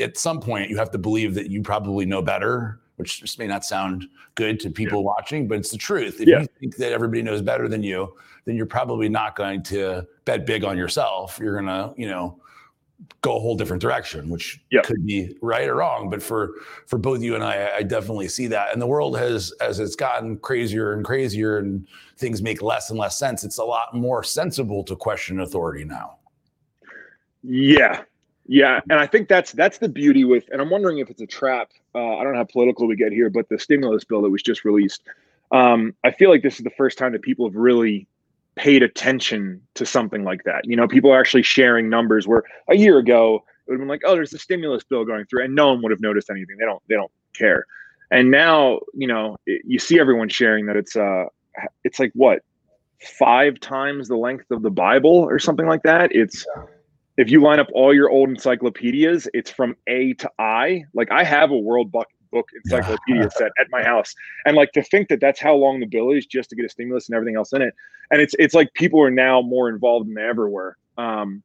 at 0.00 0.16
some 0.18 0.40
point 0.40 0.68
you 0.68 0.76
have 0.76 0.90
to 0.90 0.98
believe 0.98 1.32
that 1.34 1.48
you 1.48 1.62
probably 1.62 2.04
know 2.06 2.20
better 2.22 2.80
which 2.96 3.20
just 3.20 3.38
may 3.38 3.46
not 3.46 3.64
sound 3.64 4.08
good 4.34 4.58
to 4.60 4.70
people 4.70 5.04
watching 5.04 5.46
but 5.48 5.58
it's 5.58 5.70
the 5.70 5.78
truth 5.78 6.20
if 6.20 6.28
Yeah. 6.28 6.40
you 6.40 6.48
think 6.60 6.76
that 6.76 6.92
everybody 6.92 7.22
knows 7.22 7.42
better 7.42 7.68
than 7.68 7.82
you 7.82 8.16
then 8.46 8.56
you're 8.56 8.64
probably 8.64 9.08
not 9.08 9.34
going 9.36 9.60
to 9.60 10.06
bet 10.24 10.46
big 10.46 10.62
on 10.62 10.78
yourself. 10.78 11.36
You're 11.42 11.60
going 11.60 11.66
to, 11.66 11.92
you 12.00 12.06
know, 12.06 12.40
go 13.20 13.36
a 13.36 13.40
whole 13.40 13.56
different 13.56 13.82
direction, 13.82 14.30
which 14.30 14.60
Yeah. 14.70 14.82
could 14.82 15.04
be 15.04 15.36
right 15.42 15.68
or 15.68 15.74
wrong. 15.74 16.08
But 16.08 16.22
for 16.22 16.52
for 16.86 16.96
both 16.96 17.22
you 17.22 17.34
and 17.34 17.42
I, 17.42 17.78
I 17.78 17.82
definitely 17.82 18.28
see 18.28 18.46
that. 18.46 18.72
And 18.72 18.80
the 18.80 18.86
world 18.86 19.18
has, 19.18 19.50
as 19.60 19.80
it's 19.80 19.96
gotten 19.96 20.38
crazier 20.38 20.92
and 20.92 21.04
crazier, 21.04 21.58
and 21.58 21.88
things 22.18 22.40
make 22.40 22.62
less 22.62 22.88
and 22.90 22.98
less 23.00 23.18
sense. 23.18 23.42
It's 23.42 23.58
a 23.58 23.64
lot 23.64 23.92
more 23.94 24.22
sensible 24.22 24.84
to 24.84 24.94
question 24.94 25.40
authority 25.40 25.84
now. 25.84 26.18
Yeah. 27.42 28.02
Yeah, 28.48 28.80
and 28.88 29.00
I 29.00 29.06
think 29.06 29.28
that's 29.28 29.52
that's 29.52 29.78
the 29.78 29.88
beauty 29.88 30.24
with, 30.24 30.44
and 30.52 30.60
I'm 30.60 30.70
wondering 30.70 30.98
if 30.98 31.10
it's 31.10 31.20
a 31.20 31.26
trap. 31.26 31.70
Uh, 31.94 32.16
I 32.16 32.22
don't 32.22 32.32
know 32.32 32.38
how 32.38 32.44
political 32.44 32.86
we 32.86 32.94
get 32.96 33.12
here, 33.12 33.28
but 33.28 33.48
the 33.48 33.58
stimulus 33.58 34.04
bill 34.04 34.22
that 34.22 34.30
was 34.30 34.42
just 34.42 34.64
released, 34.64 35.02
um, 35.50 35.94
I 36.04 36.12
feel 36.12 36.30
like 36.30 36.42
this 36.42 36.58
is 36.58 36.64
the 36.64 36.70
first 36.70 36.96
time 36.96 37.12
that 37.12 37.22
people 37.22 37.48
have 37.48 37.56
really 37.56 38.06
paid 38.54 38.82
attention 38.82 39.60
to 39.74 39.84
something 39.84 40.24
like 40.24 40.44
that. 40.44 40.64
You 40.64 40.76
know, 40.76 40.86
people 40.86 41.10
are 41.10 41.20
actually 41.20 41.42
sharing 41.42 41.88
numbers 41.88 42.26
where 42.26 42.44
a 42.68 42.76
year 42.76 42.98
ago 42.98 43.44
it 43.66 43.70
would 43.70 43.74
have 43.74 43.80
been 43.80 43.88
like, 43.88 44.02
oh, 44.04 44.14
there's 44.14 44.32
a 44.32 44.38
stimulus 44.38 44.84
bill 44.84 45.04
going 45.04 45.26
through, 45.26 45.44
and 45.44 45.54
no 45.54 45.68
one 45.68 45.82
would 45.82 45.90
have 45.90 46.00
noticed 46.00 46.30
anything. 46.30 46.56
They 46.58 46.64
don't 46.64 46.82
they 46.88 46.94
don't 46.94 47.10
care. 47.34 47.66
And 48.12 48.30
now, 48.30 48.80
you 48.94 49.08
know, 49.08 49.36
it, 49.46 49.62
you 49.64 49.80
see 49.80 49.98
everyone 49.98 50.28
sharing 50.28 50.66
that 50.66 50.76
it's 50.76 50.94
uh 50.94 51.24
it's 51.82 51.98
like 51.98 52.12
what 52.14 52.42
five 53.18 53.58
times 53.60 54.08
the 54.08 54.16
length 54.16 54.50
of 54.50 54.62
the 54.62 54.70
Bible 54.70 55.10
or 55.10 55.38
something 55.38 55.66
like 55.66 55.82
that. 55.82 56.14
It's 56.14 56.46
if 57.16 57.30
you 57.30 57.42
line 57.42 57.58
up 57.58 57.68
all 57.72 57.94
your 57.94 58.10
old 58.10 58.28
encyclopedias, 58.28 59.28
it's 59.32 59.50
from 59.50 59.76
A 59.86 60.12
to 60.14 60.30
I. 60.38 60.84
Like 60.94 61.10
I 61.10 61.24
have 61.24 61.50
a 61.50 61.56
World 61.56 61.90
Book 61.90 62.08
book 62.32 62.48
encyclopedia 62.64 63.30
set 63.36 63.52
at 63.58 63.68
my 63.70 63.82
house, 63.82 64.14
and 64.44 64.56
like 64.56 64.72
to 64.72 64.82
think 64.82 65.08
that 65.08 65.20
that's 65.20 65.40
how 65.40 65.54
long 65.54 65.80
the 65.80 65.86
bill 65.86 66.10
is 66.10 66.26
just 66.26 66.50
to 66.50 66.56
get 66.56 66.64
a 66.64 66.68
stimulus 66.68 67.08
and 67.08 67.16
everything 67.16 67.36
else 67.36 67.52
in 67.52 67.62
it. 67.62 67.74
And 68.10 68.20
it's 68.20 68.34
it's 68.38 68.54
like 68.54 68.72
people 68.74 69.02
are 69.02 69.10
now 69.10 69.42
more 69.42 69.68
involved 69.68 70.06
than 70.06 70.14
they 70.14 70.22
ever 70.22 70.48
were 70.48 70.76
um, 70.98 71.42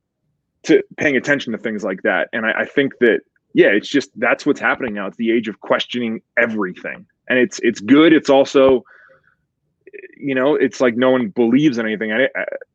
to 0.64 0.84
paying 0.98 1.16
attention 1.16 1.52
to 1.54 1.58
things 1.58 1.84
like 1.84 2.02
that. 2.04 2.30
And 2.34 2.46
I, 2.46 2.62
I 2.62 2.66
think 2.66 2.94
that 3.00 3.22
yeah, 3.54 3.68
it's 3.68 3.88
just 3.88 4.12
that's 4.20 4.46
what's 4.46 4.60
happening 4.60 4.94
now. 4.94 5.08
It's 5.08 5.18
the 5.18 5.32
age 5.32 5.48
of 5.48 5.60
questioning 5.62 6.22
everything, 6.38 7.06
and 7.30 7.40
it's 7.40 7.60
it's 7.64 7.80
good. 7.80 8.14
It's 8.14 8.30
also 8.30 8.84
you 10.18 10.36
know, 10.36 10.56
it's 10.56 10.80
like 10.80 10.96
no 10.96 11.10
one 11.10 11.30
believes 11.30 11.78
in 11.78 11.86
anything 11.86 12.12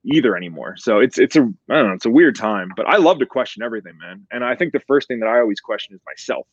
either 0.05 0.37
anymore. 0.37 0.77
So 0.77 0.99
it's 0.99 1.19
it's 1.19 1.37
a 1.37 1.43
I 1.71 1.75
don't 1.75 1.89
know, 1.89 1.95
it's 1.95 2.07
a 2.07 2.11
weird 2.11 2.37
time. 2.37 2.73
But 2.77 2.89
I 2.89 2.97
love 2.97 3.19
to 3.21 3.27
question 3.27 3.63
everything, 3.63 3.97
man. 3.99 4.27
And 4.31 4.45
I 4.45 4.55
think 4.55 4.73
the 4.73 4.81
first 4.81 5.09
thing 5.09 5.21
that 5.21 5.29
I 5.29 5.39
always 5.39 5.61
question 5.61 5.95
is 5.95 6.01
myself. 6.07 6.47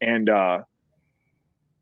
And 0.00 0.28
uh, 0.28 0.60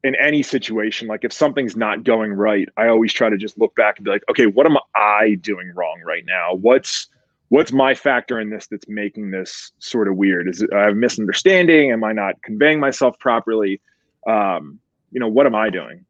in 0.03 0.15
any 0.15 0.43
situation, 0.43 1.09
like 1.09 1.25
if 1.25 1.33
something's 1.33 1.77
not 1.77 2.05
going 2.05 2.33
right, 2.33 2.69
I 2.77 2.89
always 2.89 3.13
try 3.13 3.29
to 3.29 3.37
just 3.37 3.59
look 3.59 3.75
back 3.75 3.99
and 3.99 4.05
be 4.05 4.11
like, 4.11 4.25
okay, 4.31 4.47
what 4.47 4.67
am 4.67 4.77
I 4.95 5.35
doing 5.41 5.73
wrong 5.75 6.01
right 6.07 6.25
now? 6.25 6.55
What's 6.55 7.09
what's 7.49 7.73
my 7.73 7.95
factor 7.95 8.41
in 8.41 8.51
this 8.51 8.67
that's 8.69 8.89
making 8.89 9.31
this 9.31 9.73
sort 9.79 10.09
of 10.09 10.17
weird? 10.17 10.49
Is 10.49 10.63
it 10.63 10.73
I 10.73 10.87
have 10.87 10.97
misunderstanding? 10.97 11.93
Am 11.93 12.05
I 12.05 12.13
not 12.13 12.41
conveying 12.43 12.81
myself 12.81 13.19
properly? 13.19 13.81
Um, 14.27 14.81
you 15.11 15.21
know, 15.21 15.29
what 15.29 15.47
am 15.47 15.55
I 15.55 15.71
doing? 15.71 16.05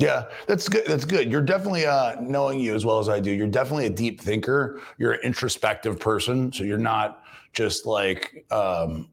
Yeah, 0.00 0.24
that's 0.46 0.66
good. 0.66 0.84
That's 0.86 1.04
good. 1.04 1.30
You're 1.30 1.42
definitely 1.42 1.84
uh, 1.84 2.16
knowing 2.22 2.58
you 2.58 2.74
as 2.74 2.86
well 2.86 2.98
as 2.98 3.10
I 3.10 3.20
do. 3.20 3.30
You're 3.30 3.46
definitely 3.46 3.84
a 3.84 3.90
deep 3.90 4.20
thinker. 4.20 4.80
You're 4.96 5.12
an 5.12 5.20
introspective 5.22 6.00
person, 6.00 6.50
so 6.52 6.64
you're 6.64 6.78
not 6.78 7.22
just 7.52 7.84
like 7.84 8.46
um, 8.50 9.10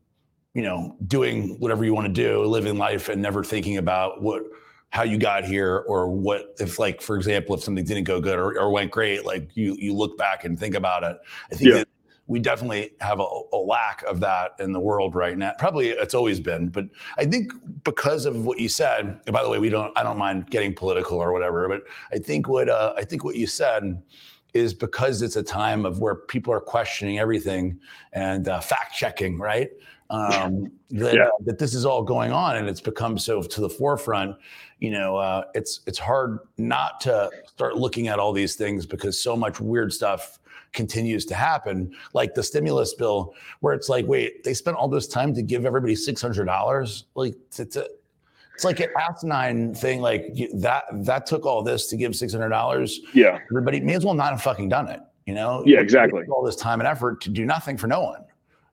you 0.53 0.61
know 0.61 0.95
doing 1.07 1.59
whatever 1.59 1.83
you 1.83 1.93
want 1.93 2.07
to 2.07 2.13
do, 2.13 2.41
living 2.45 2.77
life, 2.77 3.09
and 3.09 3.21
never 3.21 3.43
thinking 3.43 3.77
about 3.77 4.21
what 4.21 4.43
how 4.89 5.03
you 5.03 5.17
got 5.17 5.43
here 5.43 5.83
or 5.87 6.07
what 6.07 6.55
if 6.59 6.79
like 6.79 7.01
for 7.01 7.17
example 7.17 7.53
if 7.53 7.61
something 7.61 7.83
didn't 7.83 8.05
go 8.05 8.21
good 8.21 8.39
or, 8.39 8.57
or 8.57 8.71
went 8.71 8.89
great 8.89 9.25
like 9.25 9.49
you 9.55 9.75
you 9.77 9.93
look 9.93 10.17
back 10.17 10.45
and 10.45 10.57
think 10.57 10.75
about 10.75 11.03
it 11.03 11.17
i 11.51 11.55
think 11.55 11.69
yeah. 11.73 11.83
We 12.27 12.39
definitely 12.39 12.91
have 12.99 13.19
a, 13.19 13.27
a, 13.53 13.57
lack 13.57 14.03
of 14.03 14.19
that 14.19 14.51
in 14.59 14.73
the 14.73 14.79
world 14.79 15.15
right 15.15 15.37
now. 15.37 15.53
Probably 15.57 15.89
it's 15.89 16.13
always 16.13 16.39
been, 16.39 16.67
but 16.67 16.85
I 17.17 17.25
think 17.25 17.53
because 17.83 18.25
of 18.25 18.45
what 18.45 18.59
you 18.59 18.67
said. 18.67 19.23
by 19.25 19.43
the 19.43 19.49
way, 19.49 19.59
we 19.59 19.69
don't. 19.69 19.97
I 19.97 20.03
don't 20.03 20.17
mind 20.17 20.49
getting 20.49 20.73
political 20.73 21.17
or 21.17 21.31
whatever, 21.31 21.67
but 21.69 21.83
I 22.11 22.17
think 22.17 22.47
what 22.47 22.69
uh, 22.69 22.93
I 22.97 23.03
think 23.05 23.23
what 23.23 23.35
you 23.35 23.47
said 23.47 24.01
is 24.53 24.73
because 24.73 25.21
it's 25.21 25.35
a 25.35 25.43
time 25.43 25.85
of 25.85 25.99
where 25.99 26.15
people 26.15 26.53
are 26.53 26.59
questioning 26.59 27.19
everything 27.19 27.79
and 28.13 28.47
uh, 28.47 28.59
fact 28.59 28.95
checking, 28.95 29.37
right? 29.37 29.69
Um, 30.09 30.71
that, 30.91 31.15
yeah. 31.15 31.27
that 31.43 31.59
this 31.59 31.73
is 31.73 31.85
all 31.85 32.01
going 32.01 32.31
on 32.31 32.55
and 32.55 32.69
it's 32.69 32.79
become 32.79 33.17
so 33.17 33.41
to 33.41 33.61
the 33.61 33.69
forefront. 33.69 34.37
You 34.79 34.91
know, 34.91 35.17
uh, 35.17 35.45
it's 35.53 35.81
it's 35.87 35.99
hard 35.99 36.39
not 36.57 37.01
to 37.01 37.29
start 37.47 37.77
looking 37.77 38.07
at 38.07 38.19
all 38.19 38.31
these 38.31 38.55
things 38.55 38.85
because 38.85 39.21
so 39.21 39.35
much 39.35 39.59
weird 39.59 39.91
stuff 39.91 40.36
continues 40.73 41.25
to 41.25 41.35
happen, 41.35 41.93
like 42.13 42.33
the 42.33 42.43
stimulus 42.43 42.93
bill, 42.93 43.33
where 43.59 43.73
it's 43.73 43.89
like, 43.89 44.05
wait, 44.05 44.43
they 44.43 44.53
spent 44.53 44.77
all 44.77 44.87
this 44.87 45.07
time 45.07 45.33
to 45.33 45.41
give 45.41 45.65
everybody 45.65 45.95
six 45.95 46.21
hundred 46.21 46.45
dollars. 46.45 47.05
Like 47.15 47.35
it's 47.57 47.75
a, 47.75 47.87
it's 48.53 48.63
like 48.63 48.79
an 48.79 48.89
asinine 49.09 49.73
thing. 49.73 50.01
Like 50.01 50.35
that 50.53 50.83
that 50.91 51.25
took 51.25 51.45
all 51.45 51.63
this 51.63 51.87
to 51.87 51.97
give 51.97 52.15
six 52.15 52.33
hundred 52.33 52.49
dollars. 52.49 52.99
Yeah, 53.13 53.39
everybody 53.49 53.79
may 53.79 53.95
as 53.95 54.05
well 54.05 54.13
not 54.13 54.31
have 54.31 54.41
fucking 54.41 54.69
done 54.69 54.87
it. 54.87 54.99
You 55.27 55.33
know? 55.33 55.61
Yeah, 55.65 55.81
exactly. 55.81 56.23
All 56.31 56.41
this 56.41 56.55
time 56.55 56.79
and 56.79 56.87
effort 56.87 57.19
to 57.21 57.29
do 57.29 57.45
nothing 57.45 57.75
for 57.77 57.87
no 57.87 58.01
one. 58.01 58.23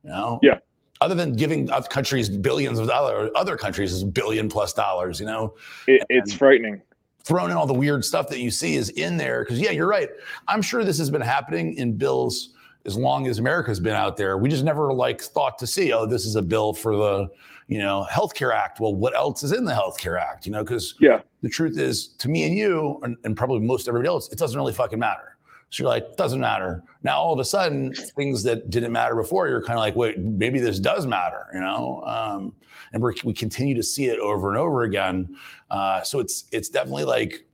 You 0.05 0.11
know? 0.11 0.39
Yeah. 0.41 0.61
Other 1.01 1.17
than 1.17 1.35
giving 1.35 1.69
other 1.69 1.89
countries 1.89 2.29
billions 2.29 2.79
of 2.79 2.87
dollars, 2.87 3.31
other 3.35 3.57
countries 3.57 3.93
is 3.93 4.05
billion 4.05 4.49
plus 4.49 4.73
dollars. 4.73 5.19
You 5.19 5.27
know, 5.27 5.55
it, 5.89 6.07
it's 6.09 6.33
frightening 6.33 6.81
thrown 7.25 7.51
in 7.51 7.57
all 7.57 7.67
the 7.67 7.75
weird 7.75 8.05
stuff 8.05 8.29
that 8.29 8.39
you 8.39 8.51
see 8.51 8.77
is 8.77 8.91
in 8.91 9.17
there. 9.17 9.43
Because 9.43 9.59
yeah, 9.59 9.71
you're 9.71 9.89
right. 9.89 10.11
I'm 10.47 10.63
sure 10.63 10.85
this 10.85 10.99
has 10.99 11.11
been 11.11 11.23
happening 11.23 11.75
in 11.75 11.97
bills 11.97 12.51
as 12.85 12.97
long 12.97 13.27
as 13.27 13.39
America's 13.39 13.81
been 13.81 13.95
out 13.95 14.17
there. 14.17 14.37
We 14.37 14.49
just 14.49 14.65
never 14.65 14.93
like 14.93 15.23
thought 15.23 15.59
to 15.59 15.67
see, 15.67 15.93
oh, 15.93 16.07
this 16.07 16.27
is 16.27 16.37
a 16.37 16.43
bill 16.43 16.75
for 16.75 16.97
the, 16.97 17.31
you 17.67 17.79
know, 17.79 18.07
Healthcare 18.11 18.55
Act. 18.55 18.79
Well, 18.79 18.95
what 18.95 19.17
else 19.17 19.43
is 19.43 19.53
in 19.53 19.65
the 19.65 19.73
Healthcare 19.73 20.21
Act? 20.21 20.45
You 20.45 20.53
know, 20.53 20.63
because 20.63 20.95
yeah, 21.01 21.21
the 21.41 21.49
truth 21.49 21.79
is, 21.79 22.09
to 22.09 22.29
me 22.29 22.45
and 22.45 22.55
you, 22.55 23.01
and, 23.03 23.17
and 23.25 23.35
probably 23.35 23.61
most 23.61 23.89
everybody 23.89 24.09
else, 24.09 24.31
it 24.31 24.39
doesn't 24.39 24.59
really 24.59 24.75
fucking 24.75 24.99
matter. 24.99 25.34
So 25.71 25.83
you're 25.83 25.91
like, 25.91 26.17
doesn't 26.17 26.41
matter. 26.41 26.83
Now 27.03 27.19
all 27.19 27.33
of 27.33 27.41
a 27.41 27.45
sudden, 27.45 27.93
things 27.95 28.43
that 28.45 28.71
didn't 28.71 28.93
matter 28.93 29.17
before, 29.17 29.49
you're 29.49 29.63
kind 29.63 29.79
of 29.79 29.83
like, 29.83 29.97
wait, 29.97 30.19
maybe 30.19 30.61
this 30.61 30.79
does 30.79 31.07
matter, 31.07 31.47
you 31.53 31.61
know? 31.61 32.03
Um, 32.07 32.55
and 32.93 33.03
we 33.03 33.33
continue 33.33 33.75
to 33.75 33.83
see 33.83 34.07
it 34.07 34.21
over 34.21 34.51
and 34.51 34.59
over 34.59 34.85
again. 34.85 35.37
Uh, 35.71 36.03
so 36.03 36.21
it's 36.21 36.45
it's 36.53 36.69
definitely 36.69 37.05
like 37.05 37.45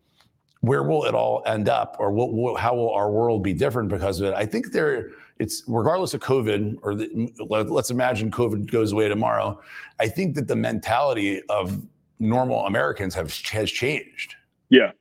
where 0.60 0.82
will 0.82 1.06
it 1.06 1.14
all 1.14 1.42
end 1.46 1.70
up, 1.70 1.96
or 1.98 2.10
what, 2.10 2.34
what, 2.34 2.60
how 2.60 2.74
will 2.74 2.90
our 2.90 3.10
world 3.10 3.42
be 3.42 3.54
different 3.54 3.88
because 3.88 4.20
of 4.20 4.26
it? 4.26 4.34
I 4.34 4.44
think 4.44 4.72
there 4.72 5.12
it's 5.38 5.62
regardless 5.66 6.12
of 6.12 6.20
COVID, 6.20 6.76
or 6.82 6.94
the, 6.94 7.32
let's 7.48 7.90
imagine 7.90 8.30
COVID 8.30 8.70
goes 8.70 8.92
away 8.92 9.08
tomorrow. 9.08 9.58
I 9.98 10.06
think 10.08 10.34
that 10.34 10.46
the 10.46 10.56
mentality 10.56 11.40
of 11.48 11.82
normal 12.18 12.66
Americans 12.66 13.14
have 13.14 13.32
has 13.46 13.70
changed. 13.70 14.34
Yeah, 14.68 14.90
it 14.90 14.96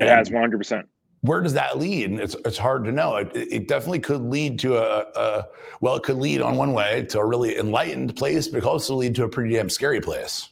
and 0.00 0.10
has 0.10 0.30
one 0.30 0.42
hundred 0.42 0.58
percent 0.58 0.86
where 1.24 1.40
does 1.40 1.54
that 1.54 1.78
lead? 1.78 2.10
And 2.10 2.20
it's, 2.20 2.36
it's 2.44 2.58
hard 2.58 2.84
to 2.84 2.92
know. 2.92 3.16
It, 3.16 3.30
it 3.34 3.66
definitely 3.66 4.00
could 4.00 4.20
lead 4.20 4.58
to 4.58 4.76
a, 4.76 5.06
a, 5.16 5.46
well, 5.80 5.96
it 5.96 6.02
could 6.02 6.16
lead 6.16 6.42
on 6.42 6.56
one 6.56 6.74
way 6.74 7.06
to 7.08 7.18
a 7.18 7.24
really 7.24 7.56
enlightened 7.56 8.14
place, 8.14 8.46
but 8.46 8.58
it 8.58 8.60
could 8.60 8.68
also 8.68 8.94
lead 8.94 9.14
to 9.14 9.24
a 9.24 9.28
pretty 9.28 9.54
damn 9.54 9.70
scary 9.70 10.02
place. 10.02 10.50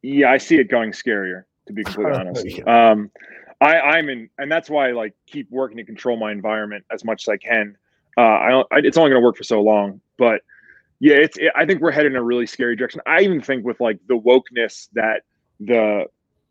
Yeah, 0.00 0.30
I 0.30 0.38
see 0.38 0.56
it 0.56 0.70
going 0.70 0.92
scarier, 0.92 1.44
to 1.66 1.72
be 1.74 1.84
completely 1.84 2.12
honest. 2.18 2.46
yeah. 2.46 2.90
um, 2.92 3.10
I, 3.60 3.78
I'm 3.78 4.08
in, 4.08 4.30
and 4.38 4.50
that's 4.50 4.70
why 4.70 4.88
I 4.88 4.92
like 4.92 5.12
keep 5.26 5.50
working 5.50 5.76
to 5.76 5.84
control 5.84 6.16
my 6.16 6.32
environment 6.32 6.86
as 6.90 7.04
much 7.04 7.24
as 7.24 7.28
I 7.28 7.36
can. 7.36 7.76
Uh, 8.16 8.22
I 8.22 8.48
don't, 8.48 8.66
I, 8.72 8.78
it's 8.78 8.96
only 8.96 9.10
going 9.10 9.20
to 9.20 9.24
work 9.24 9.36
for 9.36 9.44
so 9.44 9.60
long, 9.60 10.00
but 10.16 10.40
yeah, 10.98 11.16
it's. 11.16 11.36
It, 11.36 11.52
I 11.54 11.66
think 11.66 11.82
we're 11.82 11.90
headed 11.90 12.12
in 12.12 12.16
a 12.16 12.22
really 12.22 12.46
scary 12.46 12.74
direction. 12.74 13.02
I 13.04 13.20
even 13.20 13.42
think 13.42 13.66
with 13.66 13.80
like 13.80 13.98
the 14.08 14.18
wokeness 14.18 14.88
that 14.94 15.24
the 15.60 16.06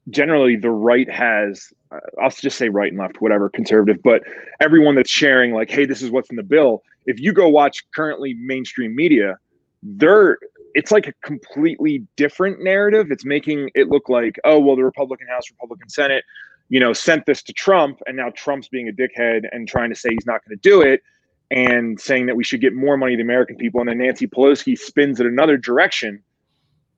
generally 0.09 0.55
the 0.55 0.71
right 0.71 1.09
has 1.09 1.71
uh, 1.91 1.99
I'll 2.21 2.29
just 2.29 2.57
say 2.57 2.69
right 2.69 2.91
and 2.91 2.99
left, 2.99 3.21
whatever, 3.21 3.49
conservative, 3.49 4.01
but 4.03 4.23
everyone 4.59 4.95
that's 4.95 5.09
sharing 5.09 5.53
like, 5.53 5.69
hey, 5.69 5.85
this 5.85 6.01
is 6.01 6.11
what's 6.11 6.29
in 6.29 6.35
the 6.35 6.43
bill. 6.43 6.83
If 7.05 7.19
you 7.19 7.33
go 7.33 7.47
watch 7.47 7.83
currently 7.95 8.35
mainstream 8.35 8.95
media, 8.95 9.37
they're 9.81 10.37
it's 10.75 10.91
like 10.91 11.07
a 11.07 11.13
completely 11.23 12.05
different 12.15 12.61
narrative. 12.61 13.11
It's 13.11 13.25
making 13.25 13.71
it 13.73 13.89
look 13.89 14.07
like, 14.07 14.39
oh, 14.43 14.59
well, 14.59 14.75
the 14.75 14.83
Republican 14.83 15.27
House, 15.27 15.49
Republican 15.49 15.89
Senate, 15.89 16.23
you 16.69 16.79
know, 16.79 16.93
sent 16.93 17.25
this 17.25 17.41
to 17.43 17.53
Trump, 17.53 17.99
and 18.05 18.15
now 18.15 18.29
Trump's 18.29 18.67
being 18.67 18.87
a 18.87 18.91
dickhead 18.91 19.45
and 19.51 19.67
trying 19.67 19.89
to 19.89 19.95
say 19.95 20.09
he's 20.11 20.27
not 20.27 20.45
going 20.45 20.55
to 20.55 20.61
do 20.61 20.81
it, 20.81 21.01
and 21.49 21.99
saying 21.99 22.27
that 22.27 22.35
we 22.35 22.43
should 22.43 22.61
get 22.61 22.75
more 22.75 22.97
money 22.97 23.13
to 23.13 23.17
the 23.17 23.23
American 23.23 23.55
people, 23.55 23.79
and 23.79 23.89
then 23.89 23.97
Nancy 23.97 24.27
Pelosi 24.27 24.77
spins 24.77 25.19
it 25.19 25.25
another 25.25 25.57
direction, 25.57 26.21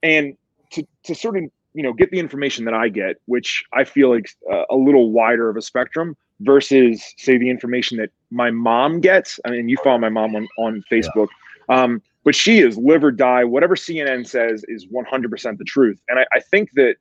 and 0.02 0.36
to 0.72 0.86
to 1.04 1.14
sort 1.14 1.38
of 1.38 1.44
you 1.74 1.82
know 1.82 1.92
get 1.92 2.10
the 2.10 2.18
information 2.18 2.64
that 2.64 2.74
I 2.74 2.88
get, 2.88 3.16
which 3.26 3.64
I 3.72 3.84
feel 3.84 4.10
like 4.10 4.28
uh, 4.50 4.64
a 4.70 4.76
little 4.76 5.10
wider 5.10 5.48
of 5.48 5.56
a 5.56 5.62
spectrum 5.62 6.16
versus 6.40 7.14
say 7.18 7.38
the 7.38 7.50
information 7.50 7.98
that 7.98 8.10
my 8.30 8.50
mom 8.50 9.00
gets. 9.00 9.38
I 9.44 9.50
mean, 9.50 9.68
you 9.68 9.76
follow 9.78 9.98
my 9.98 10.08
mom 10.08 10.34
on 10.36 10.48
on 10.58 10.84
Facebook, 10.90 11.28
yeah. 11.68 11.82
um, 11.82 12.02
but 12.24 12.34
she 12.34 12.58
is 12.58 12.76
live 12.76 13.04
or 13.04 13.12
die. 13.12 13.44
Whatever 13.44 13.76
CNN 13.76 14.26
says 14.26 14.64
is 14.68 14.86
100% 14.86 15.58
the 15.58 15.64
truth, 15.64 16.00
and 16.08 16.18
I, 16.18 16.26
I 16.32 16.40
think 16.40 16.72
that 16.74 16.96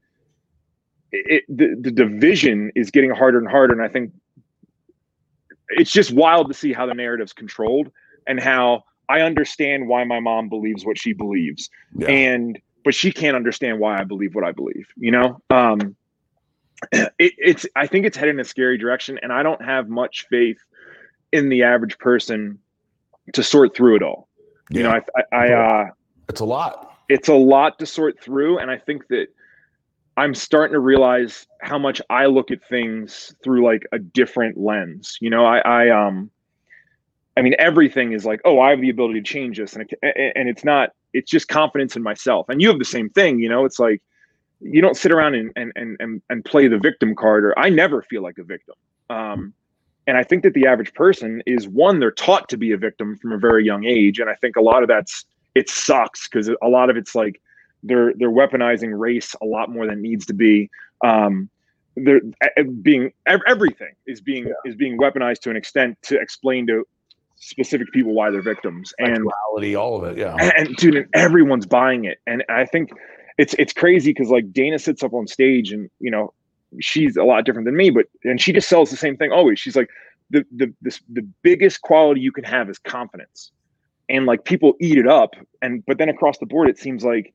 it, 1.11 1.43
the, 1.49 1.75
the 1.79 1.91
division 1.91 2.71
is 2.75 2.89
getting 2.91 3.11
harder 3.11 3.37
and 3.37 3.49
harder, 3.49 3.73
and 3.73 3.81
I 3.81 3.89
think 3.89 4.13
it's 5.69 5.91
just 5.91 6.11
wild 6.11 6.47
to 6.47 6.53
see 6.53 6.73
how 6.73 6.85
the 6.85 6.93
narrative's 6.93 7.33
controlled 7.33 7.91
and 8.27 8.39
how 8.39 8.83
I 9.09 9.21
understand 9.21 9.87
why 9.87 10.03
my 10.03 10.19
mom 10.19 10.49
believes 10.49 10.85
what 10.85 10.97
she 10.97 11.13
believes, 11.13 11.69
yeah. 11.95 12.07
and 12.07 12.59
but 12.83 12.95
she 12.95 13.11
can't 13.11 13.35
understand 13.35 13.79
why 13.79 13.99
I 13.99 14.03
believe 14.03 14.35
what 14.35 14.43
I 14.43 14.51
believe. 14.51 14.87
You 14.97 15.11
know, 15.11 15.41
um, 15.49 15.95
it, 16.91 17.11
it's 17.17 17.65
I 17.75 17.87
think 17.87 18.05
it's 18.05 18.17
heading 18.17 18.35
in 18.35 18.39
a 18.39 18.45
scary 18.45 18.77
direction, 18.77 19.19
and 19.21 19.31
I 19.31 19.43
don't 19.43 19.63
have 19.63 19.89
much 19.89 20.27
faith 20.29 20.59
in 21.31 21.49
the 21.49 21.63
average 21.63 21.97
person 21.97 22.59
to 23.33 23.43
sort 23.43 23.75
through 23.75 23.97
it 23.97 24.03
all. 24.03 24.27
You 24.69 24.83
know, 24.83 24.91
I, 24.91 25.01
I, 25.15 25.35
I 25.35 25.53
uh, 25.53 25.89
it's 26.29 26.39
a 26.39 26.45
lot. 26.45 26.97
it's 27.09 27.27
a 27.27 27.33
lot 27.33 27.77
to 27.79 27.85
sort 27.85 28.21
through, 28.21 28.59
and 28.59 28.71
I 28.71 28.77
think 28.77 29.07
that 29.09 29.27
I'm 30.17 30.33
starting 30.33 30.73
to 30.73 30.79
realize 30.79 31.45
how 31.61 31.77
much 31.77 32.01
I 32.09 32.25
look 32.27 32.51
at 32.51 32.63
things 32.67 33.33
through 33.43 33.65
like 33.65 33.83
a 33.91 33.99
different 33.99 34.57
lens. 34.57 35.17
You 35.19 35.29
know, 35.29 35.45
I, 35.45 35.59
I 35.59 35.89
um, 35.89 36.31
I 37.35 37.41
mean, 37.41 37.55
everything 37.59 38.13
is 38.13 38.25
like, 38.25 38.41
oh, 38.45 38.59
I 38.59 38.71
have 38.71 38.81
the 38.81 38.89
ability 38.89 39.21
to 39.21 39.25
change 39.25 39.57
this, 39.57 39.73
and 39.73 39.89
it, 39.89 40.33
and 40.35 40.49
it's 40.49 40.63
not. 40.63 40.91
It's 41.13 41.29
just 41.29 41.47
confidence 41.47 41.95
in 41.95 42.03
myself, 42.03 42.49
and 42.49 42.61
you 42.61 42.69
have 42.69 42.79
the 42.79 42.85
same 42.85 43.09
thing. 43.09 43.39
You 43.39 43.49
know, 43.49 43.65
it's 43.65 43.79
like 43.79 44.01
you 44.59 44.81
don't 44.81 44.95
sit 44.95 45.11
around 45.11 45.35
and 45.35 45.51
and 45.55 45.71
and 45.75 45.97
and, 45.99 46.21
and 46.29 46.45
play 46.45 46.67
the 46.67 46.77
victim 46.77 47.15
card, 47.15 47.45
or 47.45 47.57
I 47.57 47.69
never 47.69 48.01
feel 48.01 48.21
like 48.21 48.37
a 48.37 48.43
victim. 48.43 48.75
Um, 49.09 49.53
and 50.07 50.17
I 50.17 50.23
think 50.23 50.43
that 50.43 50.53
the 50.53 50.65
average 50.65 50.93
person 50.93 51.43
is 51.45 51.67
one, 51.67 51.99
they're 51.99 52.11
taught 52.11 52.49
to 52.49 52.57
be 52.57 52.71
a 52.71 52.77
victim 52.77 53.17
from 53.17 53.31
a 53.33 53.37
very 53.37 53.63
young 53.63 53.85
age, 53.85 54.19
and 54.19 54.29
I 54.29 54.35
think 54.35 54.55
a 54.55 54.61
lot 54.61 54.83
of 54.83 54.89
that's 54.89 55.25
it 55.55 55.69
sucks 55.69 56.27
because 56.27 56.49
a 56.49 56.67
lot 56.67 56.89
of 56.89 56.97
it's 56.97 57.13
like 57.15 57.41
they're 57.83 58.13
they're 58.15 58.31
weaponizing 58.31 58.97
race 58.97 59.35
a 59.41 59.45
lot 59.45 59.69
more 59.69 59.85
than 59.85 59.99
it 59.99 60.01
needs 60.01 60.25
to 60.27 60.33
be. 60.33 60.69
Um, 61.03 61.49
they're 61.95 62.21
being 62.81 63.11
everything 63.25 63.93
is 64.07 64.21
being 64.21 64.51
is 64.65 64.75
being 64.75 64.97
weaponized 64.97 65.39
to 65.41 65.49
an 65.49 65.57
extent 65.57 65.97
to 66.03 66.19
explain 66.19 66.65
to 66.67 66.85
specific 67.41 67.91
people 67.91 68.13
why 68.13 68.29
they're 68.29 68.41
victims 68.41 68.93
and 68.99 69.17
Sexuality, 69.17 69.75
all 69.75 69.97
of 69.97 70.03
it. 70.11 70.17
Yeah. 70.17 70.35
and, 70.39 70.53
and 70.55 70.75
dude, 70.77 70.95
and 70.95 71.07
everyone's 71.13 71.65
buying 71.65 72.05
it. 72.05 72.19
And 72.27 72.43
I 72.49 72.65
think 72.65 72.91
it's 73.37 73.55
it's 73.57 73.73
crazy 73.73 74.13
because 74.13 74.29
like 74.29 74.53
Dana 74.53 74.77
sits 74.77 75.03
up 75.03 75.13
on 75.13 75.27
stage 75.27 75.71
and 75.71 75.89
you 75.99 76.11
know 76.11 76.33
she's 76.79 77.17
a 77.17 77.23
lot 77.23 77.43
different 77.43 77.65
than 77.65 77.75
me, 77.75 77.89
but 77.89 78.05
and 78.23 78.39
she 78.39 78.53
just 78.53 78.69
sells 78.69 78.91
the 78.91 78.95
same 78.95 79.17
thing 79.17 79.31
always. 79.31 79.59
She's 79.59 79.75
like 79.75 79.89
the 80.29 80.45
the 80.55 80.71
this, 80.81 81.01
the 81.11 81.27
biggest 81.41 81.81
quality 81.81 82.21
you 82.21 82.31
can 82.31 82.43
have 82.43 82.69
is 82.69 82.77
confidence, 82.77 83.51
and 84.07 84.27
like 84.27 84.45
people 84.45 84.75
eat 84.79 84.99
it 84.99 85.07
up. 85.07 85.33
And 85.63 85.83
but 85.87 85.97
then 85.97 86.09
across 86.09 86.37
the 86.37 86.45
board, 86.45 86.69
it 86.69 86.77
seems 86.77 87.03
like 87.03 87.33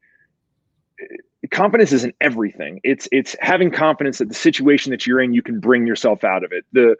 eh, 1.00 1.16
confidence 1.50 1.92
isn't 1.92 2.14
everything. 2.20 2.80
It's 2.84 3.09
it's 3.11 3.34
having 3.40 3.72
confidence 3.72 4.18
that 4.18 4.28
the 4.28 4.34
situation 4.34 4.90
that 4.90 5.04
you're 5.04 5.20
in, 5.20 5.34
you 5.34 5.42
can 5.42 5.59
bring 5.59 5.84
yourself 5.84 6.22
out 6.22 6.44
of 6.44 6.52
it. 6.52 6.64
The 6.72 6.94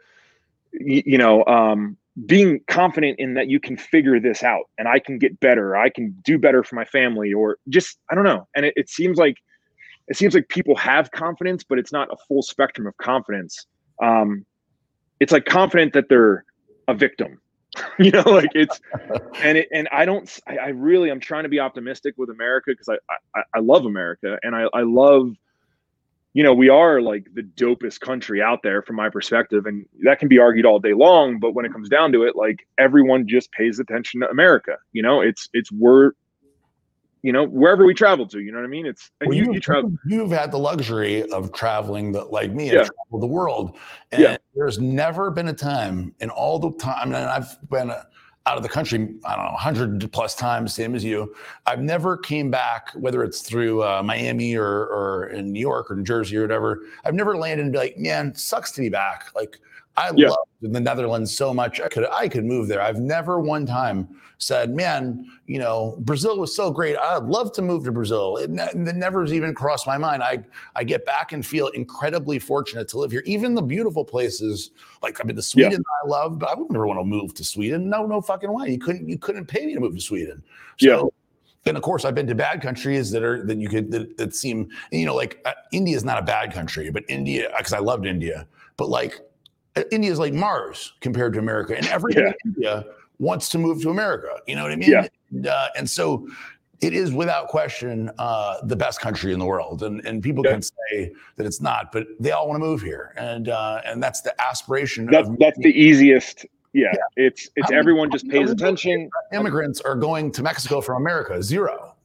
you, 0.73 1.03
you 1.05 1.17
know 1.17 1.45
um 1.45 1.95
being 2.25 2.59
confident 2.67 3.19
in 3.19 3.35
that 3.35 3.47
you 3.47 3.59
can 3.59 3.77
figure 3.77 4.19
this 4.19 4.41
out 4.43 4.63
and 4.77 4.87
I 4.87 4.99
can 4.99 5.19
get 5.19 5.39
better, 5.39 5.75
I 5.75 5.89
can 5.89 6.15
do 6.23 6.39
better 6.39 6.63
for 6.63 6.75
my 6.75 6.85
family, 6.85 7.33
or 7.33 7.57
just 7.69 7.99
I 8.09 8.15
don't 8.15 8.23
know. 8.23 8.47
And 8.55 8.65
it, 8.65 8.73
it 8.75 8.89
seems 8.89 9.17
like 9.17 9.37
it 10.07 10.17
seems 10.17 10.33
like 10.33 10.49
people 10.49 10.75
have 10.77 11.11
confidence, 11.11 11.63
but 11.63 11.77
it's 11.77 11.91
not 11.91 12.07
a 12.11 12.17
full 12.27 12.41
spectrum 12.41 12.87
of 12.87 12.97
confidence. 12.97 13.67
Um, 14.01 14.45
it's 15.19 15.31
like 15.31 15.45
confident 15.45 15.93
that 15.93 16.05
they're 16.09 16.45
a 16.87 16.93
victim, 16.93 17.39
you 17.99 18.11
know, 18.11 18.23
like 18.23 18.49
it's 18.55 18.79
and 19.41 19.59
it 19.59 19.67
and 19.71 19.87
I 19.91 20.05
don't 20.05 20.39
I, 20.47 20.57
I 20.57 20.67
really 20.69 21.11
I'm 21.11 21.19
trying 21.19 21.43
to 21.43 21.49
be 21.49 21.59
optimistic 21.59 22.15
with 22.17 22.29
America 22.29 22.71
because 22.71 22.89
I, 22.89 23.15
I 23.35 23.43
I 23.55 23.59
love 23.59 23.85
America 23.85 24.39
and 24.41 24.55
I 24.55 24.65
I 24.73 24.81
love 24.81 25.33
you 26.33 26.43
know, 26.43 26.53
we 26.53 26.69
are 26.69 27.01
like 27.01 27.25
the 27.33 27.41
dopest 27.41 27.99
country 27.99 28.41
out 28.41 28.59
there 28.61 28.81
from 28.81 28.95
my 28.95 29.09
perspective. 29.09 29.65
And 29.65 29.85
that 30.03 30.19
can 30.19 30.27
be 30.27 30.37
argued 30.39 30.65
all 30.65 30.79
day 30.79 30.93
long. 30.93 31.39
But 31.39 31.53
when 31.53 31.65
it 31.65 31.71
comes 31.71 31.89
down 31.89 32.11
to 32.11 32.23
it, 32.23 32.35
like 32.35 32.67
everyone 32.77 33.27
just 33.27 33.51
pays 33.51 33.79
attention 33.79 34.21
to 34.21 34.29
America. 34.29 34.77
You 34.91 35.01
know, 35.01 35.21
it's, 35.21 35.49
it's, 35.53 35.71
we're, 35.71 36.11
you 37.23 37.33
know, 37.33 37.45
wherever 37.45 37.85
we 37.85 37.95
travel 37.95 38.27
to, 38.27 38.39
you 38.39 38.51
know 38.51 38.59
what 38.59 38.65
I 38.65 38.69
mean? 38.69 38.85
It's, 38.85 39.09
Well, 39.25 39.33
you, 39.33 39.51
you, 39.51 39.59
travel. 39.59 39.91
you've 40.05 40.29
had 40.31 40.51
the 40.51 40.59
luxury 40.59 41.23
of 41.31 41.51
traveling 41.53 42.11
the, 42.11 42.23
like 42.25 42.51
me, 42.51 42.71
Yeah. 42.71 42.81
and 42.81 42.91
traveled 43.09 43.23
the 43.23 43.33
world. 43.33 43.75
And 44.11 44.21
Yeah. 44.21 44.37
there's 44.55 44.79
never 44.79 45.31
been 45.31 45.47
a 45.47 45.53
time 45.53 46.13
in 46.19 46.29
all 46.29 46.59
the 46.59 46.71
time, 46.73 47.07
and 47.07 47.25
I've 47.25 47.57
been 47.69 47.89
uh, 47.89 48.03
out 48.47 48.55
of 48.55 48.63
the 48.63 48.69
country, 48.69 48.97
I 49.25 49.35
don't 49.35 49.45
know, 49.45 49.51
100 49.51 50.11
plus 50.13 50.33
times, 50.33 50.73
same 50.73 50.95
as 50.95 51.03
you. 51.03 51.35
I've 51.65 51.81
never 51.81 52.15
came 52.15 52.49
back, 52.49 52.91
whether 52.95 53.21
it's 53.21 53.41
through 53.41 53.83
uh, 53.83 54.01
Miami 54.01 54.55
or, 54.55 54.85
or 54.85 55.27
in 55.27 55.51
New 55.51 55.59
York 55.59 55.91
or 55.91 55.97
New 55.97 56.03
Jersey 56.03 56.37
or 56.37 56.43
whatever. 56.43 56.83
I've 57.03 57.13
never 57.13 57.35
landed 57.35 57.63
and 57.63 57.73
be 57.73 57.79
like, 57.79 57.97
man, 57.97 58.33
sucks 58.35 58.71
to 58.71 58.81
be 58.81 58.87
back. 58.87 59.25
Like, 59.35 59.59
I 59.97 60.11
Yeah. 60.15 60.29
love 60.29 60.37
the 60.61 60.79
Netherlands 60.79 61.35
so 61.35 61.53
much. 61.53 61.81
I 61.81 61.87
could 61.87 62.05
I 62.11 62.27
could 62.29 62.45
move 62.45 62.67
there. 62.67 62.81
I've 62.81 62.99
never 62.99 63.39
one 63.39 63.65
time 63.65 64.07
said, 64.37 64.69
"Man, 64.75 65.25
you 65.47 65.57
know, 65.57 65.97
Brazil 66.01 66.37
was 66.37 66.55
so 66.55 66.69
great. 66.71 66.95
I'd 66.97 67.23
love 67.23 67.51
to 67.53 67.63
move 67.63 67.83
to 67.85 67.91
Brazil." 67.91 68.37
It, 68.37 68.51
ne- 68.51 68.69
it 68.69 68.75
never's 68.75 69.33
even 69.33 69.55
crossed 69.55 69.87
my 69.87 69.97
mind. 69.97 70.21
I 70.21 70.43
I 70.75 70.83
get 70.83 71.05
back 71.05 71.33
and 71.33 71.43
feel 71.45 71.67
incredibly 71.69 72.37
fortunate 72.37 72.87
to 72.89 72.99
live 72.99 73.11
here. 73.11 73.23
Even 73.25 73.55
the 73.55 73.61
beautiful 73.63 74.05
places, 74.05 74.69
like 75.01 75.19
I 75.19 75.23
mean, 75.23 75.35
the 75.35 75.41
Yeah. 75.55 75.69
Sweden 75.69 75.83
I 76.03 76.07
love, 76.07 76.37
but 76.39 76.49
I 76.49 76.53
would 76.55 76.71
never 76.71 76.85
want 76.85 76.99
to 76.99 77.03
move 77.03 77.33
to 77.33 77.43
Sweden. 77.43 77.89
No, 77.89 78.05
no 78.05 78.21
fucking 78.21 78.53
way. 78.53 78.69
You 78.69 78.77
couldn't 78.79 79.09
you 79.09 79.17
couldn't 79.17 79.47
pay 79.47 79.65
me 79.65 79.73
to 79.73 79.79
move 79.79 79.95
to 79.95 80.01
Sweden. 80.01 80.43
Yeah. 80.79 81.01
And 81.65 81.75
of 81.75 81.83
course, 81.83 82.05
I've 82.05 82.15
been 82.15 82.27
to 82.27 82.35
bad 82.35 82.61
countries 82.61 83.11
that 83.11 83.23
are 83.23 83.43
that 83.45 83.57
you 83.57 83.67
could 83.67 83.91
that, 83.91 84.15
that 84.17 84.35
seem 84.35 84.69
you 84.91 85.05
know 85.07 85.15
like 85.15 85.41
uh, 85.45 85.53
India 85.71 85.95
is 85.95 86.03
not 86.05 86.19
a 86.19 86.21
bad 86.21 86.53
country, 86.53 86.91
but 86.91 87.03
India 87.09 87.51
because 87.57 87.73
I 87.73 87.79
loved 87.79 88.05
India, 88.05 88.47
but 88.77 88.89
like 88.89 89.19
India 89.91 90.11
is 90.11 90.19
like 90.19 90.33
Mars 90.33 90.93
compared 91.01 91.33
to 91.33 91.39
America, 91.39 91.75
and 91.75 91.85
everyone 91.87 92.23
Yeah. 92.23 92.33
in 92.45 92.53
India 92.55 92.85
wants 93.19 93.49
to 93.49 93.57
move 93.57 93.81
to 93.81 93.89
America. 93.89 94.29
You 94.47 94.55
know 94.55 94.63
what 94.63 94.71
I 94.71 94.75
mean? 94.75 94.91
Yeah. 94.91 95.07
And, 95.31 95.47
uh, 95.47 95.67
and 95.77 95.89
so 95.89 96.27
it 96.81 96.93
is 96.93 97.11
without 97.11 97.47
question 97.47 98.11
uh, 98.19 98.57
the 98.63 98.75
best 98.75 99.01
country 99.01 99.33
in 99.33 99.39
the 99.39 99.45
world, 99.45 99.83
and 99.83 100.05
and 100.05 100.21
people 100.21 100.43
Yeah. 100.45 100.51
can 100.53 100.61
say 100.61 101.11
that 101.35 101.45
it's 101.45 101.61
not, 101.61 101.91
but 101.91 102.05
they 102.19 102.31
all 102.31 102.47
want 102.47 102.61
to 102.61 102.65
move 102.67 102.81
here, 102.81 103.13
and 103.17 103.49
uh, 103.49 103.81
and 103.85 104.01
that's 104.01 104.21
the 104.21 104.39
aspiration. 104.41 105.07
That's, 105.07 105.29
that's 105.39 105.57
the 105.57 105.73
easiest. 105.73 106.45
Yeah. 106.73 106.91
It's, 107.15 107.49
it's 107.55 107.65
How 107.65 107.69
many- 107.69 107.79
everyone 107.79 108.11
just 108.11 108.27
pays 108.29 108.51
attention. 108.51 109.09
immigrants 109.33 109.81
are 109.81 109.95
going 109.95 110.31
to 110.33 110.43
Mexico 110.43 110.79
from 110.79 111.01
America. 111.01 111.41
Zero. 111.41 111.95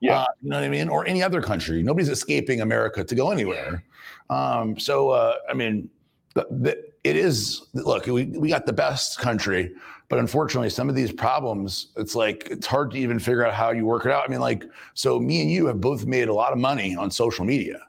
Yeah. 0.00 0.20
Uh, 0.20 0.26
you 0.42 0.50
know 0.50 0.56
what 0.56 0.64
I 0.64 0.68
mean? 0.68 0.90
Or 0.90 1.06
any 1.06 1.22
other 1.22 1.40
country. 1.40 1.82
Nobody's 1.82 2.10
escaping 2.10 2.60
America 2.60 3.02
to 3.02 3.14
go 3.14 3.30
anywhere. 3.30 3.82
Um, 4.28 4.78
so, 4.78 5.08
uh, 5.10 5.36
I 5.48 5.54
mean, 5.54 5.88
the, 6.34 6.46
the, 6.50 6.84
it 7.08 7.16
is, 7.16 7.62
look, 7.72 8.06
we, 8.06 8.24
we 8.26 8.48
got 8.48 8.66
the 8.66 8.72
best 8.72 9.18
country, 9.18 9.72
but 10.08 10.18
unfortunately, 10.18 10.70
some 10.70 10.88
of 10.88 10.94
these 10.94 11.12
problems, 11.12 11.88
it's 11.96 12.14
like, 12.14 12.48
it's 12.50 12.66
hard 12.66 12.90
to 12.92 12.98
even 12.98 13.18
figure 13.18 13.46
out 13.46 13.54
how 13.54 13.70
you 13.70 13.84
work 13.86 14.06
it 14.06 14.12
out. 14.12 14.24
I 14.26 14.28
mean, 14.28 14.40
like, 14.40 14.64
so 14.94 15.18
me 15.18 15.40
and 15.42 15.50
you 15.50 15.66
have 15.66 15.80
both 15.80 16.06
made 16.06 16.28
a 16.28 16.34
lot 16.34 16.52
of 16.52 16.58
money 16.58 16.96
on 16.96 17.10
social 17.10 17.44
media. 17.44 17.80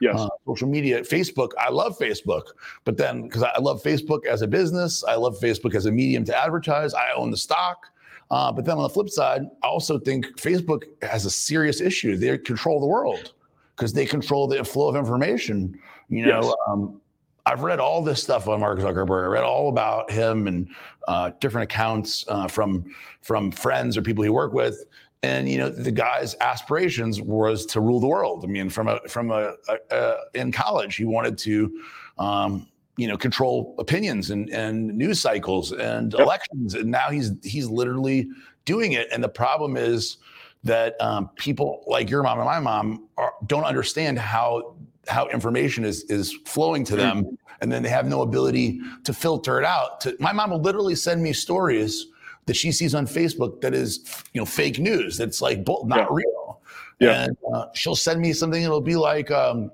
Yes. 0.00 0.14
Uh, 0.18 0.28
social 0.46 0.68
media, 0.68 1.00
Facebook. 1.00 1.50
I 1.58 1.70
love 1.70 1.98
Facebook, 1.98 2.42
but 2.84 2.98
then 2.98 3.22
because 3.22 3.42
I 3.42 3.58
love 3.60 3.82
Facebook 3.82 4.26
as 4.26 4.42
a 4.42 4.46
business, 4.46 5.02
I 5.04 5.14
love 5.14 5.38
Facebook 5.40 5.74
as 5.74 5.86
a 5.86 5.90
medium 5.90 6.24
to 6.26 6.36
advertise. 6.36 6.92
I 6.92 7.12
own 7.16 7.30
the 7.30 7.36
stock. 7.38 7.86
Uh, 8.30 8.52
but 8.52 8.64
then 8.64 8.76
on 8.76 8.82
the 8.82 8.88
flip 8.90 9.08
side, 9.08 9.42
I 9.62 9.66
also 9.68 9.98
think 9.98 10.26
Facebook 10.38 10.82
has 11.02 11.24
a 11.24 11.30
serious 11.30 11.80
issue. 11.80 12.16
They 12.16 12.36
control 12.36 12.80
the 12.80 12.86
world 12.86 13.32
because 13.74 13.92
they 13.92 14.04
control 14.04 14.46
the 14.48 14.64
flow 14.64 14.88
of 14.88 14.96
information. 14.96 15.78
You 16.08 16.26
know, 16.26 16.42
Yes. 16.42 16.54
um, 16.68 17.00
I've 17.46 17.62
read 17.62 17.78
all 17.78 18.02
this 18.02 18.22
stuff 18.22 18.48
on 18.48 18.60
Mark 18.60 18.80
Zuckerberg. 18.80 19.24
I 19.24 19.28
read 19.28 19.44
all 19.44 19.68
about 19.68 20.10
him 20.10 20.48
and 20.48 20.68
uh, 21.08 21.30
different 21.40 21.70
accounts 21.70 22.24
uh, 22.28 22.48
from 22.48 22.84
from 23.22 23.50
friends 23.52 23.96
or 23.96 24.02
people 24.02 24.24
he 24.24 24.30
worked 24.30 24.54
with. 24.54 24.84
And 25.22 25.48
you 25.48 25.58
know, 25.58 25.70
the 25.70 25.92
guy's 25.92 26.34
aspirations 26.40 27.20
was 27.22 27.64
to 27.66 27.80
rule 27.80 28.00
the 28.00 28.06
world. 28.06 28.44
I 28.44 28.48
mean, 28.48 28.68
from 28.68 28.88
a 28.88 29.00
from 29.08 29.30
a, 29.30 29.54
a, 29.68 29.76
a 29.90 30.16
in 30.34 30.52
college, 30.52 30.96
he 30.96 31.04
wanted 31.04 31.38
to, 31.38 31.80
um, 32.18 32.66
you 32.96 33.08
know, 33.08 33.16
control 33.16 33.74
opinions 33.78 34.30
and 34.30 34.50
and 34.50 34.88
news 34.88 35.20
cycles 35.20 35.72
and 35.72 36.12
Yep. 36.12 36.20
elections. 36.22 36.74
And 36.74 36.90
now 36.90 37.10
he's 37.10 37.32
he's 37.44 37.68
literally 37.68 38.28
doing 38.64 38.92
it. 38.92 39.08
And 39.12 39.22
the 39.22 39.28
problem 39.28 39.76
is 39.76 40.18
that 40.64 41.00
um, 41.00 41.30
people 41.36 41.84
like 41.86 42.10
your 42.10 42.22
mom 42.24 42.38
and 42.38 42.46
my 42.46 42.58
mom 42.58 43.08
are, 43.16 43.32
don't 43.46 43.64
understand 43.64 44.18
how 44.18 44.75
how 45.08 45.28
information 45.28 45.84
is 45.84 46.04
is 46.04 46.32
flowing 46.44 46.84
to 46.84 46.96
them, 46.96 47.38
and 47.60 47.70
then 47.70 47.82
they 47.82 47.88
have 47.88 48.06
no 48.06 48.22
ability 48.22 48.80
to 49.04 49.12
filter 49.12 49.58
it 49.58 49.64
out. 49.64 50.00
To, 50.02 50.16
my 50.20 50.32
mom 50.32 50.50
will 50.50 50.60
literally 50.60 50.94
send 50.94 51.22
me 51.22 51.32
stories 51.32 52.06
that 52.46 52.54
she 52.54 52.70
sees 52.72 52.94
on 52.94 53.06
Facebook 53.06 53.60
that 53.60 53.74
is 53.74 54.04
you 54.32 54.40
know 54.40 54.46
fake 54.46 54.78
news. 54.78 55.16
That's 55.16 55.40
like 55.40 55.66
not 55.66 55.88
Yeah. 55.98 56.06
real. 56.10 56.60
Yeah. 56.98 57.24
And 57.24 57.36
uh, 57.52 57.66
she'll 57.74 57.96
send 57.96 58.20
me 58.20 58.32
something. 58.32 58.62
It'll 58.62 58.80
be 58.80 58.96
like. 58.96 59.30
Um, 59.30 59.70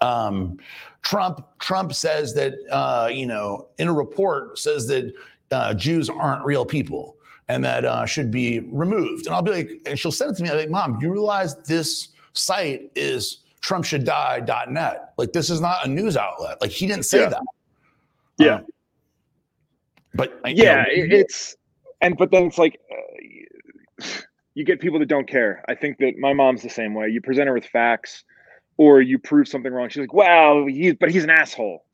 um, 0.00 0.58
Trump 1.02 1.44
Trump 1.58 1.92
says 1.94 2.32
that 2.34 2.54
uh, 2.70 3.08
you 3.12 3.26
know 3.26 3.68
in 3.78 3.88
a 3.88 3.92
report 3.92 4.58
says 4.58 4.86
that 4.86 5.12
uh, 5.50 5.74
Jews 5.74 6.08
aren't 6.08 6.44
real 6.44 6.64
people 6.64 7.16
and 7.48 7.64
that 7.64 7.84
uh, 7.84 8.06
should 8.06 8.30
be 8.30 8.60
removed. 8.60 9.26
And 9.26 9.34
I'll 9.34 9.42
be 9.42 9.50
like, 9.50 9.70
and 9.84 9.98
she'll 9.98 10.12
send 10.12 10.30
it 10.30 10.36
to 10.36 10.42
me. 10.42 10.50
I'm 10.50 10.56
like, 10.56 10.70
Mom, 10.70 10.98
you 11.00 11.12
realize 11.12 11.56
this 11.64 12.08
site 12.32 12.90
is 12.94 13.38
TrumpShouldDie.net? 13.62 15.12
Like 15.18 15.32
this 15.32 15.50
is 15.50 15.60
not 15.60 15.84
a 15.84 15.88
news 15.88 16.16
outlet. 16.16 16.60
Like 16.60 16.70
he 16.70 16.86
didn't 16.86 17.04
say 17.04 17.20
Yeah. 17.22 17.28
that. 17.30 17.42
Yeah. 18.38 18.54
Um, 18.56 18.66
but 20.14 20.40
I- 20.44 20.48
you 20.50 20.64
yeah 20.64 20.82
know, 20.82 20.86
it's 20.90 21.56
and 22.00 22.16
but 22.16 22.30
then 22.30 22.44
it's 22.44 22.58
like 22.58 22.78
uh, 22.90 24.06
you 24.54 24.64
get 24.64 24.80
people 24.80 24.98
that 24.98 25.06
don't 25.08 25.26
care 25.28 25.64
i 25.68 25.74
think 25.74 25.96
that 25.98 26.18
my 26.18 26.32
mom's 26.34 26.60
the 26.62 26.68
same 26.68 26.92
way 26.92 27.08
you 27.08 27.20
present 27.22 27.46
her 27.48 27.54
with 27.54 27.64
facts 27.66 28.24
or 28.76 29.00
you 29.00 29.18
prove 29.18 29.48
something 29.48 29.72
wrong 29.72 29.88
she's 29.88 30.00
like 30.02 30.12
wow 30.12 30.66
he's 30.66 30.94
but 31.00 31.10
he's 31.10 31.24
an 31.24 31.30
asshole 31.30 31.84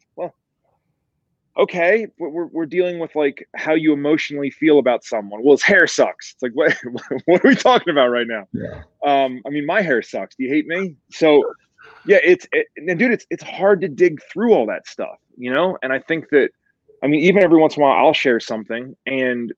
okay, 1.59 2.07
we're, 2.19 2.47
we're 2.47 2.67
dealing 2.67 2.99
with 2.99 3.15
like 3.17 3.49
how 3.57 3.75
you 3.75 3.93
emotionally 3.93 4.51
feel 4.51 4.79
about 4.79 5.05
someone. 5.05 5.43
Well, 5.43 5.57
his 5.57 5.63
hair 5.63 5.87
sucks. 5.87 6.35
It's 6.35 6.43
like, 6.43 6.53
what, 6.53 6.77
what 7.25 7.45
are 7.45 7.49
we 7.49 7.57
talking 7.57 7.91
about 7.91 8.09
right 8.09 8.27
now? 8.27 8.47
Yeah. 8.53 8.83
Um, 9.05 9.43
I 9.45 9.51
mean, 9.51 9.67
my 9.67 9.83
hair 9.83 10.01
sucks. 10.01 10.37
Do 10.37 10.45
you 10.45 10.51
hate 10.51 10.67
me? 10.67 10.95
So 11.11 11.43
yeah, 12.07 12.19
it's, 12.23 12.47
it, 12.53 12.69
and 12.77 12.99
dude, 12.99 13.13
it's, 13.13 13.27
it's 13.31 13.43
hard 13.43 13.81
to 13.81 13.89
dig 13.89 14.21
through 14.33 14.55
all 14.55 14.67
that 14.67 14.87
stuff, 14.87 15.19
you 15.37 15.53
know? 15.53 15.77
And 15.83 15.93
I 15.93 15.99
think 15.99 16.31
that, 16.31 16.51
I 17.03 17.09
mean, 17.09 17.21
even 17.21 17.43
every 17.43 17.59
once 17.59 17.77
in 17.77 17.83
a 17.83 17.87
while 17.87 18.07
I'll 18.07 18.13
share 18.13 18.41
something 18.41 18.97
and, 19.07 19.53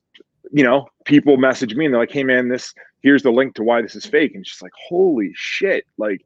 you 0.52 0.64
know, 0.64 0.88
people 1.04 1.36
message 1.36 1.74
me 1.74 1.84
and 1.84 1.94
they're 1.94 2.00
like, 2.00 2.10
Hey 2.10 2.24
man, 2.24 2.48
this, 2.48 2.72
here's 3.02 3.22
the 3.22 3.30
link 3.30 3.54
to 3.56 3.62
why 3.62 3.82
this 3.82 3.94
is 3.94 4.06
fake. 4.06 4.32
And 4.34 4.40
it's 4.40 4.50
just 4.50 4.62
like, 4.62 4.72
holy 4.88 5.32
shit. 5.34 5.84
Like, 5.98 6.24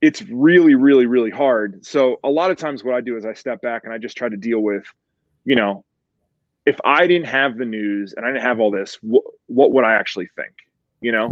it's 0.00 0.22
really 0.22 0.74
really 0.74 1.06
really 1.06 1.30
hard. 1.30 1.84
So 1.84 2.18
a 2.24 2.30
lot 2.30 2.50
of 2.50 2.56
times 2.56 2.84
what 2.84 2.94
i 2.94 3.00
do 3.00 3.16
is 3.16 3.26
i 3.26 3.32
step 3.32 3.60
back 3.60 3.84
and 3.84 3.92
i 3.92 3.98
just 3.98 4.16
try 4.16 4.28
to 4.28 4.36
deal 4.36 4.60
with 4.60 4.84
you 5.44 5.56
know 5.56 5.84
if 6.66 6.78
i 6.84 7.06
didn't 7.06 7.26
have 7.26 7.56
the 7.56 7.64
news 7.64 8.14
and 8.16 8.24
i 8.24 8.28
didn't 8.28 8.42
have 8.42 8.60
all 8.60 8.70
this 8.70 8.98
wh- 9.02 9.26
what 9.50 9.72
would 9.72 9.84
i 9.84 9.94
actually 9.94 10.28
think 10.36 10.52
you 11.00 11.12
know? 11.12 11.30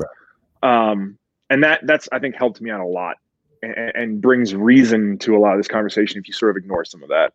Um 0.62 1.18
and 1.50 1.62
that 1.62 1.80
that's 1.86 2.08
i 2.12 2.18
think 2.18 2.34
helped 2.34 2.60
me 2.60 2.70
out 2.70 2.80
a 2.80 2.86
lot 2.86 3.16
and, 3.62 3.92
and 3.94 4.20
brings 4.20 4.54
reason 4.54 5.18
to 5.18 5.36
a 5.36 5.38
lot 5.38 5.52
of 5.52 5.58
this 5.58 5.68
conversation 5.68 6.18
if 6.18 6.26
you 6.26 6.34
sort 6.34 6.50
of 6.50 6.56
ignore 6.56 6.84
some 6.84 7.02
of 7.02 7.08
that. 7.08 7.32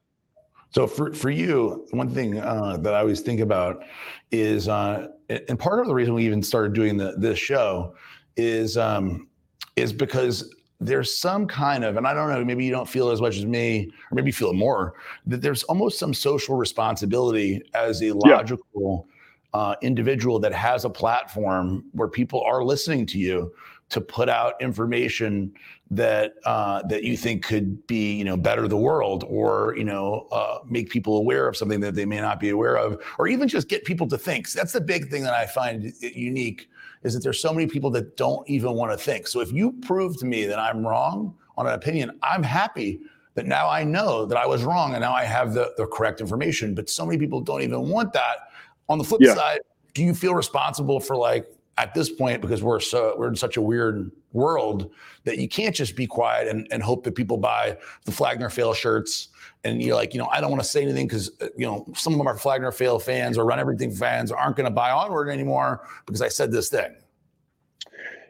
So 0.72 0.88
for 0.88 1.14
for 1.14 1.30
you, 1.30 1.86
one 1.92 2.10
thing 2.10 2.40
uh, 2.40 2.78
that 2.78 2.94
I 2.94 3.00
always 3.00 3.20
think 3.20 3.42
about 3.42 3.84
is, 4.32 4.70
uh, 4.70 5.10
and 5.30 5.60
part 5.60 5.82
of 5.82 5.88
the 5.88 5.94
reason 5.94 6.14
we 6.14 6.26
even 6.26 6.42
started 6.42 6.74
doing 6.74 6.96
the, 6.96 7.14
this 7.18 7.38
show 7.38 7.94
is 8.38 8.78
um, 8.78 9.28
is 9.76 9.92
because 9.92 10.54
there's 10.82 11.16
some 11.16 11.48
kind 11.48 11.84
of, 11.84 11.96
and 11.96 12.08
I 12.08 12.14
don't 12.14 12.30
know, 12.30 12.44
maybe 12.44 12.66
you 12.66 12.72
don't 12.72 12.90
feel 12.90 13.12
as 13.12 13.22
much 13.22 13.38
as 13.38 13.46
me, 13.46 13.90
or 14.12 14.16
maybe 14.16 14.30
you 14.30 14.34
feel 14.34 14.50
it 14.50 14.56
more, 14.56 14.96
that 15.28 15.42
there's 15.42 15.62
almost 15.64 16.00
some 16.00 16.14
social 16.14 16.58
responsibility 16.58 17.62
as 17.76 18.02
a 18.02 18.12
logical 18.12 19.08
uh, 19.54 19.76
individual 19.84 20.40
that 20.40 20.54
has 20.54 20.84
a 20.84 20.90
platform 20.90 21.86
where 21.92 22.08
people 22.08 22.42
are 22.42 22.64
listening 22.64 23.06
to 23.06 23.20
you 23.20 23.54
to 23.90 24.02
put 24.02 24.28
out 24.28 24.54
information 24.60 25.54
that 25.92 26.36
uh, 26.46 26.82
that 26.88 27.04
you 27.04 27.18
think 27.18 27.44
could 27.44 27.86
be 27.86 28.14
you 28.14 28.24
know 28.24 28.38
better 28.38 28.66
the 28.70 28.78
world 28.78 29.26
or 29.28 29.76
you 29.78 29.84
know 29.84 30.26
uh, 30.32 30.60
make 30.66 30.90
people 30.90 31.18
aware 31.18 31.50
of 31.50 31.58
something 31.58 31.82
that 31.82 31.94
they 31.94 32.06
may 32.06 32.22
not 32.22 32.40
be 32.40 32.50
aware 32.50 32.78
of 32.78 32.98
or 33.20 33.28
even 33.28 33.50
just 33.50 33.68
get 33.68 33.84
people 33.84 34.08
to 34.08 34.18
think. 34.18 34.48
So 34.48 34.58
that's 34.58 34.72
the 34.72 34.80
big 34.80 35.10
thing 35.10 35.24
that 35.24 35.34
i 35.34 35.46
find 35.46 35.94
unique 36.02 36.70
is 37.04 37.14
that 37.14 37.24
there's 37.24 37.40
so 37.40 37.54
many 37.54 37.68
people 37.68 37.90
that 37.92 38.16
don't 38.18 38.48
even 38.50 38.74
want 38.74 38.92
to 38.92 38.98
think. 38.98 39.28
So 39.28 39.40
if 39.40 39.52
you 39.52 39.74
prove 39.82 40.18
to 40.20 40.26
me 40.26 40.46
that 40.46 40.60
i'm 40.60 40.86
wrong 40.86 41.36
on 41.58 41.68
an 41.68 41.74
opinion 41.74 42.18
i'm 42.24 42.44
happy 42.44 43.02
that 43.36 43.46
now 43.46 43.70
i 43.70 43.84
know 43.84 44.26
that 44.26 44.38
i 44.38 44.46
was 44.46 44.64
wrong 44.64 44.94
and 44.94 45.02
now 45.02 45.14
i 45.14 45.24
have 45.24 45.54
the, 45.54 45.74
the 45.78 45.88
correct 45.88 46.22
information. 46.22 46.76
But 46.76 46.90
so 46.90 47.06
many 47.06 47.18
people 47.18 47.42
don't 47.42 47.62
even 47.62 47.90
want 47.90 48.14
that. 48.14 48.50
On 48.90 48.98
the 48.98 49.04
flip 49.04 49.22
Yeah. 49.22 49.36
side 49.36 49.60
do 49.94 50.04
you 50.04 50.14
feel 50.14 50.34
responsible 50.34 51.00
for 51.00 51.16
like 51.16 51.46
at 51.78 51.94
this 51.94 52.10
point 52.10 52.42
because 52.42 52.62
we're 52.62 52.80
so 52.80 53.16
we're 53.18 53.28
in 53.28 53.36
such 53.36 53.58
a 53.58 53.62
weird 53.62 54.12
world 54.34 54.92
that 55.24 55.38
you 55.38 55.48
can't 55.48 55.76
just 55.76 55.96
be 55.96 56.08
quiet 56.08 56.48
and, 56.48 56.68
and 56.72 56.82
hope 56.84 57.04
that 57.04 57.16
people 57.16 57.38
buy 57.38 57.78
the 58.06 58.12
Flag 58.12 58.40
Nor 58.40 58.50
Fail 58.50 58.74
shirts 58.74 59.30
and 59.64 59.82
you're 59.82 59.96
like 59.96 60.14
you 60.14 60.20
know 60.20 60.28
I 60.32 60.42
don't 60.42 60.52
want 60.52 60.64
to 60.64 60.70
say 60.70 60.82
anything 60.82 61.08
because 61.08 61.32
you 61.58 61.66
know 61.66 61.86
some 61.96 62.14
of 62.14 62.18
them 62.18 62.28
are 62.28 62.38
Flag 62.38 62.62
Nor 62.62 62.72
Fail 62.72 63.00
fans 63.00 63.38
or 63.38 63.46
Run 63.46 63.60
Everything 63.60 63.92
fans 63.92 64.32
aren't 64.32 64.56
going 64.56 64.66
to 64.66 64.74
buy 64.74 64.92
onward 64.92 65.30
anymore 65.30 65.86
because 66.06 66.22
I 66.22 66.28
said 66.28 66.52
this 66.52 66.70
thing. 66.70 66.96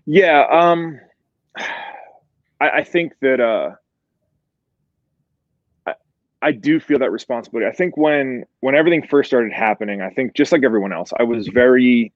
Yeah, 0.06 0.46
um, 0.52 1.00
I, 2.62 2.70
I 2.76 2.84
think 2.84 3.14
that 3.22 3.40
uh, 3.40 3.72
I, 5.86 5.94
I 6.42 6.52
do 6.52 6.80
feel 6.80 7.00
that 7.00 7.12
responsibility. 7.12 7.68
I 7.68 7.76
think 7.76 7.98
when 7.98 8.46
when 8.62 8.76
everything 8.76 9.06
first 9.06 9.30
started 9.30 9.52
happening, 9.52 10.02
I 10.02 10.10
think 10.10 10.34
just 10.36 10.52
like 10.52 10.64
everyone 10.64 10.94
else, 10.94 11.12
I 11.20 11.24
was 11.24 11.48
very, 11.48 12.14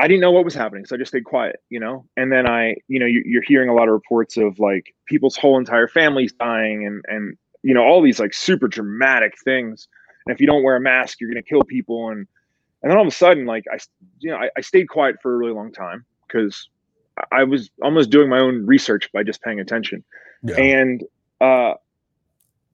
I 0.00 0.08
didn't 0.08 0.20
know 0.20 0.32
what 0.32 0.44
was 0.44 0.54
happening, 0.54 0.86
so 0.86 0.96
I 0.96 0.98
just 0.98 1.10
stayed 1.10 1.24
quiet, 1.24 1.60
you 1.70 1.80
know. 1.80 2.04
And 2.16 2.32
then 2.32 2.48
I, 2.48 2.76
you 2.88 2.98
know, 2.98 3.06
you, 3.06 3.22
you're 3.24 3.42
hearing 3.42 3.68
a 3.68 3.74
lot 3.74 3.88
of 3.88 3.94
reports 3.94 4.36
of 4.36 4.58
like 4.58 4.94
people's 5.06 5.36
whole 5.36 5.58
entire 5.58 5.88
families 5.88 6.32
dying, 6.32 6.86
and 6.86 7.04
and 7.08 7.36
you 7.64 7.74
know 7.74 7.82
all 7.82 8.00
these 8.00 8.20
like 8.20 8.32
super 8.32 8.68
dramatic 8.68 9.34
things. 9.42 9.88
And 10.26 10.34
if 10.34 10.40
you 10.40 10.46
don't 10.46 10.62
wear 10.62 10.76
a 10.76 10.80
mask, 10.80 11.20
you're 11.20 11.30
going 11.30 11.42
to 11.42 11.48
kill 11.48 11.64
people, 11.64 12.10
and 12.10 12.26
and 12.82 12.90
then 12.90 12.96
all 12.96 13.02
of 13.02 13.08
a 13.08 13.16
sudden, 13.16 13.46
like 13.46 13.64
I, 13.72 13.78
you 14.20 14.30
know, 14.30 14.36
I, 14.36 14.50
I 14.56 14.60
stayed 14.60 14.88
quiet 14.88 15.16
for 15.22 15.34
a 15.34 15.36
really 15.36 15.52
long 15.52 15.72
time 15.72 16.04
because 16.26 16.68
I 17.32 17.44
was 17.44 17.70
almost 17.82 18.10
doing 18.10 18.28
my 18.28 18.38
own 18.38 18.66
research 18.66 19.10
by 19.12 19.22
just 19.22 19.42
paying 19.42 19.60
attention. 19.60 20.04
Yeah. 20.42 20.56
And 20.56 21.04
uh, 21.40 21.74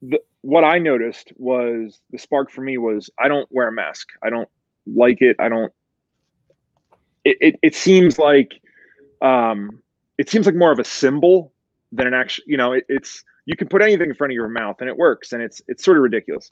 the, 0.01 0.19
what 0.41 0.63
I 0.63 0.79
noticed 0.79 1.31
was 1.37 1.99
the 2.11 2.17
spark 2.17 2.51
for 2.51 2.61
me 2.61 2.77
was 2.77 3.09
I 3.17 3.27
don't 3.27 3.47
wear 3.51 3.69
a 3.69 3.71
mask. 3.71 4.09
I 4.21 4.29
don't 4.29 4.49
like 4.85 5.21
it. 5.21 5.37
I 5.39 5.47
don't. 5.47 5.71
It 7.23 7.37
it, 7.39 7.59
it 7.61 7.75
seems 7.75 8.17
like, 8.17 8.59
um, 9.21 9.81
it 10.17 10.29
seems 10.29 10.45
like 10.45 10.55
more 10.55 10.71
of 10.71 10.79
a 10.79 10.83
symbol 10.83 11.53
than 11.91 12.07
an 12.07 12.13
actual. 12.13 12.43
You 12.47 12.57
know, 12.57 12.73
it, 12.73 12.85
it's 12.89 13.23
you 13.45 13.55
can 13.55 13.67
put 13.67 13.81
anything 13.81 14.09
in 14.09 14.15
front 14.15 14.31
of 14.31 14.35
your 14.35 14.47
mouth 14.47 14.77
and 14.79 14.89
it 14.89 14.97
works, 14.97 15.33
and 15.33 15.41
it's 15.41 15.61
it's 15.67 15.83
sort 15.83 15.97
of 15.97 16.03
ridiculous, 16.03 16.51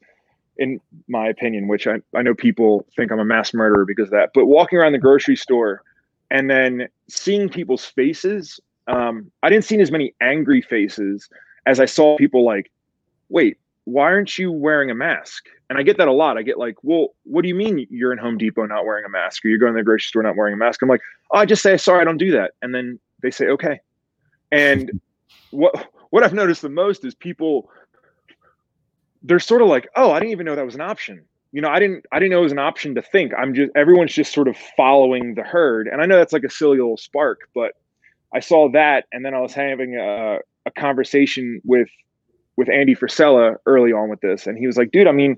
in 0.58 0.80
my 1.08 1.28
opinion. 1.28 1.68
Which 1.68 1.88
I 1.88 2.02
I 2.16 2.22
know 2.22 2.34
people 2.34 2.86
think 2.96 3.12
I'm 3.12 3.20
a 3.20 3.26
mass 3.26 3.54
murderer 3.54 3.86
because 3.86 4.08
of 4.08 4.12
that. 4.12 4.32
But 4.34 4.46
walking 4.46 4.80
around 4.80 4.94
the 4.94 5.00
grocery 5.00 5.36
store 5.36 5.84
and 6.32 6.50
then 6.50 6.88
seeing 7.08 7.50
people's 7.50 7.86
faces 7.86 8.60
um, 8.88 9.32
i 9.44 9.50
didn't 9.50 9.66
see 9.66 9.80
as 9.80 9.92
many 9.92 10.14
angry 10.22 10.62
faces 10.62 11.30
as 11.66 11.80
i 11.80 11.86
saw 11.86 12.18
people 12.18 12.46
like 12.46 12.72
wait 13.30 13.58
why 13.86 14.04
aren't 14.04 14.38
you 14.38 14.52
wearing 14.52 14.92
a 14.92 14.96
mask 14.96 15.46
and 15.70 15.78
i 15.78 15.84
get 15.84 15.98
that 15.98 16.08
a 16.08 16.14
lot 16.14 16.38
i 16.38 16.42
get 16.42 16.58
like 16.58 16.76
well 16.84 17.10
what 17.24 17.42
do 17.42 17.48
you 17.48 17.56
mean 17.56 17.86
you're 17.90 18.12
in 18.12 18.18
home 18.18 18.38
depot 18.38 18.66
not 18.66 18.86
wearing 18.86 19.06
a 19.06 19.10
mask 19.10 19.44
or 19.44 19.50
you're 19.50 19.58
going 19.58 19.74
to 19.74 19.80
the 19.80 19.84
grocery 19.84 20.08
store 20.08 20.24
not 20.24 20.36
wearing 20.36 20.54
a 20.54 20.58
mask 20.58 20.82
i'm 20.82 20.90
like 20.90 21.02
oh, 21.32 21.38
i 21.38 21.46
just 21.46 21.62
say 21.62 21.78
sorry 21.78 22.02
i 22.02 22.04
don't 22.04 22.18
do 22.18 22.32
that 22.32 22.52
and 22.62 22.74
then 22.74 23.00
they 23.22 23.32
say 23.32 23.48
okay 23.48 23.80
and 24.52 25.00
what 25.52 25.90
what 26.10 26.24
i've 26.24 26.34
noticed 26.34 26.62
the 26.62 26.70
most 26.70 27.04
is 27.06 27.16
people 27.16 27.70
they're 29.24 29.40
sort 29.40 29.62
of 29.62 29.68
like 29.68 29.90
oh 29.96 30.12
i 30.12 30.20
didn't 30.20 30.32
even 30.32 30.46
know 30.46 30.56
that 30.56 30.66
was 30.66 30.76
an 30.76 30.82
option. 30.82 31.24
You 31.52 31.62
know 31.62 31.70
i 31.70 31.80
didn't 31.80 32.06
i 32.12 32.20
didn't 32.20 32.32
know 32.32 32.40
it 32.40 32.44
was 32.44 32.52
an 32.52 32.60
option 32.60 32.96
to 32.96 33.02
think. 33.02 33.34
I'm 33.38 33.54
just 33.54 33.72
everyone's 33.76 34.14
just 34.14 34.34
sort 34.34 34.48
of 34.48 34.56
following 34.78 35.36
the 35.36 35.44
herd. 35.44 35.88
And 35.88 36.02
i 36.02 36.06
know 36.06 36.18
that's 36.18 36.34
like 36.34 36.44
a 36.44 36.50
silly 36.50 36.78
little 36.78 36.98
spark 36.98 37.42
but 37.56 37.74
i 38.34 38.40
saw 38.40 38.70
that 38.72 39.06
and 39.12 39.26
then 39.26 39.34
i 39.34 39.40
was 39.40 39.54
having 39.54 39.96
a, 39.96 40.40
a 40.66 40.72
conversation 40.78 41.62
with 41.66 41.90
with 42.56 42.70
andy 42.70 42.96
frisella 42.96 43.56
early 43.66 43.92
on 43.92 44.10
with 44.10 44.22
this 44.22 44.46
and 44.46 44.58
he 44.58 44.68
was 44.68 44.78
like 44.78 44.92
dude 44.92 45.08
i 45.08 45.12
mean 45.12 45.38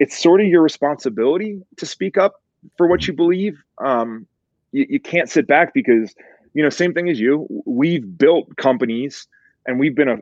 it's 0.00 0.18
sort 0.18 0.40
of 0.40 0.46
your 0.46 0.62
responsibility 0.62 1.60
to 1.76 1.86
speak 1.86 2.16
up 2.16 2.42
for 2.76 2.88
what 2.88 3.06
you 3.06 3.12
believe. 3.12 3.62
Um 3.78 4.26
you, 4.72 4.86
you 4.88 5.00
can't 5.00 5.28
sit 5.28 5.46
back 5.46 5.74
because 5.74 6.14
you 6.54 6.62
know 6.62 6.70
same 6.70 6.92
thing 6.92 7.08
as 7.08 7.18
you 7.20 7.46
we've 7.64 8.18
built 8.18 8.56
companies 8.56 9.26
and 9.66 9.78
we've 9.78 9.94
been 9.94 10.08
a, 10.08 10.16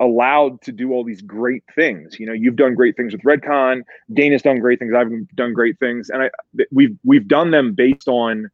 allowed 0.00 0.60
to 0.62 0.72
do 0.72 0.92
all 0.92 1.04
these 1.04 1.22
great 1.22 1.64
things. 1.74 2.18
You 2.18 2.26
know, 2.26 2.32
you've 2.32 2.56
done 2.56 2.74
great 2.74 2.96
things 2.96 3.12
with 3.12 3.22
Redcon. 3.22 3.82
Dana's 4.12 4.42
done 4.42 4.58
great 4.58 4.78
things. 4.78 4.92
I've 4.94 5.10
done 5.34 5.52
great 5.52 5.78
things, 5.78 6.10
and 6.10 6.24
I 6.24 6.30
we've 6.70 6.96
we've 7.04 7.26
done 7.26 7.50
them 7.50 7.74
based 7.74 8.08
on 8.08 8.50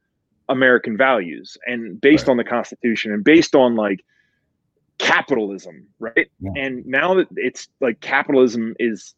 American 0.48 0.96
values 0.96 1.56
and 1.66 2.00
based 2.00 2.28
on 2.28 2.36
the 2.36 2.44
Constitution 2.44 3.12
and 3.12 3.24
based 3.24 3.54
on 3.54 3.74
like 3.74 4.04
capitalism, 4.98 5.86
right? 5.98 6.30
Yeah. 6.40 6.50
And 6.56 6.86
now 6.86 7.14
that 7.14 7.28
it's 7.36 7.68
like 7.80 8.00
capitalism 8.00 8.74
is 8.78 9.14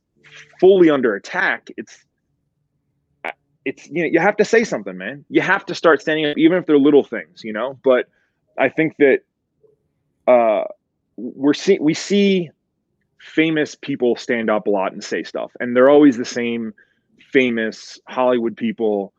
fully 0.60 0.90
under 0.90 1.14
attack, 1.14 1.68
it's 1.76 2.04
it's 3.64 3.88
you 3.88 4.02
know 4.02 4.08
you 4.08 4.20
have 4.20 4.36
to 4.36 4.44
say 4.44 4.64
something, 4.64 4.96
man. 4.96 5.24
You 5.28 5.40
have 5.40 5.64
to 5.66 5.74
start 5.74 6.00
standing 6.00 6.26
up, 6.26 6.36
even 6.36 6.58
if 6.58 6.66
they're 6.66 6.78
little 6.78 7.04
things, 7.04 7.42
you 7.44 7.52
know. 7.52 7.78
But 7.82 8.08
I 8.58 8.68
think 8.68 8.96
that 8.98 9.20
uh 10.26 10.64
we're 11.16 11.54
seeing 11.54 11.82
we 11.82 11.94
see 11.94 12.50
famous 13.18 13.74
people 13.74 14.16
stand 14.16 14.50
up 14.50 14.66
a 14.66 14.70
lot 14.70 14.92
and 14.92 15.02
say 15.02 15.22
stuff 15.22 15.50
and 15.60 15.74
they're 15.74 15.88
always 15.88 16.16
the 16.16 16.24
same 16.24 16.74
famous 17.30 17.98
hollywood 18.06 18.56
people 18.56 19.12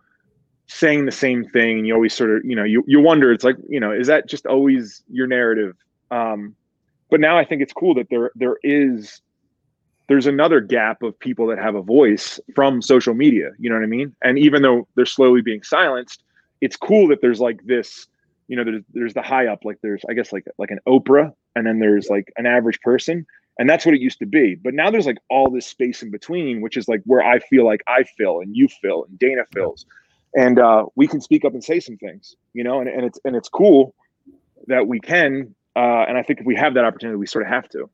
saying 0.68 1.06
the 1.06 1.12
same 1.12 1.44
thing 1.44 1.80
and 1.80 1.88
you 1.88 1.94
always 1.94 2.14
sort 2.14 2.30
of 2.30 2.46
you 2.46 2.56
know 2.56 2.64
you, 2.64 2.84
you 2.88 3.00
wonder 3.00 3.32
it's 3.32 3.44
like 3.44 3.56
you 3.68 3.80
know 3.80 3.92
is 3.92 4.08
that 4.08 4.28
just 4.28 4.46
always 4.46 5.04
your 5.10 5.28
narrative 5.28 5.76
um 6.12 6.56
but 7.10 7.20
now 7.20 7.38
i 7.38 7.44
think 7.44 7.62
it's 7.62 7.74
cool 7.74 7.94
that 7.96 8.08
there 8.10 8.32
there 8.36 8.58
is 8.64 9.22
there's 10.08 10.28
another 10.28 10.62
gap 10.62 11.02
of 11.02 11.18
people 11.20 11.48
that 11.48 11.58
have 11.58 11.76
a 11.76 11.82
voice 11.82 12.40
from 12.54 12.82
social 12.82 13.14
media 13.14 13.52
you 13.60 13.70
know 13.70 13.76
what 13.76 13.84
i 13.84 13.88
mean? 13.88 14.16
And 14.24 14.38
even 14.40 14.62
though 14.62 14.88
they're 14.96 15.06
slowly 15.06 15.42
being 15.42 15.64
silenced 15.64 16.24
it's 16.62 16.76
cool 16.76 17.08
that 17.10 17.22
there's 17.22 17.40
like 17.40 17.64
this 17.66 18.08
you 18.48 18.56
know 18.56 18.64
there's 18.64 18.84
there's 18.94 19.14
the 19.14 19.22
high 19.22 19.48
up 19.48 19.60
like 19.64 19.78
there's 19.82 20.02
i 20.10 20.14
guess 20.14 20.32
like 20.32 20.46
like 20.58 20.72
an 20.72 20.80
oprah 20.88 21.32
and 21.56 21.66
then 21.66 21.80
there's 21.80 22.10
like 22.10 22.32
an 22.38 22.46
average 22.46 22.80
person 22.82 23.26
and 23.58 23.70
that's 23.70 23.86
what 23.86 23.96
it 23.96 24.02
used 24.02 24.20
to 24.20 24.26
be. 24.26 24.56
But 24.56 24.74
now 24.74 24.92
there's 24.92 25.06
like 25.06 25.18
all 25.30 25.50
this 25.50 25.66
space 25.66 26.04
in 26.04 26.12
between 26.12 26.62
which 26.62 26.78
is 26.78 26.88
like 26.88 27.02
where 27.06 27.24
i 27.24 27.40
feel 27.40 27.66
like 27.66 27.82
i 27.88 28.04
fill 28.18 28.40
and 28.40 28.56
you 28.56 28.68
fill 28.68 29.06
and 29.06 29.18
dana 29.18 29.44
fills. 29.54 29.86
And 30.38 30.60
uh, 30.60 30.88
we 30.96 31.08
can 31.08 31.22
speak 31.22 31.46
up 31.46 31.54
and 31.54 31.64
say 31.64 31.80
some 31.80 31.98
things 31.98 32.36
you 32.54 32.64
know? 32.64 32.80
And, 32.80 32.90
and 32.90 33.06
it's 33.06 33.20
and 33.26 33.36
it's 33.36 33.50
cool 33.50 33.96
that 34.68 34.88
we 34.88 35.00
can 35.00 35.56
uh, 35.76 36.06
and 36.08 36.18
i 36.18 36.24
think 36.24 36.42
if 36.42 36.46
we 36.46 36.56
have 36.56 36.74
that 36.74 36.86
opportunity 36.86 37.18
we 37.18 37.28
sort 37.28 37.44
of 37.46 37.50
have 37.50 37.70
to 37.70 37.90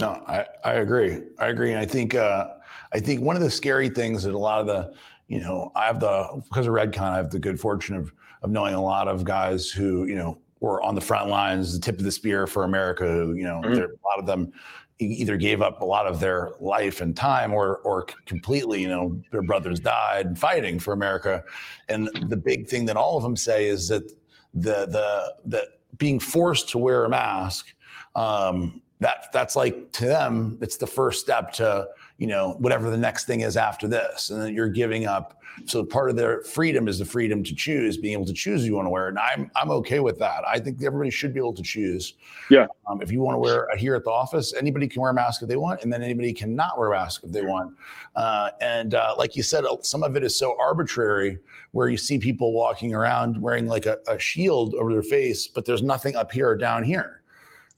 No, 0.00 0.22
I, 0.26 0.46
I 0.64 0.72
agree. 0.74 1.22
I 1.38 1.48
agree. 1.48 1.70
And 1.70 1.78
I 1.78 1.86
think 1.86 2.14
uh, 2.14 2.48
I 2.92 3.00
think 3.00 3.20
one 3.20 3.36
of 3.36 3.42
the 3.42 3.50
scary 3.50 3.88
things 3.88 4.24
that 4.24 4.34
a 4.34 4.38
lot 4.38 4.60
of 4.60 4.66
the, 4.66 4.92
you 5.28 5.40
know, 5.40 5.70
I 5.76 5.86
have 5.86 6.00
the 6.00 6.42
because 6.48 6.66
of 6.66 6.72
Redcon, 6.72 7.00
I 7.12 7.16
have 7.16 7.30
the 7.30 7.38
good 7.38 7.60
fortune 7.60 7.96
of 7.96 8.12
of 8.42 8.50
knowing 8.50 8.74
a 8.74 8.82
lot 8.82 9.08
of 9.08 9.24
guys 9.24 9.70
who, 9.70 10.04
you 10.06 10.16
know, 10.16 10.38
were 10.60 10.82
on 10.82 10.94
the 10.94 11.00
front 11.00 11.30
lines, 11.30 11.72
the 11.72 11.80
tip 11.80 11.98
of 11.98 12.04
the 12.04 12.12
spear 12.12 12.46
for 12.46 12.64
America. 12.64 13.04
Who, 13.06 13.34
you 13.34 13.44
know, 13.44 13.60
Mhm. 13.64 13.74
there, 13.76 13.84
a 13.86 14.06
lot 14.06 14.18
of 14.18 14.26
them 14.26 14.52
either 14.98 15.36
gave 15.36 15.60
up 15.60 15.80
a 15.80 15.84
lot 15.84 16.06
of 16.06 16.20
their 16.20 16.52
life 16.60 17.00
and 17.00 17.16
time, 17.16 17.52
or 17.52 17.76
or 17.78 18.04
completely, 18.26 18.82
you 18.82 18.88
know, 18.88 19.20
their 19.30 19.42
brothers 19.42 19.78
died 19.80 20.36
fighting 20.38 20.78
for 20.80 20.92
America. 20.92 21.42
And 21.88 22.08
the 22.28 22.36
big 22.36 22.66
thing 22.68 22.84
that 22.86 22.96
all 22.96 23.16
of 23.16 23.22
them 23.22 23.36
say 23.36 23.66
is 23.68 23.88
that 23.88 24.08
the 24.54 24.86
the 24.86 25.34
the 25.44 25.68
being 25.98 26.18
forced 26.18 26.68
to 26.70 26.78
wear 26.78 27.04
a 27.04 27.08
mask 27.08 27.72
um, 28.16 28.80
that 29.00 29.26
that's 29.32 29.56
like 29.56 29.90
to 29.92 30.06
them 30.06 30.58
it's 30.60 30.76
the 30.76 30.86
first 30.86 31.20
step 31.20 31.52
to 31.52 31.88
you 32.18 32.26
know 32.26 32.54
whatever 32.58 32.90
the 32.90 32.96
next 32.96 33.26
thing 33.26 33.40
is 33.40 33.56
after 33.56 33.88
this. 33.88 34.30
And 34.30 34.40
then 34.40 34.54
you're 34.54 34.68
giving 34.68 35.06
up. 35.06 35.40
So 35.66 35.84
part 35.84 36.10
of 36.10 36.16
their 36.16 36.42
freedom 36.42 36.88
is 36.88 36.98
the 36.98 37.04
freedom 37.04 37.44
to 37.44 37.54
choose 37.54 37.96
being 37.96 38.14
able 38.14 38.26
to 38.26 38.32
choose 38.32 38.62
who 38.62 38.66
you 38.66 38.74
want 38.74 38.86
to 38.86 38.90
wear 38.90 39.06
and 39.06 39.18
i'm 39.18 39.50
i'm 39.54 39.70
okay 39.70 40.00
with 40.00 40.18
that. 40.18 40.42
I 40.46 40.58
think 40.58 40.82
everybody 40.82 41.10
should 41.10 41.32
be 41.34 41.40
able 41.40 41.54
to 41.54 41.62
choose. 41.62 42.14
Yeah. 42.50 42.66
um, 42.88 43.02
if 43.02 43.10
you 43.10 43.20
want 43.20 43.34
to 43.34 43.38
wear 43.38 43.68
here 43.76 43.94
at 43.94 44.04
the 44.04 44.10
office 44.10 44.54
anybody 44.54 44.88
can 44.88 45.02
wear 45.02 45.10
a 45.10 45.14
mask 45.14 45.42
if 45.42 45.48
they 45.48 45.56
want 45.56 45.82
and 45.82 45.92
then 45.92 46.02
anybody 46.02 46.32
cannot 46.32 46.78
wear 46.78 46.92
a 46.92 46.96
mask 46.96 47.22
if 47.24 47.32
they 47.32 47.42
want. 47.42 47.74
Uh, 48.14 48.50
and 48.60 48.94
uh, 48.94 49.14
like 49.18 49.36
you 49.36 49.42
said 49.42 49.64
some 49.82 50.02
of 50.02 50.16
it 50.16 50.22
is 50.22 50.36
so 50.36 50.56
arbitrary 50.60 51.38
where 51.72 51.88
you 51.88 51.96
see 51.96 52.18
people 52.18 52.52
walking 52.52 52.94
around 52.94 53.40
wearing 53.40 53.66
like 53.66 53.86
a, 53.86 53.98
a 54.08 54.18
shield 54.18 54.74
over 54.74 54.92
their 54.92 55.02
face 55.02 55.48
but 55.48 55.64
there's 55.64 55.82
nothing 55.82 56.14
up 56.14 56.30
here 56.30 56.48
or 56.48 56.56
down 56.56 56.82
here 56.84 57.23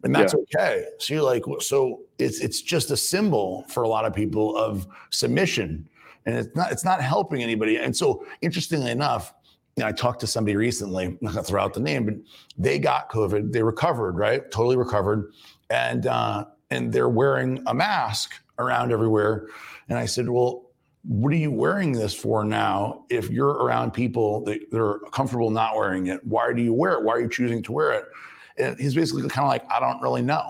and 0.05 0.14
that's 0.14 0.34
okay. 0.34 0.86
So 0.99 1.14
you're 1.14 1.22
like, 1.22 1.42
so 1.61 2.03
it's 2.18 2.40
it's 2.40 2.61
just 2.61 2.90
a 2.90 2.97
symbol 2.97 3.64
for 3.68 3.82
a 3.82 3.88
lot 3.88 4.05
of 4.05 4.14
people 4.14 4.57
of 4.57 4.86
submission, 5.11 5.88
and 6.26 6.36
it's 6.36 6.55
not 6.55 6.72
it's 6.72 6.84
not 6.84 7.01
helping 7.01 7.42
anybody. 7.42 7.76
And 7.78 7.97
so 7.97 8.24
interestingly 8.42 8.90
enough, 8.90 9.34
you 9.76 9.82
know, 9.82 9.88
I 9.88 9.92
talked 9.92 10.20
to 10.20 10.26
somebody 10.26 10.57
recently. 10.57 11.07
I'm 11.07 11.18
not 11.20 11.34
gonna 11.34 11.44
throw 11.44 11.62
out 11.62 11.74
the 11.74 11.80
name, 11.80 12.05
but 12.05 12.14
they 12.59 12.78
got 12.78 13.11
COVID. 13.11 13.53
They 13.53 13.62
recovered, 13.62 14.16
right? 14.16 14.49
Totally 14.51 14.76
recovered, 14.76 15.32
and 15.70 16.07
uh, 16.07 16.47
and 16.70 16.92
they're 16.92 17.09
wearing 17.09 17.62
a 17.66 17.74
mask 17.74 18.32
around 18.59 18.92
everywhere. 18.92 19.47
And 19.88 19.99
I 19.99 20.07
said, 20.07 20.28
well, 20.28 20.66
what 21.03 21.32
are 21.32 21.36
you 21.36 21.53
wearing 21.53 21.92
this 21.92 22.14
for 22.14 22.44
now? 22.44 23.05
If 23.11 23.30
you're 23.30 23.64
around 23.64 23.92
people 23.92 24.44
that 24.44 24.70
they're 24.70 24.99
comfortable 25.12 25.51
not 25.51 25.76
wearing 25.76 26.09
it, 26.09 26.24
why 26.24 26.53
do 26.53 26.62
you 26.62 26.74
wear 26.74 26.94
it? 26.94 27.05
Why 27.05 27.14
are 27.14 27.20
you 27.20 27.28
choosing 27.28 27.62
to 27.64 27.72
wear 27.72 27.92
it? 27.92 28.05
And 28.59 28.78
he's 28.78 28.94
basically 28.94 29.22
kind 29.28 29.44
of 29.44 29.48
like, 29.48 29.64
I 29.70 29.80
don't 29.80 30.00
really 30.00 30.22
know. 30.22 30.48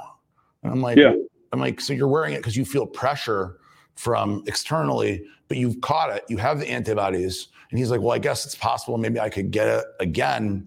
And 0.63 0.73
I'm 0.73 0.81
like, 0.81 0.97
Yeah. 0.99 1.15
I'm 1.53 1.61
like, 1.61 1.81
so 1.81 1.93
you're 1.93 2.09
wearing 2.09 2.35
it 2.35 2.39
because 2.39 2.57
you 2.57 2.65
feel 2.65 2.87
pressure 2.87 3.59
from 3.95 4.43
externally, 4.47 5.25
but 5.49 5.57
you've 5.57 5.81
caught 5.81 6.15
it. 6.15 6.25
You 6.29 6.37
have 6.39 6.59
the 6.59 6.69
antibodies. 6.69 7.49
And 7.71 7.79
he's 7.79 7.91
like, 7.91 8.01
well, 8.01 8.13
I 8.13 8.19
guess 8.19 8.45
it's 8.45 8.55
possible. 8.55 8.99
Maybe 8.99 9.21
I 9.21 9.29
could 9.29 9.51
get 9.51 9.69
it 9.69 9.85
again 10.01 10.67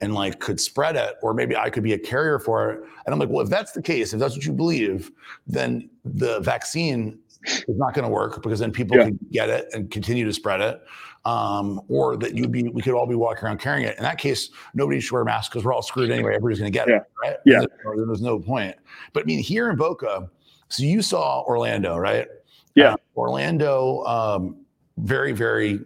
and 0.00 0.14
like 0.14 0.40
could 0.40 0.58
spread 0.60 0.96
it, 0.96 1.16
or 1.20 1.34
maybe 1.34 1.54
I 1.56 1.68
could 1.68 1.82
be 1.82 1.92
a 1.92 1.98
carrier 1.98 2.38
for 2.38 2.70
it. 2.70 2.80
And 3.04 3.12
I'm 3.12 3.18
like, 3.18 3.28
well, 3.28 3.42
if 3.42 3.50
that's 3.50 3.72
the 3.72 3.82
case, 3.82 4.12
if 4.14 4.20
that's 4.20 4.34
what 4.34 4.46
you 4.46 4.52
believe, 4.52 5.10
then 5.46 5.90
the 6.04 6.40
vaccine 6.40 7.18
is 7.46 7.64
not 7.76 7.92
going 7.94 8.04
to 8.04 8.10
work 8.10 8.42
because 8.42 8.60
then 8.60 8.72
people 8.72 8.96
Yeah. 8.96 9.04
can 9.04 9.18
get 9.30 9.50
it 9.50 9.68
and 9.72 9.90
continue 9.90 10.24
to 10.24 10.32
spread 10.32 10.60
it. 10.60 10.80
Um, 11.26 11.82
or 11.88 12.16
that 12.16 12.34
you'd 12.34 12.50
be, 12.50 12.70
we 12.70 12.80
could 12.80 12.94
all 12.94 13.06
be 13.06 13.14
walking 13.14 13.44
around 13.44 13.60
carrying 13.60 13.86
it. 13.86 13.94
In 13.98 14.04
that 14.04 14.16
case, 14.16 14.48
nobody 14.72 15.00
should 15.00 15.12
wear 15.12 15.22
masks 15.22 15.50
because 15.50 15.66
we're 15.66 15.74
all 15.74 15.82
screwed 15.82 16.10
anyway. 16.10 16.34
Everybody's 16.34 16.60
going 16.60 16.72
to 16.72 16.78
get 16.78 16.88
it, 16.88 17.02
right? 17.22 17.36
Yeah. 17.44 17.60
There's, 17.84 18.06
there's 18.06 18.22
no 18.22 18.40
point. 18.40 18.74
But 19.12 19.24
I 19.24 19.26
mean, 19.26 19.38
here 19.38 19.68
in 19.68 19.76
Boca, 19.76 20.30
so 20.70 20.82
you 20.82 21.02
saw 21.02 21.42
Orlando, 21.42 21.98
right? 21.98 22.26
Yeah. 22.74 22.94
Uh, 22.94 22.96
Orlando, 23.16 24.02
um, 24.04 24.64
very, 24.96 25.32
very, 25.32 25.80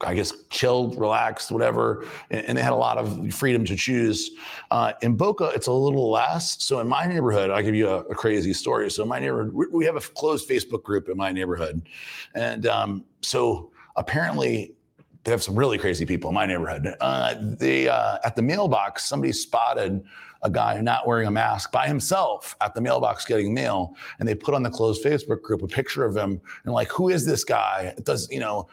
I 0.00 0.14
guess, 0.14 0.32
chilled, 0.50 0.98
relaxed, 0.98 1.52
whatever. 1.52 2.04
And, 2.30 2.44
and 2.46 2.58
they 2.58 2.62
had 2.62 2.72
a 2.72 2.76
lot 2.76 2.98
of 2.98 3.32
freedom 3.32 3.64
to 3.66 3.76
choose. 3.76 4.32
Uh, 4.72 4.94
in 5.02 5.16
Boca, 5.16 5.52
it's 5.54 5.68
a 5.68 5.72
little 5.72 6.10
less. 6.10 6.60
So 6.60 6.80
in 6.80 6.88
my 6.88 7.06
neighborhood, 7.06 7.50
I'll 7.50 7.62
give 7.62 7.76
you 7.76 7.88
a, 7.88 7.98
a 8.00 8.14
crazy 8.16 8.52
story. 8.52 8.90
So 8.90 9.04
in 9.04 9.08
my 9.08 9.20
neighborhood, 9.20 9.52
we, 9.52 9.66
we 9.68 9.84
have 9.84 9.94
a 9.94 10.00
closed 10.00 10.48
Facebook 10.48 10.82
group 10.82 11.08
in 11.08 11.16
my 11.16 11.30
neighborhood. 11.30 11.88
And 12.34 12.66
um, 12.66 13.04
so 13.20 13.70
apparently, 13.96 14.74
they 15.24 15.32
have 15.32 15.42
some 15.42 15.56
really 15.56 15.76
crazy 15.76 16.06
people 16.06 16.30
in 16.30 16.34
my 16.34 16.46
neighborhood. 16.46 16.94
Uh, 17.00 17.34
they 17.40 17.88
uh, 17.88 18.18
at 18.24 18.36
the 18.36 18.42
mailbox, 18.42 19.04
somebody 19.04 19.32
spotted 19.32 20.04
a 20.42 20.50
guy 20.50 20.80
not 20.80 21.06
wearing 21.06 21.26
a 21.26 21.30
mask 21.30 21.72
by 21.72 21.88
himself 21.88 22.54
at 22.60 22.74
the 22.74 22.80
mailbox 22.80 23.24
getting 23.24 23.52
mail, 23.52 23.96
and 24.20 24.28
they 24.28 24.34
put 24.34 24.54
on 24.54 24.62
the 24.62 24.70
closed 24.70 25.04
Facebook 25.04 25.42
group 25.42 25.62
a 25.62 25.66
picture 25.66 26.04
of 26.04 26.16
him 26.16 26.40
and 26.64 26.72
like, 26.72 26.88
who 26.88 27.08
is 27.08 27.26
this 27.26 27.42
guy? 27.42 27.92
Does 28.04 28.30
you 28.30 28.38
know 28.38 28.68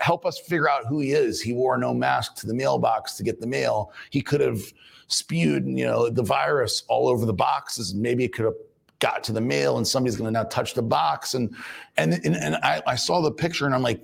help 0.00 0.26
us 0.26 0.40
figure 0.40 0.68
out 0.68 0.86
who 0.86 0.98
he 0.98 1.12
is? 1.12 1.40
He 1.40 1.52
wore 1.52 1.78
no 1.78 1.94
mask 1.94 2.34
to 2.36 2.46
the 2.46 2.54
mailbox 2.54 3.14
to 3.14 3.22
get 3.22 3.40
the 3.40 3.46
mail. 3.46 3.92
He 4.10 4.20
could 4.20 4.40
have 4.40 4.60
spewed 5.06 5.64
you 5.66 5.84
know 5.84 6.10
the 6.10 6.24
virus 6.24 6.82
all 6.88 7.06
over 7.06 7.24
the 7.24 7.32
boxes, 7.32 7.92
and 7.92 8.02
maybe 8.02 8.24
it 8.24 8.32
could 8.32 8.46
have 8.46 8.56
got 9.06 9.22
to 9.24 9.32
the 9.32 9.40
mail 9.54 9.76
and 9.78 9.86
somebody's 9.86 10.16
going 10.16 10.28
to 10.32 10.36
now 10.38 10.44
touch 10.58 10.70
the 10.74 10.82
box. 10.98 11.34
And 11.34 11.54
and 11.96 12.14
and, 12.26 12.34
and 12.36 12.54
I, 12.56 12.82
I 12.86 12.96
saw 12.96 13.20
the 13.20 13.30
picture 13.44 13.66
and 13.66 13.74
i'm 13.74 13.82
like 13.90 14.00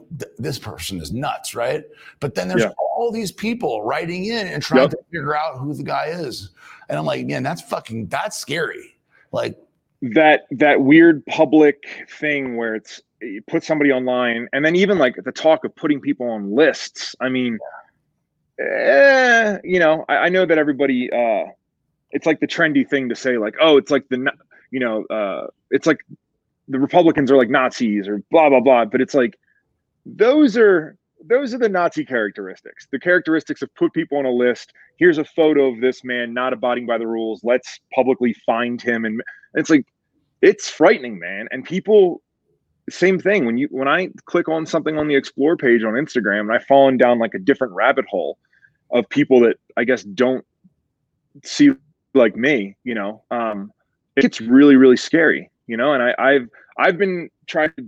this 0.47 0.59
person 0.59 1.01
is 1.01 1.11
nuts 1.13 1.55
right? 1.55 1.85
But 2.23 2.35
then 2.35 2.49
there's 2.49 2.63
Yeah. 2.63 2.73
all 2.79 3.11
these 3.11 3.33
people 3.33 3.83
writing 3.91 4.23
in 4.27 4.47
and 4.53 4.63
trying 4.63 4.83
Yep. 4.83 4.91
to 4.91 4.99
figure 5.11 5.35
out 5.43 5.59
who 5.59 5.73
the 5.75 5.83
guy 5.83 6.07
is. 6.27 6.51
And 6.89 6.99
i'm 6.99 7.07
like 7.13 7.27
man 7.27 7.43
that's 7.43 7.63
fucking 7.63 8.09
that's 8.09 8.37
scary. 8.37 8.87
Like 9.33 9.57
that 10.19 10.39
that 10.65 10.77
weird 10.83 11.25
public 11.27 11.77
thing 12.21 12.57
where 12.59 12.75
it's 12.75 13.01
you 13.23 13.43
put 13.55 13.63
somebody 13.65 13.91
online 13.93 14.49
and 14.53 14.65
then 14.65 14.75
even 14.77 14.97
like 14.99 15.15
the 15.29 15.33
talk 15.33 15.65
of 15.65 15.75
putting 15.83 16.01
people 16.01 16.27
on 16.37 16.55
lists. 16.63 17.15
I 17.21 17.29
mean 17.29 17.59
eh, 18.59 19.59
you 19.65 19.79
know 19.79 20.05
I, 20.09 20.15
I 20.27 20.29
know 20.29 20.45
that 20.47 20.59
everybody 20.59 21.11
uh 21.13 21.45
it's 22.13 22.27
like 22.27 22.41
the 22.41 22.47
trendy 22.57 22.85
thing 22.89 23.09
to 23.09 23.15
say 23.15 23.39
like 23.39 23.55
oh 23.61 23.77
it's 23.77 23.91
like 23.91 24.09
the 24.09 24.19
you 24.71 24.81
know 24.81 25.05
uh 25.07 25.47
it's 25.71 25.87
like 25.87 25.99
the 26.69 26.79
republicans 26.79 27.31
are 27.31 27.37
like 27.37 27.51
nazis 27.51 28.07
or 28.09 28.23
blah 28.31 28.49
blah 28.49 28.61
blah 28.61 28.85
but 28.85 29.01
it's 29.01 29.15
like 29.15 29.39
those 30.07 30.57
are 30.57 30.97
those 31.27 31.53
are 31.53 31.59
the 31.59 31.69
nazi 31.69 32.05
characteristics 32.05 32.87
the 32.91 32.99
characteristics 32.99 33.63
of 33.63 33.75
put 33.75 33.93
people 33.93 34.19
on 34.19 34.25
a 34.25 34.31
list. 34.31 34.73
Here's 34.97 35.19
a 35.19 35.25
photo 35.25 35.67
of 35.67 35.81
this 35.81 36.05
man 36.05 36.33
not 36.35 36.53
abiding 36.53 36.87
by 36.87 36.99
the 36.99 37.07
rules. 37.07 37.43
Let's 37.43 37.81
publicly 37.95 38.35
find 38.47 38.81
him. 38.81 39.05
And 39.05 39.23
it's 39.55 39.71
like 39.71 39.87
it's 40.43 40.69
frightening 40.69 41.19
man. 41.19 41.49
And 41.51 41.65
people 41.65 42.23
same 42.89 43.19
thing. 43.19 43.45
When 43.45 43.57
you 43.57 43.69
when 43.71 43.89
i 43.89 44.09
click 44.25 44.49
on 44.49 44.67
something 44.67 44.99
on 44.99 45.09
the 45.09 45.15
explore 45.15 45.57
page 45.57 45.85
on 45.85 45.95
instagram 45.95 46.41
and 46.41 46.53
I've 46.53 46.65
fallen 46.65 46.97
down 46.97 47.19
like 47.19 47.35
a 47.35 47.39
different 47.39 47.73
rabbit 47.75 48.05
hole 48.07 48.39
of 48.91 49.09
people 49.09 49.41
that 49.41 49.57
i 49.77 49.85
guess 49.85 50.03
don't 50.03 50.45
see 51.45 51.71
like 52.15 52.37
me 52.37 52.77
you 52.83 52.95
know 52.95 53.23
um 53.31 53.73
it 54.17 54.23
gets 54.23 54.41
really 54.41 54.77
really 54.77 54.97
scary 54.97 55.51
you 55.67 55.77
know 55.77 55.93
and 55.93 56.03
i 56.03 56.15
i've 56.19 56.49
i've 56.79 56.99
been 56.99 57.31
trying 57.47 57.73
to 57.77 57.87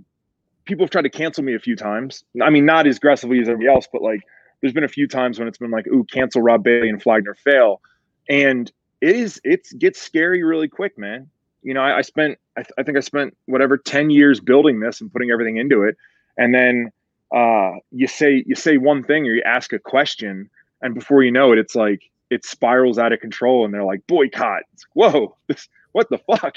people 0.65 0.85
have 0.85 0.91
tried 0.91 1.03
to 1.03 1.11
cancel 1.11 1.43
me 1.43 1.55
a 1.55 1.59
few 1.59 1.77
times. 1.77 2.25
I 2.43 2.51
mean 2.51 2.65
not 2.65 2.87
as 2.87 2.97
aggressively 2.97 3.41
as 3.41 3.49
everybody 3.49 3.75
else 3.75 3.89
but 3.93 4.03
like 4.03 4.21
there's 4.61 4.73
been 4.73 4.85
a 4.85 4.89
few 4.89 5.09
times 5.09 5.39
when 5.39 5.49
it's 5.49 5.59
been 5.59 5.71
like 5.71 5.87
ooh 5.89 6.05
cancel 6.05 6.43
rob 6.43 6.63
bailey 6.63 6.89
and 6.89 7.03
flag 7.03 7.25
nor 7.25 7.35
fail. 7.35 7.81
And 8.29 8.71
it 9.01 9.17
is 9.17 9.41
it 9.45 9.69
gets 9.79 10.01
scary 10.01 10.43
really 10.43 10.69
quick 10.69 10.97
man. 10.97 11.29
You 11.63 11.75
know 11.75 11.81
i, 11.81 11.99
I 11.99 12.01
spent 12.03 12.39
I, 12.57 12.63
th- 12.63 12.73
I 12.79 12.83
think 12.83 12.97
i 12.97 13.01
spent 13.01 13.37
whatever 13.47 13.77
10 13.77 14.11
years 14.11 14.41
building 14.41 14.81
this 14.81 15.01
and 15.01 15.13
putting 15.13 15.31
everything 15.31 15.57
into 15.57 15.83
it. 15.83 15.97
And 16.37 16.55
then 16.55 16.91
uh 17.35 17.73
you 17.91 18.07
say 18.07 18.45
you 18.47 18.55
say 18.55 18.77
one 18.77 19.03
thing 19.03 19.27
or 19.27 19.33
you 19.33 19.43
ask 19.45 19.73
a 19.73 19.79
question 19.79 20.51
and 20.83 20.95
before 20.95 21.23
you 21.23 21.31
know 21.31 21.53
it 21.53 21.59
it's 21.59 21.75
like 21.75 22.03
it 22.31 22.45
spirals 22.47 22.99
out 22.99 23.13
of 23.13 23.21
control 23.21 23.65
and 23.65 23.75
they're 23.75 23.85
like 23.85 24.07
boycott. 24.07 24.63
It's, 24.73 24.87
whoa 24.95 25.37
this, 25.49 25.69
what 25.93 26.09
the 26.11 26.19
fuck 26.19 26.57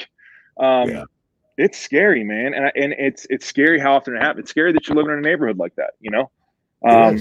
um 0.60 0.90
Yeah. 0.90 1.04
it's 1.58 1.78
scary 1.78 2.24
man 2.24 2.54
and 2.54 2.66
I, 2.66 2.72
and 2.76 2.94
it's 2.94 3.26
it's 3.30 3.46
scary 3.46 3.80
how 3.80 3.94
often 3.96 4.16
it 4.16 4.22
happens 4.22 4.44
it's 4.44 4.52
scary 4.52 4.72
that 4.74 4.88
you're 4.88 4.96
living 4.98 5.14
in 5.14 5.20
a 5.20 5.22
neighborhood 5.22 5.58
like 5.58 5.76
that 5.76 5.92
you 6.00 6.12
know 6.12 6.30
um 6.86 7.18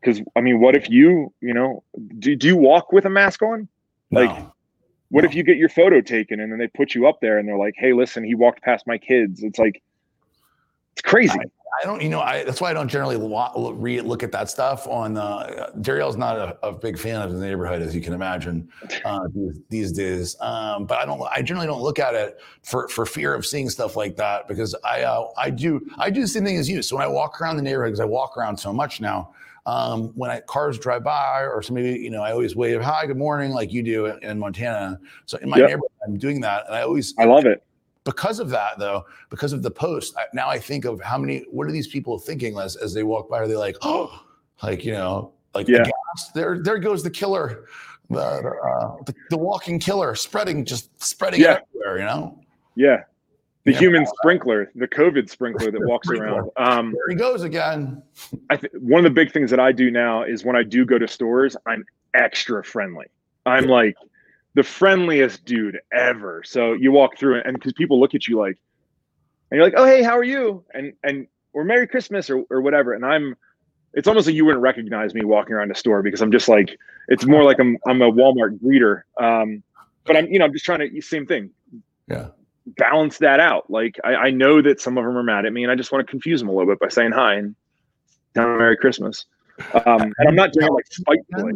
because 0.00 0.20
i 0.36 0.40
mean 0.40 0.60
what 0.60 0.74
if 0.74 0.88
you 0.90 1.32
you 1.40 1.54
know 1.54 1.82
do, 2.18 2.34
do 2.36 2.46
you 2.46 2.56
walk 2.56 2.92
with 2.92 3.04
a 3.04 3.10
mask 3.10 3.42
on 3.42 3.68
like 4.10 4.30
no. 4.30 4.52
what 5.10 5.22
No. 5.22 5.28
if 5.28 5.34
you 5.34 5.42
get 5.42 5.56
your 5.56 5.68
photo 5.68 6.00
taken 6.00 6.40
and 6.40 6.50
then 6.50 6.58
they 6.58 6.68
put 6.68 6.94
you 6.94 7.06
up 7.08 7.20
there 7.20 7.38
and 7.38 7.48
they're 7.48 7.58
like, 7.58 7.74
"Hey, 7.76 7.92
listen, 7.92 8.24
he 8.24 8.34
walked 8.34 8.62
past 8.62 8.86
my 8.86 8.98
kids." 8.98 9.42
It's 9.42 9.58
like 9.58 9.82
it's 10.92 11.02
crazy. 11.02 11.38
I 11.80 11.86
don't, 11.86 12.02
you 12.02 12.08
know, 12.08 12.20
I 12.20 12.42
that's 12.44 12.60
why 12.60 12.70
I 12.70 12.74
don't 12.74 12.88
generally 12.88 13.16
lo- 13.16 13.52
look, 13.56 13.74
re 13.78 14.00
look 14.00 14.22
at 14.22 14.32
that 14.32 14.50
stuff 14.50 14.86
on. 14.88 15.16
Uh, 15.16 15.70
Dariel's 15.80 16.16
not 16.16 16.36
a, 16.36 16.66
a 16.66 16.72
big 16.72 16.98
fan 16.98 17.22
of 17.22 17.32
the 17.32 17.38
neighborhood, 17.38 17.80
as 17.80 17.94
you 17.94 18.00
can 18.00 18.12
imagine, 18.12 18.68
uh, 19.04 19.20
these, 19.34 19.60
these 19.68 19.92
days. 19.92 20.36
Um, 20.40 20.84
but 20.84 20.98
I 20.98 21.06
don't, 21.06 21.22
I 21.30 21.42
generally 21.42 21.68
don't 21.68 21.80
look 21.80 21.98
at 21.98 22.14
it 22.14 22.40
for 22.64 22.88
for 22.88 23.06
fear 23.06 23.34
of 23.34 23.46
seeing 23.46 23.70
stuff 23.70 23.96
like 23.96 24.16
that 24.16 24.48
because 24.48 24.74
I 24.84 25.02
uh, 25.02 25.28
I 25.38 25.48
do 25.48 25.80
I 25.96 26.10
do 26.10 26.20
the 26.20 26.28
same 26.28 26.44
thing 26.44 26.56
as 26.58 26.68
you. 26.68 26.82
So 26.82 26.96
when 26.96 27.04
I 27.04 27.08
walk 27.08 27.40
around 27.40 27.56
the 27.56 27.62
neighborhood, 27.62 27.92
because 27.92 28.00
I 28.00 28.04
walk 28.04 28.36
around 28.36 28.56
so 28.56 28.72
much 28.72 29.00
now, 29.00 29.32
um, 29.64 30.08
when 30.16 30.30
I, 30.30 30.40
cars 30.40 30.78
drive 30.78 31.04
by 31.04 31.44
or 31.44 31.62
somebody, 31.62 31.98
you 31.98 32.10
know, 32.10 32.22
I 32.22 32.32
always 32.32 32.56
wave 32.56 32.82
hi, 32.82 33.06
good 33.06 33.16
morning, 33.16 33.52
like 33.52 33.72
you 33.72 33.82
do 33.82 34.06
in, 34.06 34.22
in 34.24 34.38
Montana. 34.38 35.00
So 35.24 35.38
in 35.38 35.48
my 35.48 35.58
Yep. 35.58 35.68
neighborhood, 35.68 35.90
I'm 36.04 36.18
doing 36.18 36.40
that, 36.40 36.66
and 36.66 36.74
I 36.74 36.82
always 36.82 37.14
I 37.16 37.24
love 37.24 37.46
it. 37.46 37.62
Because 38.04 38.40
of 38.40 38.48
that 38.50 38.78
though, 38.78 39.04
because 39.28 39.52
of 39.52 39.62
the 39.62 39.70
post, 39.70 40.14
I, 40.16 40.24
now 40.32 40.48
I 40.48 40.58
think 40.58 40.84
of 40.84 41.00
how 41.00 41.18
many. 41.18 41.44
What 41.50 41.66
are 41.66 41.72
these 41.72 41.86
people 41.88 42.18
thinking 42.18 42.58
as 42.58 42.76
as 42.76 42.94
they 42.94 43.02
walk 43.02 43.28
by? 43.28 43.38
Are 43.38 43.48
they 43.48 43.56
like, 43.56 43.76
oh, 43.82 44.22
like 44.62 44.84
you 44.84 44.92
know, 44.92 45.32
like 45.54 45.68
Yeah. 45.68 45.82
aghast? 45.82 46.34
there 46.34 46.58
there 46.62 46.78
goes 46.78 47.02
the 47.02 47.10
killer, 47.10 47.66
the 48.08 48.20
uh, 48.20 48.96
the, 49.06 49.14
the 49.30 49.38
walking 49.38 49.78
killer, 49.78 50.14
spreading 50.14 50.64
just 50.64 50.90
spreading 51.02 51.40
Yeah. 51.40 51.60
everywhere. 51.74 51.98
You 51.98 52.04
know, 52.04 52.40
Yeah. 52.74 53.02
The 53.64 53.72
Yeah. 53.72 53.78
human 53.78 54.06
sprinkler, 54.06 54.70
the 54.74 54.88
COVID 54.88 55.28
sprinkler 55.28 55.70
that 55.70 55.80
walks 55.86 56.08
Sprinkler. 56.08 56.44
around. 56.44 56.50
Um, 56.56 56.92
there 56.92 57.08
he 57.10 57.14
goes 57.14 57.42
again. 57.42 58.02
I 58.48 58.56
th- 58.56 58.72
one 58.80 59.00
of 59.00 59.04
the 59.04 59.14
big 59.14 59.32
things 59.32 59.50
that 59.50 59.60
I 59.60 59.70
do 59.70 59.90
now 59.90 60.22
is 60.22 60.44
when 60.46 60.56
I 60.56 60.62
do 60.62 60.86
go 60.86 60.98
to 60.98 61.06
stores, 61.06 61.58
I'm 61.66 61.84
extra 62.14 62.64
friendly. 62.64 63.04
I'm 63.44 63.66
like 63.66 63.94
the 64.54 64.62
friendliest 64.62 65.44
dude 65.44 65.78
ever. 65.92 66.42
So 66.44 66.72
you 66.72 66.92
walk 66.92 67.18
through 67.18 67.40
and 67.42 67.54
because 67.54 67.72
people 67.72 68.00
look 68.00 68.14
at 68.14 68.26
you 68.26 68.38
like, 68.38 68.58
and 69.50 69.56
you're 69.58 69.64
like, 69.64 69.74
"Oh, 69.76 69.84
hey, 69.84 70.02
how 70.02 70.16
are 70.16 70.24
you?" 70.24 70.64
and 70.74 70.92
and 71.02 71.26
or 71.52 71.64
"Merry 71.64 71.86
Christmas" 71.86 72.30
or 72.30 72.44
or 72.50 72.60
whatever, 72.60 72.94
and 72.94 73.04
I'm. 73.04 73.36
It's 73.92 74.06
almost 74.06 74.28
like 74.28 74.36
you 74.36 74.44
wouldn't 74.44 74.62
recognize 74.62 75.14
me 75.14 75.24
walking 75.24 75.52
around 75.52 75.72
a 75.72 75.74
store 75.74 76.00
because 76.00 76.20
I'm 76.22 76.30
just 76.30 76.48
like 76.48 76.78
it's 77.08 77.26
more 77.26 77.42
like 77.42 77.58
I'm 77.58 77.76
I'm 77.88 78.00
a 78.02 78.10
Walmart 78.10 78.60
greeter. 78.60 79.02
Um, 79.20 79.64
but 80.04 80.16
I'm 80.16 80.28
you 80.28 80.38
know 80.38 80.44
I'm 80.44 80.52
just 80.52 80.64
trying 80.64 80.88
to 80.88 81.00
same 81.02 81.26
thing 81.26 81.50
Yeah. 82.08 82.28
balance 82.78 83.18
that 83.18 83.40
out. 83.40 83.68
Like 83.68 83.98
I, 84.04 84.14
I 84.14 84.30
know 84.30 84.62
that 84.62 84.80
some 84.80 84.96
of 84.96 85.04
them 85.04 85.16
are 85.18 85.24
mad 85.24 85.44
at 85.44 85.52
me, 85.52 85.64
and 85.64 85.72
I 85.72 85.74
just 85.74 85.90
want 85.90 86.06
to 86.06 86.10
confuse 86.10 86.40
them 86.40 86.48
a 86.48 86.52
little 86.52 86.70
bit 86.70 86.78
by 86.78 86.86
saying 86.88 87.10
hi 87.10 87.34
and 87.34 87.56
them 88.34 88.58
Merry 88.58 88.76
Christmas. 88.76 89.26
Um, 89.74 90.02
and 90.18 90.28
I'm 90.28 90.36
not 90.36 90.52
doing 90.52 90.68
it 90.68 90.72
like 90.72 90.86
spitefully. 90.88 91.54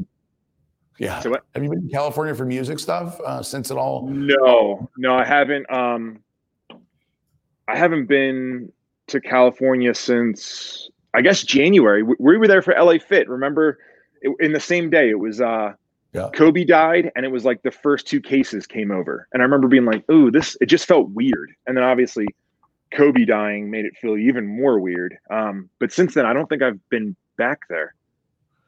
Yeah. 0.98 1.20
So 1.20 1.30
what? 1.30 1.44
Have 1.54 1.62
you 1.62 1.70
been 1.70 1.88
to 1.88 1.92
California 1.92 2.34
for 2.34 2.44
music 2.44 2.78
stuff 2.78 3.20
uh, 3.20 3.42
since 3.42 3.70
it 3.70 3.76
all? 3.76 4.06
No, 4.08 4.88
no, 4.96 5.14
I 5.16 5.24
haven't. 5.24 5.70
Um, 5.70 6.20
I 7.66 7.76
haven't 7.76 8.06
been 8.06 8.72
to 9.08 9.20
California 9.20 9.94
since 9.94 10.88
I 11.14 11.22
guess 11.22 11.42
January. 11.42 12.02
We, 12.02 12.14
we 12.18 12.36
were 12.36 12.48
there 12.48 12.62
for 12.62 12.74
LA 12.78 12.98
Fit. 12.98 13.28
Remember, 13.28 13.78
it, 14.22 14.34
in 14.40 14.52
the 14.52 14.60
same 14.60 14.90
day, 14.90 15.10
it 15.10 15.18
was 15.18 15.40
uh, 15.40 15.72
Yeah. 16.12 16.30
Kobe 16.32 16.64
died, 16.64 17.10
and 17.16 17.24
it 17.24 17.32
was 17.32 17.44
like 17.44 17.62
the 17.62 17.70
first 17.70 18.06
two 18.06 18.20
cases 18.20 18.66
came 18.66 18.90
over, 18.90 19.26
and 19.32 19.42
I 19.42 19.44
remember 19.44 19.68
being 19.68 19.84
like, 19.86 20.08
"Ooh, 20.10 20.30
this." 20.30 20.56
It 20.60 20.66
just 20.66 20.86
felt 20.86 21.10
weird, 21.10 21.50
and 21.66 21.76
then 21.76 21.84
obviously, 21.84 22.26
Kobe 22.92 23.24
dying 23.24 23.70
made 23.70 23.84
it 23.84 23.96
feel 23.96 24.16
even 24.16 24.46
more 24.46 24.78
weird. 24.78 25.16
Um, 25.30 25.68
but 25.80 25.90
since 25.92 26.14
then, 26.14 26.24
I 26.26 26.32
don't 26.32 26.48
think 26.48 26.62
I've 26.62 26.78
been 26.88 27.16
back 27.36 27.60
there. 27.68 27.94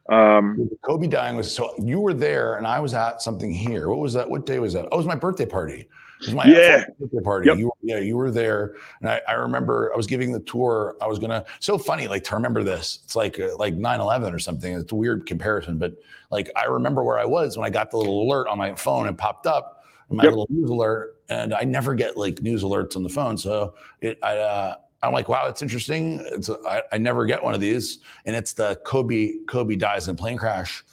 Um, 0.09 0.69
Kobe 0.83 1.07
dying 1.07 1.35
was 1.35 1.53
so 1.53 1.73
you 1.77 1.99
were 1.99 2.13
there 2.13 2.55
and 2.55 2.65
I 2.65 2.79
was 2.79 2.93
at 2.93 3.21
something 3.21 3.51
here. 3.53 3.89
What 3.89 3.99
was 3.99 4.13
that? 4.13 4.29
What 4.29 4.45
day 4.45 4.59
was 4.59 4.73
that? 4.73 4.85
Oh, 4.91 4.95
it 4.95 4.97
was 4.97 5.05
my 5.05 5.15
birthday 5.15 5.45
party. 5.45 5.81
It 5.81 6.25
was 6.25 6.33
my 6.33 6.45
Yeah. 6.47 6.85
birthday 6.99 7.19
party. 7.23 7.47
Yep. 7.47 7.57
You, 7.57 7.71
yeah, 7.83 7.99
you 7.99 8.17
were 8.17 8.31
there, 8.31 8.75
and 9.01 9.09
I, 9.09 9.21
I 9.27 9.33
remember 9.33 9.91
I 9.93 9.97
was 9.97 10.07
giving 10.07 10.31
the 10.31 10.39
tour. 10.39 10.95
I 11.01 11.07
was 11.07 11.19
gonna. 11.19 11.45
So 11.59 11.77
funny, 11.77 12.07
like 12.07 12.23
to 12.25 12.35
remember 12.35 12.63
this. 12.63 12.99
It's 13.03 13.15
like 13.15 13.39
uh, 13.39 13.55
like 13.57 13.75
9/11 13.75 14.33
or 14.33 14.39
something. 14.39 14.73
It's 14.73 14.91
a 14.91 14.95
weird 14.95 15.25
comparison, 15.27 15.77
but 15.77 15.93
like 16.31 16.49
I 16.55 16.65
remember 16.65 17.03
where 17.03 17.19
I 17.19 17.25
was 17.25 17.57
when 17.57 17.65
I 17.65 17.69
got 17.69 17.91
the 17.91 17.97
little 17.97 18.23
alert 18.23 18.47
on 18.47 18.57
my 18.57 18.73
phone 18.75 19.07
and 19.07 19.17
popped 19.17 19.45
up 19.45 19.83
my 20.09 20.23
Yep. 20.23 20.31
little 20.31 20.47
news 20.49 20.69
alert, 20.69 21.17
and 21.29 21.53
I 21.53 21.63
never 21.65 21.93
get 21.93 22.17
like 22.17 22.41
news 22.41 22.63
alerts 22.63 22.95
on 22.95 23.03
the 23.03 23.09
phone. 23.09 23.37
So 23.37 23.75
it, 24.01 24.17
I, 24.23 24.37
uh, 24.37 24.75
I'm 25.03 25.13
like, 25.13 25.29
wow, 25.29 25.45
that's 25.45 25.61
interesting. 25.61 26.25
It's 26.31 26.49
I 26.49 26.81
I 26.91 26.97
never 26.97 27.25
get 27.25 27.43
one 27.43 27.53
of 27.53 27.61
these, 27.61 27.99
and 28.25 28.35
it's 28.35 28.53
the 28.53 28.79
Kobe 28.85 29.33
Kobe 29.47 29.75
dies 29.75 30.07
in 30.07 30.15
a 30.15 30.17
plane 30.17 30.37
crash. 30.37 30.83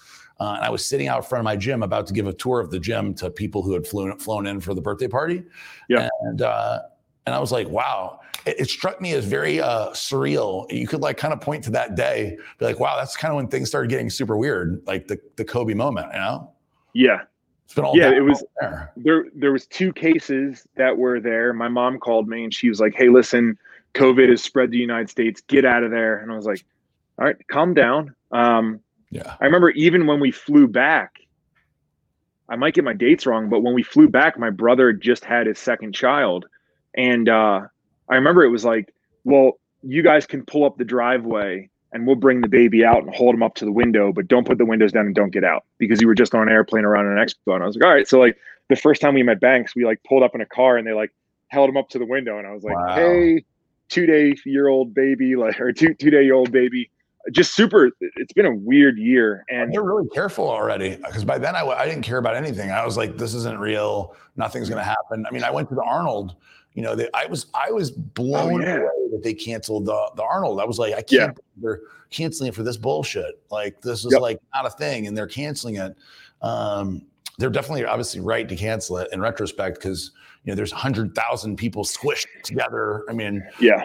Uh, 0.41 0.55
and 0.57 0.65
I 0.65 0.71
was 0.71 0.85
sitting 0.85 1.07
out 1.09 1.29
front 1.29 1.41
of 1.41 1.45
my 1.45 1.55
gym 1.57 1.83
about 1.83 2.07
to 2.09 2.13
give 2.13 2.27
a 2.27 2.33
tour 2.33 2.59
of 2.61 2.71
the 2.71 2.79
gym 2.81 3.15
to 3.15 3.31
people 3.31 3.63
who 3.63 3.73
had 3.73 3.87
flown 3.87 4.19
flown 4.19 4.47
in 4.47 4.61
for 4.61 4.75
the 4.75 4.81
birthday 4.81 5.09
party. 5.09 5.45
Yeah. 5.89 6.09
And 6.23 6.43
uh, 6.43 6.81
and 7.27 7.35
I 7.35 7.39
was 7.39 7.53
like, 7.53 7.69
wow. 7.69 8.21
It, 8.45 8.61
it 8.61 8.69
struck 8.69 9.01
me 9.01 9.13
as 9.15 9.25
very 9.25 9.59
uh, 9.61 9.91
surreal. 9.93 10.71
You 10.71 10.87
could 10.87 11.01
like 11.01 11.17
kind 11.17 11.33
of 11.33 11.41
point 11.41 11.65
to 11.65 11.71
that 11.71 11.95
day, 11.95 12.37
be 12.59 12.65
like, 12.67 12.79
wow, 12.79 12.97
that's 12.97 13.17
kind 13.17 13.31
of 13.33 13.37
when 13.37 13.47
things 13.49 13.69
started 13.69 13.89
getting 13.89 14.11
super 14.11 14.37
weird, 14.37 14.83
like 14.87 15.09
the 15.09 15.19
the 15.37 15.45
Kobe 15.47 15.73
moment. 15.73 16.09
You 16.13 16.19
know, 16.19 16.51
yeah, 16.93 17.21
it's 17.65 17.73
been 17.73 17.85
all 17.85 17.97
Yeah, 17.97 18.11
it 18.11 18.21
was- 18.21 18.45
there. 18.61 18.93
there 18.97 19.25
there 19.35 19.53
was 19.53 19.67
two 19.67 19.93
cases 19.95 20.67
that 20.77 20.95
were 20.99 21.21
there. 21.21 21.55
My 21.55 21.69
mom 21.69 21.99
called 21.99 22.29
me 22.29 22.45
and 22.45 22.53
she 22.53 22.69
was 22.69 22.81
like, 22.81 22.95
"Hey, 22.95 23.09
listen, 23.09 23.57
COVID 23.95 24.29
has 24.29 24.43
spread 24.43 24.67
to 24.67 24.71
the 24.71 24.79
United 24.79 25.09
States. 25.11 25.41
Get 25.43 25.65
out 25.65 25.83
of 25.83 25.91
there." 25.91 26.19
And 26.19 26.31
I 26.31 26.37
was 26.37 26.47
like, 26.47 26.65
"All 27.19 27.25
right, 27.25 27.37
calm 27.49 27.75
down." 27.75 28.15
Um, 28.33 28.81
Yeah. 29.11 29.37
I 29.41 29.45
remember 29.45 29.71
even 29.71 30.07
when 30.07 30.19
we 30.21 30.33
flew 30.33 30.67
back, 30.67 31.21
I 32.49 32.57
might 32.57 32.75
get 32.75 32.85
my 32.85 32.93
dates 32.93 33.27
wrong, 33.27 33.49
but 33.49 33.61
when 33.63 33.73
we 33.75 33.83
flew 33.83 34.09
back, 34.09 34.39
my 34.39 34.51
brother 34.51 34.93
just 34.93 35.25
had 35.25 35.47
his 35.47 35.59
second 35.59 35.95
child, 35.95 36.47
and 36.95 37.29
uh, 37.29 37.61
I 38.09 38.15
remember 38.17 38.43
it 38.45 38.51
was 38.51 38.65
like, 38.65 38.93
"Well, 39.25 39.59
you 39.83 40.03
guys 40.03 40.27
can 40.27 40.45
pull 40.45 40.65
up 40.65 40.77
the 40.77 40.85
driveway." 40.85 41.71
And 41.93 42.09
we'll 42.09 42.17
bring 42.17 42.41
the 42.41 42.49
baby 42.49 42.85
out 42.85 43.05
and 43.05 43.15
hold 43.15 43.37
him 43.37 43.43
up 43.45 43.55
to 43.55 43.65
the 43.65 43.71
window, 43.71 44.11
but 44.13 44.27
don't 44.27 44.45
put 44.45 44.59
the 44.59 44.65
windows 44.65 44.91
down 44.91 45.07
and 45.07 45.15
don't 45.15 45.31
get 45.31 45.45
out 45.45 45.63
because 45.79 46.01
you 46.01 46.09
were 46.09 46.15
just 46.17 46.35
on 46.35 46.43
an 46.43 46.49
airplane 46.49 46.85
around 46.85 47.07
an 47.07 47.25
expo. 47.25 47.55
And 47.55 47.63
I 47.63 47.67
was 47.67 47.77
like, 47.77 47.85
all 47.85 47.95
right. 47.95 48.09
So 48.09 48.19
like 48.19 48.37
the 48.69 48.75
first 48.75 49.01
time 49.01 49.15
we 49.15 49.23
met 49.23 49.39
Banks, 49.39 49.77
we 49.77 49.85
like 49.85 50.03
pulled 50.03 50.25
up 50.25 50.35
in 50.35 50.41
a 50.41 50.47
car 50.47 50.77
and 50.77 50.85
they 50.85 50.93
like 50.93 51.13
held 51.51 51.71
him 51.71 51.77
up 51.77 51.91
to 51.91 52.01
the 52.01 52.05
window, 52.05 52.37
and 52.37 52.49
I 52.49 52.53
was 52.53 52.65
like, 52.65 52.75
Wow. 52.75 52.95
"Hey, 52.97 53.45
two 53.89 54.07
day 54.07 54.35
year 54.45 54.69
old 54.69 54.95
baby, 54.95 55.37
like 55.37 55.61
or 55.61 55.73
two 55.73 55.95
two 55.95 56.11
day 56.11 56.31
old 56.31 56.53
baby." 56.53 56.91
Just 57.33 57.55
super. 57.55 57.91
It's 58.01 58.35
been 58.35 58.45
a 58.45 58.55
weird 58.55 58.99
year, 58.99 59.47
and 59.49 59.73
They're 59.73 59.83
really 59.83 60.09
careful 60.11 60.47
already 60.47 60.97
because 60.97 61.25
by 61.25 61.39
then 61.39 61.57
I, 61.57 61.67
I 61.67 61.87
didn't 61.87 62.03
care 62.03 62.19
about 62.19 62.37
anything. 62.37 62.71
I 62.71 62.85
was 62.85 62.99
like, 62.99 63.17
this 63.17 63.33
isn't 63.33 63.59
real. 63.59 64.15
Nothing's 64.37 64.69
going 64.69 64.79
to 64.79 64.85
happen. 64.85 65.25
I 65.27 65.31
mean, 65.33 65.43
I 65.43 65.51
went 65.51 65.71
to 65.71 65.75
the 65.75 65.83
Arnold. 65.83 66.37
You 66.75 66.83
know, 66.83 66.95
they, 66.95 67.09
I 67.15 67.25
was 67.25 67.47
I 67.55 67.71
was 67.71 67.91
blown 67.91 68.61
yeah. 68.61 68.77
away 68.77 69.09
that 69.13 69.23
they 69.23 69.33
canceled 69.33 69.87
the 69.87 70.11
the 70.17 70.23
Arnold. 70.23 70.61
I 70.61 70.65
was 70.65 70.79
like, 70.79 70.93
I 70.93 71.01
can't. 71.01 71.35
Yeah. 71.37 71.43
They're 71.57 71.81
canceling 72.11 72.49
it 72.49 72.55
for 72.55 72.63
this 72.63 72.77
bullshit. 72.77 73.41
Like 73.51 73.81
this 73.81 74.05
is 74.05 74.13
Yep. 74.13 74.21
like 74.21 74.41
not 74.55 74.67
a 74.67 74.71
thing, 74.71 75.07
and 75.07 75.17
they're 75.17 75.27
canceling 75.27 75.77
it. 75.77 75.97
Um, 76.43 77.07
they're 77.39 77.51
definitely 77.51 77.85
obviously 77.85 78.21
right 78.21 78.49
to 78.49 78.57
cancel 78.57 78.99
it 78.99 79.09
in 79.13 79.21
retrospect 79.21 79.77
because 79.79 80.13
you 80.45 80.53
know 80.53 80.57
there's 80.57 80.73
hundred 80.73 81.15
thousand 81.15 81.57
people 81.57 81.85
squished 81.85 82.27
together. 82.43 83.05
I 83.09 83.13
mean, 83.13 83.43
yeah, 83.61 83.85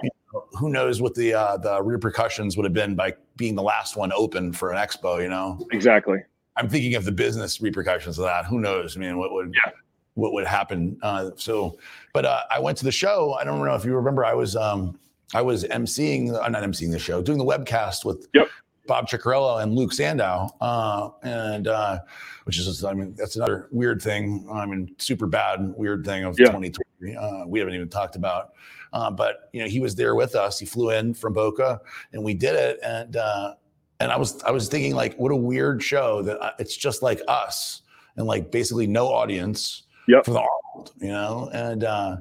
who 0.58 0.70
knows 0.70 1.02
what 1.02 1.16
the 1.16 1.34
uh, 1.34 1.58
the 1.58 1.82
repercussions 1.82 2.58
would 2.58 2.64
have 2.66 2.74
been 2.74 2.96
by 2.96 3.14
being 3.38 3.56
the 3.56 3.64
last 3.64 3.96
one 3.96 4.12
open 4.14 4.54
for 4.54 4.72
an 4.72 4.78
expo? 4.78 5.22
You 5.22 5.30
know. 5.30 5.66
exactly. 5.72 6.20
I'm 6.58 6.68
thinking 6.68 6.96
of 6.96 7.06
the 7.06 7.12
business 7.12 7.62
repercussions 7.62 8.20
of 8.20 8.26
that. 8.26 8.46
Who 8.46 8.60
knows? 8.60 8.98
I 8.98 9.00
mean, 9.00 9.18
what 9.18 9.32
would 9.32 9.54
Yeah. 9.56 9.72
what 10.16 10.34
would 10.34 10.46
happen? 10.46 10.98
Uh, 11.02 11.32
so, 11.38 11.78
but 12.14 12.26
uh, 12.26 12.42
I 12.52 12.60
went 12.60 12.78
to 12.80 12.84
the 12.84 12.92
show. 12.92 13.38
I 13.40 13.46
don't 13.46 13.64
know 13.66 13.76
if 13.76 13.86
you 13.86 13.96
remember. 13.96 14.26
I 14.26 14.34
was 14.34 14.56
um, 14.58 15.00
I 15.34 15.42
was 15.42 15.64
emceeing, 15.66 16.34
uh, 16.34 16.48
not 16.50 16.64
emceeing 16.64 16.92
the 16.92 17.00
show, 17.00 17.22
doing 17.22 17.38
the 17.38 17.46
webcast 17.46 18.04
with 18.04 18.28
Yep. 18.34 18.48
Bob 18.90 19.08
Cicherillo 19.08 19.62
and 19.62 19.76
Luke 19.76 19.92
Sandoe, 19.92 20.50
uh, 20.60 21.10
and 21.24 21.68
uh, 21.68 22.00
which 22.46 22.58
is 22.58 22.84
I 22.84 22.94
mean 22.94 23.14
that's 23.16 23.36
another 23.38 23.68
weird 23.72 24.02
thing. 24.02 24.50
I 24.52 24.66
mean, 24.66 24.96
super 24.98 25.28
bad 25.28 25.74
weird 25.78 26.04
thing 26.04 26.26
of 26.26 26.38
Yeah. 26.40 26.48
2020. 26.48 27.16
Uh, 27.16 27.46
we 27.46 27.60
haven't 27.60 27.76
even 27.76 27.88
talked 27.88 28.16
about. 28.18 28.54
Uh, 28.92 29.12
but 29.12 29.50
you 29.54 29.62
know, 29.62 29.68
he 29.70 29.80
was 29.80 29.94
there 29.94 30.16
with 30.16 30.34
us. 30.36 30.58
He 30.60 30.66
flew 30.66 30.90
in 30.90 31.14
from 31.14 31.34
Boca, 31.34 31.80
and 32.12 32.24
we 32.24 32.34
did 32.34 32.56
it. 32.56 32.80
And 32.84 33.16
uh, 33.16 33.54
and 34.00 34.12
I 34.12 34.18
was 34.18 34.42
I 34.44 34.50
was 34.50 34.68
thinking 34.68 34.96
like, 34.96 35.16
what 35.18 35.32
a 35.32 35.36
weird 35.36 35.84
show 35.84 36.24
that 36.24 36.40
uh, 36.42 36.52
it's 36.58 36.76
just 36.76 37.04
like 37.04 37.22
us, 37.28 37.84
and 38.18 38.26
like 38.26 38.52
basically 38.52 38.88
no 38.88 39.08
audience 39.08 39.84
Yep. 40.08 40.26
for 40.26 40.32
the 40.32 40.40
Arnold, 40.40 40.94
you 41.00 41.10
know. 41.10 41.52
And 41.54 41.84
uh, 41.84 42.18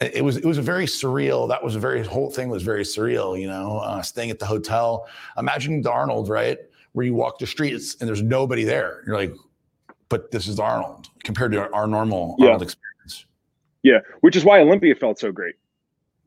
it 0.00 0.24
was 0.24 0.38
it 0.38 0.44
was 0.44 0.58
a 0.58 0.62
very 0.62 0.86
surreal. 0.86 1.48
That 1.48 1.62
was 1.62 1.76
a 1.76 1.80
very 1.80 2.04
whole 2.04 2.30
thing 2.30 2.48
was 2.48 2.62
very 2.62 2.84
surreal, 2.84 3.38
you 3.38 3.46
know. 3.46 3.78
Uh, 3.78 4.02
staying 4.02 4.30
at 4.30 4.38
the 4.38 4.46
hotel, 4.46 5.06
Imagine 5.36 5.82
the 5.82 5.90
Arnold, 5.90 6.28
right, 6.28 6.58
where 6.92 7.04
you 7.04 7.14
walk 7.14 7.38
the 7.38 7.46
streets 7.46 7.96
and 8.00 8.08
there's 8.08 8.22
nobody 8.22 8.64
there. 8.64 9.02
You're 9.06 9.16
like, 9.16 9.34
but 10.08 10.30
this 10.30 10.48
is 10.48 10.58
Arnold 10.58 11.08
compared 11.22 11.52
to 11.52 11.60
our, 11.60 11.74
our 11.74 11.86
normal 11.86 12.36
Yeah. 12.38 12.46
Arnold 12.46 12.62
experience. 12.62 13.26
Yeah, 13.82 13.98
which 14.20 14.36
is 14.36 14.44
why 14.44 14.60
Olympia 14.60 14.94
felt 14.94 15.18
so 15.18 15.32
great. 15.32 15.54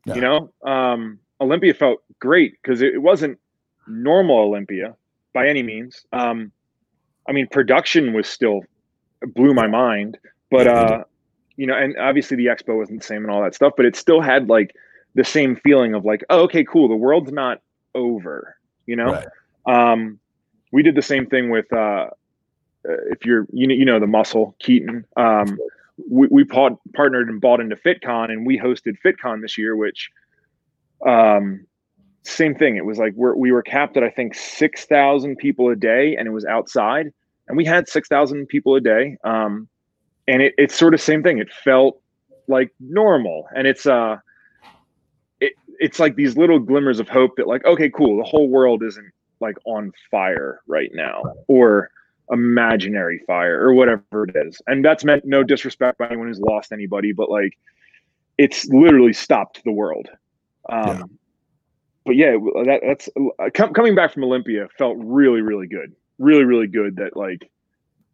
Yeah. 0.06 0.16
You 0.16 0.22
know, 0.22 0.54
um, 0.64 1.20
Olympia 1.42 1.74
felt 1.74 2.04
great 2.20 2.54
because 2.62 2.82
it, 2.82 2.94
it 2.94 3.00
wasn't 3.00 3.40
normal 3.88 4.38
Olympia 4.38 4.96
by 5.34 5.48
any 5.48 5.64
means. 5.64 6.06
Um, 6.14 6.52
I 7.28 7.32
mean, 7.32 7.48
production 7.48 8.14
was 8.14 8.28
still 8.28 8.62
blew 9.36 9.54
my 9.54 9.68
mind, 9.68 10.18
but 10.52 10.68
uh, 10.68 11.04
you 11.58 11.68
know, 11.68 11.76
and 11.76 11.98
obviously 11.98 12.38
the 12.38 12.48
expo 12.48 12.78
wasn't 12.78 13.02
the 13.02 13.06
same 13.06 13.24
and 13.24 13.32
all 13.32 13.44
that 13.44 13.56
stuff, 13.56 13.74
but 13.78 13.86
it 13.86 13.96
still 13.96 14.22
had 14.22 14.50
like 14.50 14.76
the 15.16 15.24
same 15.24 15.56
feeling 15.58 15.94
of 15.94 16.06
like, 16.06 16.24
oh, 16.30 16.44
okay, 16.44 16.64
cool, 16.64 16.88
the 16.88 16.96
world's 16.96 17.32
not 17.32 17.62
over. 17.96 18.58
You 18.86 18.96
know, 18.96 19.12
Right. 19.66 19.92
um, 19.92 20.20
we 20.72 20.84
did 20.84 20.96
the 20.96 21.02
same 21.02 21.28
thing 21.28 21.50
with 21.50 21.72
uh, 21.72 22.08
uh, 22.88 22.98
if 23.12 23.26
you're 23.26 23.46
you 23.54 23.68
know 23.68 23.76
you 23.76 23.86
know 23.86 24.00
the 24.00 24.08
muscle 24.08 24.56
Keaton. 24.60 25.06
Um, 25.16 25.58
we, 26.10 26.28
we 26.32 26.44
pod, 26.44 26.76
partnered 26.96 27.30
and 27.30 27.40
bought 27.40 27.62
into 27.62 27.76
FitCon, 27.76 28.32
and 28.32 28.46
we 28.46 28.58
hosted 28.58 28.96
FitCon 29.06 29.42
this 29.42 29.58
year, 29.58 29.76
which 29.76 30.10
um, 31.06 31.66
same 32.24 32.56
thing. 32.56 32.78
It 32.78 32.86
was 32.86 32.98
like 32.98 33.14
we're, 33.16 33.36
we 33.36 33.52
were 33.52 33.62
capped 33.62 33.96
at 33.96 34.04
I 34.04 34.10
think 34.10 34.34
six 34.36 34.86
thousand 34.86 35.38
people 35.38 35.70
a 35.70 35.76
day, 35.76 36.16
and 36.16 36.28
it 36.28 36.32
was 36.32 36.46
outside, 36.46 37.14
and 37.48 37.56
we 37.56 37.66
had 37.66 37.88
six 37.88 38.08
thousand 38.08 38.48
people 38.48 38.76
a 38.76 38.82
day. 38.82 39.18
Um, 39.24 39.70
and 40.28 40.42
it, 40.42 40.54
it's 40.58 40.76
sort 40.76 40.94
of 40.94 41.02
same 41.02 41.24
thing. 41.24 41.38
It 41.38 41.52
felt 41.52 42.00
like 42.48 42.74
normal 42.80 43.48
and 43.56 43.68
it's 43.68 43.86
uh 43.86 44.18
it, 45.40 45.54
it's 45.80 46.00
like 46.00 46.16
these 46.16 46.36
little 46.38 46.60
glimmers 46.60 47.00
of 47.00 47.08
hope 47.08 47.36
that 47.38 47.48
like 47.48 47.64
okay 47.66 47.90
cool 47.90 48.18
the 48.18 48.24
whole 48.24 48.50
world 48.50 48.84
isn't 48.84 49.12
like 49.40 49.56
on 49.66 49.92
fire 50.12 50.62
right 50.68 50.92
now 50.94 51.24
or 51.48 51.90
imaginary 52.32 53.20
fire 53.26 53.62
or 53.62 53.74
whatever 53.74 54.26
it 54.28 54.36
is 54.46 54.62
and 54.68 54.84
that's 54.84 55.04
meant 55.04 55.24
no 55.26 55.44
disrespect 55.44 55.98
by 55.98 56.08
anyone 56.08 56.28
who's 56.28 56.40
lost 56.40 56.72
anybody 56.72 57.12
but 57.14 57.30
like 57.30 57.58
it's 58.38 58.66
literally 58.68 59.14
stopped 59.14 59.64
the 59.64 59.72
world 59.72 60.10
um 60.70 60.88
Yeah. 60.88 61.04
but 62.06 62.16
yeah 62.16 62.32
that, 62.66 62.82
that's 62.86 63.10
uh, 63.40 63.50
com- 63.54 63.74
coming 63.74 63.96
back 63.96 64.14
from 64.14 64.24
olympia 64.24 64.68
felt 64.78 64.98
really 65.00 65.42
really 65.42 65.68
good 65.68 65.94
really 66.20 66.44
really 66.44 66.68
good 66.68 66.98
that 66.98 67.16
like 67.16 67.50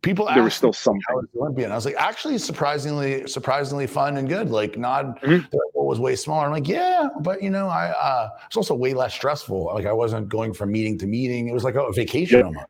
People 0.01 0.29
there 0.33 0.43
was 0.43 0.53
still 0.53 0.69
me 0.69 0.73
something 0.73 1.01
how 1.09 1.15
was 1.15 1.27
Olympian. 1.37 1.71
I 1.71 1.75
was 1.75 1.83
like, 1.85 1.95
actually, 1.97 2.37
surprisingly, 2.37 3.27
surprisingly 3.27 3.85
fun 3.85 4.15
and 4.15 4.29
good. 4.29 4.49
Like, 4.49 4.77
not 4.77 5.19
the 5.21 5.27
level 5.51 5.87
was 5.87 5.99
way 5.99 6.15
smaller. 6.15 6.45
I'm 6.45 6.51
like, 6.51 6.69
yeah, 6.69 7.09
but 7.19 7.43
you 7.43 7.49
know, 7.49 7.67
I 7.67 7.87
uh, 7.89 8.29
it's 8.47 8.55
also 8.55 8.75
way 8.75 8.93
less 8.93 9.13
stressful. 9.13 9.65
Like, 9.65 9.85
I 9.85 9.91
wasn't 9.91 10.29
going 10.29 10.53
from 10.53 10.71
meeting 10.71 10.97
to 10.99 11.07
meeting. 11.07 11.49
It 11.49 11.53
was 11.53 11.65
like 11.65 11.75
a 11.75 11.91
vacation 11.91 12.39
Yeah. 12.39 12.45
almost. 12.45 12.65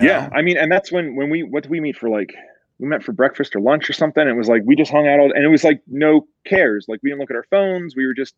Yeah. 0.00 0.28
I 0.32 0.42
mean, 0.42 0.58
and 0.58 0.70
that's 0.70 0.92
when 0.92 1.16
when 1.16 1.30
we 1.30 1.42
what 1.42 1.62
did 1.62 1.70
we 1.70 1.80
meet 1.80 1.96
for 1.96 2.08
like 2.08 2.32
we 2.78 2.86
met 2.86 3.02
for 3.02 3.12
breakfast 3.12 3.56
or 3.56 3.60
lunch 3.60 3.88
or 3.88 3.92
something. 3.94 4.28
It 4.28 4.36
was 4.36 4.48
like 4.48 4.62
we 4.64 4.76
just 4.76 4.90
hung 4.92 5.08
out 5.08 5.18
all, 5.18 5.32
and 5.32 5.42
it 5.44 5.48
was 5.48 5.64
like 5.64 5.80
no 5.86 6.26
cares. 6.44 6.86
Like 6.88 7.00
we 7.02 7.10
didn't 7.10 7.20
look 7.20 7.30
at 7.30 7.36
our 7.36 7.46
phones. 7.50 7.96
We 7.96 8.06
were 8.06 8.14
just 8.14 8.34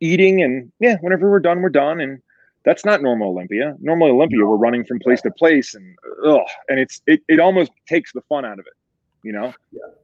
eating, 0.00 0.42
and 0.42 0.70
yeah, 0.78 0.98
whenever 1.00 1.30
we're 1.30 1.40
done, 1.40 1.62
we're 1.62 1.70
done. 1.70 2.00
And 2.00 2.20
that's 2.68 2.84
not 2.84 3.00
normal 3.00 3.30
Olympia. 3.30 3.74
Normal 3.80 4.08
Olympia, 4.08 4.44
we're 4.44 4.56
running 4.56 4.84
from 4.84 4.98
place 4.98 5.22
to 5.22 5.30
place, 5.30 5.74
and 5.74 5.96
ugh, 6.26 6.46
and 6.68 6.78
it's 6.78 7.00
it 7.06 7.22
it 7.26 7.40
almost 7.40 7.72
takes 7.86 8.12
the 8.12 8.20
fun 8.28 8.44
out 8.44 8.58
of 8.58 8.66
it. 8.66 8.74
You 9.22 9.32
know? 9.32 9.54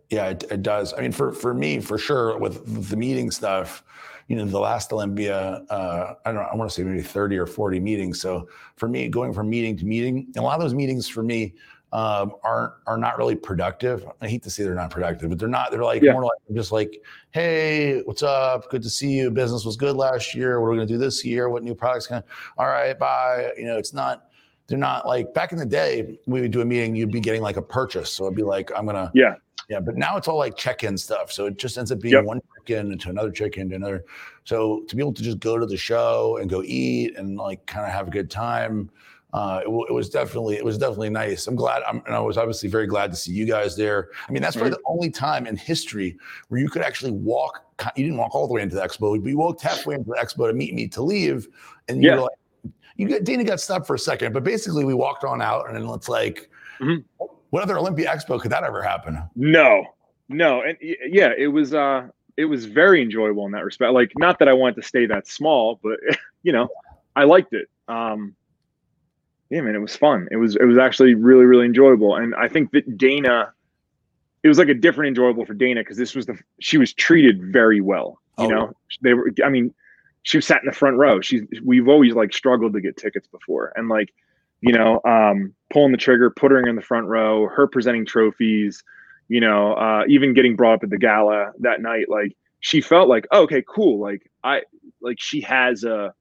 Yeah, 0.08 0.30
it, 0.30 0.44
it 0.50 0.62
does. 0.62 0.94
I 0.94 1.02
mean, 1.02 1.12
for 1.12 1.32
for 1.32 1.52
me, 1.52 1.80
for 1.80 1.98
sure, 1.98 2.38
with 2.38 2.88
the 2.88 2.96
meeting 2.96 3.30
stuff, 3.30 3.84
you 4.28 4.36
know, 4.36 4.46
the 4.46 4.58
last 4.58 4.92
Olympia, 4.94 5.62
uh, 5.68 6.14
I 6.24 6.32
don't 6.32 6.40
know, 6.40 6.48
I 6.50 6.56
want 6.56 6.70
to 6.70 6.74
say 6.74 6.82
maybe 6.82 7.02
30 7.02 7.36
or 7.36 7.46
40 7.46 7.80
meetings. 7.80 8.20
So 8.20 8.48
for 8.76 8.88
me, 8.88 9.08
going 9.08 9.34
from 9.34 9.50
meeting 9.50 9.76
to 9.76 9.84
meeting, 9.84 10.26
and 10.34 10.36
a 10.36 10.42
lot 10.42 10.54
of 10.54 10.62
those 10.62 10.74
meetings 10.74 11.06
for 11.06 11.22
me 11.22 11.54
um, 11.94 12.32
aren't 12.42 12.72
are 12.88 12.98
not 12.98 13.16
really 13.16 13.36
productive. 13.36 14.04
I 14.20 14.28
hate 14.28 14.42
to 14.42 14.50
say 14.50 14.64
they're 14.64 14.74
not 14.74 14.90
productive, 14.90 15.30
but 15.30 15.38
they're 15.38 15.48
not. 15.48 15.70
They're 15.70 15.84
like 15.84 16.02
Yeah. 16.02 16.12
more 16.12 16.24
like 16.24 16.32
just 16.52 16.72
like, 16.72 17.00
hey, 17.30 18.02
what's 18.02 18.22
up? 18.24 18.68
Good 18.68 18.82
to 18.82 18.90
see 18.90 19.12
you. 19.12 19.30
Business 19.30 19.64
was 19.64 19.76
good 19.76 19.94
last 19.96 20.34
year. 20.34 20.60
What 20.60 20.66
are 20.66 20.70
we 20.72 20.76
gonna 20.76 20.86
do 20.88 20.98
this 20.98 21.24
year? 21.24 21.48
What 21.48 21.62
new 21.62 21.74
products? 21.74 22.08
Gonna? 22.08 22.24
All 22.58 22.66
right, 22.66 22.98
bye. 22.98 23.52
You 23.56 23.64
know, 23.66 23.78
it's 23.78 23.94
not. 23.94 24.26
They're 24.66 24.76
not 24.78 25.06
like 25.06 25.32
back 25.34 25.52
in 25.52 25.58
the 25.58 25.66
day. 25.66 26.18
We 26.26 26.40
would 26.40 26.50
do 26.50 26.62
a 26.62 26.64
meeting. 26.64 26.96
You'd 26.96 27.12
be 27.12 27.20
getting 27.20 27.42
like 27.42 27.58
a 27.58 27.62
purchase. 27.62 28.10
So 28.10 28.24
it'd 28.24 28.34
be 28.36 28.42
like, 28.42 28.72
I'm 28.76 28.86
gonna 28.86 29.12
Yeah. 29.14 29.36
yeah, 29.68 29.78
but 29.78 29.96
now 29.96 30.16
it's 30.16 30.26
all 30.26 30.38
like 30.38 30.56
check-in 30.56 30.98
stuff. 30.98 31.30
So 31.30 31.46
it 31.46 31.58
just 31.58 31.78
ends 31.78 31.92
up 31.92 32.00
being 32.00 32.14
Yep. 32.14 32.24
one 32.24 32.40
check-in 32.56 32.98
to 32.98 33.10
another 33.10 33.30
check-in 33.30 33.68
to 33.70 33.76
another. 33.76 34.04
So 34.44 34.82
to 34.88 34.96
be 34.96 35.00
able 35.02 35.12
to 35.12 35.22
just 35.22 35.38
go 35.38 35.58
to 35.58 35.66
the 35.66 35.76
show 35.76 36.38
and 36.40 36.50
go 36.50 36.62
eat 36.64 37.16
and 37.16 37.36
like 37.36 37.64
kind 37.66 37.86
of 37.86 37.92
have 37.92 38.08
a 38.08 38.10
good 38.10 38.30
time, 38.30 38.90
uh, 39.34 39.60
it, 39.64 39.70
wa- 39.70 39.84
it 39.88 39.92
was 39.92 40.08
definitely 40.08 40.56
it 40.56 40.64
was 40.64 40.78
definitely 40.78 41.10
nice. 41.10 41.46
I'm 41.48 41.56
glad. 41.56 41.82
I'm, 41.88 42.00
and 42.06 42.14
I 42.14 42.20
was 42.20 42.38
obviously 42.38 42.68
very 42.68 42.86
glad 42.86 43.10
to 43.10 43.16
see 43.16 43.32
you 43.32 43.44
guys 43.44 43.76
there. 43.76 44.10
I 44.28 44.32
mean, 44.32 44.40
that's 44.40 44.54
probably 44.54 44.70
the 44.70 44.80
only 44.86 45.10
time 45.10 45.46
in 45.46 45.56
history 45.56 46.16
where 46.48 46.60
you 46.60 46.68
could 46.68 46.82
actually 46.82 47.10
walk. 47.10 47.64
You 47.96 48.04
didn't 48.04 48.16
walk 48.18 48.34
all 48.34 48.46
the 48.46 48.54
way 48.54 48.62
into 48.62 48.76
the 48.76 48.82
expo, 48.82 49.20
but 49.20 49.28
you 49.28 49.36
walked 49.36 49.60
halfway 49.60 49.96
into 49.96 50.08
the 50.10 50.16
expo 50.16 50.46
to 50.46 50.52
meet 50.54 50.72
me 50.72 50.86
to 50.88 51.02
leave, 51.02 51.48
and 51.88 52.00
you 52.02 52.08
Yeah. 52.10 52.14
were 52.16 52.20
like, 52.22 52.72
you 52.96 53.08
got 53.08 53.24
Dana 53.24 53.42
got 53.42 53.58
stopped 53.60 53.86
for 53.88 53.94
a 53.96 53.98
second, 53.98 54.32
but 54.32 54.44
basically 54.44 54.84
we 54.84 54.94
walked 54.94 55.24
on 55.24 55.42
out, 55.42 55.66
and 55.68 55.76
then 55.76 55.84
it's 55.92 56.08
like, 56.08 56.48
Mhm. 56.80 57.02
what 57.50 57.62
other 57.64 57.76
Olympia 57.76 58.08
Expo 58.08 58.40
could 58.40 58.52
that 58.52 58.62
ever 58.62 58.82
happen? 58.82 59.18
No, 59.34 59.84
no, 60.28 60.62
and 60.62 60.78
yeah, 60.80 61.32
it 61.36 61.48
was 61.48 61.74
uh 61.74 62.06
it 62.36 62.44
was 62.44 62.66
very 62.66 63.02
enjoyable 63.02 63.46
in 63.46 63.52
that 63.52 63.64
respect. 63.64 63.92
Like, 63.92 64.12
not 64.16 64.38
that 64.38 64.48
I 64.48 64.52
wanted 64.52 64.76
to 64.76 64.82
stay 64.82 65.06
that 65.06 65.26
small, 65.26 65.80
but 65.82 65.98
you 66.44 66.52
know, 66.52 66.68
I 67.16 67.24
liked 67.24 67.52
it. 67.52 67.68
Um, 67.88 68.34
yeah, 69.54 69.60
man, 69.60 69.76
it 69.76 69.80
was 69.80 69.94
fun. 69.94 70.26
It 70.32 70.36
was 70.36 70.56
it 70.56 70.64
was 70.64 70.78
actually 70.78 71.14
really 71.14 71.44
really 71.44 71.64
enjoyable, 71.64 72.16
and 72.16 72.34
I 72.34 72.48
think 72.48 72.72
that 72.72 72.98
Dana, 72.98 73.52
it 74.42 74.48
was 74.48 74.58
like 74.58 74.68
a 74.68 74.74
different 74.74 75.08
enjoyable 75.08 75.46
for 75.46 75.54
Dana 75.54 75.80
because 75.82 75.96
this 75.96 76.16
was 76.16 76.26
the 76.26 76.36
she 76.58 76.76
was 76.76 76.92
treated 76.92 77.52
very 77.52 77.80
well. 77.80 78.20
You 78.36 78.46
Oh, 78.46 78.48
know, 78.48 78.72
they 79.00 79.14
were. 79.14 79.30
I 79.44 79.48
mean, 79.50 79.72
she 80.24 80.36
was 80.38 80.44
sat 80.44 80.60
in 80.60 80.66
the 80.66 80.74
front 80.74 80.96
row. 80.96 81.20
She's 81.20 81.42
we've 81.62 81.86
always 81.86 82.14
like 82.14 82.32
struggled 82.34 82.72
to 82.72 82.80
get 82.80 82.96
tickets 82.96 83.28
before, 83.28 83.72
and 83.76 83.88
like 83.88 84.12
you 84.60 84.72
know, 84.72 85.00
um, 85.04 85.54
pulling 85.70 85.92
the 85.92 85.98
trigger, 85.98 86.30
putting 86.30 86.56
her 86.56 86.68
in 86.68 86.74
the 86.74 86.82
front 86.82 87.06
row, 87.06 87.46
her 87.46 87.68
presenting 87.68 88.04
trophies, 88.04 88.82
you 89.28 89.40
know, 89.40 89.74
uh, 89.74 90.02
even 90.08 90.34
getting 90.34 90.56
brought 90.56 90.74
up 90.74 90.82
at 90.82 90.90
the 90.90 90.98
gala 90.98 91.52
that 91.60 91.80
night, 91.80 92.08
like 92.08 92.36
she 92.58 92.80
felt 92.80 93.08
like, 93.08 93.26
oh, 93.30 93.42
okay, 93.42 93.62
cool. 93.68 94.00
Like 94.00 94.28
I, 94.42 94.62
like 95.00 95.20
she 95.20 95.42
has 95.42 95.84
a, 95.84 96.12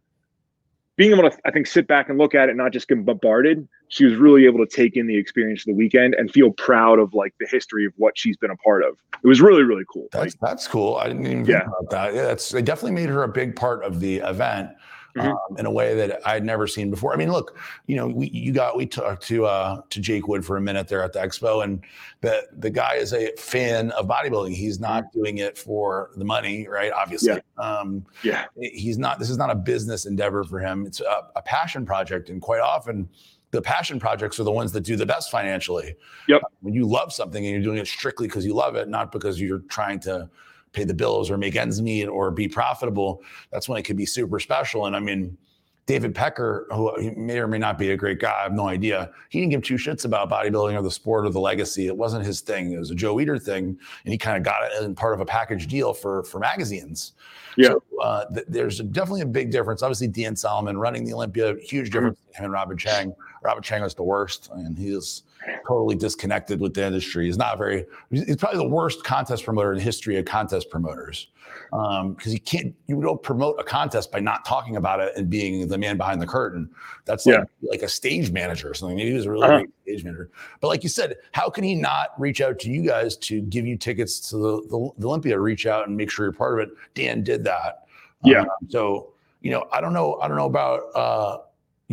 being 0.95 1.11
able 1.11 1.29
to, 1.29 1.35
I 1.45 1.51
think, 1.51 1.65
sit 1.67 1.87
back 1.87 2.09
and 2.09 2.17
look 2.17 2.35
at 2.35 2.49
it, 2.49 2.55
not 2.55 2.71
just 2.71 2.87
get 2.87 3.03
bombarded. 3.03 3.67
She 3.87 4.05
was 4.05 4.15
really 4.15 4.45
able 4.45 4.65
to 4.65 4.67
take 4.67 4.95
in 4.95 5.07
the 5.07 5.17
experience 5.17 5.61
of 5.61 5.65
the 5.67 5.73
weekend 5.73 6.13
and 6.15 6.31
feel 6.31 6.51
proud 6.51 6.99
of 6.99 7.13
like 7.13 7.33
the 7.39 7.47
history 7.47 7.85
of 7.85 7.93
what 7.97 8.17
she's 8.17 8.37
been 8.37 8.51
a 8.51 8.55
part 8.57 8.83
of. 8.83 8.97
It 9.23 9.27
was 9.27 9.41
really, 9.41 9.63
really 9.63 9.85
cool. 9.91 10.03
Like, 10.13 10.23
That's 10.23 10.35
that's 10.41 10.67
cool. 10.67 10.95
I 10.97 11.07
didn't 11.07 11.25
even 11.25 11.45
Yeah. 11.45 11.61
think 11.61 11.71
about 11.79 11.89
that. 11.89 12.13
Yeah, 12.13 12.23
that's 12.23 12.49
they 12.49 12.61
definitely 12.61 12.91
made 12.95 13.09
her 13.09 13.23
a 13.23 13.27
big 13.27 13.55
part 13.55 13.83
of 13.83 13.99
the 13.99 14.17
event 14.17 14.69
Mhm. 15.15 15.29
um, 15.31 15.57
in 15.59 15.65
a 15.65 15.71
way 15.71 15.93
that 15.95 16.25
I'd 16.27 16.43
never 16.43 16.65
seen 16.65 16.89
before. 16.89 17.13
I 17.13 17.17
mean, 17.17 17.31
look, 17.31 17.57
you 17.85 17.95
know, 17.95 18.07
we 18.07 18.29
you 18.29 18.51
got 18.51 18.75
we 18.75 18.87
talked 18.87 19.21
to 19.27 19.45
uh, 19.45 19.81
to 19.89 19.99
Jake 20.01 20.27
Wood 20.27 20.43
for 20.43 20.57
a 20.57 20.61
minute 20.61 20.87
there 20.87 21.03
at 21.03 21.13
the 21.13 21.19
expo, 21.19 21.63
and 21.63 21.83
the 22.21 22.47
the 22.57 22.69
guy 22.71 22.95
is 22.95 23.13
a 23.13 23.31
fan 23.37 23.91
of 23.91 24.07
bodybuilding. 24.07 24.53
He's 24.55 24.79
not 24.79 25.11
doing 25.13 25.37
it 25.37 25.55
for 25.57 26.09
the 26.15 26.25
money, 26.25 26.67
right? 26.67 26.91
Obviously, 26.91 27.39
um, 27.59 28.03
yeah, 28.23 28.45
he's 28.59 28.97
not. 28.97 29.19
This 29.19 29.29
is 29.29 29.37
not 29.37 29.51
a 29.51 29.55
business 29.55 30.05
endeavor 30.07 30.43
for 30.43 30.59
him. 30.59 30.85
It's 30.87 30.99
a, 30.99 31.27
a 31.35 31.41
passion 31.43 31.85
project, 31.85 32.29
and 32.29 32.41
quite 32.41 32.61
often. 32.61 33.07
The 33.51 33.61
passion 33.61 33.99
projects 33.99 34.39
are 34.39 34.43
the 34.45 34.51
ones 34.51 34.71
that 34.71 34.81
do 34.81 34.95
the 34.95 35.05
best 35.05 35.29
financially 35.29 35.95
Yep. 36.27 36.41
when 36.61 36.73
you 36.73 36.87
love 36.87 37.13
something 37.13 37.45
and 37.45 37.53
you're 37.53 37.61
doing 37.61 37.77
it 37.77 37.85
strictly 37.85 38.25
because 38.25 38.43
you 38.47 38.55
love 38.55 38.75
it, 38.75 38.89
not 38.89 39.11
because 39.11 39.39
you're 39.39 39.59
trying 39.69 39.99
to 39.99 40.27
pay 40.73 40.83
the 40.83 40.93
bills 40.93 41.31
or 41.31 41.37
make 41.37 41.55
ends 41.55 41.81
meet 41.81 42.07
or 42.07 42.31
be 42.31 42.47
profitable, 42.47 43.21
that's 43.51 43.69
when 43.69 43.77
it 43.79 43.83
could 43.83 43.97
be 43.97 44.05
super 44.05 44.39
special. 44.39 44.85
And 44.87 44.95
I 44.95 44.99
mean, 44.99 45.37
David 45.85 46.15
Pecker, 46.15 46.65
who 46.71 47.11
may 47.17 47.39
or 47.39 47.47
may 47.47 47.57
not 47.57 47.77
be 47.77 47.91
a 47.91 47.97
great 47.97 48.19
guy, 48.19 48.33
I 48.39 48.43
have 48.43 48.53
no 48.53 48.67
idea. 48.67 49.11
He 49.29 49.39
didn't 49.39 49.51
give 49.51 49.63
two 49.63 49.75
shits 49.75 50.05
about 50.05 50.29
bodybuilding 50.29 50.77
or 50.77 50.81
the 50.81 50.89
sport 50.89 51.25
or 51.25 51.29
the 51.29 51.41
legacy. 51.41 51.87
It 51.87 51.97
wasn't 51.97 52.25
his 52.25 52.39
thing. 52.39 52.71
It 52.71 52.79
was 52.79 52.89
a 52.89 52.95
Joe 52.95 53.15
Weider 53.15 53.41
thing, 53.41 53.77
and 54.05 54.11
he 54.11 54.17
kind 54.17 54.37
of 54.37 54.43
got 54.43 54.63
it 54.63 54.81
in 54.81 54.95
part 54.95 55.13
of 55.13 55.19
a 55.19 55.25
package 55.25 55.67
deal 55.67 55.93
for 55.93 56.23
for 56.23 56.39
magazines. 56.39 57.13
Yeah. 57.57 57.69
So, 57.69 57.83
uh, 58.01 58.25
th- 58.33 58.45
there's 58.47 58.79
definitely 58.79 59.21
a 59.21 59.25
big 59.25 59.51
difference. 59.51 59.83
Obviously, 59.83 60.07
Dan 60.07 60.37
Solomon 60.37 60.77
running 60.77 61.03
the 61.03 61.13
Olympia, 61.13 61.55
huge 61.61 61.89
difference. 61.89 62.17
between 62.17 62.37
Him 62.37 62.45
and 62.45 62.53
Robin 62.53 62.77
Chang. 62.77 63.13
Robin 63.43 63.61
Chang 63.61 63.81
was 63.81 63.93
the 63.93 64.03
worst, 64.03 64.51
and 64.53 64.77
he 64.77 64.87
is 64.87 65.23
totally 65.67 65.95
disconnected 65.95 66.59
with 66.59 66.73
the 66.73 66.85
industry. 66.85 67.25
He's 67.25 67.37
not 67.37 67.57
very. 67.57 67.85
He's 68.09 68.35
probably 68.37 68.59
the 68.59 68.67
worst 68.69 69.03
contest 69.03 69.43
promoter 69.45 69.71
in 69.73 69.77
the 69.77 69.83
history 69.83 70.17
of 70.17 70.25
contest 70.25 70.69
promoters 70.69 71.27
because 71.71 72.33
you 72.33 72.39
can't 72.39 72.73
you 72.87 73.01
don't 73.01 73.21
promote 73.21 73.59
a 73.59 73.63
contest 73.63 74.11
by 74.11 74.19
not 74.19 74.45
talking 74.45 74.75
about 74.75 74.99
it 74.99 75.13
and 75.15 75.29
being 75.29 75.67
the 75.67 75.77
man 75.77 75.97
behind 75.97 76.21
the 76.21 76.27
curtain 76.27 76.69
that's 77.05 77.25
like, 77.39 77.47
like 77.61 77.81
a 77.81 77.87
stage 77.87 78.31
manager 78.31 78.69
or 78.69 78.73
something 78.73 78.95
maybe 78.95 79.09
he 79.09 79.15
was 79.15 79.25
a 79.25 79.31
really 79.31 79.43
Uh-huh. 79.45 79.57
great 79.57 79.69
stage 79.83 80.03
manager 80.03 80.29
but 80.61 80.67
like 80.67 80.83
you 80.83 80.89
said 80.89 81.15
how 81.31 81.49
can 81.49 81.63
he 81.63 81.75
not 81.75 82.09
reach 82.19 82.41
out 82.41 82.59
to 82.59 82.69
you 82.71 82.83
guys 82.83 83.17
to 83.17 83.41
give 83.41 83.65
you 83.67 83.75
tickets 83.77 84.19
to 84.29 84.37
the, 84.37 84.61
the, 84.69 84.89
the 84.99 85.07
olympia 85.07 85.37
reach 85.39 85.65
out 85.65 85.87
and 85.87 85.97
make 85.97 86.09
sure 86.11 86.25
you're 86.25 86.33
part 86.33 86.59
of 86.59 86.67
it 86.67 86.75
dan 86.93 87.23
did 87.23 87.43
that 87.43 87.85
Yeah. 88.23 88.41
Um, 88.41 88.47
so 88.69 89.13
you 89.41 89.51
know 89.51 89.67
i 89.71 89.81
don't 89.81 89.93
know 89.93 90.19
i 90.21 90.27
don't 90.27 90.37
know 90.37 90.45
about 90.45 90.81
uh 90.95 91.37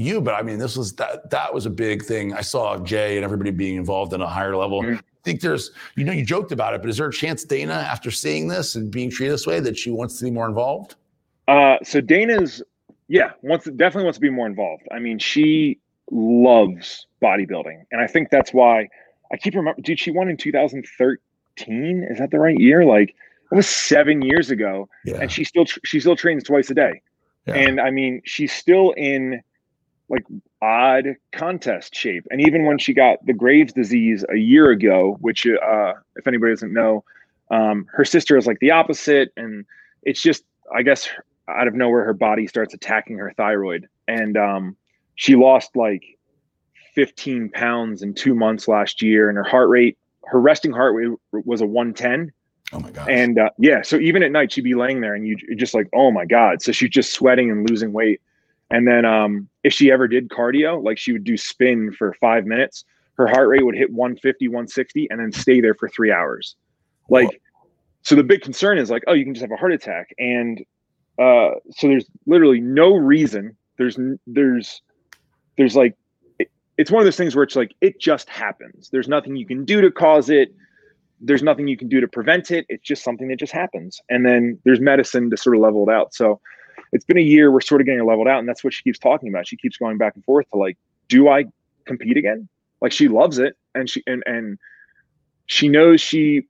you 0.01 0.20
but 0.20 0.34
i 0.34 0.42
mean 0.42 0.59
this 0.59 0.76
was 0.76 0.92
that 0.94 1.28
that 1.30 1.53
was 1.53 1.66
a 1.66 1.70
big 1.70 2.05
thing 2.05 2.32
i 2.34 2.40
saw 2.40 2.78
jay 2.78 3.16
and 3.16 3.24
everybody 3.24 3.51
being 3.51 3.76
involved 3.76 4.12
in 4.12 4.20
a 4.20 4.26
higher 4.26 4.57
level 4.57 4.82
Mhm. 4.82 4.96
I 4.98 5.22
think 5.22 5.42
there's, 5.42 5.70
you 5.96 6.05
know, 6.05 6.12
you 6.12 6.24
joked 6.24 6.51
about 6.51 6.72
it, 6.72 6.80
but 6.80 6.88
is 6.88 6.96
there 6.96 7.07
a 7.07 7.12
chance 7.12 7.44
Dana, 7.44 7.74
after 7.74 8.11
seeing 8.11 8.48
this 8.48 8.74
and 8.74 8.90
being 8.90 9.11
treated 9.11 9.34
this 9.34 9.46
way, 9.46 9.61
that 9.61 9.76
she 9.76 9.90
wants 9.90 10.16
to 10.18 10.24
be 10.24 10.30
more 10.30 10.48
involved? 10.48 10.94
Uh, 11.46 11.76
so 11.82 12.01
Dana's, 12.01 12.62
yeah, 13.09 13.32
wants 13.42 13.66
definitely 13.66 14.05
wants 14.05 14.16
to 14.16 14.22
be 14.22 14.30
more 14.30 14.46
involved. 14.46 14.84
I 14.90 14.98
mean, 14.98 15.18
she 15.18 15.78
loves 16.11 17.07
bodybuilding, 17.22 17.84
and 17.92 18.01
I 18.01 18.07
think 18.07 18.30
that's 18.30 18.55
why 18.55 18.88
I 19.30 19.36
keep 19.36 19.55
remember. 19.55 19.78
Dude, 19.82 19.98
she 19.98 20.11
won 20.11 20.30
in 20.30 20.38
2013. 20.38 22.07
Is 22.11 22.16
that 22.18 22.30
the 22.30 22.38
right 22.38 22.59
year? 22.59 22.86
Like 22.86 23.11
it 23.53 23.55
was 23.55 23.68
seven 23.68 24.22
years 24.22 24.51
ago, 24.51 24.88
Yeah. 25.05 25.18
and 25.20 25.30
she 25.30 25.44
still 25.44 25.66
she 25.84 26.01
still 26.01 26.16
trains 26.16 26.44
twice 26.44 26.70
a 26.70 26.74
day. 26.74 27.03
Yeah. 27.46 27.57
And 27.57 27.78
I 27.78 27.90
mean, 27.90 28.22
she's 28.24 28.53
still 28.55 28.92
in 28.96 29.42
like 30.11 30.24
odd 30.61 31.16
contest 31.32 31.94
shape. 31.94 32.26
And 32.30 32.40
even 32.40 32.64
when 32.66 32.78
she 32.78 32.92
got 32.92 33.24
the 33.24 33.32
Graves 33.32 33.72
disease 33.72 34.24
a 34.28 34.36
year 34.36 34.70
ago, 34.70 35.16
which 35.20 35.46
uh, 35.46 35.92
if 36.16 36.26
anybody 36.26 36.52
doesn't 36.52 36.72
know, 36.72 37.04
um, 37.50 37.86
her 37.92 38.04
sister 38.04 38.36
is 38.36 38.46
like 38.46 38.58
the 38.61 38.72
opposite, 38.72 39.32
and 39.36 39.64
it's 40.02 40.20
just 40.20 40.44
I 40.74 40.82
guess 40.82 41.08
out 41.48 41.66
of 41.66 41.74
nowhere 41.74 42.04
her 42.04 42.12
body 42.12 42.46
starts 42.46 42.74
attacking 42.74 43.18
her 43.18 43.32
thyroid, 43.36 43.88
and 44.08 44.36
um, 44.36 44.76
she 45.14 45.36
lost 45.36 45.74
like 45.76 46.02
15 46.94 47.50
pounds 47.50 48.02
in 48.02 48.14
two 48.14 48.34
months 48.34 48.68
last 48.68 49.02
year, 49.02 49.28
and 49.28 49.36
her 49.36 49.44
heart 49.44 49.68
rate, 49.68 49.96
her 50.26 50.40
resting 50.40 50.72
heart 50.72 50.94
rate 50.94 51.11
was 51.32 51.61
a 51.61 51.66
110. 51.66 52.32
Oh 52.72 52.80
my 52.80 52.90
god! 52.90 53.08
And 53.08 53.38
uh, 53.38 53.50
yeah, 53.58 53.82
so 53.82 53.96
even 53.96 54.22
at 54.22 54.30
night, 54.30 54.52
she'd 54.52 54.62
be 54.62 54.74
laying 54.74 55.00
there 55.00 55.14
and 55.14 55.26
you 55.26 55.36
just 55.56 55.74
like, 55.74 55.88
oh 55.92 56.11
my 56.11 56.24
God. 56.24 56.62
So 56.62 56.70
she's 56.70 56.90
just 56.90 57.12
sweating 57.12 57.50
and 57.50 57.68
losing 57.68 57.92
weight. 57.92 58.20
And 58.70 58.86
then 58.86 59.04
um, 59.04 59.48
if 59.62 59.72
she 59.72 59.90
ever 59.90 60.08
did 60.08 60.28
cardio, 60.28 60.82
like 60.82 60.98
she 60.98 61.12
would 61.12 61.24
do 61.24 61.36
spin 61.36 61.92
for 61.92 62.14
five 62.14 62.46
minutes, 62.46 62.84
her 63.14 63.26
heart 63.26 63.48
rate 63.48 63.64
would 63.64 63.74
hit 63.74 63.90
150, 63.92 64.48
160, 64.48 65.08
and 65.11 65.20
then 65.20 65.32
stay 65.32 65.61
there 65.61 65.74
for 65.74 65.88
three 65.88 66.11
hours. 66.11 66.56
Like, 67.08 67.40
so 68.02 68.14
the 68.14 68.22
big 68.22 68.40
concern 68.40 68.78
is 68.78 68.90
like, 68.90 69.02
oh, 69.06 69.12
you 69.12 69.24
can 69.24 69.34
just 69.34 69.42
have 69.42 69.50
a 69.50 69.56
heart 69.56 69.72
attack. 69.72 70.14
And 70.18 70.64
uh, 71.18 71.50
so 71.70 71.88
there's 71.88 72.06
literally 72.26 72.61
no 72.61 72.94
reason. 72.94 73.56
There's, 73.76 73.98
there's, 74.26 74.80
there's 75.58 75.76
like, 75.76 75.96
it, 76.38 76.50
it's 76.78 76.90
one 76.90 77.00
of 77.00 77.06
those 77.06 77.16
things 77.16 77.36
where 77.36 77.42
it's 77.42 77.56
like, 77.56 77.74
it 77.80 78.00
just 78.00 78.30
happens. 78.30 78.88
There's 78.90 79.08
nothing 79.08 79.36
you 79.36 79.46
can 79.46 79.64
do 79.64 79.82
to 79.82 79.90
cause 79.90 80.30
it 80.30 80.54
there's 81.20 81.42
nothing 81.42 81.68
you 81.68 81.76
can 81.76 81.88
do 81.88 82.00
to 82.00 82.08
prevent 82.08 82.50
it. 82.50 82.64
It's 82.68 82.82
just 82.82 83.04
something 83.04 83.28
that 83.28 83.38
just 83.38 83.52
happens. 83.52 84.00
And 84.08 84.24
then 84.24 84.58
there's 84.64 84.80
medicine 84.80 85.30
to 85.30 85.36
sort 85.36 85.56
of 85.56 85.62
level 85.62 85.88
it 85.88 85.92
out. 85.92 86.14
So 86.14 86.40
it's 86.93 87.05
been 87.05 87.18
a 87.18 87.22
year. 87.22 87.51
We're 87.51 87.61
sort 87.61 87.80
of 87.80 87.86
getting 87.86 88.05
leveled 88.05 88.28
out. 88.28 88.38
And 88.38 88.49
that's 88.49 88.64
what 88.64 88.72
she 88.72 88.82
keeps 88.82 88.99
talking 88.99 89.28
about. 89.28 89.47
She 89.47 89.57
keeps 89.57 89.76
going 89.76 89.99
back 89.99 90.14
and 90.14 90.24
forth 90.24 90.49
to 90.51 90.59
like, 90.59 90.76
do 91.09 91.28
I 91.28 91.45
compete 91.84 92.16
again? 92.16 92.49
Like 92.80 92.93
she 92.93 93.09
loves 93.09 93.38
it. 93.38 93.57
And 93.74 93.88
she, 93.88 94.03
and, 94.07 94.22
and 94.26 94.59
she 95.47 95.68
knows 95.68 96.01
she, 96.01 96.47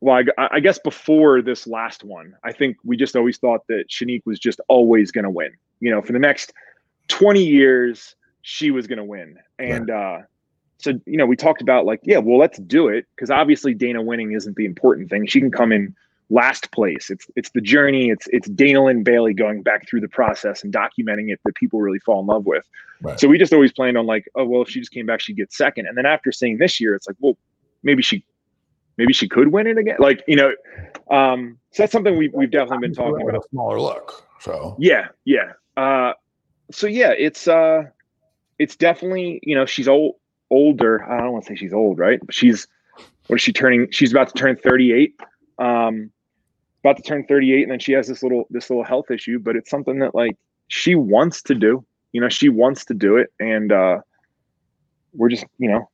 well, 0.00 0.22
I, 0.38 0.48
I 0.52 0.60
guess 0.60 0.78
before 0.78 1.42
this 1.42 1.66
last 1.66 2.04
one, 2.04 2.34
I 2.44 2.52
think 2.52 2.76
we 2.84 2.96
just 2.96 3.16
always 3.16 3.38
thought 3.38 3.66
that 3.68 3.88
Shanique 3.88 4.22
was 4.24 4.38
just 4.38 4.60
always 4.68 5.10
going 5.12 5.24
to 5.24 5.30
win, 5.30 5.52
you 5.80 5.90
know, 5.90 6.02
for 6.02 6.12
the 6.12 6.18
next 6.18 6.52
20 7.08 7.42
years, 7.42 8.16
she 8.42 8.70
was 8.70 8.86
going 8.86 8.98
to 8.98 9.04
win. 9.04 9.38
And, 9.58 9.90
uh, 9.90 10.18
so 10.78 10.92
you 11.06 11.16
know 11.16 11.26
we 11.26 11.36
talked 11.36 11.62
about 11.62 11.86
like 11.86 12.00
yeah 12.02 12.18
well 12.18 12.38
let's 12.38 12.58
do 12.58 12.88
it 12.88 13.06
because 13.14 13.30
obviously 13.30 13.72
dana 13.72 14.02
winning 14.02 14.32
isn't 14.32 14.56
the 14.56 14.64
important 14.64 15.08
thing 15.08 15.24
she 15.26 15.38
can 15.38 15.50
come 15.50 15.70
in 15.70 15.94
last 16.32 16.70
place 16.72 17.10
it's 17.10 17.26
it's 17.36 17.50
the 17.50 17.60
journey 17.60 18.08
it's 18.08 18.26
it's 18.32 18.48
dana 18.50 18.82
linn 18.84 19.02
bailey 19.02 19.34
going 19.34 19.62
back 19.62 19.86
through 19.88 20.00
the 20.00 20.08
process 20.08 20.62
and 20.64 20.72
documenting 20.72 21.30
it 21.32 21.38
that 21.44 21.54
people 21.54 21.80
really 21.80 21.98
fall 21.98 22.20
in 22.20 22.26
love 22.26 22.46
with 22.46 22.64
Right. 23.02 23.18
so 23.18 23.26
we 23.28 23.36
just 23.36 23.52
always 23.52 23.72
planned 23.72 23.98
on 23.98 24.06
like 24.06 24.28
oh 24.36 24.44
well 24.44 24.62
if 24.62 24.68
she 24.68 24.78
just 24.80 24.92
came 24.92 25.06
back 25.06 25.20
she'd 25.20 25.36
get 25.36 25.52
second 25.52 25.86
and 25.86 25.96
then 25.98 26.06
after 26.06 26.30
seeing 26.32 26.58
this 26.58 26.80
year 26.80 26.94
it's 26.94 27.06
like 27.08 27.16
well 27.20 27.36
maybe 27.82 28.02
she 28.02 28.24
maybe 28.96 29.12
she 29.12 29.28
could 29.28 29.48
win 29.48 29.66
it 29.66 29.76
again 29.76 29.96
like 29.98 30.22
you 30.28 30.36
know 30.36 30.52
um 31.10 31.58
so 31.72 31.82
that's 31.82 31.92
something 31.92 32.16
we've, 32.18 32.32
we've 32.34 32.50
definitely 32.50 32.86
been 32.88 32.94
talking 32.94 33.22
about 33.28 33.34
a 33.42 33.48
smaller 33.48 33.80
look. 33.80 34.26
So 34.40 34.76
yeah, 34.78 35.08
yeah. 35.24 35.52
Uh, 35.74 36.12
so 36.70 36.86
yeah, 36.86 37.12
it's 37.16 37.48
uh, 37.48 37.84
it's 38.58 38.76
definitely 38.76 39.40
you 39.42 39.54
know 39.54 39.64
she's 39.64 39.88
old, 39.88 40.16
older. 40.50 41.02
I 41.10 41.16
don't 41.22 41.32
want 41.32 41.46
to 41.46 41.48
say 41.48 41.56
she's 41.56 41.72
old, 41.72 41.98
right? 41.98 42.20
But 42.22 42.34
she's 42.34 42.68
what 43.28 43.36
is 43.36 43.42
she 43.42 43.54
turning? 43.54 43.90
She's 43.90 44.10
about 44.12 44.28
to 44.28 44.34
turn 44.34 44.56
thirty 44.56 44.92
eight. 44.92 45.14
Um, 45.58 46.10
about 46.82 46.96
to 46.96 47.02
turn 47.02 47.26
thirty 47.26 47.52
eight, 47.52 47.62
and 47.62 47.70
then 47.70 47.78
she 47.78 47.92
has 47.92 48.08
this 48.08 48.22
little 48.22 48.44
this 48.50 48.70
little 48.70 48.84
health 48.84 49.10
issue. 49.10 49.38
But 49.38 49.56
it's 49.56 49.70
something 49.70 49.98
that 50.00 50.14
like 50.14 50.36
she 50.68 50.94
wants 50.94 51.42
to 51.42 51.54
do. 51.54 51.84
You 52.12 52.20
know, 52.20 52.28
she 52.28 52.48
wants 52.48 52.84
to 52.86 52.94
do 52.94 53.16
it, 53.16 53.32
and 53.40 53.72
uh, 53.72 53.98
we're 55.14 55.28
just 55.28 55.44
you 55.58 55.70
know 55.70 55.88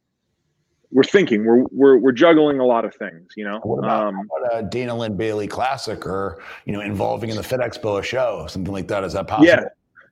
we're 0.90 1.04
thinking 1.04 1.44
we're 1.44 1.64
we're 1.70 1.98
we're 1.98 2.12
juggling 2.12 2.60
a 2.60 2.64
lot 2.64 2.84
of 2.84 2.94
things. 2.94 3.32
You 3.36 3.44
know, 3.44 3.60
what 3.62 3.80
about, 3.80 4.06
um, 4.08 4.28
about 4.38 4.58
a 4.58 4.62
Dana 4.66 4.96
Linn 4.96 5.16
Bailey 5.16 5.46
Classic 5.46 6.06
or 6.06 6.42
you 6.64 6.72
know 6.72 6.80
involving 6.80 7.30
in 7.30 7.36
the 7.36 7.42
Fit 7.42 7.60
Expo 7.60 8.00
a 8.00 8.02
show 8.02 8.46
something 8.48 8.72
like 8.72 8.88
that? 8.88 9.04
Is 9.04 9.12
that 9.12 9.26
possible? 9.26 9.46
Yeah, 9.46 9.64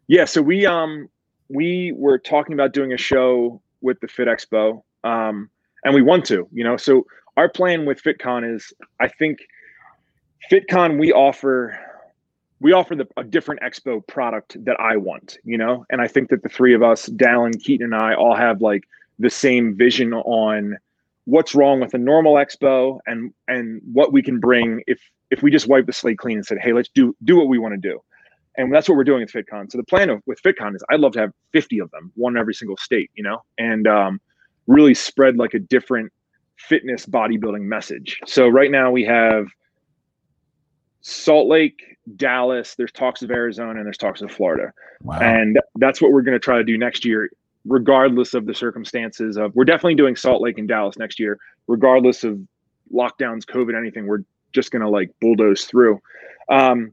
yeah. 0.09 0.25
So 0.25 0.43
we 0.43 0.67
um 0.67 1.09
we 1.49 1.93
were 1.97 2.19
talking 2.19 2.53
about 2.53 2.73
doing 2.73 2.93
a 2.93 2.99
show 2.99 3.61
with 3.81 4.01
the 4.01 4.09
Fit 4.09 4.29
Expo, 4.29 4.83
um, 5.05 5.49
and 5.85 5.95
we 5.95 6.03
want 6.03 6.25
to. 6.27 6.47
You 6.53 6.65
know, 6.65 6.77
so 6.77 7.07
our 7.37 7.49
plan 7.49 7.87
with 7.87 8.03
FitCon 8.03 8.55
is, 8.55 8.73
I 9.01 9.09
think, 9.09 9.39
FitCon 10.51 10.99
we 10.99 11.13
offer 11.13 11.79
we 12.59 12.73
offer 12.73 12.97
the, 12.97 13.07
a 13.19 13.25
different 13.25 13.61
expo 13.61 14.07
product 14.07 14.65
that 14.65 14.81
I 14.81 14.97
want. 14.97 15.39
You 15.45 15.59
know, 15.59 15.85
and 15.91 16.01
I 16.01 16.09
think 16.09 16.31
that 16.31 16.43
the 16.43 16.49
three 16.49 16.75
of 16.75 16.83
us, 16.83 17.09
Dallin, 17.09 17.61
Keaton, 17.63 17.93
and 17.93 17.95
I, 17.95 18.15
all 18.15 18.35
have 18.35 18.61
like 18.61 18.85
the 19.19 19.31
same 19.31 19.77
vision 19.77 20.13
on 20.15 20.77
what's 21.25 21.55
wrong 21.55 21.81
with 21.81 21.93
a 21.95 21.99
normal 21.99 22.35
expo 22.35 22.99
and 23.07 23.33
and 23.49 23.81
what 23.93 24.13
we 24.13 24.23
can 24.23 24.41
bring 24.41 24.83
if 24.87 25.01
if 25.31 25.43
we 25.43 25.51
just 25.51 25.67
wipe 25.67 25.87
the 25.87 25.93
slate 25.93 26.19
clean 26.19 26.37
and 26.37 26.47
said, 26.47 26.59
hey, 26.61 26.73
let's 26.73 26.89
do 26.89 27.15
do 27.25 27.37
what 27.37 27.49
we 27.49 27.59
want 27.59 27.75
to 27.75 27.81
do 27.81 28.01
and 28.57 28.73
that's 28.73 28.89
what 28.89 28.97
we're 28.97 29.05
doing 29.05 29.23
at 29.23 29.29
FitCon. 29.29 29.71
So 29.71 29.79
the 29.79 29.85
plan 29.85 30.11
of, 30.11 30.23
with 30.27 30.41
FitCon 30.43 30.75
is 30.75 30.83
I'd 30.91 31.01
love 31.01 31.13
to 31.13 31.21
have 31.21 31.33
50 31.53 31.79
of 31.81 31.91
them, 31.91 32.13
one 32.15 32.35
in 32.35 32.41
every 32.41 32.55
single 32.55 32.77
state, 32.77 33.11
you 33.15 33.23
know, 33.23 33.43
and 33.59 33.87
um, 33.87 34.21
really 34.67 34.95
spread 34.95 35.37
like 35.37 35.55
a 35.55 35.59
different 35.59 36.13
fitness 36.57 37.07
bodybuilding 37.07 37.63
message. 37.63 38.19
So 38.27 38.49
right 38.49 38.71
now 38.71 38.91
we 38.91 39.05
have 39.05 39.47
Salt 41.09 41.47
Lake, 41.47 41.99
Dallas, 42.17 42.75
there's 42.75 42.91
talks 42.91 43.23
of 43.23 43.31
Arizona, 43.31 43.79
and 43.79 43.87
there's 43.87 43.97
talks 43.97 44.23
of 44.23 44.33
Florida, 44.33 44.73
Wow. 45.03 45.21
and 45.21 45.57
that's 45.77 46.03
what 46.03 46.11
we're 46.11 46.23
going 46.23 46.35
to 46.35 46.41
try 46.41 46.59
to 46.59 46.65
do 46.65 46.77
next 46.77 47.05
year, 47.05 47.31
regardless 47.65 48.35
of 48.35 48.45
the 48.45 48.53
circumstances. 48.53 49.37
Of 49.37 49.55
we're 49.55 49.65
definitely 49.67 49.95
doing 49.95 50.17
Salt 50.17 50.43
Lake 50.43 50.59
and 50.59 50.67
Dallas 50.67 50.99
next 50.99 51.21
year, 51.21 51.39
regardless 51.69 52.25
of 52.25 52.41
lockdowns, 52.93 53.45
COVID, 53.45 53.79
anything. 53.79 54.09
We're 54.09 54.25
just 54.53 54.73
going 54.73 54.83
to 54.83 54.89
like 54.89 55.13
bulldoze 55.21 55.67
through. 55.67 56.01
Um, 56.49 56.93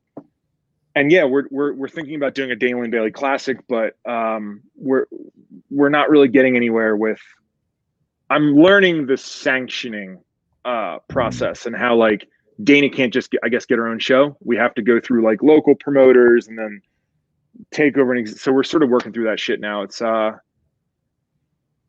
and 0.95 1.11
yeah, 1.11 1.23
we're 1.23 1.45
we're 1.49 1.73
we're 1.73 1.89
thinking 1.89 2.13
about 2.13 2.35
doing 2.35 2.51
a 2.51 2.55
Dana 2.55 2.81
Linn 2.81 2.91
Bailey 2.91 3.09
Classic, 3.09 3.57
but 3.67 3.95
um, 4.07 4.61
we're 4.75 5.07
we're 5.71 5.89
not 5.89 6.11
really 6.11 6.27
getting 6.27 6.55
anywhere 6.55 6.95
with. 6.95 7.19
I'm 8.29 8.53
learning 8.55 9.07
the 9.07 9.17
sanctioning 9.17 10.19
uh, 10.65 10.99
process 11.07 11.65
and 11.65 11.75
how 11.75 11.95
like 11.95 12.27
Dana 12.61 12.89
can't 12.89 13.13
just 13.13 13.31
get, 13.31 13.41
I 13.43 13.49
guess 13.49 13.65
get 13.65 13.77
her 13.77 13.87
own 13.87 13.99
show. 13.99 14.37
We 14.41 14.57
have 14.57 14.73
to 14.75 14.81
go 14.81 14.99
through 14.99 15.23
like 15.23 15.41
local 15.41 15.75
promoters 15.75 16.47
and 16.47 16.57
then 16.57 16.81
take 17.71 17.97
over. 17.97 18.13
And 18.13 18.27
ex- 18.27 18.41
so 18.41 18.51
we're 18.51 18.63
sort 18.63 18.83
of 18.83 18.89
working 18.89 19.13
through 19.13 19.25
that 19.25 19.39
shit 19.39 19.59
now. 19.59 19.81
It's 19.81 20.01
uh, 20.01 20.33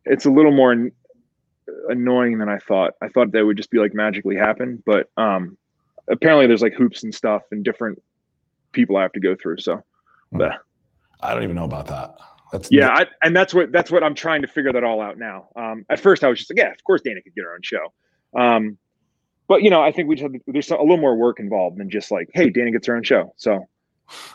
it's 0.04 0.24
a 0.24 0.30
little 0.30 0.52
more 0.52 0.72
an- 0.72 0.92
annoying 1.88 2.38
than 2.38 2.48
I 2.48 2.58
thought. 2.58 2.94
I 3.02 3.08
thought 3.08 3.32
that 3.32 3.44
would 3.44 3.56
just 3.56 3.70
be 3.70 3.78
like 3.78 3.94
magically 3.94 4.36
happen, 4.36 4.82
but 4.86 5.10
um, 5.16 5.56
apparently 6.08 6.46
there's 6.46 6.62
like 6.62 6.74
hoops 6.74 7.02
and 7.02 7.14
stuff 7.14 7.42
and 7.50 7.64
different 7.64 8.02
people 8.72 8.96
I 8.96 9.02
have 9.02 9.12
to 9.12 9.20
go 9.20 9.34
through. 9.34 9.58
So, 9.58 9.82
but 10.32 10.52
I 11.20 11.34
don't 11.34 11.42
even 11.42 11.56
know 11.56 11.64
about 11.64 11.86
that. 11.88 12.16
That's 12.52 12.70
yeah, 12.70 12.90
I, 12.90 13.06
and 13.22 13.34
that's 13.34 13.52
what 13.52 13.72
that's 13.72 13.90
what 13.90 14.04
I'm 14.04 14.14
trying 14.14 14.42
to 14.42 14.48
figure 14.48 14.72
that 14.72 14.84
all 14.84 15.00
out 15.00 15.18
now. 15.18 15.48
Um, 15.56 15.84
at 15.90 15.98
first, 15.98 16.22
I 16.22 16.28
was 16.28 16.38
just 16.38 16.50
like, 16.50 16.58
yeah, 16.58 16.70
of 16.70 16.84
course 16.84 17.00
Dana 17.02 17.20
could 17.20 17.34
get 17.34 17.44
her 17.44 17.54
own 17.54 17.62
show. 17.62 17.92
Um, 18.38 18.78
but 19.49 19.62
you 19.62 19.70
know, 19.70 19.82
I 19.82 19.92
think 19.92 20.09
we 20.09 20.16
just 20.16 20.22
have, 20.32 20.40
there's 20.47 20.70
a 20.70 20.76
little 20.78 20.97
more 20.97 21.16
work 21.16 21.38
involved 21.40 21.78
than 21.78 21.90
just 21.90 22.11
like, 22.11 22.28
hey, 22.34 22.51
Dana 22.51 22.70
gets 22.70 22.86
her 22.86 22.97
own 22.97 23.03
show. 23.03 23.32
So 23.36 23.64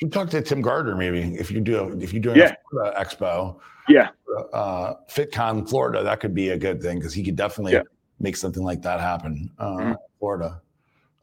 you 0.00 0.08
talk 0.10 0.30
to 0.30 0.42
Tim 0.42 0.60
Gardner 0.60 0.96
maybe 0.96 1.20
if 1.36 1.50
you 1.50 1.60
do 1.60 1.98
if 2.00 2.12
you're 2.12 2.22
doing 2.22 2.36
Yeah. 2.38 2.52
expo, 2.96 3.56
yeah, 3.88 4.08
uh, 4.52 4.94
FitCon 5.10 5.68
Florida, 5.68 6.02
that 6.02 6.20
could 6.20 6.34
be 6.34 6.50
a 6.50 6.58
good 6.58 6.82
thing 6.82 6.98
because 6.98 7.14
he 7.14 7.22
could 7.22 7.36
definitely 7.36 7.74
Yeah. 7.74 7.82
make 8.20 8.36
something 8.36 8.62
like 8.62 8.82
that 8.82 9.00
happen. 9.00 9.50
Uh, 9.58 9.76
Mhm. 9.76 9.96
Florida, 10.18 10.60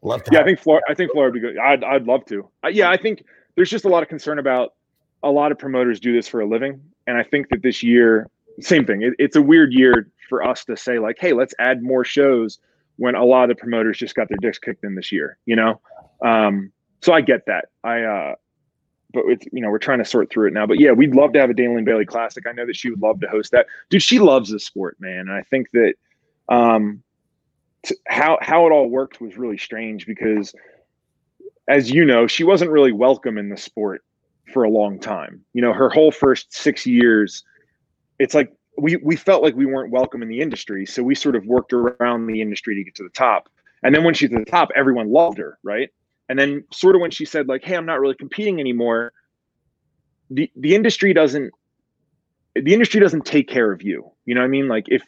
love 0.02 0.22
to. 0.24 0.30
yeah, 0.32 0.40
I 0.40 0.44
think 0.44 0.58
Florida. 0.58 0.84
I 0.88 0.94
think 0.94 1.12
Florida 1.12 1.32
would 1.32 1.40
be 1.40 1.46
good. 1.46 1.58
I'd 1.58 1.84
I'd 1.84 2.04
love 2.04 2.24
to. 2.26 2.48
Uh, 2.64 2.68
yeah, 2.68 2.90
I 2.90 2.96
think 2.96 3.22
there's 3.54 3.70
just 3.70 3.84
a 3.84 3.88
lot 3.88 4.02
of 4.02 4.08
concern 4.08 4.38
about 4.38 4.74
a 5.22 5.30
lot 5.30 5.52
of 5.52 5.58
promoters 5.58 6.00
do 6.00 6.12
this 6.14 6.26
for 6.28 6.40
a 6.40 6.46
living, 6.46 6.80
and 7.06 7.16
I 7.16 7.22
think 7.22 7.48
that 7.50 7.62
this 7.62 7.82
year, 7.82 8.28
same 8.60 8.84
thing. 8.84 9.02
It, 9.02 9.14
it's 9.18 9.36
a 9.36 9.42
weird 9.42 9.72
year 9.72 10.10
for 10.28 10.42
us 10.42 10.64
to 10.66 10.76
say 10.76 10.98
like, 10.98 11.16
hey, 11.18 11.32
let's 11.32 11.54
add 11.58 11.82
more 11.82 12.04
shows 12.04 12.58
when 12.96 13.14
a 13.14 13.24
lot 13.24 13.50
of 13.50 13.56
the 13.56 13.60
promoters 13.60 13.98
just 13.98 14.14
got 14.14 14.28
their 14.28 14.38
dicks 14.40 14.58
kicked 14.58 14.84
in 14.84 14.94
this 14.94 15.12
year. 15.12 15.38
You 15.46 15.56
know, 15.56 15.80
um, 16.24 16.72
so 17.02 17.12
I 17.12 17.20
get 17.20 17.46
that. 17.46 17.66
I. 17.84 18.02
uh 18.02 18.34
but 19.14 19.24
it's 19.28 19.46
you 19.50 19.62
know 19.62 19.70
we're 19.70 19.78
trying 19.78 19.98
to 19.98 20.04
sort 20.04 20.30
through 20.30 20.48
it 20.48 20.52
now. 20.52 20.66
But 20.66 20.78
yeah, 20.78 20.92
we'd 20.92 21.14
love 21.14 21.32
to 21.32 21.40
have 21.40 21.48
a 21.48 21.54
Linn 21.54 21.84
Bailey 21.84 22.04
Classic. 22.04 22.44
I 22.46 22.52
know 22.52 22.66
that 22.66 22.76
she 22.76 22.90
would 22.90 23.00
love 23.00 23.20
to 23.20 23.28
host 23.28 23.52
that. 23.52 23.66
Dude, 23.88 24.02
she 24.02 24.18
loves 24.18 24.50
the 24.50 24.60
sport, 24.60 24.96
man. 25.00 25.20
And 25.20 25.32
I 25.32 25.42
think 25.42 25.70
that 25.72 25.94
um, 26.50 27.02
t- 27.82 27.96
how 28.08 28.38
how 28.42 28.66
it 28.66 28.72
all 28.72 28.90
worked 28.90 29.20
was 29.20 29.38
really 29.38 29.56
strange 29.56 30.06
because, 30.06 30.54
as 31.68 31.90
you 31.90 32.04
know, 32.04 32.26
she 32.26 32.44
wasn't 32.44 32.70
really 32.70 32.92
welcome 32.92 33.38
in 33.38 33.48
the 33.48 33.56
sport 33.56 34.04
for 34.52 34.64
a 34.64 34.70
long 34.70 34.98
time. 34.98 35.42
You 35.54 35.62
know, 35.62 35.72
her 35.72 35.88
whole 35.88 36.10
first 36.10 36.52
six 36.54 36.84
years, 36.84 37.42
it's 38.18 38.34
like 38.34 38.52
we 38.78 38.96
we 38.96 39.16
felt 39.16 39.42
like 39.42 39.54
we 39.54 39.66
weren't 39.66 39.90
welcome 39.90 40.22
in 40.22 40.28
the 40.28 40.40
industry, 40.40 40.86
so 40.86 41.02
we 41.02 41.14
sort 41.14 41.36
of 41.36 41.44
worked 41.46 41.72
around 41.72 42.26
the 42.26 42.40
industry 42.40 42.74
to 42.74 42.84
get 42.84 42.94
to 42.96 43.02
the 43.02 43.10
top. 43.10 43.48
And 43.82 43.94
then 43.94 44.04
when 44.04 44.14
she's 44.14 44.32
at 44.32 44.38
the 44.38 44.50
top, 44.50 44.70
everyone 44.74 45.10
loved 45.10 45.38
her, 45.38 45.58
right? 45.62 45.90
And 46.28 46.38
then 46.38 46.64
sort 46.72 46.96
of 46.96 47.00
when 47.00 47.10
she 47.10 47.24
said 47.24 47.48
like, 47.48 47.64
"Hey, 47.64 47.76
I'm 47.76 47.86
not 47.86 48.00
really 48.00 48.14
competing 48.14 48.60
anymore," 48.60 49.12
the 50.30 50.50
the 50.56 50.74
industry 50.74 51.12
doesn't 51.12 51.52
the 52.54 52.72
industry 52.72 53.00
doesn't 53.00 53.24
take 53.24 53.48
care 53.48 53.70
of 53.72 53.82
you. 53.82 54.10
You 54.24 54.34
know 54.34 54.40
what 54.40 54.46
I 54.46 54.50
mean? 54.50 54.68
Like 54.68 54.86
if 54.88 55.02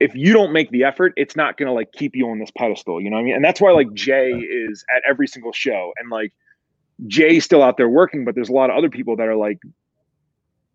if 0.00 0.14
you 0.14 0.32
don't 0.32 0.52
make 0.52 0.70
the 0.70 0.84
effort, 0.84 1.12
it's 1.16 1.34
not 1.34 1.56
gonna 1.56 1.72
like 1.72 1.92
keep 1.92 2.14
you 2.14 2.28
on 2.30 2.38
this 2.38 2.50
pedestal. 2.56 3.00
You 3.00 3.10
know 3.10 3.16
what 3.16 3.22
I 3.22 3.24
mean? 3.24 3.34
And 3.34 3.44
that's 3.44 3.60
why 3.60 3.72
like 3.72 3.88
mm-hmm. 3.88 3.96
Jay 3.96 4.30
is 4.30 4.84
at 4.94 5.02
every 5.08 5.26
single 5.26 5.52
show, 5.52 5.92
and 5.98 6.10
like 6.10 6.32
Jay's 7.06 7.44
still 7.44 7.62
out 7.62 7.76
there 7.76 7.88
working, 7.88 8.24
but 8.24 8.34
there's 8.34 8.48
a 8.48 8.52
lot 8.52 8.70
of 8.70 8.76
other 8.76 8.90
people 8.90 9.16
that 9.16 9.28
are 9.28 9.36
like 9.36 9.58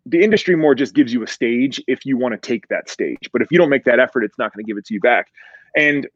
the 0.06 0.22
industry 0.22 0.56
more 0.56 0.74
just 0.74 0.94
gives 0.94 1.12
you 1.12 1.22
a 1.22 1.26
stage 1.26 1.82
if 1.86 2.04
you 2.04 2.16
want 2.16 2.32
to 2.32 2.38
take 2.38 2.68
that 2.68 2.90
stage. 2.90 3.30
But 3.32 3.42
if 3.42 3.50
you 3.50 3.58
don't 3.58 3.70
make 3.70 3.84
that 3.84 3.98
effort, 3.98 4.24
it's 4.24 4.38
not 4.38 4.54
going 4.54 4.64
to 4.64 4.68
give 4.68 4.76
it 4.76 4.84
to 4.86 4.94
you 4.94 5.00
back. 5.00 5.28
And 5.76 6.06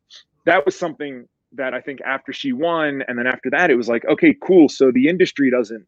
that 0.44 0.64
was 0.64 0.78
something 0.78 1.26
that 1.52 1.74
I 1.74 1.80
think 1.80 2.00
after 2.02 2.32
she 2.32 2.52
won, 2.52 3.02
and 3.08 3.18
then 3.18 3.26
after 3.26 3.50
that, 3.50 3.70
it 3.70 3.76
was 3.76 3.88
like, 3.88 4.04
okay, 4.04 4.34
cool. 4.42 4.68
So 4.68 4.90
the 4.92 5.08
industry 5.08 5.50
doesn't 5.50 5.86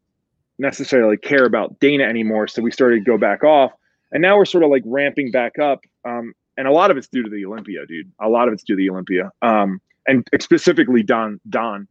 necessarily 0.59 1.17
care 1.17 1.45
about 1.45 1.79
Dana 1.81 2.05
anymore. 2.05 2.49
So 2.49 2.63
we 2.63 2.71
started 2.71 3.05
to 3.05 3.05
go 3.05 3.19
back 3.19 3.45
off, 3.45 3.73
and 4.13 4.23
now 4.23 4.37
we're 4.37 4.45
sort 4.45 4.65
of 4.65 4.71
like 4.71 4.83
ramping 4.87 5.31
back 5.31 5.59
up. 5.59 5.81
Um, 6.05 6.33
and 6.57 6.67
a 6.67 6.73
lot 6.73 6.91
of 6.91 6.97
it's 6.97 7.09
due 7.09 7.23
to 7.23 7.31
the 7.31 7.45
Olympia, 7.47 7.87
dude. 7.87 8.11
A 8.21 8.29
lot 8.29 8.49
of 8.49 8.55
it's 8.55 8.63
due 8.63 8.75
to 8.75 8.79
the 8.79 8.91
Olympia, 8.91 9.31
um, 9.43 9.81
and 10.07 10.27
specifically 10.41 11.03
Don 11.03 11.41
Don, 11.49 11.89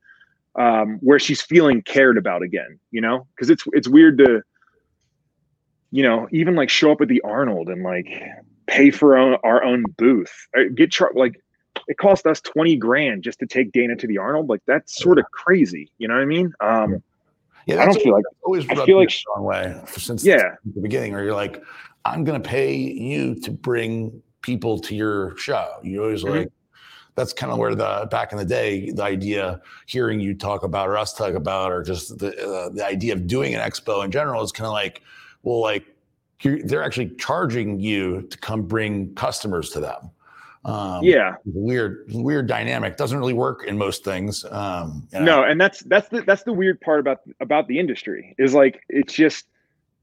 um, 0.56 0.98
where 1.02 1.20
she's 1.20 1.42
feeling 1.42 1.82
cared 1.82 2.18
about 2.18 2.44
again. 2.44 2.80
You 2.92 3.02
know, 3.02 3.28
because 3.36 3.50
it's 3.50 3.64
it's 3.74 3.88
weird 3.88 4.18
to, 4.20 4.44
you 5.92 6.04
know, 6.04 6.28
even 6.32 6.56
like 6.56 6.70
show 6.70 6.92
up 6.92 7.02
at 7.02 7.08
the 7.08 7.22
Arnold 7.22 7.70
and 7.70 7.84
like 7.84 8.08
pay 8.68 8.92
for 8.92 9.18
our 9.18 9.34
own, 9.34 9.38
our 9.44 9.64
own 9.64 9.84
booth, 9.98 10.48
Uh, 10.58 10.64
get 10.76 10.92
char- 10.92 11.12
like 11.16 11.42
it 11.88 11.98
cost 11.98 12.28
us 12.28 12.40
20 12.42 12.76
grand 12.76 13.24
just 13.24 13.40
to 13.40 13.48
take 13.48 13.72
Dana 13.72 13.96
to 13.96 14.06
the 14.08 14.18
Arnold. 14.18 14.50
Like 14.50 14.62
that's 14.68 14.98
sort 15.02 15.18
of 15.18 15.26
crazy. 15.32 15.92
You 15.98 16.08
know 16.08 16.14
what 16.16 16.22
I 16.22 16.26
mean? 16.26 16.54
Um, 16.60 17.02
Yeah, 17.66 17.82
I 17.82 17.86
don't 17.86 18.02
feel 18.02 18.14
like 18.14 18.26
always 18.44 18.68
I 18.70 18.76
feel 18.86 18.98
like 18.98 19.10
the 19.10 19.24
wrong 19.36 19.46
way 19.46 19.82
since 19.88 20.24
Yeah. 20.24 20.56
the 20.76 20.82
beginning. 20.82 21.14
Where 21.14 21.24
you're 21.24 21.36
like, 21.36 21.64
I'm 22.06 22.24
going 22.24 22.42
to 22.42 22.48
pay 22.48 22.74
you 22.76 23.36
to 23.42 23.52
bring 23.52 24.22
people 24.42 24.80
to 24.80 24.96
your 24.96 25.36
show. 25.38 25.68
You 25.84 26.04
always 26.04 26.24
Mhm. 26.24 26.30
like. 26.40 26.50
That's 27.16 27.34
kind 27.34 27.52
of 27.52 27.58
where 27.58 27.76
the 27.76 28.08
back 28.10 28.32
in 28.32 28.38
the 28.38 28.46
day, 28.46 28.92
the 28.92 29.04
idea 29.04 29.60
hearing 29.88 30.22
you 30.22 30.34
talk 30.34 30.64
about 30.64 30.88
or 30.88 30.98
us 30.98 31.14
talk 31.14 31.34
about, 31.34 31.70
or 31.72 31.84
just 31.84 32.18
the 32.18 32.30
uh, 32.48 32.70
the 32.70 32.86
idea 32.86 33.12
of 33.14 33.28
doing 33.28 33.54
an 33.54 33.60
expo 33.60 34.06
in 34.06 34.12
general 34.12 34.42
is 34.42 34.54
kind 34.54 34.68
of 34.68 34.72
like, 34.72 35.02
well, 35.44 35.62
like 35.62 35.86
they're 36.44 36.84
actually 36.84 37.16
charging 37.16 37.80
you 37.80 38.22
to 38.24 38.38
come 38.38 38.64
bring 38.64 39.14
customers 39.16 39.70
to 39.72 39.80
them. 39.80 40.12
Um, 40.66 41.04
yeah. 41.04 41.36
weird, 41.46 42.06
weird 42.10 42.48
dynamic. 42.48 42.98
Doesn't 42.98 43.18
really 43.18 43.34
work 43.34 43.64
in 43.66 43.78
most 43.78 44.04
things. 44.04 44.46
Um. 44.50 45.08
No, 45.14 45.44
and 45.44 45.60
that's 45.60 45.80
that's 45.82 46.10
the 46.10 46.22
that's 46.22 46.44
the 46.44 46.54
weird 46.54 46.82
part 46.82 47.00
about 47.00 47.22
about 47.40 47.68
the 47.68 47.80
industry 47.80 48.36
is 48.38 48.54
like 48.54 48.82
it's 48.90 49.14
just 49.14 49.46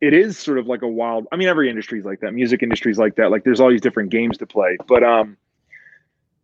it 0.01 0.13
is 0.13 0.39
sort 0.39 0.59
of 0.59 0.67
like 0.67 0.83
a 0.83 0.89
wild. 0.89 1.27
I 1.33 1.37
mean, 1.37 1.49
every 1.49 1.69
industry 1.69 1.99
is 1.99 2.05
like 2.05 2.21
that. 2.21 2.33
Music 2.33 2.63
industry 2.63 2.91
is 2.91 2.99
like 2.99 3.17
that. 3.17 3.31
Like 3.31 3.45
there's 3.45 3.61
all 3.61 3.71
these 3.71 3.81
different 3.81 4.11
games 4.11 4.39
to 4.39 4.47
play, 4.47 4.77
but 4.89 5.03
um, 5.03 5.37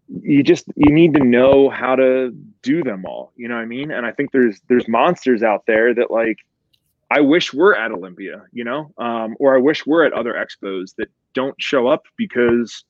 you 0.09 0.43
just 0.43 0.66
you 0.76 0.93
need 0.93 1.14
to 1.14 1.24
know 1.24 1.70
how 1.70 1.97
to 1.97 2.34
do 2.62 2.82
them 2.82 3.05
all. 3.07 3.32
You 3.36 3.49
know 3.49 3.57
what 3.57 3.62
I 3.62 3.66
mean? 3.66 3.90
And 3.90 4.07
I 4.07 4.12
think 4.12 4.32
there's 4.32 4.61
there's 4.68 4.88
monsters 4.88 5.43
out 5.43 5.64
there 5.66 5.95
that 5.95 6.11
like 6.11 6.38
I 7.13 7.21
wish 7.21 7.53
we're 7.53 7.75
at 7.75 7.93
Olympia, 7.93 8.45
you 8.53 8.65
know, 8.65 8.93
um, 8.97 9.35
or 9.39 9.55
I 9.55 9.61
wish 9.61 9.85
we're 9.87 10.05
at 10.05 10.13
other 10.15 10.33
expos 10.33 10.95
that 10.97 11.09
don't 11.35 11.55
show 11.61 11.87
up 11.87 12.03
because 12.17 12.85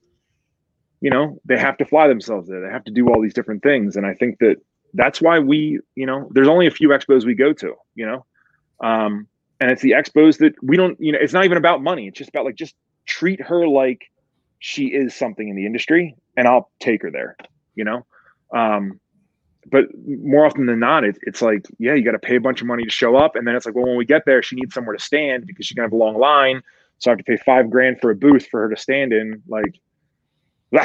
you 1.00 1.10
know 1.10 1.38
they 1.44 1.58
have 1.58 1.76
to 1.78 1.84
fly 1.84 2.06
themselves 2.06 2.48
there. 2.48 2.60
They 2.60 2.72
have 2.72 2.84
to 2.84 2.92
do 2.92 3.08
all 3.08 3.20
these 3.20 3.34
different 3.34 3.62
things, 3.62 3.96
and 3.96 4.06
I 4.06 4.14
think 4.14 4.38
that 4.38 4.56
that's 4.94 5.20
why 5.20 5.38
we, 5.38 5.80
you 5.94 6.06
know, 6.06 6.28
there's 6.32 6.48
only 6.48 6.66
a 6.66 6.70
few 6.70 6.90
expos 6.90 7.24
we 7.24 7.34
go 7.34 7.52
to, 7.54 7.74
you 7.94 8.06
know, 8.06 8.26
um, 8.82 9.26
and 9.60 9.70
it's 9.70 9.82
the 9.82 9.92
expos 9.92 10.38
that 10.38 10.54
we 10.62 10.76
don't, 10.76 11.00
you 11.00 11.12
know, 11.12 11.18
it's 11.20 11.32
not 11.32 11.44
even 11.44 11.56
about 11.56 11.82
money. 11.82 12.06
It's 12.08 12.18
just 12.18 12.30
about 12.30 12.44
like 12.44 12.56
just 12.56 12.74
treat 13.06 13.40
her 13.40 13.66
like 13.66 14.02
she 14.58 14.86
is 14.86 15.14
something 15.14 15.48
in 15.48 15.56
the 15.56 15.66
industry, 15.66 16.14
and 16.36 16.46
I'll 16.46 16.70
take 16.80 17.02
her 17.02 17.10
there, 17.10 17.36
you 17.74 17.84
know. 17.84 18.06
Um, 18.54 19.00
but 19.70 19.84
more 20.06 20.44
often 20.44 20.66
than 20.66 20.80
not, 20.80 21.04
it, 21.04 21.18
it's 21.22 21.40
like, 21.40 21.66
yeah, 21.78 21.94
you 21.94 22.04
got 22.04 22.12
to 22.12 22.18
pay 22.18 22.36
a 22.36 22.40
bunch 22.40 22.60
of 22.60 22.66
money 22.66 22.84
to 22.84 22.90
show 22.90 23.16
up, 23.16 23.36
and 23.36 23.46
then 23.46 23.54
it's 23.54 23.64
like, 23.66 23.74
well, 23.74 23.86
when 23.86 23.96
we 23.96 24.04
get 24.04 24.24
there, 24.26 24.42
she 24.42 24.56
needs 24.56 24.74
somewhere 24.74 24.96
to 24.96 25.02
stand 25.02 25.46
because 25.46 25.66
she's 25.66 25.76
gonna 25.76 25.86
have 25.86 25.92
a 25.92 25.96
long 25.96 26.18
line, 26.18 26.62
so 26.98 27.10
I 27.10 27.12
have 27.12 27.18
to 27.18 27.24
pay 27.24 27.36
five 27.36 27.70
grand 27.70 28.00
for 28.00 28.10
a 28.10 28.14
booth 28.14 28.46
for 28.46 28.62
her 28.62 28.74
to 28.74 28.80
stand 28.80 29.12
in. 29.12 29.42
Like, 29.46 29.78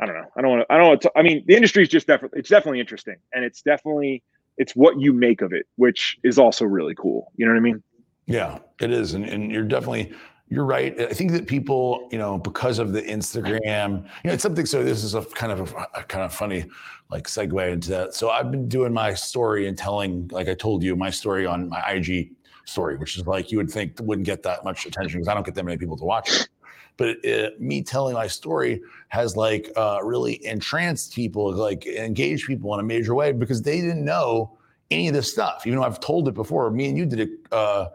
I 0.00 0.06
don't 0.06 0.14
know. 0.14 0.28
I 0.36 0.42
don't 0.42 0.50
want 0.50 0.68
to. 0.68 0.72
I 0.72 0.78
don't 0.78 0.88
want 0.88 1.00
to. 1.02 1.12
I 1.16 1.22
mean, 1.22 1.44
the 1.46 1.56
industry 1.56 1.82
is 1.82 1.88
just 1.88 2.06
definitely. 2.06 2.38
It's 2.38 2.50
definitely 2.50 2.80
interesting, 2.80 3.16
and 3.32 3.44
it's 3.44 3.62
definitely 3.62 4.22
it's 4.56 4.72
what 4.74 5.00
you 5.00 5.12
make 5.12 5.40
of 5.40 5.52
it, 5.52 5.66
which 5.76 6.18
is 6.24 6.38
also 6.38 6.64
really 6.64 6.94
cool. 6.94 7.32
You 7.36 7.46
know 7.46 7.52
what 7.52 7.58
I 7.58 7.62
mean? 7.62 7.82
Yeah, 8.26 8.58
it 8.80 8.90
is, 8.90 9.14
and, 9.14 9.24
and 9.24 9.50
you're 9.50 9.62
definitely 9.62 10.12
you're 10.50 10.64
right. 10.64 10.98
I 10.98 11.12
think 11.12 11.32
that 11.32 11.46
people, 11.46 12.08
you 12.10 12.18
know, 12.18 12.38
because 12.38 12.78
of 12.78 12.92
the 12.92 13.02
Instagram, 13.02 14.04
you 14.04 14.28
know, 14.28 14.32
it's 14.32 14.42
something. 14.42 14.64
So 14.64 14.82
this 14.82 15.04
is 15.04 15.14
a 15.14 15.22
kind 15.22 15.52
of 15.52 15.74
a, 15.74 15.86
a 15.94 16.02
kind 16.04 16.24
of 16.24 16.32
funny, 16.32 16.64
like 17.10 17.26
segue 17.26 17.72
into 17.72 17.90
that. 17.90 18.14
So 18.14 18.30
I've 18.30 18.50
been 18.50 18.68
doing 18.68 18.92
my 18.92 19.12
story 19.14 19.68
and 19.68 19.76
telling, 19.76 20.28
like 20.32 20.48
I 20.48 20.54
told 20.54 20.82
you, 20.82 20.96
my 20.96 21.10
story 21.10 21.44
on 21.44 21.68
my 21.68 21.80
IG 21.90 22.30
story, 22.64 22.96
which 22.96 23.18
is 23.18 23.26
like 23.26 23.52
you 23.52 23.58
would 23.58 23.70
think 23.70 23.98
wouldn't 24.00 24.26
get 24.26 24.42
that 24.44 24.64
much 24.64 24.86
attention 24.86 25.20
because 25.20 25.28
I 25.28 25.34
don't 25.34 25.44
get 25.44 25.54
that 25.54 25.64
many 25.64 25.76
people 25.76 25.96
to 25.98 26.04
watch 26.04 26.30
it. 26.32 26.48
But 26.96 27.16
it, 27.22 27.60
me 27.60 27.82
telling 27.82 28.14
my 28.14 28.26
story 28.26 28.80
has 29.08 29.36
like 29.36 29.70
uh, 29.76 30.00
really 30.02 30.44
entranced 30.44 31.14
people, 31.14 31.52
like 31.52 31.86
engaged 31.86 32.46
people 32.46 32.72
in 32.74 32.80
a 32.80 32.82
major 32.82 33.14
way 33.14 33.32
because 33.32 33.62
they 33.62 33.80
didn't 33.80 34.04
know 34.04 34.58
any 34.90 35.08
of 35.08 35.14
this 35.14 35.30
stuff. 35.30 35.66
Even 35.66 35.78
though 35.78 35.84
I've 35.84 36.00
told 36.00 36.26
it 36.26 36.34
before, 36.34 36.70
me 36.70 36.88
and 36.88 36.96
you 36.96 37.04
did 37.04 37.20
it. 37.20 37.30
Uh, 37.52 37.88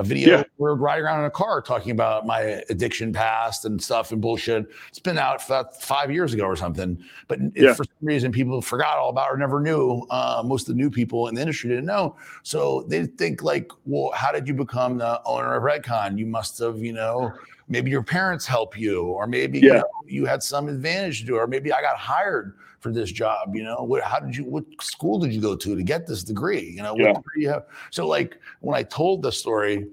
a 0.00 0.02
video 0.02 0.38
Yeah. 0.38 0.42
we 0.56 0.62
were 0.64 0.74
riding 0.74 1.04
around 1.04 1.20
in 1.20 1.26
a 1.26 1.30
car 1.30 1.60
talking 1.60 1.92
about 1.92 2.26
my 2.26 2.40
addiction 2.70 3.12
past 3.12 3.66
and 3.66 3.80
stuff 3.80 4.12
and 4.12 4.20
bullshit. 4.20 4.66
It's 4.88 4.98
been 4.98 5.18
out 5.18 5.42
five 5.82 6.10
years 6.10 6.32
ago 6.32 6.44
or 6.44 6.56
something. 6.56 6.98
But 7.28 7.38
Yeah. 7.54 7.74
for 7.74 7.84
some 7.84 7.92
reason, 8.00 8.32
people 8.32 8.60
forgot 8.62 8.96
all 8.96 9.10
about 9.10 9.30
or 9.30 9.36
never 9.36 9.60
knew. 9.60 10.06
Uh, 10.10 10.42
most 10.44 10.68
of 10.68 10.74
the 10.74 10.80
new 10.80 10.90
people 10.90 11.28
in 11.28 11.34
the 11.34 11.42
industry 11.42 11.68
didn't 11.68 11.84
know. 11.84 12.16
So 12.42 12.84
they 12.88 13.04
think 13.06 13.42
like, 13.42 13.70
well, 13.84 14.10
how 14.14 14.32
did 14.32 14.48
you 14.48 14.54
become 14.54 14.96
the 14.96 15.20
owner 15.26 15.54
of 15.54 15.62
Redcon? 15.62 16.18
You 16.18 16.26
must 16.26 16.58
have, 16.60 16.78
you 16.78 16.94
know, 16.94 17.32
maybe 17.68 17.90
your 17.90 18.02
parents 18.02 18.46
help 18.46 18.78
you, 18.78 19.02
or 19.02 19.26
maybe 19.26 19.60
you, 19.60 19.74
know, 19.74 19.84
you 20.06 20.24
had 20.24 20.42
some 20.42 20.68
advantage 20.68 21.20
to 21.20 21.26
do, 21.26 21.36
or 21.36 21.46
maybe 21.46 21.72
I 21.72 21.82
got 21.82 21.96
hired 21.96 22.54
for 22.80 22.92
this 22.92 23.10
job. 23.12 23.54
You 23.54 23.62
know, 23.64 23.82
what? 23.82 24.02
How 24.02 24.18
did 24.18 24.36
you? 24.36 24.44
What 24.44 24.64
school 24.80 25.18
did 25.18 25.32
you 25.32 25.40
go 25.40 25.54
to 25.56 25.76
to 25.76 25.82
get 25.82 26.06
this 26.06 26.24
degree? 26.24 26.70
You 26.70 26.82
know, 26.82 26.92
what 26.94 27.02
Yeah. 27.02 27.12
degree 27.12 27.42
you 27.42 27.48
have? 27.50 27.66
So 27.90 28.06
like 28.06 28.38
when 28.60 28.76
I 28.76 28.82
told 28.82 29.22
the 29.22 29.30
story, 29.32 29.88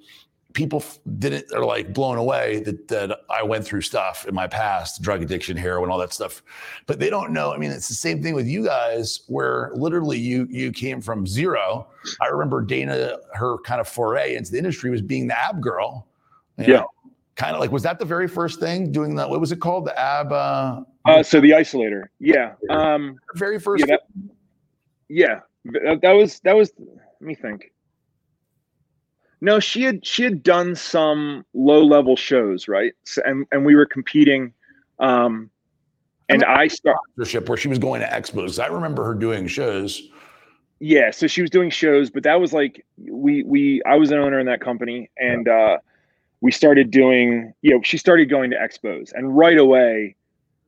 people 0.53 0.83
didn't 1.19 1.45
are 1.53 1.63
like 1.63 1.93
blown 1.93 2.17
away 2.17 2.61
that 2.61 2.87
that 2.87 3.19
I 3.29 3.43
went 3.43 3.63
through 3.63 3.81
stuff 3.81 4.25
in 4.27 4.33
my 4.33 4.47
past, 4.47 5.01
drug 5.01 5.21
addiction, 5.21 5.55
heroin, 5.55 5.91
all 5.91 5.99
that 5.99 6.13
stuff. 6.13 6.41
But 6.87 6.99
they 6.99 7.09
don't 7.11 7.31
know. 7.31 7.53
I 7.53 7.57
mean, 7.57 7.69
it's 7.71 7.87
the 7.89 7.93
same 7.93 8.23
thing 8.23 8.33
with 8.33 8.47
you 8.47 8.63
guys, 8.65 9.21
where 9.27 9.71
literally 9.75 10.17
you 10.17 10.47
you 10.49 10.71
came 10.71 11.01
from 11.01 11.27
zero. 11.27 11.87
I 12.21 12.27
remember 12.27 12.61
Dana, 12.61 13.17
her 13.33 13.57
kind 13.59 13.79
of 13.81 13.87
foray 13.87 14.35
into 14.35 14.51
the 14.51 14.57
industry 14.57 14.89
was 14.89 15.01
being 15.01 15.27
the 15.27 15.37
ab 15.37 15.61
girl. 15.61 16.07
Yeah. 16.57 16.67
know, 16.67 16.87
Kind 17.35 17.53
of 17.53 17.59
like 17.59 17.71
was 17.71 17.83
that 17.83 17.99
the 17.99 18.05
very 18.05 18.27
first 18.27 18.59
thing 18.59 18.91
doing 18.91 19.13
that? 19.13 19.29
What 19.29 19.39
was 19.39 19.51
it 19.51 19.59
called? 19.59 19.85
The 19.85 19.99
ab 19.99 20.31
uh 20.31 20.81
Uh, 21.07 21.23
so 21.23 21.39
the 21.39 21.51
isolator, 21.51 22.05
yeah, 22.19 22.53
um, 22.69 23.17
very 23.35 23.59
first 23.59 23.85
yeah, 23.87 23.95
that, 23.95 24.01
yeah, 25.09 25.39
that, 25.65 25.99
that 26.01 26.11
was 26.11 26.39
that 26.41 26.55
was. 26.55 26.71
Let 26.77 27.27
me 27.27 27.35
think. 27.35 27.71
No, 29.39 29.59
she 29.59 29.83
had 29.83 30.05
she 30.05 30.23
had 30.23 30.43
done 30.43 30.75
some 30.75 31.45
low 31.53 31.83
level 31.83 32.15
shows, 32.15 32.67
right? 32.67 32.93
So, 33.05 33.21
and 33.25 33.45
and 33.51 33.65
we 33.65 33.75
were 33.75 33.85
competing, 33.85 34.53
um, 34.99 35.49
and 36.29 36.43
I 36.43 36.67
start. 36.67 36.97
sponsorship 37.13 37.47
where 37.47 37.57
she 37.57 37.67
was 37.67 37.79
going 37.79 38.01
to 38.01 38.07
expos. 38.07 38.61
I 38.61 38.67
remember 38.67 39.03
her 39.05 39.13
doing 39.13 39.47
shows. 39.47 40.01
Yeah, 40.79 41.11
so 41.11 41.25
she 41.27 41.41
was 41.41 41.49
doing 41.49 41.69
shows, 41.69 42.09
but 42.09 42.23
that 42.23 42.39
was 42.39 42.53
like 42.53 42.85
we 42.99 43.43
we 43.43 43.81
I 43.83 43.95
was 43.95 44.11
an 44.11 44.19
owner 44.19 44.39
in 44.39 44.45
that 44.47 44.61
company, 44.61 45.09
and 45.17 45.47
uh, 45.47 45.77
we 46.41 46.51
started 46.51 46.91
doing. 46.91 47.53
You 47.61 47.75
know, 47.75 47.81
she 47.83 47.97
started 47.97 48.29
going 48.29 48.51
to 48.51 48.57
expos, 48.57 49.11
and 49.13 49.35
right 49.37 49.57
away, 49.57 50.16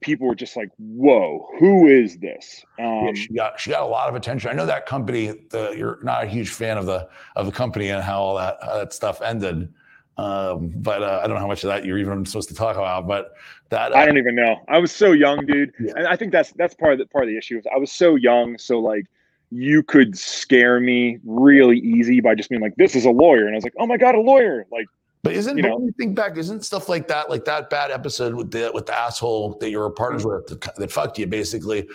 people 0.02 0.28
were 0.28 0.36
just 0.36 0.56
like, 0.56 0.70
"Whoa, 0.78 1.48
who 1.60 1.88
is 1.88 2.18
this?" 2.18 2.64
Um, 2.80 3.06
Yeah, 3.08 3.14
she 3.14 3.34
got 3.34 3.60
she 3.60 3.70
got 3.72 3.84
a 3.84 3.88
lot 3.88 4.10
of 4.10 4.16
attention. 4.16 4.50
I 4.50 4.54
know 4.54 4.66
that 4.66 4.86
company. 4.86 5.34
The, 5.50 5.74
you're 5.78 6.00
not 6.04 6.24
a 6.24 6.28
huge 6.28 6.50
fan 6.50 6.78
of 6.78 6.86
the 6.86 7.08
of 7.36 7.46
the 7.46 7.52
company 7.52 7.90
and 7.90 8.04
how 8.04 8.22
all 8.22 8.36
that 8.38 8.58
how 8.62 8.78
that 8.78 8.94
stuff 8.94 9.22
ended. 9.22 9.74
Um, 10.18 10.74
but 10.76 11.02
uh, 11.02 11.22
I 11.24 11.28
don't 11.28 11.36
know 11.36 11.42
how 11.42 11.48
much 11.48 11.64
of 11.64 11.70
that 11.70 11.86
you're 11.86 11.98
even 11.98 12.26
supposed 12.26 12.50
to 12.50 12.56
talk 12.56 12.76
about. 12.76 13.08
But 13.08 13.34
that 13.70 13.96
I 13.96 14.04
uh, 14.04 14.06
don't 14.06 14.18
even 14.18 14.36
know. 14.36 14.58
I 14.68 14.78
was 14.78 14.92
so 14.92 15.14
young, 15.14 15.46
dude, 15.46 15.72
Yeah. 15.80 15.94
and 15.96 16.08
I 16.08 16.16
think 16.16 16.32
that's 16.32 16.52
that's 16.54 16.74
part 16.74 16.94
of 16.94 17.00
the 17.00 17.06
part 17.06 17.24
of 17.24 17.30
the 17.30 17.38
issue. 17.38 17.62
I 17.74 17.78
was 17.78 17.92
so 17.92 18.16
young, 18.16 18.58
so 18.58 18.80
like 18.80 19.06
you 19.52 19.82
could 19.82 20.18
scare 20.18 20.80
me 20.80 21.20
really 21.26 21.80
easy 21.80 22.20
by 22.20 22.36
just 22.36 22.50
being 22.50 22.62
like, 22.62 22.76
"This 22.76 22.96
is 22.96 23.06
a 23.06 23.12
lawyer," 23.12 23.46
and 23.46 23.56
I 23.56 23.58
was 23.58 23.64
like, 23.64 23.74
"Oh 23.80 23.88
my 23.88 23.98
god, 23.98 24.16
a 24.16 24.20
lawyer!" 24.20 24.66
Like, 24.72 24.88
but 25.24 25.34
isn't 25.34 25.58
you 25.58 25.64
know- 25.64 25.76
when 25.76 25.86
you 25.88 25.92
think 25.94 26.16
back, 26.16 26.38
isn't 26.38 26.64
stuff 26.64 26.88
like 26.90 27.08
that 27.10 27.30
like 27.30 27.46
that 27.46 27.70
bad 27.70 27.92
episode 27.92 28.34
with 28.36 28.52
the 28.52 28.72
with 28.74 28.86
the 28.86 28.98
asshole 28.98 29.58
that 29.60 29.70
you 29.70 29.80
were 29.80 29.90
partners 29.90 30.26
with 30.26 30.48
that, 30.48 30.76
that 30.78 30.92
fucked 30.92 31.20
you 31.20 31.28
basically? 31.28 31.88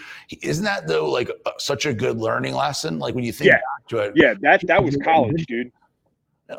Isn't 0.42 0.64
that 0.64 0.86
though 0.86 1.10
like 1.10 1.30
uh, 1.46 1.52
such 1.58 1.86
a 1.86 1.94
good 1.94 2.18
learning 2.18 2.54
lesson? 2.54 2.98
Like 2.98 3.14
when 3.14 3.24
you 3.24 3.32
think 3.32 3.48
Yeah. 3.48 3.54
back 3.56 3.88
to 3.88 3.98
it, 3.98 4.12
yeah, 4.14 4.34
that 4.40 4.66
that 4.66 4.84
was 4.84 4.96
college, 4.96 5.46
dude. 5.46 5.72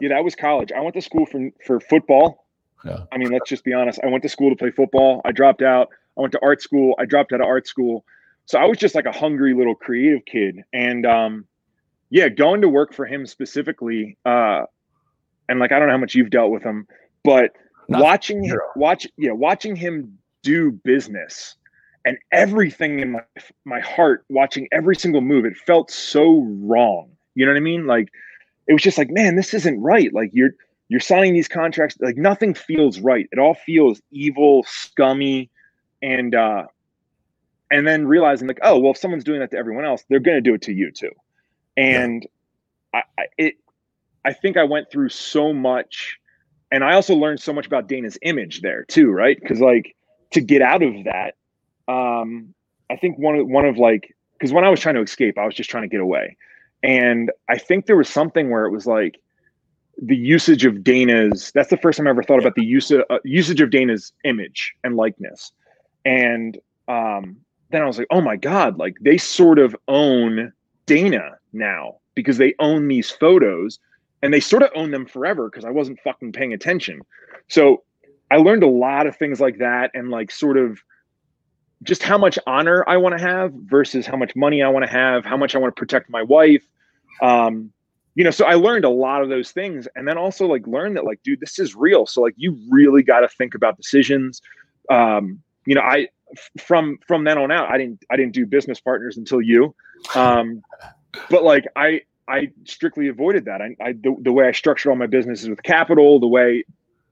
Yeah, 0.02 0.10
that 0.10 0.24
was 0.24 0.36
college. 0.36 0.72
I 0.72 0.80
went 0.80 0.96
to 0.96 1.02
school 1.02 1.26
for 1.26 1.50
for 1.66 1.80
football. 1.80 2.46
Yeah. 2.84 3.00
I 3.12 3.18
mean, 3.18 3.32
let's 3.32 3.50
just 3.50 3.64
be 3.64 3.74
honest. 3.74 4.00
I 4.04 4.08
went 4.08 4.22
to 4.24 4.30
school 4.30 4.50
to 4.50 4.56
play 4.56 4.72
football. 4.72 5.22
I 5.26 5.32
dropped 5.32 5.62
out. 5.62 5.90
I 6.18 6.22
went 6.22 6.32
to 6.34 6.40
art 6.42 6.62
school. 6.62 6.96
I 7.00 7.06
dropped 7.06 7.34
out 7.34 7.42
of 7.42 7.48
art 7.48 7.68
school. 7.68 8.06
So 8.46 8.60
I 8.60 8.66
was 8.66 8.78
just 8.78 8.94
like 8.94 9.06
a 9.06 9.12
hungry 9.12 9.54
little 9.56 9.74
creative 9.74 10.24
kid. 10.26 10.64
And 10.72 11.04
um, 11.06 11.46
yeah, 12.12 12.30
going 12.30 12.62
to 12.62 12.70
work 12.70 12.94
for 12.94 13.06
him 13.08 13.26
specifically, 13.26 14.18
uh, 14.24 14.66
and 15.50 15.60
like 15.60 15.72
I 15.72 15.80
don't 15.80 15.88
know 15.88 15.94
how 15.94 16.00
much 16.00 16.16
you've 16.16 16.30
dealt 16.30 16.52
with 16.52 16.64
him, 16.64 16.88
but 17.24 17.56
Not 17.90 18.02
watching 18.02 18.44
him 18.44 18.60
watch 18.76 19.08
yeah, 19.18 19.32
watching 19.32 19.76
him 19.76 20.18
do 20.44 20.72
business 20.72 21.56
and 22.06 22.18
everything 22.32 23.00
in 23.00 23.12
my 23.12 23.22
my 23.66 23.80
heart 23.80 24.26
watching 24.30 24.68
every 24.72 24.96
single 24.96 25.22
move 25.22 25.46
it 25.46 25.58
felt 25.58 25.92
so 25.92 26.42
wrong. 26.62 27.10
You 27.34 27.46
know 27.46 27.52
what 27.52 27.58
i 27.58 27.62
mean? 27.62 27.88
Like 27.88 28.10
it 28.68 28.74
was 28.74 28.82
just 28.82 28.98
like 28.98 29.10
man 29.10 29.36
this 29.36 29.54
isn't 29.54 29.82
right. 29.82 30.14
Like 30.14 30.30
you're 30.34 30.52
you're 30.88 31.00
signing 31.00 31.34
these 31.34 31.48
contracts 31.48 31.98
like 32.00 32.18
nothing 32.18 32.54
feels 32.54 33.00
right. 33.00 33.28
It 33.32 33.40
all 33.40 33.56
feels 33.56 34.02
evil 34.12 34.64
scummy 34.68 35.50
and 36.02 36.36
uh 36.36 36.66
and 37.72 37.88
then 37.88 38.08
realizing 38.08 38.48
like 38.48 38.60
oh 38.62 38.80
well 38.80 38.92
if 38.92 38.98
someone's 38.98 39.24
doing 39.24 39.40
that 39.40 39.52
to 39.52 39.58
everyone 39.58 39.86
else 39.86 40.04
they're 40.10 40.20
going 40.20 40.38
to 40.38 40.42
do 40.42 40.54
it 40.54 40.62
to 40.64 40.74
you 40.74 40.92
too. 40.92 41.12
And 41.78 42.26
I, 42.94 43.04
I 43.18 43.24
it 43.38 43.56
i 44.26 44.34
think 44.34 44.58
i 44.58 44.64
went 44.64 44.92
through 44.92 45.10
so 45.10 45.54
much 45.54 46.18
and 46.72 46.84
i 46.84 46.94
also 46.94 47.16
learned 47.16 47.40
so 47.40 47.54
much 47.54 47.66
about 47.66 47.88
dana's 47.88 48.18
image 48.24 48.62
there 48.62 48.84
too 48.86 49.12
right? 49.12 49.40
Because 49.40 49.60
like 49.60 49.96
to 50.32 50.42
get 50.42 50.62
out 50.62 50.84
of 50.84 50.94
that 51.06 51.36
um 51.88 52.54
i 52.90 52.96
think 52.96 53.18
one 53.18 53.36
of 53.36 53.48
one 53.48 53.66
of 53.66 53.78
like 53.78 54.14
because 54.34 54.52
when 54.52 54.64
i 54.64 54.70
was 54.70 54.80
trying 54.80 54.96
to 54.96 55.02
escape 55.02 55.38
i 55.38 55.46
was 55.46 55.56
just 55.56 55.70
trying 55.70 55.84
to 55.84 55.90
get 55.90 56.02
away. 56.02 56.36
And 56.84 57.32
i 57.50 57.58
think 57.58 57.86
there 57.86 57.96
was 57.96 58.10
something 58.10 58.50
where 58.50 58.66
it 58.66 58.72
was 58.72 58.86
like 58.86 59.20
the 60.02 60.16
usage 60.16 60.66
of 60.66 60.84
dana's 60.84 61.52
that's 61.54 61.70
the 61.70 61.78
first 61.78 61.98
time 61.98 62.08
i 62.08 62.10
ever 62.10 62.24
thought 62.24 62.40
about 62.40 62.56
the 62.56 62.66
use 62.66 62.92
of, 62.92 63.04
uh, 63.10 63.20
usage 63.24 63.62
of 63.62 63.70
dana's 63.70 64.12
image 64.24 64.74
and 64.84 64.96
likeness. 64.96 65.52
And 66.04 66.58
um 66.88 67.38
then 67.72 67.82
i 67.82 67.86
was 67.86 67.98
like 67.98 68.08
oh 68.12 68.22
my 68.22 68.36
god 68.36 68.78
like 68.78 68.96
they 69.02 69.18
sort 69.18 69.60
of 69.60 69.76
own 69.88 70.52
dana 70.86 71.38
now 71.54 71.96
because 72.14 72.38
they 72.38 72.54
own 72.60 72.88
these 72.88 73.10
photos 73.10 73.80
and 74.26 74.34
they 74.34 74.40
sort 74.40 74.64
of 74.64 74.70
own 74.76 74.92
them 74.92 75.06
forever 75.06 75.50
because 75.50 75.66
i 75.66 75.70
wasn't 75.70 76.00
fucking 76.04 76.32
paying 76.32 76.54
attention 76.54 77.02
so 77.48 77.84
i 78.32 78.38
learned 78.38 78.64
a 78.64 78.68
lot 78.68 79.08
of 79.08 79.16
things 79.16 79.40
like 79.40 79.58
that 79.60 79.92
and 79.94 80.10
like 80.10 80.32
sort 80.32 80.58
of 80.58 80.80
just 81.84 82.04
how 82.04 82.18
much 82.18 82.38
honor 82.48 82.84
I 82.88 82.98
want 82.98 83.18
to 83.18 83.24
have 83.24 83.54
versus 83.54 84.06
how 84.06 84.18
much 84.18 84.36
money 84.36 84.64
I 84.64 84.70
want 84.70 84.86
to 84.86 84.92
have, 84.92 85.24
how 85.24 85.38
much 85.38 85.56
I 85.56 85.60
want 85.60 85.76
to 85.76 85.80
protect 85.80 86.10
my 86.10 86.24
wife. 86.24 86.64
Um, 87.22 87.72
you 88.16 88.24
know, 88.24 88.32
so 88.32 88.46
I 88.46 88.56
learned 88.56 88.86
a 88.86 88.90
lot 88.90 89.22
of 89.22 89.30
those 89.30 89.52
things 89.52 89.88
and 89.96 90.08
then 90.08 90.18
also 90.18 90.48
like 90.48 90.66
learned 90.68 90.96
that 90.96 91.06
like, 91.06 91.22
dude, 91.24 91.40
this 91.42 91.60
is 91.60 91.76
real. 91.76 92.06
So 92.06 92.22
like 92.22 92.34
you 92.38 92.58
really 92.70 93.04
got 93.04 93.22
to 93.22 93.28
think 93.28 93.56
about 93.56 93.78
decisions. 93.78 94.42
Um, 94.90 95.42
you 95.66 95.76
know, 95.76 95.82
I 95.82 96.08
from 96.60 96.98
from 97.06 97.24
then 97.24 97.38
on 97.38 97.52
out, 97.52 97.70
I 97.70 97.78
didn't 97.78 98.04
I 98.10 98.16
didn't 98.16 98.34
do 98.34 98.46
business 98.46 98.80
partners 98.80 99.18
until 99.18 99.42
you. 99.42 99.76
Um, 100.16 100.64
but 101.30 101.44
like 101.44 101.66
I 101.76 102.02
I 102.28 102.50
strictly 102.64 103.08
avoided 103.08 103.46
that. 103.46 103.62
I, 103.62 103.76
I 103.80 103.92
the, 103.94 104.16
the 104.22 104.32
way 104.32 104.48
I 104.48 104.52
structured 104.52 104.90
all 104.90 104.96
my 104.96 105.08
businesses 105.08 105.50
with 105.50 105.64
capital, 105.64 106.20
the 106.20 106.28
way 106.28 106.64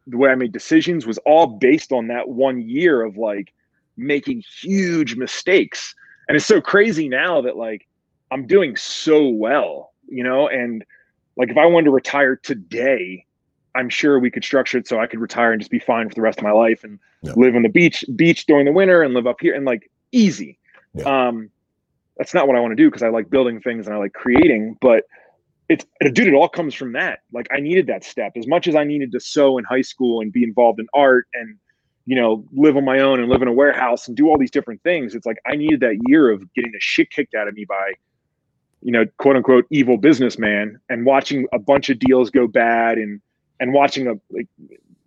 the 0.08 0.18
way 0.18 0.30
I 0.32 0.36
made 0.36 0.52
decisions 0.52 1.06
was 1.06 1.18
all 1.20 1.48
based 1.48 1.92
on 1.92 2.08
that 2.08 2.30
one 2.30 2.62
year 2.62 3.04
of 3.04 3.18
like 3.18 3.54
making 3.96 4.44
huge 4.62 5.16
mistakes. 5.16 5.94
And 6.28 6.36
it's 6.36 6.46
so 6.46 6.60
crazy 6.62 7.08
now 7.08 7.42
that 7.42 7.56
like 7.58 7.88
I'm 8.32 8.48
doing 8.48 8.76
so 8.76 9.28
well, 9.30 9.92
you 10.08 10.24
know, 10.24 10.48
and 10.48 10.84
like 11.38 11.50
if 11.50 11.58
I 11.58 11.66
wanted 11.66 11.86
to 11.86 11.92
retire 11.92 12.36
today, 12.36 13.26
I'm 13.76 13.90
sure 13.90 14.20
we 14.20 14.32
could 14.32 14.44
structure 14.44 14.78
it 14.78 14.88
so 14.88 15.00
I 15.00 15.08
could 15.08 15.20
retire 15.20 15.52
and 15.52 15.62
just 15.62 15.72
be 15.72 15.80
fine 15.80 16.10
for 16.10 16.16
the 16.16 16.22
rest 16.22 16.40
of 16.40 16.44
my 16.44 16.52
life 16.52 16.84
and 16.84 17.00
Yeah. 17.22 17.34
live 17.38 17.56
on 17.56 17.62
the 17.64 17.70
beach 17.70 18.04
beach 18.16 18.46
during 18.46 18.66
the 18.66 18.72
winter 18.72 19.04
and 19.04 19.14
live 19.14 19.28
up 19.28 19.38
here 19.42 19.56
and 19.56 19.66
like 19.66 19.90
easy. 20.12 20.60
Yeah. 20.94 21.28
Um 21.28 21.50
that's 22.18 22.34
not 22.34 22.48
what 22.48 22.56
I 22.56 22.60
want 22.60 22.72
to 22.72 22.76
do 22.76 22.90
because 22.90 23.04
I 23.04 23.10
like 23.10 23.30
building 23.30 23.60
things 23.62 23.88
and 23.88 23.96
I 23.96 24.00
like 24.00 24.14
creating, 24.14 24.78
but 24.82 25.04
it's 25.70 25.86
dude, 26.02 26.28
it 26.28 26.34
all 26.34 26.50
comes 26.50 26.74
from 26.74 26.94
that. 26.94 27.20
Like 27.32 27.48
I 27.52 27.60
needed 27.60 27.88
that 27.88 28.04
step 28.04 28.34
as 28.36 28.48
much 28.48 28.68
as 28.68 28.76
I 28.76 28.84
needed 28.84 29.12
to 29.14 29.20
sew 29.20 29.58
in 29.58 29.64
high 29.64 29.82
school 29.82 30.22
and 30.22 30.32
be 30.32 30.44
involved 30.44 30.80
in 30.80 30.88
art 30.94 31.28
and 31.34 31.58
you 32.06 32.16
know, 32.16 32.46
live 32.54 32.76
on 32.76 32.84
my 32.84 33.00
own 33.00 33.20
and 33.20 33.30
live 33.30 33.42
in 33.42 33.48
a 33.48 33.54
warehouse 33.54 34.08
and 34.08 34.18
do 34.18 34.28
all 34.28 34.38
these 34.38 34.52
different 34.52 34.84
things. 34.84 35.16
It's 35.16 35.26
like 35.26 35.38
I 35.46 35.56
needed 35.56 35.80
that 35.82 35.98
year 36.06 36.30
of 36.30 36.54
getting 36.54 36.72
the 36.72 36.80
shit 36.80 37.10
kicked 37.10 37.34
out 37.34 37.48
of 37.48 37.54
me 37.54 37.66
by, 37.66 37.94
you 38.82 38.92
know, 38.92 39.06
quote 39.18 39.38
unquote 39.38 39.66
evil 39.70 39.98
businessman 39.98 40.80
and 40.90 41.06
watching 41.06 41.48
a 41.54 41.60
bunch 41.60 41.90
of 41.90 42.00
deals 42.00 42.30
go 42.30 42.48
bad 42.48 42.98
and 42.98 43.22
and 43.60 43.74
watching 43.74 44.08
a 44.08 44.16
like 44.32 44.48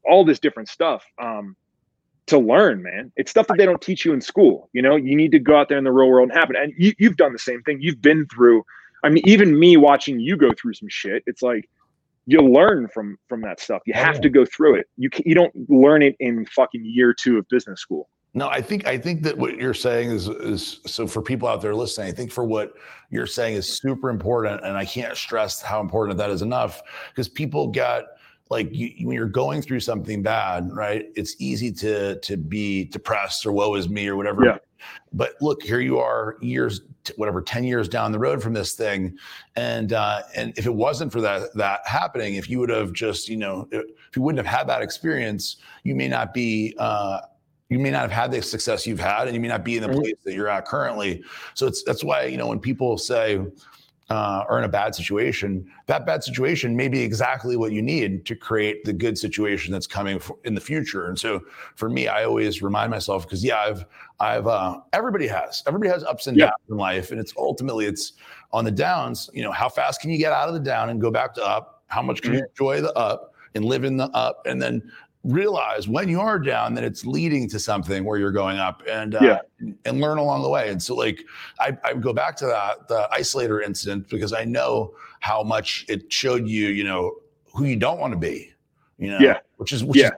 all 0.09 0.25
this 0.25 0.39
different 0.39 0.69
stuff. 0.69 1.05
Um 1.23 1.57
to 2.27 2.39
learn, 2.39 2.83
man. 2.83 3.13
It's 3.17 3.31
stuff 3.31 3.47
that 3.49 3.57
they 3.57 3.65
don't 3.65 3.81
teach 3.81 4.05
you 4.05 4.13
in 4.13 4.21
school. 4.21 4.69
You 4.73 4.83
know, 4.83 4.97
you 4.97 5.17
need 5.17 5.33
to 5.33 5.39
go 5.39 5.57
out 5.57 5.69
there 5.69 5.79
in 5.79 5.85
the 5.85 5.93
real 5.93 6.09
world 6.09 6.29
and 6.31 6.39
happen. 6.39 6.57
And 6.57 6.73
you, 6.77 6.93
you've 6.99 7.17
done 7.17 7.33
the 7.33 7.39
same 7.39 7.63
thing. 7.63 7.79
You've 7.81 8.03
been 8.03 8.27
through. 8.27 8.65
I 9.05 9.09
mean, 9.09 9.27
even 9.27 9.59
me 9.59 9.77
watching 9.77 10.19
you 10.19 10.37
go 10.37 10.51
through 10.61 10.75
some 10.75 10.89
shit. 10.89 11.23
It's 11.27 11.43
like 11.43 11.69
you 12.27 12.41
learn 12.41 12.89
from 12.89 13.17
from 13.29 13.41
that 13.43 13.61
stuff. 13.61 13.83
You 13.87 13.95
oh, 13.97 14.03
have 14.03 14.21
to 14.21 14.29
go 14.29 14.45
through 14.45 14.77
it. 14.77 14.87
You 14.97 15.11
can, 15.11 15.23
you 15.27 15.35
don't 15.35 15.55
learn 15.71 16.03
it 16.03 16.17
in 16.19 16.45
fucking 16.47 16.85
year 16.85 17.15
two 17.15 17.39
of 17.39 17.49
business 17.49 17.81
school. 17.81 18.09
No, 18.35 18.49
I 18.49 18.61
think 18.61 18.87
I 18.87 18.99
think 18.99 19.23
that 19.23 19.39
what 19.39 19.57
you're 19.57 19.73
saying 19.73 20.11
is 20.11 20.29
is 20.29 20.81
so 20.85 21.07
for 21.07 21.23
people 21.23 21.49
out 21.49 21.63
there 21.63 21.75
listening. 21.75 22.09
I 22.09 22.13
think 22.13 22.33
for 22.33 22.45
what 22.45 22.75
you're 23.11 23.27
saying 23.27 23.55
is 23.55 23.79
super 23.79 24.11
important, 24.11 24.63
and 24.65 24.77
I 24.77 24.85
can't 24.85 25.17
stress 25.17 25.63
how 25.63 25.81
important 25.81 26.19
that 26.19 26.31
is 26.31 26.43
enough 26.43 26.83
because 27.11 27.29
people 27.29 27.69
get 27.69 28.05
like 28.49 28.69
you, 28.73 29.07
when 29.07 29.17
you're 29.17 29.27
going 29.27 29.61
through 29.63 29.81
something 29.81 30.23
bad, 30.23 30.71
right? 30.73 31.07
It's 31.17 31.37
easy 31.39 31.73
to 31.73 32.19
to 32.21 32.37
be 32.37 32.85
depressed 32.85 33.45
or 33.47 33.53
woe 33.53 33.75
is 33.75 33.89
me 33.89 34.09
or 34.09 34.17
whatever. 34.17 34.45
Yeah. 34.45 34.59
But 35.13 35.33
look, 35.41 35.63
here 35.63 35.81
you 35.81 35.99
are, 35.99 36.37
years, 36.41 36.83
whatever, 37.17 37.43
ten 37.43 37.65
years 37.65 37.89
down 37.89 38.13
the 38.13 38.19
road 38.19 38.43
from 38.43 38.53
this 38.53 38.75
thing, 38.75 39.17
and 39.57 39.93
uh, 39.93 40.23
and 40.37 40.53
if 40.57 40.67
it 40.67 40.75
wasn't 40.75 41.11
for 41.11 41.21
that 41.23 41.55
that 41.55 41.81
happening, 41.87 42.37
if 42.37 42.49
you 42.49 42.61
would 42.61 42.69
have 42.71 42.93
just 42.93 43.29
you 43.29 43.37
know 43.37 43.67
if 43.73 43.85
you 44.15 44.23
wouldn't 44.23 44.45
have 44.45 44.59
had 44.59 44.69
that 44.69 44.83
experience, 44.83 45.57
you 45.83 45.95
may 45.95 46.09
not 46.09 46.33
be. 46.33 46.75
Uh, 46.79 47.21
you 47.69 47.81
may 47.81 47.91
not 47.91 48.03
have 48.03 48.13
had 48.13 48.31
the 48.31 48.41
success 48.41 48.87
you've 48.87 49.01
had 49.01 49.27
and 49.27 49.35
you 49.35 49.41
may 49.41 49.49
not 49.49 49.65
be 49.65 49.77
in 49.77 49.83
the 49.83 49.89
Mhm. 49.89 49.99
place 49.99 50.15
that 50.23 50.35
you're 50.35 50.47
at 50.47 50.67
currently 50.67 51.21
so 51.55 51.67
it's 51.67 51.83
that's 51.83 52.05
why 52.05 52.23
you 52.27 52.37
know 52.37 52.47
when 52.47 52.61
people 52.61 52.97
say 52.97 53.41
uh, 54.09 54.45
are 54.49 54.59
in 54.59 54.65
a 54.65 54.69
bad 54.69 54.95
situation 54.95 55.69
that 55.87 56.07
bad 56.07 56.23
situation 56.23 56.77
may 56.77 56.87
be 56.89 57.01
exactly 57.01 57.57
what 57.57 57.73
you 57.73 57.83
need 57.83 58.25
to 58.25 58.37
create 58.37 58.85
the 58.85 58.93
good 58.93 59.19
situation 59.19 59.73
that's 59.73 59.87
coming 59.87 60.21
in 60.45 60.55
the 60.55 60.61
future. 60.61 61.07
And 61.09 61.19
so 61.19 61.41
for 61.75 61.89
me 61.89 62.07
i 62.07 62.25
always 62.25 62.63
remind 62.63 62.91
myself 62.91 63.25
because 63.25 63.45
yeah 63.45 63.59
i've 63.59 63.85
i've 64.21 64.47
uh, 64.47 64.79
everybody 64.93 65.27
has 65.27 65.63
everybody 65.67 65.91
has 65.91 66.05
ups 66.05 66.29
and 66.29 66.37
Yeah. 66.37 66.47
downs 66.47 66.71
in 66.71 66.77
life. 66.77 67.11
And 67.11 67.21
it's 67.21 67.35
ultimately 67.37 67.87
it's 67.87 68.13
on 68.53 68.65
the 68.65 68.71
downs 68.71 69.29
you 69.35 69.43
know 69.43 69.53
how 69.53 69.69
fast 69.69 70.01
can 70.01 70.11
you 70.11 70.19
get 70.19 70.33
out 70.33 70.47
of 70.49 70.55
the 70.55 70.61
down 70.61 70.91
and 70.91 71.01
go 71.01 71.11
back 71.11 71.35
to 71.35 71.45
up? 71.45 71.83
How 71.89 72.03
much 72.03 72.23
can 72.23 72.35
you 72.35 72.45
enjoy 72.49 72.81
the 72.81 72.93
up 72.95 73.35
and 73.55 73.65
live 73.65 73.85
in 73.85 73.97
the 73.97 74.09
up? 74.11 74.43
And 74.47 74.61
then 74.63 74.83
realize 75.27 75.89
when 75.89 76.09
you 76.09 76.21
are 76.21 76.39
down 76.39 76.75
that 76.75 76.85
it's 76.85 77.05
leading 77.05 77.49
to 77.51 77.59
something 77.59 78.05
where 78.05 78.19
you're 78.19 78.33
going 78.33 78.59
up 78.59 78.83
and 78.89 79.15
uh, 79.17 79.19
Yeah. 79.21 79.39
and 79.85 80.01
learn 80.01 80.19
along 80.19 80.43
the 80.43 80.49
way. 80.49 80.71
And 80.71 80.83
so 80.83 80.95
like 80.95 81.21
I, 81.59 81.77
I 81.85 81.95
go 81.95 82.13
back 82.13 82.37
to 82.37 82.47
that 82.47 82.89
the 82.89 83.09
isolator 83.13 83.63
incident 83.65 84.09
because 84.09 84.33
I 84.33 84.45
know 84.45 84.95
how 85.21 85.43
much 85.43 85.85
it 85.89 86.13
showed 86.13 86.47
you, 86.47 86.69
you 86.69 86.85
know, 86.85 87.13
who 87.55 87.65
you 87.65 87.77
don't 87.77 87.99
want 87.99 88.13
to 88.13 88.19
be. 88.19 88.53
You 88.99 89.11
know, 89.11 89.19
Yeah. 89.21 89.39
which 89.57 89.73
is 89.73 89.83
which 89.85 89.99
Yeah. 89.99 90.09
is 90.09 90.13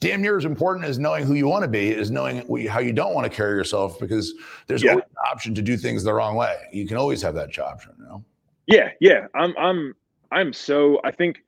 damn 0.00 0.20
near 0.22 0.36
as 0.36 0.44
important 0.44 0.84
as 0.86 0.98
knowing 0.98 1.24
who 1.24 1.34
you 1.34 1.46
want 1.46 1.62
to 1.62 1.68
be 1.68 1.90
is 1.90 2.10
knowing 2.10 2.44
you- 2.58 2.68
how 2.70 2.80
you 2.80 2.92
don't 2.92 3.14
want 3.14 3.30
to 3.30 3.34
carry 3.34 3.56
yourself 3.56 3.98
because 4.00 4.34
there's 4.66 4.82
Yeah. 4.82 4.90
always 4.92 5.04
an 5.04 5.16
option 5.30 5.54
to 5.54 5.62
do 5.62 5.76
things 5.76 6.02
the 6.02 6.12
wrong 6.12 6.34
way. 6.36 6.56
You 6.72 6.86
can 6.88 6.96
always 6.96 7.22
have 7.22 7.34
that 7.34 7.56
option, 7.58 7.92
you 7.98 8.04
know. 8.04 8.24
Yeah, 8.66 8.90
yeah. 9.00 9.26
I'm 9.34 9.54
I'm 9.56 9.94
I'm 10.32 10.52
so 10.52 11.00
I 11.04 11.10
think 11.12 11.42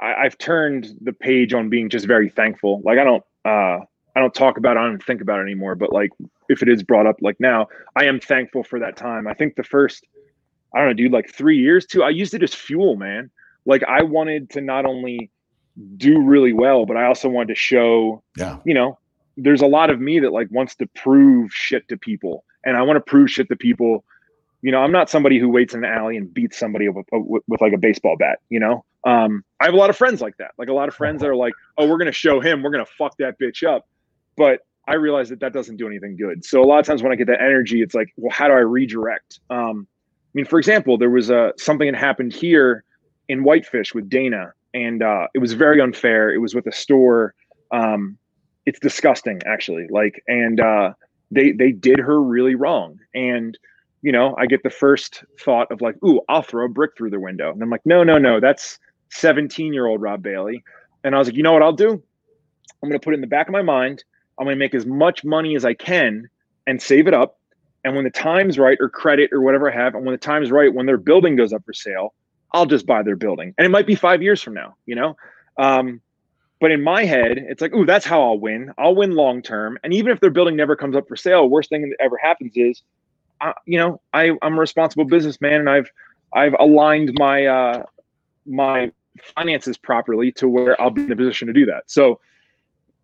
I, 0.00 0.14
I've 0.14 0.38
turned 0.38 0.88
the 1.00 1.12
page 1.12 1.52
on 1.54 1.68
being 1.68 1.88
just 1.88 2.06
very 2.06 2.28
thankful. 2.28 2.82
Like 2.84 2.98
I 2.98 3.04
don't 3.04 3.22
uh 3.44 3.78
I 4.16 4.20
don't 4.20 4.34
talk 4.34 4.58
about 4.58 4.76
it, 4.76 4.80
I 4.80 4.84
don't 4.84 5.02
think 5.02 5.20
about 5.20 5.40
it 5.40 5.42
anymore. 5.42 5.74
But 5.74 5.92
like 5.92 6.10
if 6.48 6.62
it 6.62 6.68
is 6.68 6.82
brought 6.82 7.06
up 7.06 7.16
like 7.20 7.38
now, 7.40 7.68
I 7.96 8.04
am 8.04 8.20
thankful 8.20 8.62
for 8.64 8.78
that 8.78 8.96
time. 8.96 9.26
I 9.26 9.34
think 9.34 9.56
the 9.56 9.64
first 9.64 10.06
I 10.74 10.78
don't 10.78 10.88
know, 10.88 10.94
dude, 10.94 11.12
like 11.12 11.32
three 11.32 11.58
years 11.58 11.86
too, 11.86 12.02
I 12.02 12.10
used 12.10 12.34
it 12.34 12.42
as 12.42 12.54
fuel, 12.54 12.96
man. 12.96 13.30
Like 13.66 13.82
I 13.84 14.02
wanted 14.02 14.50
to 14.50 14.60
not 14.60 14.84
only 14.86 15.30
do 15.96 16.22
really 16.22 16.52
well, 16.52 16.86
but 16.86 16.96
I 16.96 17.06
also 17.06 17.28
wanted 17.28 17.48
to 17.48 17.54
show 17.56 18.22
Yeah. 18.36 18.58
you 18.64 18.74
know, 18.74 18.98
there's 19.36 19.62
a 19.62 19.66
lot 19.66 19.90
of 19.90 20.00
me 20.00 20.20
that 20.20 20.32
like 20.32 20.48
wants 20.50 20.76
to 20.76 20.86
prove 20.94 21.52
shit 21.52 21.88
to 21.88 21.96
people, 21.96 22.44
and 22.64 22.76
I 22.76 22.82
want 22.82 22.96
to 22.96 23.00
prove 23.00 23.30
shit 23.30 23.48
to 23.48 23.56
people. 23.56 24.04
You 24.62 24.70
know, 24.72 24.78
I'm 24.78 24.92
not 24.92 25.10
somebody 25.10 25.38
who 25.38 25.48
waits 25.48 25.74
in 25.74 25.80
the 25.82 25.88
alley 25.88 26.16
and 26.16 26.32
beats 26.32 26.56
somebody 26.58 26.88
with, 26.88 27.04
with, 27.12 27.42
with 27.46 27.60
like 27.60 27.72
a 27.72 27.78
baseball 27.78 28.16
bat. 28.16 28.38
You 28.48 28.60
know, 28.60 28.84
um, 29.04 29.44
I 29.60 29.66
have 29.66 29.74
a 29.74 29.76
lot 29.76 29.90
of 29.90 29.96
friends 29.96 30.20
like 30.20 30.36
that. 30.38 30.52
Like 30.58 30.68
a 30.68 30.72
lot 30.72 30.88
of 30.88 30.94
friends 30.94 31.20
that 31.20 31.28
are 31.28 31.36
like, 31.36 31.52
"Oh, 31.78 31.88
we're 31.88 31.98
gonna 31.98 32.12
show 32.12 32.40
him. 32.40 32.62
We're 32.62 32.70
gonna 32.70 32.86
fuck 32.86 33.16
that 33.18 33.38
bitch 33.38 33.66
up," 33.66 33.86
but 34.36 34.60
I 34.86 34.94
realize 34.94 35.28
that 35.30 35.40
that 35.40 35.52
doesn't 35.52 35.76
do 35.76 35.86
anything 35.86 36.16
good. 36.16 36.44
So 36.44 36.62
a 36.62 36.66
lot 36.66 36.78
of 36.78 36.86
times 36.86 37.02
when 37.02 37.12
I 37.12 37.16
get 37.16 37.26
that 37.28 37.40
energy, 37.40 37.80
it's 37.80 37.94
like, 37.94 38.12
well, 38.16 38.30
how 38.30 38.48
do 38.48 38.54
I 38.54 38.58
redirect? 38.58 39.40
Um, 39.50 39.86
I 39.90 40.32
mean, 40.34 40.44
for 40.44 40.58
example, 40.58 40.98
there 40.98 41.10
was 41.10 41.30
uh, 41.30 41.52
something 41.56 41.90
that 41.90 41.98
happened 41.98 42.32
here 42.32 42.84
in 43.28 43.44
Whitefish 43.44 43.94
with 43.94 44.10
Dana, 44.10 44.52
and 44.74 45.02
uh, 45.02 45.28
it 45.32 45.38
was 45.38 45.54
very 45.54 45.80
unfair. 45.80 46.34
It 46.34 46.38
was 46.38 46.54
with 46.54 46.66
a 46.66 46.72
store. 46.72 47.34
Um, 47.70 48.18
it's 48.66 48.78
disgusting, 48.80 49.40
actually. 49.46 49.86
Like, 49.88 50.22
and 50.26 50.60
uh, 50.60 50.92
they 51.30 51.52
they 51.52 51.72
did 51.72 51.98
her 51.98 52.20
really 52.20 52.54
wrong. 52.54 52.98
And 53.14 53.56
you 54.02 54.12
know, 54.12 54.34
I 54.36 54.46
get 54.46 54.62
the 54.62 54.70
first 54.70 55.24
thought 55.40 55.70
of 55.72 55.80
like, 55.80 55.96
ooh, 56.04 56.20
I'll 56.28 56.42
throw 56.42 56.66
a 56.66 56.68
brick 56.68 56.90
through 56.96 57.10
the 57.10 57.20
window, 57.20 57.50
and 57.52 57.62
I'm 57.62 57.70
like, 57.70 57.86
no, 57.86 58.04
no, 58.04 58.18
no, 58.18 58.40
that's 58.40 58.78
17 59.14 59.72
year 59.72 59.86
old 59.86 60.00
Rob 60.00 60.22
Bailey. 60.22 60.62
And 61.02 61.14
I 61.14 61.18
was 61.18 61.28
like, 61.28 61.36
you 61.36 61.42
know 61.42 61.52
what 61.52 61.62
I'll 61.62 61.72
do? 61.72 62.02
I'm 62.82 62.88
gonna 62.88 62.98
put 62.98 63.14
it 63.14 63.16
in 63.16 63.20
the 63.20 63.26
back 63.26 63.48
of 63.48 63.52
my 63.52 63.62
mind. 63.62 64.04
I'm 64.38 64.46
gonna 64.46 64.56
make 64.56 64.74
as 64.74 64.86
much 64.86 65.24
money 65.24 65.56
as 65.56 65.64
I 65.64 65.74
can 65.74 66.28
and 66.66 66.80
save 66.80 67.06
it 67.06 67.14
up. 67.14 67.38
And 67.84 67.94
when 67.94 68.04
the 68.04 68.10
time's 68.10 68.58
right, 68.58 68.78
or 68.80 68.88
credit 68.88 69.30
or 69.32 69.42
whatever 69.42 69.70
I 69.70 69.74
have, 69.74 69.94
and 69.94 70.04
when 70.04 70.12
the 70.14 70.18
time's 70.18 70.50
right, 70.50 70.72
when 70.72 70.86
their 70.86 70.96
building 70.96 71.36
goes 71.36 71.52
up 71.52 71.64
for 71.64 71.74
sale, 71.74 72.14
I'll 72.52 72.66
just 72.66 72.86
buy 72.86 73.02
their 73.02 73.16
building. 73.16 73.54
And 73.58 73.66
it 73.66 73.68
might 73.68 73.86
be 73.86 73.94
five 73.94 74.22
years 74.22 74.40
from 74.40 74.54
now, 74.54 74.76
you 74.86 74.94
know? 74.94 75.16
Um, 75.58 76.00
but 76.60 76.70
in 76.70 76.82
my 76.82 77.04
head, 77.04 77.36
it's 77.36 77.60
like, 77.60 77.74
ooh, 77.74 77.84
that's 77.84 78.06
how 78.06 78.22
I'll 78.22 78.38
win. 78.38 78.72
I'll 78.78 78.94
win 78.94 79.14
long 79.14 79.42
term. 79.42 79.78
And 79.84 79.92
even 79.92 80.12
if 80.12 80.20
their 80.20 80.30
building 80.30 80.56
never 80.56 80.76
comes 80.76 80.96
up 80.96 81.06
for 81.06 81.16
sale, 81.16 81.48
worst 81.48 81.68
thing 81.68 81.82
that 81.82 81.96
ever 82.02 82.16
happens 82.16 82.52
is, 82.56 82.82
uh, 83.40 83.52
you 83.66 83.76
know, 83.76 84.00
I, 84.14 84.30
I'm 84.40 84.54
a 84.54 84.60
responsible 84.60 85.04
businessman 85.04 85.60
and 85.60 85.68
I've 85.68 85.90
I've 86.32 86.54
aligned 86.58 87.12
my 87.18 87.46
uh, 87.46 87.82
my 88.46 88.92
finances 89.34 89.76
properly 89.76 90.32
to 90.32 90.48
where 90.48 90.80
I'll 90.80 90.90
be 90.90 91.02
in 91.02 91.08
the 91.08 91.16
position 91.16 91.46
to 91.48 91.52
do 91.52 91.66
that. 91.66 91.84
So 91.86 92.20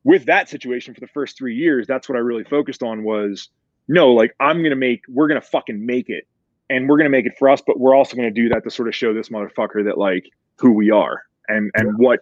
with 0.05 0.27
that 0.27 0.49
situation 0.49 0.95
for 0.95 1.01
the 1.01 1.09
first 1.09 1.37
three 1.37 1.55
years, 1.55 1.87
that's 1.87 2.09
what 2.09 2.17
I 2.17 2.21
really 2.21 2.45
focused 2.45 2.83
on 2.83 3.05
was 3.05 3.49
no, 3.89 4.13
like 4.13 4.35
I'm 4.41 4.63
gonna 4.63 4.77
make, 4.77 5.03
we're 5.09 5.29
gonna 5.29 5.41
fucking 5.41 5.85
make 5.85 6.09
it, 6.09 6.27
and 6.69 6.89
we're 6.89 6.97
gonna 6.97 7.11
make 7.11 7.27
it 7.27 7.33
for 7.39 7.49
us, 7.49 7.63
but 7.67 7.79
we're 7.79 7.95
also 7.95 8.17
gonna 8.17 8.31
do 8.31 8.49
that 8.51 8.65
to 8.65 8.71
sort 8.71 8.89
of 8.89 8.95
show 8.95 9.13
this 9.13 9.29
motherfucker 9.29 9.85
that 9.85 9.99
like 9.99 10.25
who 10.59 10.73
we 10.73 10.91
are 10.91 11.23
and 11.49 11.71
and 11.75 11.99
what 11.99 12.21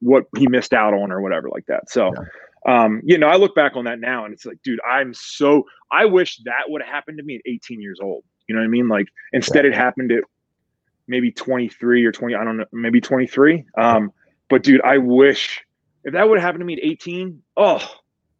what 0.00 0.24
he 0.36 0.46
missed 0.46 0.72
out 0.72 0.94
on 0.94 1.12
or 1.12 1.20
whatever 1.20 1.48
like 1.48 1.66
that. 1.66 1.90
So. 1.90 2.12
Um, 2.68 3.00
you 3.02 3.16
know, 3.16 3.26
I 3.26 3.36
look 3.36 3.54
back 3.54 3.74
on 3.74 3.86
that 3.86 4.00
now 4.00 4.26
and 4.26 4.34
it's 4.34 4.44
like, 4.44 4.58
dude, 4.62 4.80
I'm 4.86 5.14
so 5.14 5.64
I 5.90 6.04
wish 6.04 6.42
that 6.44 6.64
would 6.68 6.82
have 6.82 6.92
happened 6.92 7.16
to 7.16 7.24
me 7.24 7.36
at 7.36 7.40
18 7.46 7.80
years 7.80 7.98
old. 8.02 8.22
You 8.46 8.54
know 8.54 8.60
what 8.60 8.66
I 8.66 8.68
mean? 8.68 8.86
Like 8.86 9.06
instead 9.32 9.64
it 9.64 9.74
happened 9.74 10.12
at 10.12 10.24
maybe 11.10 11.32
23 11.32 12.04
or 12.04 12.12
20, 12.12 12.34
I 12.36 12.44
don't 12.44 12.56
know, 12.56 12.64
maybe 12.72 13.00
23. 13.00 13.66
Um, 13.76 14.12
but 14.48 14.62
dude, 14.62 14.80
I 14.82 14.96
wish 14.98 15.60
if 16.04 16.14
that 16.14 16.28
would 16.28 16.38
have 16.38 16.46
happened 16.46 16.60
to 16.60 16.64
me 16.64 16.74
at 16.74 16.84
18, 16.84 17.42
oh, 17.56 17.86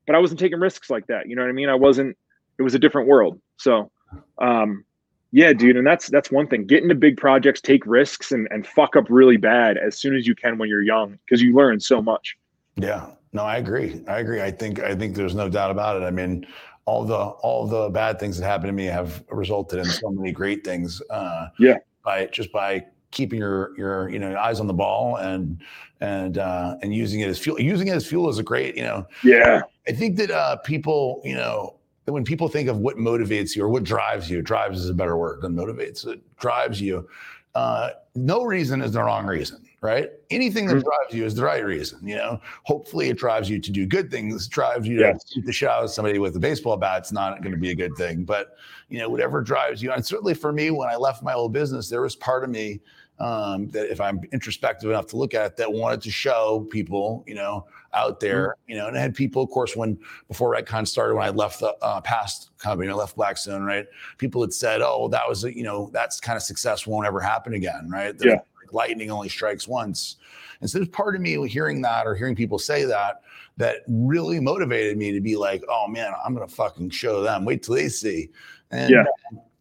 but 0.06 0.14
I 0.16 0.18
wasn't 0.20 0.40
taking 0.40 0.60
risks 0.60 0.88
like 0.88 1.09
that. 1.09 1.28
You 1.28 1.36
know 1.36 1.42
what 1.42 1.48
I 1.48 1.52
mean? 1.52 1.68
I 1.68 1.74
wasn't, 1.74 2.16
it 2.59 2.62
was 2.62 2.74
a 2.74 2.78
different 2.78 3.09
world. 3.09 3.40
So, 3.56 3.90
um, 4.38 4.84
yeah, 5.32 5.52
dude. 5.52 5.76
And 5.76 5.86
that's, 5.86 6.09
that's 6.09 6.30
one 6.30 6.47
thing, 6.47 6.64
get 6.64 6.82
into 6.82 6.94
big 6.94 7.16
projects, 7.16 7.60
take 7.60 7.84
risks 7.86 8.32
and, 8.32 8.48
and 8.51 8.66
fuck 8.66 8.97
up 8.97 9.05
really 9.09 9.36
bad 9.36 9.76
as 9.76 9.98
soon 9.98 10.16
as 10.16 10.26
you 10.26 10.34
can 10.34 10.56
when 10.56 10.68
you're 10.68 10.82
young, 10.82 11.18
because 11.24 11.42
you 11.42 11.55
learn 11.55 11.80
so 11.80 12.01
much. 12.01 12.36
Yeah, 12.76 13.06
no, 13.32 13.42
I 13.42 13.59
agree. 13.59 14.02
I 14.09 14.20
agree. 14.20 14.40
I 14.40 14.51
think 14.51 14.80
I 14.80 14.94
think 14.94 15.14
there's 15.14 15.34
no 15.34 15.48
doubt 15.48 15.70
about 15.70 16.01
it. 16.01 16.05
I 16.05 16.10
mean, 16.10 16.47
all 16.84 17.05
the 17.05 17.16
all 17.16 17.66
the 17.66 17.90
bad 17.90 18.18
things 18.18 18.38
that 18.38 18.47
happened 18.47 18.68
to 18.68 18.72
me 18.72 18.86
have 18.86 19.22
resulted 19.28 19.80
in 19.80 19.84
so 19.84 20.10
many 20.10 20.32
great 20.32 20.64
things. 20.64 21.02
Uh, 21.10 21.48
Yeah. 21.59 21.76
By 22.02 22.27
just 22.27 22.52
by 22.52 22.85
keeping 23.10 23.40
your 23.40 23.77
your 23.77 24.09
you 24.09 24.18
know 24.18 24.36
eyes 24.36 24.60
on 24.60 24.66
the 24.66 24.74
ball 24.74 25.16
and 25.16 25.60
and 26.01 26.39
uh, 26.39 26.77
and 26.82 26.94
using 26.94 27.20
it 27.20 27.28
as 27.28 27.39
fuel. 27.39 27.60
Using 27.60 27.89
it 27.89 27.94
as 27.94 28.06
fuel 28.06 28.28
is 28.28 28.39
a 28.39 28.43
great 28.43 28.77
you 28.77 28.82
know. 28.82 29.06
Yeah. 29.22 29.62
I 29.89 29.93
think 29.93 30.16
that 30.16 30.31
uh, 30.31 30.56
people 30.56 31.20
you 31.24 31.35
know 31.35 31.77
that 32.05 32.12
when 32.12 32.24
people 32.24 32.48
think 32.48 32.68
of 32.68 32.78
what 32.78 32.97
motivates 32.97 33.55
you 33.55 33.64
or 33.64 33.68
what 33.68 33.85
drives 33.85 34.31
you, 34.31 34.43
drives 34.43 34.81
is 34.81 34.89
a 34.89 34.94
better 34.94 35.16
word 35.16 35.43
than 35.43 35.55
motivates. 35.55 36.06
It 36.06 36.20
drives 36.39 36.81
you. 36.81 37.09
Uh, 37.55 37.90
no 38.14 38.44
reason 38.44 38.81
is 38.82 38.93
the 38.93 39.02
wrong 39.02 39.27
reason, 39.27 39.64
right? 39.81 40.10
Anything 40.31 40.66
that 40.66 40.77
Mhm. 40.77 40.85
drives 40.85 41.14
you 41.14 41.24
is 41.24 41.35
the 41.35 41.44
right 41.44 41.64
reason. 41.64 42.06
You 42.06 42.16
know, 42.16 42.40
hopefully 42.64 43.09
it 43.09 43.18
drives 43.18 43.48
you 43.51 43.59
to 43.60 43.70
do 43.72 43.86
good 43.86 44.10
things. 44.10 44.47
Drives 44.47 44.86
you 44.86 44.98
to 44.98 45.18
shoot 45.32 45.44
the 45.44 45.52
shit 45.52 45.68
out 45.68 45.85
of 45.85 45.90
somebody 45.90 46.18
with 46.18 46.36
a 46.36 46.40
baseball 46.40 46.77
bat. 46.77 46.98
It's 46.98 47.12
not 47.12 47.40
going 47.43 47.52
to 47.52 47.59
be 47.59 47.70
a 47.70 47.74
good 47.74 47.94
thing. 47.97 48.24
But 48.24 48.56
you 48.89 48.98
know, 48.98 49.09
whatever 49.09 49.40
drives 49.43 49.82
you, 49.82 49.93
and 49.93 50.05
certainly 50.05 50.35
for 50.35 50.52
me, 50.52 50.70
when 50.70 50.89
I 50.89 50.97
left 50.97 51.22
my 51.22 51.32
old 51.35 51.52
business, 51.52 51.89
there 51.89 52.02
was 52.02 52.16
part 52.16 52.44
of 52.44 52.51
me 52.51 52.81
um, 53.20 53.68
that, 53.68 53.90
if 53.90 54.01
I'm 54.01 54.20
introspective 54.32 54.88
enough 54.90 55.06
to 55.09 55.16
look 55.16 55.34
at 55.34 55.44
it, 55.47 55.56
that 55.59 55.72
wanted 55.72 56.01
to 56.02 56.10
show 56.10 56.66
people, 56.70 57.22
you 57.26 57.34
know, 57.34 57.66
out 57.92 58.18
there, 58.18 58.56
you 58.66 58.76
know, 58.76 58.88
and 58.88 58.97
I 58.97 59.01
had 59.01 59.14
people, 59.14 59.42
of 59.42 59.51
course, 59.51 59.76
when 59.76 59.98
before 60.28 60.55
Redcon 60.55 60.86
started, 60.88 61.14
when 61.14 61.26
I 61.26 61.30
left 61.30 61.60
the 61.60 61.74
uh, 61.82 62.01
past 62.01 62.51
company, 62.59 62.90
I 62.90 62.94
left 62.94 63.16
Blackstone, 63.16 63.62
right? 63.62 63.86
People 64.18 64.40
had 64.40 64.52
said, 64.55 64.80
"Oh, 64.80 65.09
that 65.09 65.28
was, 65.28 65.44
a, 65.44 65.55
you 65.55 65.62
know, 65.62 65.90
that's 65.92 66.18
kind 66.18 66.36
of 66.36 66.42
success 66.42 66.86
won't 66.86 67.06
ever 67.06 67.20
happen 67.20 67.55
again, 67.55 67.88
right? 67.90 68.16
That, 68.16 68.26
Yeah. 68.26 68.34
like, 68.60 68.72
lightning 68.72 69.10
only 69.10 69.28
strikes 69.28 69.68
once." 69.68 70.16
And 70.60 70.70
so 70.70 70.78
there's 70.78 70.88
part 70.88 71.14
of 71.14 71.20
me 71.20 71.47
hearing 71.48 71.82
that 71.82 72.06
or 72.06 72.14
hearing 72.14 72.34
people 72.34 72.59
say 72.59 72.84
that 72.84 73.22
that 73.56 73.78
really 73.88 74.40
motivated 74.40 74.97
me 74.97 75.12
to 75.12 75.20
be 75.20 75.36
like, 75.36 75.62
"Oh 75.68 75.86
man, 75.88 76.12
I'm 76.24 76.32
gonna 76.32 76.48
fucking 76.48 76.90
show 76.90 77.22
them. 77.22 77.44
Wait 77.44 77.62
till 77.62 77.74
they 77.74 77.88
see." 77.88 78.30
And 78.70 78.90
Yeah. 78.90 79.05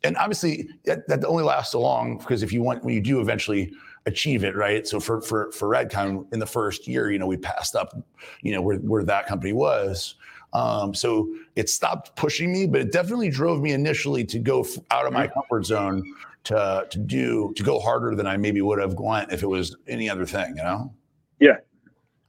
And 0.03 0.15
obviously 0.17 0.69
that, 0.85 1.07
that 1.07 1.23
only 1.25 1.43
lasts 1.43 1.71
so 1.71 1.81
long 1.81 2.17
because 2.17 2.43
if 2.43 2.53
you 2.53 2.61
want 2.61 2.83
when 2.83 2.93
you 2.93 3.01
do 3.01 3.19
eventually 3.19 3.71
achieve 4.05 4.43
it 4.43 4.55
right 4.55 4.87
so 4.87 4.99
for 4.99 5.21
for 5.21 5.51
for 5.51 5.67
redcon 5.67 6.25
in 6.33 6.39
the 6.39 6.45
first 6.45 6.87
year 6.87 7.11
you 7.11 7.19
know 7.19 7.27
we 7.27 7.37
passed 7.37 7.75
up 7.75 7.95
you 8.41 8.51
know 8.51 8.61
where, 8.61 8.77
where 8.77 9.03
that 9.03 9.27
company 9.27 9.53
was 9.53 10.15
um, 10.51 10.95
so 10.95 11.31
it 11.55 11.69
stopped 11.69 12.15
pushing 12.15 12.51
me 12.51 12.65
but 12.65 12.81
it 12.81 12.91
definitely 12.91 13.29
drove 13.29 13.61
me 13.61 13.71
initially 13.71 14.23
to 14.23 14.39
go 14.39 14.61
f- 14.61 14.77
out 14.91 15.05
of 15.05 15.13
my 15.13 15.27
comfort 15.27 15.65
zone 15.65 16.03
to 16.43 16.87
to 16.89 16.97
do 16.97 17.53
to 17.55 17.63
go 17.63 17.79
harder 17.79 18.15
than 18.15 18.25
i 18.25 18.37
maybe 18.37 18.61
would 18.61 18.79
have 18.79 18.95
gone 18.95 19.27
if 19.29 19.43
it 19.43 19.47
was 19.47 19.75
any 19.87 20.09
other 20.09 20.25
thing 20.25 20.53
you 20.55 20.63
know 20.63 20.91
yeah 21.39 21.57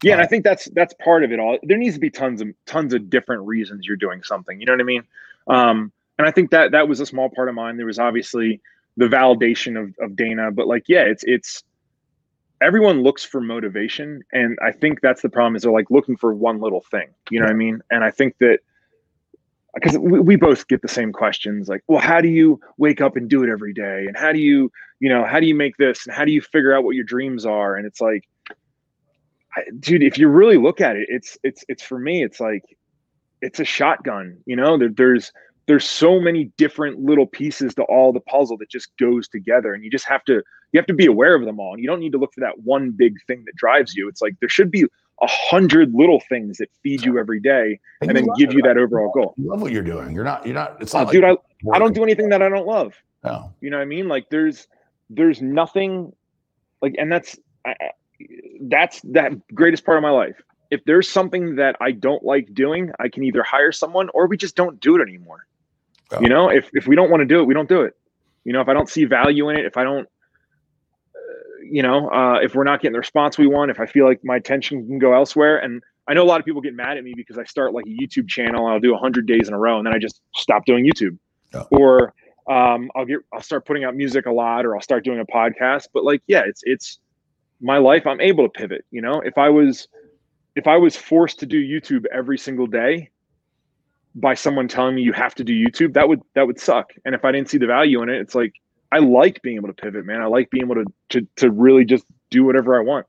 Yeah, 0.02 0.14
and 0.14 0.22
I 0.22 0.26
think 0.26 0.44
that's 0.44 0.64
that's 0.72 0.94
part 0.94 1.24
of 1.24 1.32
it 1.32 1.38
all. 1.38 1.58
There 1.62 1.76
needs 1.76 1.94
to 1.94 2.00
be 2.00 2.10
tons 2.10 2.40
of 2.40 2.48
tons 2.64 2.94
of 2.94 3.10
different 3.10 3.46
reasons 3.46 3.86
you're 3.86 3.96
doing 3.98 4.22
something. 4.22 4.58
You 4.58 4.66
know 4.66 4.72
what 4.72 4.80
I 4.80 4.84
mean? 4.84 5.02
Um, 5.46 5.92
and 6.20 6.28
I 6.28 6.32
think 6.32 6.50
that 6.50 6.72
that 6.72 6.86
was 6.86 7.00
a 7.00 7.06
small 7.06 7.30
part 7.30 7.48
of 7.48 7.54
mine. 7.54 7.78
There 7.78 7.86
was 7.86 7.98
obviously 7.98 8.60
the 8.98 9.06
validation 9.06 9.80
of 9.80 9.94
of 9.98 10.16
Dana, 10.16 10.50
but 10.50 10.66
like, 10.66 10.84
yeah, 10.86 11.00
it's 11.00 11.24
it's 11.26 11.64
everyone 12.60 13.02
looks 13.02 13.24
for 13.24 13.40
motivation, 13.40 14.22
and 14.30 14.58
I 14.62 14.70
think 14.70 15.00
that's 15.00 15.22
the 15.22 15.30
problem 15.30 15.56
is 15.56 15.62
they're 15.62 15.72
like 15.72 15.90
looking 15.90 16.18
for 16.18 16.34
one 16.34 16.60
little 16.60 16.84
thing. 16.90 17.08
You 17.30 17.40
know 17.40 17.46
what 17.46 17.52
I 17.52 17.56
mean? 17.56 17.80
And 17.90 18.04
I 18.04 18.10
think 18.10 18.36
that 18.40 18.58
because 19.74 19.96
we, 19.96 20.20
we 20.20 20.36
both 20.36 20.68
get 20.68 20.82
the 20.82 20.88
same 20.88 21.10
questions 21.10 21.68
like 21.68 21.80
well 21.86 22.00
how 22.00 22.20
do 22.20 22.26
you 22.26 22.60
wake 22.76 23.00
up 23.00 23.14
and 23.14 23.30
do 23.30 23.44
it 23.44 23.48
every 23.48 23.72
day 23.72 24.04
and 24.08 24.16
how 24.16 24.32
do 24.32 24.40
you 24.40 24.68
you 24.98 25.08
know 25.08 25.24
how 25.24 25.38
do 25.38 25.46
you 25.46 25.54
make 25.54 25.76
this 25.76 26.06
and 26.06 26.14
how 26.14 26.24
do 26.24 26.32
you 26.32 26.40
figure 26.40 26.76
out 26.76 26.82
what 26.82 26.96
your 26.96 27.04
dreams 27.04 27.46
are 27.46 27.76
and 27.76 27.86
it's 27.86 28.00
like 28.00 28.28
dude 29.78 30.02
if 30.02 30.18
you 30.18 30.26
really 30.26 30.56
look 30.56 30.80
at 30.80 30.96
it 30.96 31.06
it's 31.08 31.38
it's 31.44 31.64
it's 31.68 31.84
for 31.84 32.00
me 32.00 32.24
it's 32.24 32.40
like 32.40 32.64
it's 33.40 33.60
a 33.60 33.64
shotgun 33.64 34.36
you 34.44 34.56
know 34.56 34.76
there, 34.76 34.88
there's 34.88 35.32
there's 35.70 35.88
so 35.88 36.18
many 36.18 36.46
different 36.56 36.98
little 36.98 37.26
pieces 37.26 37.76
to 37.76 37.84
all 37.84 38.12
the 38.12 38.18
puzzle 38.18 38.56
that 38.56 38.68
just 38.68 38.90
goes 38.96 39.28
together 39.28 39.72
and 39.72 39.84
you 39.84 39.88
just 39.90 40.04
have 40.04 40.24
to 40.24 40.42
you 40.72 40.78
have 40.80 40.86
to 40.86 40.92
be 40.92 41.06
aware 41.06 41.36
of 41.36 41.44
them 41.44 41.60
all 41.60 41.72
and 41.74 41.80
you 41.80 41.88
don't 41.88 42.00
need 42.00 42.10
to 42.10 42.18
look 42.18 42.34
for 42.34 42.40
that 42.40 42.58
one 42.64 42.90
big 42.90 43.14
thing 43.28 43.44
that 43.46 43.54
drives 43.54 43.94
you. 43.94 44.08
It's 44.08 44.20
like 44.20 44.34
there 44.40 44.48
should 44.48 44.72
be 44.72 44.82
a 44.82 45.26
hundred 45.28 45.94
little 45.94 46.20
things 46.28 46.58
that 46.58 46.68
feed 46.82 47.04
you 47.04 47.20
every 47.20 47.38
day 47.38 47.78
and 48.00 48.16
then 48.16 48.26
love 48.26 48.36
give 48.36 48.50
it, 48.50 48.56
you 48.56 48.62
that 48.62 48.78
overall 48.78 49.12
goal. 49.12 49.32
You 49.36 49.48
love 49.48 49.62
what 49.62 49.70
you're 49.70 49.84
doing. 49.84 50.12
You're 50.12 50.24
not 50.24 50.44
you're 50.44 50.56
not 50.56 50.76
it's 50.82 50.92
Oh, 50.92 50.98
not 50.98 51.06
like 51.06 51.12
dude 51.12 51.22
i 51.22 51.36
i 51.72 51.78
don't 51.78 51.94
do 51.94 52.02
anything 52.02 52.30
that 52.30 52.42
i 52.42 52.48
don't 52.48 52.66
love. 52.66 52.96
No. 53.22 53.52
You 53.60 53.70
know 53.70 53.76
what 53.76 53.82
I 53.82 53.86
mean? 53.86 54.08
Like 54.08 54.28
there's 54.28 54.66
there's 55.08 55.40
nothing 55.40 56.12
like 56.82 56.96
and 56.98 57.12
that's 57.12 57.38
I- 57.64 57.76
that's 58.62 59.00
that 59.02 59.30
greatest 59.54 59.84
part 59.84 59.98
of 59.98 60.02
my 60.02 60.10
life. 60.10 60.42
If 60.72 60.84
there's 60.84 61.08
something 61.08 61.54
that 61.56 61.76
I 61.80 61.92
don't 61.92 62.24
like 62.24 62.52
doing, 62.54 62.90
I 62.98 63.08
can 63.08 63.22
either 63.22 63.44
hire 63.44 63.70
someone 63.70 64.08
or 64.14 64.26
we 64.26 64.36
just 64.36 64.56
don't 64.56 64.80
do 64.80 64.96
it 64.96 65.00
anymore. 65.02 65.46
You 66.20 66.28
know, 66.28 66.48
if 66.48 66.70
if 66.72 66.86
we 66.86 66.96
don't 66.96 67.10
want 67.10 67.20
to 67.20 67.26
do 67.26 67.40
it, 67.40 67.44
we 67.44 67.54
don't 67.54 67.68
do 67.68 67.82
it. 67.82 67.94
You 68.44 68.52
know, 68.52 68.60
if 68.60 68.68
I 68.68 68.72
don't 68.72 68.88
see 68.88 69.04
value 69.04 69.48
in 69.48 69.58
it, 69.58 69.64
if 69.64 69.76
I 69.76 69.84
don't 69.84 70.08
uh, 71.14 71.62
you 71.62 71.82
know, 71.82 72.08
uh, 72.10 72.38
if 72.42 72.54
we're 72.54 72.64
not 72.64 72.80
getting 72.80 72.94
the 72.94 72.98
response 72.98 73.38
we 73.38 73.46
want, 73.46 73.70
if 73.70 73.78
I 73.78 73.86
feel 73.86 74.06
like 74.06 74.20
my 74.24 74.36
attention 74.36 74.86
can 74.86 74.98
go 74.98 75.14
elsewhere, 75.14 75.58
and 75.58 75.82
I 76.08 76.14
know 76.14 76.24
a 76.24 76.26
lot 76.26 76.40
of 76.40 76.46
people 76.46 76.60
get 76.60 76.74
mad 76.74 76.96
at 76.96 77.04
me 77.04 77.12
because 77.14 77.38
I 77.38 77.44
start 77.44 77.72
like 77.72 77.86
a 77.86 77.90
YouTube 77.90 78.28
channel 78.28 78.66
I'll 78.66 78.80
do 78.80 78.90
100 78.92 79.26
days 79.26 79.46
in 79.46 79.54
a 79.54 79.58
row 79.58 79.78
and 79.78 79.86
then 79.86 79.94
I 79.94 79.98
just 79.98 80.20
stop 80.34 80.64
doing 80.64 80.84
YouTube. 80.84 81.16
Yeah. 81.54 81.62
Or 81.70 82.12
um, 82.48 82.90
I'll 82.96 83.04
get 83.04 83.18
I'll 83.32 83.42
start 83.42 83.64
putting 83.64 83.84
out 83.84 83.94
music 83.94 84.26
a 84.26 84.32
lot 84.32 84.66
or 84.66 84.74
I'll 84.74 84.82
start 84.82 85.04
doing 85.04 85.20
a 85.20 85.24
podcast. 85.24 85.86
But 85.94 86.04
like, 86.04 86.22
yeah, 86.26 86.42
it's 86.44 86.62
it's 86.64 86.98
my 87.60 87.78
life. 87.78 88.08
I'm 88.08 88.20
able 88.20 88.44
to 88.44 88.50
pivot. 88.50 88.84
You 88.90 89.02
know, 89.02 89.20
if 89.20 89.38
I 89.38 89.48
was 89.48 89.86
if 90.56 90.66
I 90.66 90.76
was 90.76 90.96
forced 90.96 91.38
to 91.40 91.46
do 91.46 91.62
YouTube 91.62 92.06
every 92.12 92.38
single 92.38 92.66
day 92.66 93.10
by 94.20 94.34
someone 94.34 94.68
telling 94.68 94.94
me 94.94 95.02
you 95.02 95.12
have 95.12 95.34
to 95.36 95.44
do 95.44 95.52
YouTube, 95.52 95.94
that 95.94 96.08
would 96.08 96.20
that 96.34 96.46
would 96.46 96.60
suck. 96.60 96.92
And 97.04 97.14
if 97.14 97.24
I 97.24 97.32
didn't 97.32 97.48
see 97.48 97.58
the 97.58 97.66
value 97.66 98.02
in 98.02 98.08
it, 98.08 98.20
it's 98.20 98.34
like 98.34 98.54
I 98.92 98.98
like 98.98 99.40
being 99.42 99.56
able 99.56 99.68
to 99.68 99.74
pivot, 99.74 100.04
man. 100.04 100.20
I 100.20 100.26
like 100.26 100.50
being 100.50 100.64
able 100.64 100.76
to 100.76 100.84
to 101.10 101.26
to 101.36 101.50
really 101.50 101.84
just 101.84 102.04
do 102.30 102.44
whatever 102.44 102.78
I 102.78 102.82
want. 102.82 103.06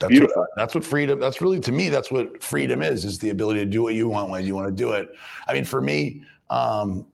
That's 0.00 0.10
Beautiful. 0.10 0.42
What, 0.42 0.50
that's 0.56 0.74
what 0.74 0.84
freedom. 0.84 1.18
That's 1.18 1.40
really 1.40 1.58
to 1.60 1.72
me. 1.72 1.88
That's 1.88 2.10
what 2.10 2.42
freedom 2.42 2.82
is: 2.82 3.04
is 3.04 3.18
the 3.18 3.30
ability 3.30 3.60
to 3.60 3.66
do 3.66 3.82
what 3.82 3.94
you 3.94 4.08
want 4.08 4.30
when 4.30 4.44
you 4.44 4.54
want 4.54 4.68
to 4.68 4.72
do 4.72 4.92
it. 4.92 5.08
I 5.48 5.54
mean, 5.54 5.64
for 5.64 5.80
me, 5.80 6.22
um, 6.50 7.06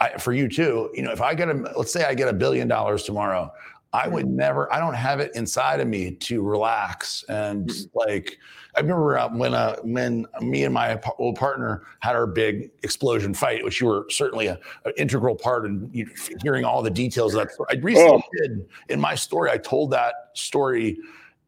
I, 0.00 0.10
for 0.18 0.32
you 0.32 0.48
too. 0.48 0.90
You 0.94 1.02
know, 1.02 1.12
if 1.12 1.20
I 1.20 1.34
get 1.34 1.48
a, 1.48 1.54
let's 1.76 1.92
say 1.92 2.04
I 2.04 2.14
get 2.14 2.28
a 2.28 2.32
billion 2.32 2.66
dollars 2.66 3.04
tomorrow, 3.04 3.52
I 3.96 4.08
would 4.08 4.26
never. 4.26 4.72
I 4.72 4.78
don't 4.78 4.94
have 4.94 5.20
it 5.20 5.30
inside 5.34 5.80
of 5.80 5.88
me 5.88 6.12
to 6.12 6.42
relax 6.42 7.24
and 7.28 7.70
like. 7.94 8.38
I 8.76 8.80
remember 8.80 9.16
uh, 9.16 9.30
when 9.30 9.54
uh, 9.54 9.76
when 9.82 10.26
me 10.42 10.64
and 10.64 10.74
my 10.74 11.00
old 11.18 11.36
partner 11.36 11.84
had 12.00 12.14
our 12.14 12.26
big 12.26 12.70
explosion 12.82 13.32
fight, 13.32 13.64
which 13.64 13.80
you 13.80 13.86
were 13.86 14.06
certainly 14.10 14.48
a, 14.48 14.58
an 14.84 14.92
integral 14.98 15.34
part 15.34 15.64
in 15.64 15.88
you, 15.94 16.06
hearing 16.42 16.64
all 16.66 16.82
the 16.82 16.90
details 16.90 17.34
of 17.34 17.48
that. 17.48 17.66
I 17.70 17.80
recently 17.80 18.12
Oh. 18.18 18.22
did 18.42 18.68
in 18.90 19.00
my 19.00 19.14
story. 19.14 19.50
I 19.50 19.56
told 19.56 19.92
that 19.92 20.30
story 20.34 20.98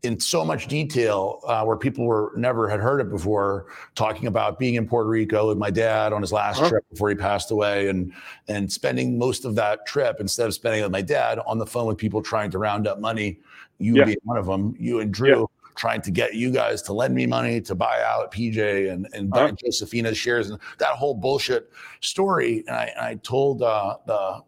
in 0.04 0.20
so 0.20 0.44
much 0.44 0.68
detail 0.68 1.40
uh, 1.46 1.64
where 1.64 1.76
people 1.76 2.04
were 2.06 2.32
never 2.36 2.68
had 2.68 2.78
heard 2.78 3.00
it 3.00 3.10
before, 3.10 3.66
talking 3.96 4.28
about 4.28 4.58
being 4.58 4.76
in 4.76 4.86
Puerto 4.86 5.08
Rico 5.08 5.48
with 5.48 5.58
my 5.58 5.70
dad 5.70 6.12
on 6.12 6.20
his 6.22 6.30
last 6.32 6.60
Huh? 6.60 6.68
trip 6.68 6.84
before 6.90 7.08
he 7.08 7.16
passed 7.16 7.50
away, 7.50 7.88
and 7.88 8.12
and 8.46 8.70
spending 8.72 9.18
most 9.18 9.44
of 9.44 9.54
that 9.56 9.86
trip 9.86 10.18
instead 10.20 10.46
of 10.46 10.54
spending 10.54 10.80
it 10.80 10.84
with 10.84 10.92
my 10.92 11.02
dad 11.02 11.40
on 11.46 11.58
the 11.58 11.66
phone 11.66 11.86
with 11.86 11.98
people 11.98 12.22
trying 12.22 12.50
to 12.52 12.58
round 12.58 12.86
up 12.86 13.00
money. 13.00 13.40
You 13.78 13.96
Yeah. 13.96 14.04
being 14.04 14.18
one 14.24 14.38
of 14.38 14.46
them, 14.46 14.74
you 14.78 15.00
and 15.00 15.12
Drew 15.12 15.50
trying 15.74 16.02
to 16.02 16.10
get 16.10 16.34
you 16.34 16.50
guys 16.50 16.82
to 16.82 16.92
lend 16.92 17.14
me 17.14 17.24
money 17.26 17.60
to 17.60 17.74
buy 17.74 18.00
out 18.02 18.30
PJ 18.32 18.92
and 18.92 19.08
and 19.14 19.30
buy 19.30 19.44
Uh-huh. 19.46 19.52
Josephina's 19.64 20.16
shares 20.18 20.50
and 20.50 20.60
that 20.78 20.90
whole 20.90 21.14
bullshit 21.14 21.70
story. 22.00 22.64
And 22.68 22.76
I, 22.76 22.92
I 23.00 23.14
told 23.16 23.62
uh, 23.62 23.96
the 24.06 24.42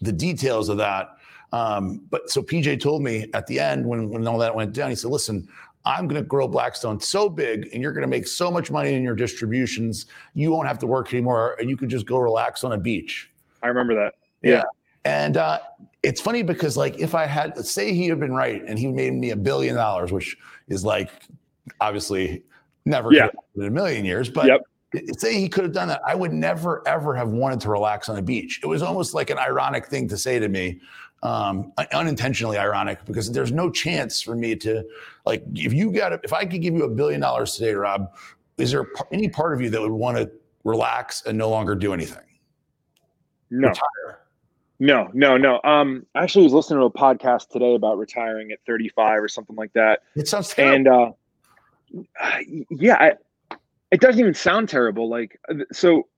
the 0.00 0.12
details 0.12 0.68
of 0.68 0.76
that. 0.78 1.18
Um, 1.52 2.00
but 2.10 2.30
so 2.30 2.42
PJ 2.42 2.80
told 2.80 3.02
me 3.02 3.26
at 3.34 3.46
the 3.46 3.60
end 3.60 3.84
when, 3.86 4.08
when 4.08 4.26
all 4.26 4.38
that 4.38 4.54
went 4.54 4.72
down, 4.72 4.90
he 4.90 4.96
said, 4.96 5.10
listen, 5.10 5.46
I'm 5.84 6.06
going 6.08 6.20
to 6.22 6.26
grow 6.26 6.48
Blackstone 6.48 7.00
so 7.00 7.28
big 7.28 7.68
and 7.72 7.82
you're 7.82 7.92
going 7.92 8.02
to 8.02 8.08
make 8.08 8.26
so 8.26 8.50
much 8.50 8.70
money 8.70 8.94
in 8.94 9.02
your 9.02 9.14
distributions. 9.16 10.06
You 10.34 10.50
won't 10.52 10.68
have 10.68 10.78
to 10.78 10.86
work 10.86 11.12
anymore 11.12 11.56
and 11.60 11.68
you 11.68 11.76
can 11.76 11.88
just 11.88 12.06
go 12.06 12.18
relax 12.18 12.64
on 12.64 12.72
a 12.72 12.78
beach. 12.78 13.30
I 13.62 13.66
remember 13.68 13.94
that. 13.96 14.14
Yeah. 14.42 14.62
And 15.04 15.36
uh, 15.36 15.58
it's 16.02 16.20
funny 16.20 16.42
because, 16.42 16.76
like, 16.76 16.98
if 16.98 17.14
I 17.14 17.26
had, 17.26 17.58
say 17.66 17.92
he 17.92 18.06
had 18.06 18.20
been 18.20 18.32
right 18.32 18.62
and 18.66 18.78
he 18.78 18.86
made 18.86 19.12
me 19.12 19.30
a 19.30 19.36
billion 19.36 19.74
dollars, 19.74 20.12
which 20.12 20.36
is 20.68 20.84
like 20.84 21.10
obviously 21.80 22.44
never 22.84 23.12
Yeah. 23.12 23.28
in 23.56 23.64
a 23.64 23.70
million 23.70 24.04
years, 24.04 24.28
but 24.28 24.46
Yep. 24.46 24.60
say 25.18 25.34
he 25.34 25.48
could 25.48 25.64
have 25.64 25.72
done 25.72 25.88
that, 25.88 26.00
I 26.06 26.14
would 26.14 26.32
never 26.32 26.86
ever 26.86 27.14
have 27.14 27.28
wanted 27.28 27.60
to 27.62 27.70
relax 27.70 28.08
on 28.08 28.16
a 28.18 28.22
beach. 28.22 28.60
It 28.62 28.66
was 28.66 28.82
almost 28.82 29.14
like 29.14 29.30
an 29.30 29.38
ironic 29.38 29.86
thing 29.86 30.08
to 30.08 30.16
say 30.16 30.38
to 30.38 30.48
me, 30.48 30.80
um, 31.22 31.72
unintentionally 31.92 32.58
ironic, 32.58 33.04
because 33.04 33.30
there's 33.30 33.52
no 33.52 33.70
chance 33.70 34.20
for 34.20 34.34
me 34.34 34.56
to, 34.56 34.84
like, 35.24 35.44
if 35.54 35.72
you 35.72 35.92
got, 35.92 36.12
a, 36.12 36.20
if 36.24 36.32
I 36.32 36.44
could 36.44 36.62
give 36.62 36.74
you 36.74 36.84
a 36.84 36.90
billion 36.90 37.20
dollars 37.20 37.54
today, 37.56 37.74
Rob, 37.74 38.14
is 38.58 38.70
there 38.70 38.86
any 39.12 39.28
part 39.28 39.54
of 39.54 39.60
you 39.60 39.70
that 39.70 39.80
would 39.80 39.90
want 39.90 40.16
to 40.18 40.30
relax 40.64 41.22
and 41.26 41.36
no 41.38 41.48
longer 41.48 41.74
do 41.74 41.92
anything? 41.92 42.24
No. 43.50 43.68
Retire. 43.68 44.22
No, 44.82 45.08
no, 45.12 45.36
no. 45.36 45.60
Um, 45.62 46.06
I 46.16 46.24
actually 46.24 46.42
was 46.42 46.52
listening 46.52 46.80
to 46.80 46.86
a 46.86 46.90
podcast 46.90 47.50
today 47.50 47.76
about 47.76 47.98
retiring 47.98 48.50
at 48.50 48.58
35 48.66 49.22
or 49.22 49.28
something 49.28 49.54
like 49.54 49.72
that. 49.74 50.00
It 50.16 50.26
sounds 50.26 50.48
terrible. 50.48 50.74
And 50.74 50.88
uh, 50.88 52.38
yeah, 52.70 52.96
I, 52.98 53.56
it 53.92 54.00
doesn't 54.00 54.18
even 54.18 54.34
sound 54.34 54.68
terrible. 54.68 55.08
Like, 55.08 55.38
uh, 55.48 55.64
so 55.72 56.08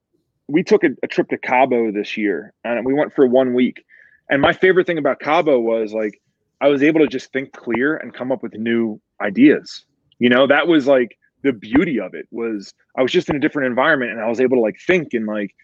we 0.48 0.62
took 0.62 0.82
a, 0.82 0.90
a 1.02 1.06
trip 1.06 1.28
to 1.28 1.36
Cabo 1.36 1.92
this 1.92 2.16
year 2.16 2.54
and 2.64 2.86
we 2.86 2.94
went 2.94 3.12
for 3.12 3.26
one 3.26 3.52
week. 3.52 3.84
And 4.30 4.40
my 4.40 4.52
favorite 4.52 4.86
thing 4.86 4.98
about 4.98 5.20
Cabo 5.20 5.58
was 5.60 5.92
like, 5.92 6.20
I 6.60 6.68
was 6.68 6.82
able 6.82 7.00
to 7.00 7.06
just 7.06 7.32
think 7.32 7.52
clear 7.52 7.96
and 7.96 8.14
come 8.14 8.32
up 8.32 8.42
with 8.42 8.54
new 8.54 9.00
ideas. 9.20 9.84
You 10.18 10.28
know, 10.28 10.46
that 10.46 10.66
was 10.66 10.86
like 10.86 11.18
the 11.42 11.52
beauty 11.52 12.00
of 12.00 12.14
it 12.14 12.26
was 12.30 12.72
I 12.96 13.02
was 13.02 13.12
just 13.12 13.28
in 13.28 13.36
a 13.36 13.40
different 13.40 13.68
environment 13.68 14.12
and 14.12 14.20
I 14.20 14.28
was 14.28 14.40
able 14.40 14.56
to 14.56 14.62
like 14.62 14.76
think 14.86 15.12
and 15.12 15.26
like, 15.26 15.54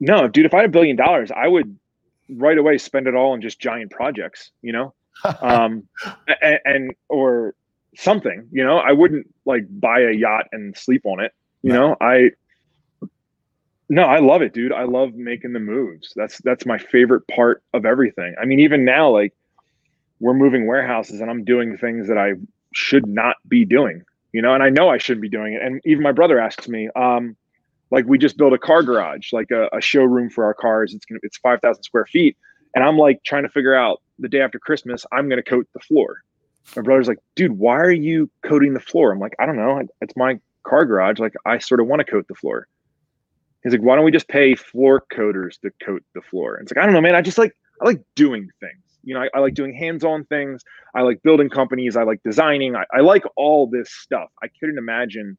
no, 0.00 0.28
dude, 0.28 0.44
if 0.44 0.52
I 0.52 0.58
had 0.58 0.66
a 0.66 0.72
billion 0.72 0.96
dollars, 0.96 1.30
I 1.30 1.48
would 1.48 1.78
right 2.28 2.58
away 2.58 2.78
spend 2.78 3.06
it 3.06 3.14
all 3.14 3.32
on 3.32 3.40
just 3.40 3.58
giant 3.60 3.90
projects, 3.90 4.50
you 4.62 4.72
know? 4.72 4.94
um 5.40 5.88
and, 6.42 6.58
and 6.64 6.94
or 7.08 7.54
something, 7.96 8.48
you 8.50 8.64
know, 8.64 8.78
I 8.78 8.92
wouldn't 8.92 9.32
like 9.46 9.64
buy 9.70 10.00
a 10.00 10.10
yacht 10.10 10.46
and 10.52 10.76
sleep 10.76 11.06
on 11.06 11.20
it. 11.20 11.32
You 11.62 11.72
know, 11.72 11.96
I 12.02 12.32
no, 13.88 14.02
I 14.02 14.18
love 14.18 14.42
it, 14.42 14.54
dude. 14.54 14.72
I 14.72 14.84
love 14.84 15.14
making 15.14 15.52
the 15.52 15.60
moves. 15.60 16.12
That's 16.16 16.38
that's 16.38 16.64
my 16.64 16.78
favorite 16.78 17.26
part 17.28 17.62
of 17.74 17.84
everything. 17.84 18.34
I 18.40 18.44
mean, 18.44 18.60
even 18.60 18.84
now, 18.84 19.10
like 19.10 19.34
we're 20.20 20.34
moving 20.34 20.66
warehouses 20.66 21.20
and 21.20 21.30
I'm 21.30 21.44
doing 21.44 21.76
things 21.76 22.08
that 22.08 22.16
I 22.16 22.34
should 22.72 23.06
not 23.06 23.36
be 23.46 23.64
doing, 23.64 24.02
you 24.32 24.40
know, 24.40 24.54
and 24.54 24.62
I 24.62 24.70
know 24.70 24.88
I 24.88 24.98
shouldn't 24.98 25.22
be 25.22 25.28
doing 25.28 25.54
it. 25.54 25.62
And 25.62 25.80
even 25.84 26.02
my 26.02 26.12
brother 26.12 26.40
asks 26.40 26.66
me, 26.66 26.88
um, 26.96 27.36
like 27.90 28.06
we 28.06 28.16
just 28.16 28.38
built 28.38 28.52
a 28.52 28.58
car 28.58 28.82
garage, 28.82 29.32
like 29.32 29.50
a, 29.50 29.68
a 29.72 29.80
showroom 29.80 30.30
for 30.30 30.44
our 30.44 30.54
cars. 30.54 30.94
It's 30.94 31.04
gonna 31.04 31.20
it's 31.22 31.36
five 31.38 31.60
thousand 31.60 31.82
square 31.82 32.06
feet. 32.06 32.36
And 32.74 32.82
I'm 32.82 32.96
like 32.96 33.22
trying 33.24 33.42
to 33.42 33.48
figure 33.50 33.74
out 33.74 34.00
the 34.18 34.28
day 34.28 34.40
after 34.40 34.58
Christmas, 34.58 35.04
I'm 35.12 35.28
gonna 35.28 35.42
coat 35.42 35.68
the 35.74 35.80
floor. 35.80 36.22
My 36.74 36.82
brother's 36.82 37.08
like, 37.08 37.18
dude, 37.36 37.52
why 37.52 37.76
are 37.76 37.92
you 37.92 38.30
coating 38.42 38.72
the 38.72 38.80
floor? 38.80 39.12
I'm 39.12 39.18
like, 39.18 39.36
I 39.38 39.44
don't 39.44 39.56
know. 39.56 39.82
It's 40.00 40.16
my 40.16 40.40
car 40.62 40.86
garage. 40.86 41.18
Like 41.18 41.34
I 41.44 41.58
sort 41.58 41.80
of 41.80 41.86
want 41.86 42.00
to 42.00 42.10
coat 42.10 42.26
the 42.28 42.34
floor. 42.34 42.66
He's 43.64 43.72
like, 43.72 43.82
why 43.82 43.96
don't 43.96 44.04
we 44.04 44.12
just 44.12 44.28
pay 44.28 44.54
floor 44.54 45.04
coaters 45.10 45.58
to 45.58 45.70
coat 45.82 46.04
the 46.14 46.20
floor? 46.20 46.54
And 46.54 46.64
it's 46.64 46.76
like, 46.76 46.82
I 46.82 46.86
don't 46.86 46.94
know, 46.94 47.00
man. 47.00 47.14
I 47.14 47.22
just 47.22 47.38
like 47.38 47.56
I 47.80 47.86
like 47.86 48.02
doing 48.14 48.48
things. 48.60 48.82
You 49.02 49.14
know, 49.14 49.22
I, 49.22 49.30
I 49.34 49.38
like 49.40 49.54
doing 49.54 49.74
hands-on 49.74 50.24
things. 50.26 50.62
I 50.94 51.02
like 51.02 51.22
building 51.22 51.48
companies. 51.50 51.96
I 51.96 52.04
like 52.04 52.22
designing. 52.22 52.76
I, 52.76 52.84
I 52.92 53.00
like 53.00 53.24
all 53.36 53.66
this 53.66 53.90
stuff. 53.90 54.28
I 54.42 54.48
couldn't 54.60 54.78
imagine 54.78 55.36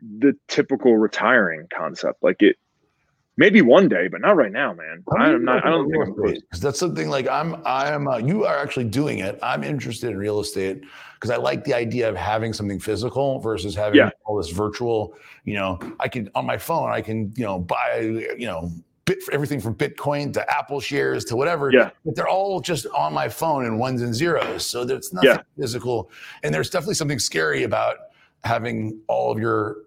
the 0.00 0.36
typical 0.48 0.96
retiring 0.96 1.66
concept. 1.72 2.22
Like 2.22 2.42
it 2.42 2.56
maybe 3.38 3.62
one 3.62 3.88
day, 3.88 4.08
but 4.08 4.20
not 4.20 4.36
right 4.36 4.52
now, 4.52 4.74
man. 4.74 5.02
I'm 5.16 5.44
not 5.44 5.64
I 5.64 5.70
don't 5.70 5.90
think 5.90 6.16
because 6.42 6.60
that's 6.60 6.78
something 6.78 7.08
like 7.08 7.26
I'm 7.28 7.56
I 7.64 7.90
am 7.90 8.06
uh, 8.06 8.18
you 8.18 8.44
are 8.44 8.58
actually 8.58 8.84
doing 8.84 9.20
it. 9.20 9.38
I'm 9.42 9.64
interested 9.64 10.10
in 10.10 10.18
real 10.18 10.40
estate 10.40 10.82
because 11.14 11.30
I 11.30 11.36
like 11.36 11.64
the 11.64 11.72
idea 11.72 12.08
of 12.08 12.16
having 12.16 12.52
something 12.52 12.78
physical 12.78 13.38
versus 13.40 13.74
having 13.74 13.98
Yeah. 13.98 14.10
all 14.26 14.36
this 14.36 14.50
virtual. 14.50 15.14
You 15.44 15.54
know, 15.54 15.78
I 16.00 16.08
can 16.08 16.30
on 16.34 16.44
my 16.44 16.58
phone 16.58 16.90
I 16.90 17.00
can 17.00 17.32
you 17.36 17.44
know 17.44 17.58
buy 17.60 18.00
you 18.36 18.46
know 18.46 18.70
bit 19.06 19.18
everything 19.32 19.58
from 19.58 19.74
Bitcoin 19.74 20.32
to 20.34 20.54
Apple 20.54 20.80
shares 20.80 21.24
to 21.26 21.36
whatever. 21.36 21.72
Yeah. 21.72 21.90
but 22.04 22.14
they're 22.14 22.28
all 22.28 22.60
just 22.60 22.86
on 22.88 23.14
my 23.14 23.26
phone 23.28 23.64
in 23.64 23.78
ones 23.78 24.02
and 24.02 24.14
zeros. 24.14 24.66
So 24.66 24.84
there's 24.84 25.14
nothing 25.14 25.30
Yeah. 25.30 25.38
physical, 25.58 26.10
and 26.42 26.52
there's 26.52 26.68
definitely 26.68 26.94
something 26.96 27.18
scary 27.18 27.62
about 27.62 27.96
having 28.44 29.00
all 29.08 29.32
of 29.32 29.38
your 29.38 29.78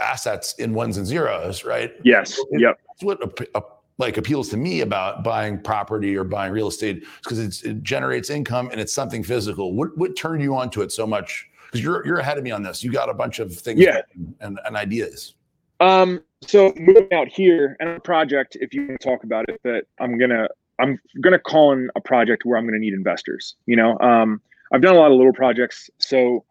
assets 0.00 0.54
in 0.58 0.74
ones 0.74 0.96
and 0.96 1.06
zeros, 1.06 1.64
right? 1.64 1.92
Yes. 2.04 2.38
Yep. 2.52 2.80
That's 2.88 3.02
what 3.02 3.22
ap- 3.22 3.48
ap- 3.54 3.72
like 3.98 4.16
appeals 4.18 4.48
to 4.50 4.56
me 4.56 4.82
about 4.82 5.24
buying 5.24 5.58
property 5.58 6.16
or 6.16 6.24
buying 6.24 6.52
real 6.52 6.68
estate 6.68 7.02
is 7.02 7.08
because 7.22 7.62
it 7.64 7.82
generates 7.82 8.28
income 8.30 8.68
and 8.70 8.80
it's 8.80 8.92
something 8.92 9.22
physical. 9.22 9.74
What 9.74 9.96
what 9.96 10.16
turned 10.16 10.42
you 10.42 10.54
on 10.54 10.70
to 10.70 10.82
it 10.82 10.92
so 10.92 11.06
much? 11.06 11.48
Because 11.66 11.82
you're 11.82 12.06
you're 12.06 12.18
ahead 12.18 12.38
of 12.38 12.44
me 12.44 12.50
on 12.50 12.62
this. 12.62 12.84
You 12.84 12.92
got 12.92 13.08
a 13.08 13.14
bunch 13.14 13.38
of 13.38 13.54
things 13.54 13.80
Yeah. 13.80 14.02
and, 14.40 14.60
and 14.64 14.76
ideas. 14.76 15.34
Um, 15.80 16.22
so 16.42 16.72
moving 16.76 17.12
out 17.12 17.28
here 17.28 17.76
and 17.80 17.88
a 17.90 18.00
project, 18.00 18.56
if 18.60 18.72
you 18.74 18.86
want 18.86 19.00
to 19.00 19.08
talk 19.08 19.24
about 19.24 19.48
it, 19.48 19.60
that 19.64 19.84
I'm 19.98 20.18
gonna 20.18 20.48
I'm 20.78 20.98
gonna 21.22 21.38
call 21.38 21.72
in 21.72 21.88
a 21.96 22.00
project 22.00 22.44
where 22.44 22.58
I'm 22.58 22.66
gonna 22.66 22.78
need 22.78 22.92
investors. 22.94 23.56
You 23.66 23.76
know, 23.76 23.98
um, 24.00 24.40
I've 24.72 24.82
done 24.82 24.94
a 24.94 24.98
lot 24.98 25.10
of 25.10 25.16
little 25.16 25.32
projects, 25.32 25.88
so 25.98 26.44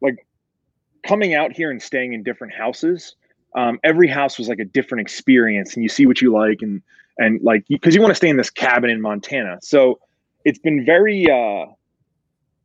like 0.00 0.26
coming 1.06 1.34
out 1.34 1.52
here 1.52 1.70
and 1.70 1.82
staying 1.82 2.12
in 2.12 2.22
different 2.22 2.54
houses. 2.54 3.16
Um, 3.54 3.78
every 3.82 4.08
house 4.08 4.38
was 4.38 4.48
like 4.48 4.58
a 4.58 4.64
different 4.64 5.02
experience, 5.02 5.74
and 5.74 5.82
you 5.82 5.88
see 5.88 6.06
what 6.06 6.20
you 6.20 6.32
like, 6.32 6.58
and 6.62 6.82
and 7.18 7.40
like 7.42 7.64
because 7.68 7.94
you 7.94 8.00
want 8.00 8.10
to 8.10 8.16
stay 8.16 8.28
in 8.28 8.36
this 8.36 8.50
cabin 8.50 8.90
in 8.90 9.00
Montana, 9.00 9.58
so 9.62 10.00
it's 10.44 10.58
been 10.58 10.84
very. 10.84 11.30
uh 11.30 11.66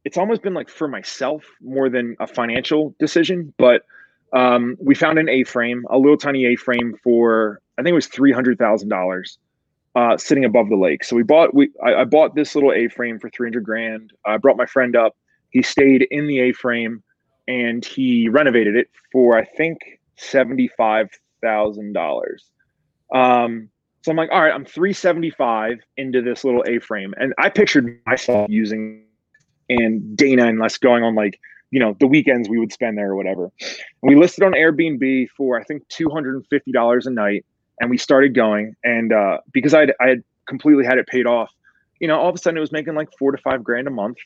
It's 0.06 0.18
almost 0.18 0.42
been 0.42 0.54
like 0.54 0.70
for 0.70 0.88
myself 0.88 1.46
more 1.62 1.90
than 1.90 2.18
a 2.20 2.28
financial 2.28 2.94
decision, 3.00 3.54
but 3.58 3.84
um, 4.34 4.76
we 4.78 4.96
found 4.96 5.18
an 5.18 5.30
A-frame, 5.30 5.86
a 5.90 5.98
little 5.98 6.18
tiny 6.18 6.46
A-frame 6.46 6.96
for 7.04 7.62
I 7.78 7.82
think 7.84 7.94
it 7.94 7.96
was 7.96 8.08
three 8.08 8.34
hundred 8.34 8.58
thousand 8.60 8.90
dollars, 8.90 9.38
uh, 9.96 10.18
sitting 10.18 10.44
above 10.44 10.68
the 10.68 10.76
lake. 10.76 11.06
So 11.06 11.16
we 11.16 11.24
bought 11.24 11.54
we 11.54 11.70
I, 11.82 12.02
I 12.02 12.04
bought 12.04 12.36
this 12.36 12.54
little 12.54 12.74
A-frame 12.74 13.18
for 13.20 13.30
three 13.30 13.48
hundred 13.48 13.64
grand. 13.64 14.12
I 14.26 14.36
brought 14.38 14.58
my 14.58 14.66
friend 14.66 14.94
up. 14.96 15.16
He 15.52 15.62
stayed 15.62 16.06
in 16.12 16.28
the 16.28 16.40
A-frame, 16.42 17.02
and 17.48 17.84
he 17.84 18.30
renovated 18.30 18.76
it 18.76 18.90
for 19.12 19.38
I 19.38 19.46
think 19.46 19.80
seventy-five 20.16 21.10
thousand 21.42 21.94
dollars. 21.94 22.46
Um, 23.14 23.70
so 24.02 24.12
I'm 24.12 24.18
like, 24.18 24.30
all 24.32 24.42
right, 24.42 24.54
I'm 24.54 24.66
three 24.66 24.94
seventy-five 24.94 25.80
into 25.98 26.22
this 26.22 26.44
little 26.44 26.64
A-frame, 26.68 27.14
and 27.18 27.34
I 27.38 27.50
pictured 27.50 28.00
myself 28.06 28.50
using 28.50 29.04
and 29.70 30.16
Dana 30.18 30.46
and 30.48 30.62
us 30.62 30.78
going 30.78 31.04
on 31.04 31.16
like 31.16 31.40
you 31.72 31.80
know 31.80 31.96
the 32.00 32.08
weekends 32.08 32.50
we 32.50 32.60
would 32.60 32.72
spend 32.72 32.98
there 32.98 33.12
or 33.12 33.16
whatever. 33.16 33.52
And 33.62 34.10
we 34.10 34.16
listed 34.16 34.44
on 34.44 34.52
Airbnb 34.52 35.30
for 35.36 35.60
I 35.60 35.64
think 35.64 35.88
two 35.90 36.10
hundred 36.10 36.36
and 36.36 36.46
fifty 36.48 36.72
dollars 36.72 37.08
a 37.08 37.12
night, 37.12 37.46
and 37.80 37.90
we 37.90 37.98
started 37.98 38.36
going. 38.36 38.76
And 38.84 39.12
uh, 39.12 39.38
because 39.52 39.74
I 39.74 39.88
I 40.00 40.10
had 40.10 40.24
completely 40.46 40.86
had 40.86 40.98
it 40.98 41.08
paid 41.08 41.26
off, 41.26 41.52
you 42.00 42.08
know, 42.08 42.20
all 42.20 42.30
of 42.30 42.36
a 42.36 42.38
sudden 42.38 42.58
it 42.58 42.62
was 42.62 42.72
making 42.72 42.96
like 42.96 43.10
four 43.18 43.32
to 43.32 43.38
five 43.38 43.64
grand 43.64 43.88
a 43.88 43.92
month. 43.92 44.18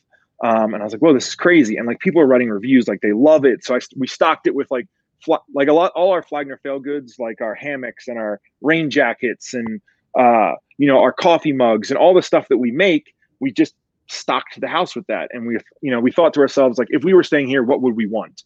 Um, 0.44 0.72
and 0.72 0.82
I 0.82 0.84
was 0.84 0.92
like, 0.92 1.02
"Whoa, 1.02 1.12
this 1.12 1.28
is 1.28 1.34
crazy!" 1.34 1.76
And 1.76 1.86
like 1.86 1.98
people 1.98 2.20
are 2.20 2.26
writing 2.26 2.48
reviews, 2.50 2.86
like 2.86 3.00
they 3.00 3.12
love 3.12 3.44
it. 3.44 3.64
So 3.64 3.74
I 3.74 3.80
we 3.96 4.06
stocked 4.06 4.46
it 4.46 4.54
with 4.54 4.70
like 4.70 4.86
fl- 5.24 5.44
like 5.54 5.68
a 5.68 5.72
lot 5.72 5.92
all 5.94 6.12
our 6.12 6.22
Flag 6.22 6.46
Nor 6.48 6.58
Fail 6.58 6.78
goods, 6.78 7.16
like 7.18 7.40
our 7.40 7.54
hammocks 7.54 8.08
and 8.08 8.18
our 8.18 8.40
rain 8.62 8.90
jackets 8.90 9.54
and 9.54 9.80
uh, 10.18 10.52
you 10.78 10.86
know 10.86 11.00
our 11.00 11.12
coffee 11.12 11.52
mugs 11.52 11.90
and 11.90 11.98
all 11.98 12.14
the 12.14 12.22
stuff 12.22 12.48
that 12.48 12.58
we 12.58 12.70
make. 12.70 13.14
We 13.40 13.52
just 13.52 13.74
stocked 14.08 14.60
the 14.60 14.68
house 14.68 14.96
with 14.96 15.06
that, 15.08 15.28
and 15.32 15.46
we 15.46 15.58
you 15.80 15.90
know 15.90 16.00
we 16.00 16.12
thought 16.12 16.34
to 16.34 16.40
ourselves 16.40 16.78
like, 16.78 16.88
if 16.90 17.04
we 17.04 17.14
were 17.14 17.24
staying 17.24 17.48
here, 17.48 17.62
what 17.62 17.82
would 17.82 17.96
we 17.96 18.06
want? 18.06 18.44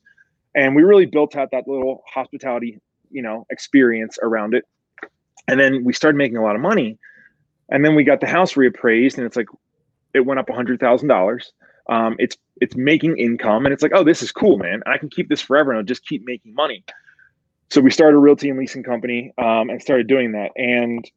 And 0.55 0.75
we 0.75 0.83
really 0.83 1.07
built 1.07 1.37
out 1.37 1.51
that 1.53 1.69
little 1.69 2.03
hospitality 2.13 2.81
you 3.11 3.23
know 3.23 3.47
experience 3.51 4.19
around 4.23 4.55
it. 4.55 4.65
And 5.49 5.59
then 5.59 5.85
we 5.85 5.93
started 5.93 6.17
making 6.17 6.37
a 6.37 6.43
lot 6.43 6.55
of 6.55 6.63
money, 6.63 6.99
and 7.69 7.85
then 7.85 7.95
we 7.95 8.05
got 8.05 8.21
the 8.21 8.27
house 8.27 8.55
reappraised, 8.55 9.19
and 9.19 9.27
it's 9.27 9.37
like 9.37 9.49
it 10.15 10.21
went 10.21 10.41
up 10.41 10.49
a 10.49 10.55
hundred 10.55 10.81
thousand 10.81 11.09
dollars. 11.09 11.53
Um, 11.93 12.17
it's 12.19 12.39
it's 12.61 12.75
making 12.75 13.19
income, 13.19 13.67
and 13.67 13.73
it's 13.73 13.83
like, 13.83 13.93
oh, 13.95 14.03
this 14.03 14.23
is 14.23 14.33
cool, 14.33 14.57
man. 14.57 14.83
I 14.87 14.97
can 14.97 15.11
keep 15.11 15.29
this 15.29 15.43
forever, 15.43 15.73
and 15.73 15.79
I'll 15.79 15.85
just 15.85 16.07
keep 16.07 16.25
making 16.25 16.55
money. 16.55 16.85
So 17.71 17.81
we 17.83 17.91
started 17.91 18.17
a 18.17 18.21
realty 18.21 18.49
and 18.49 18.59
leasing 18.59 18.83
company 18.83 19.33
um, 19.37 19.69
and 19.69 19.81
started 19.83 20.07
doing 20.07 20.33
that. 20.33 20.53
And 20.57 21.11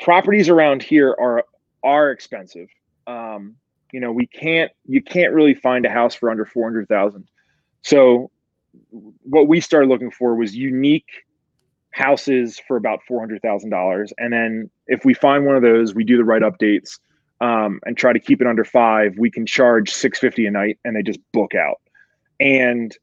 properties 0.00 0.48
around 0.48 0.82
here 0.82 1.14
are 1.20 1.44
are 1.84 2.10
expensive. 2.10 2.68
Um, 3.06 3.54
you 3.92 4.00
know, 4.00 4.10
we 4.10 4.26
can't 4.26 4.72
you 4.86 5.00
can't 5.02 5.32
really 5.32 5.54
find 5.54 5.86
a 5.86 5.90
house 5.90 6.16
for 6.16 6.30
under 6.30 6.44
four 6.44 6.64
hundred 6.64 6.88
thousand. 6.88 7.28
So 7.82 8.32
what 9.22 9.46
we 9.46 9.60
started 9.60 9.88
looking 9.88 10.10
for 10.10 10.34
was 10.34 10.56
unique 10.56 11.08
houses 11.92 12.60
for 12.66 12.76
about 12.76 13.00
four 13.06 13.20
hundred 13.20 13.40
thousand 13.42 13.70
dollars, 13.70 14.12
and 14.18 14.32
then 14.32 14.68
if 14.88 15.04
we 15.04 15.14
find 15.14 15.46
one 15.46 15.54
of 15.54 15.62
those, 15.62 15.94
we 15.94 16.02
do 16.02 16.16
the 16.16 16.24
right 16.24 16.42
updates 16.42 16.98
um, 17.40 17.80
and 17.84 17.96
try 17.96 18.12
to 18.12 18.20
keep 18.20 18.40
it 18.40 18.46
under 18.46 18.64
five. 18.64 19.16
We 19.18 19.30
can 19.30 19.46
charge 19.46 19.90
six 19.90 20.18
fifty 20.18 20.46
a 20.46 20.50
night, 20.50 20.78
and 20.84 20.96
they 20.96 21.02
just 21.02 21.20
book 21.32 21.54
out. 21.54 21.80
And 22.40 22.96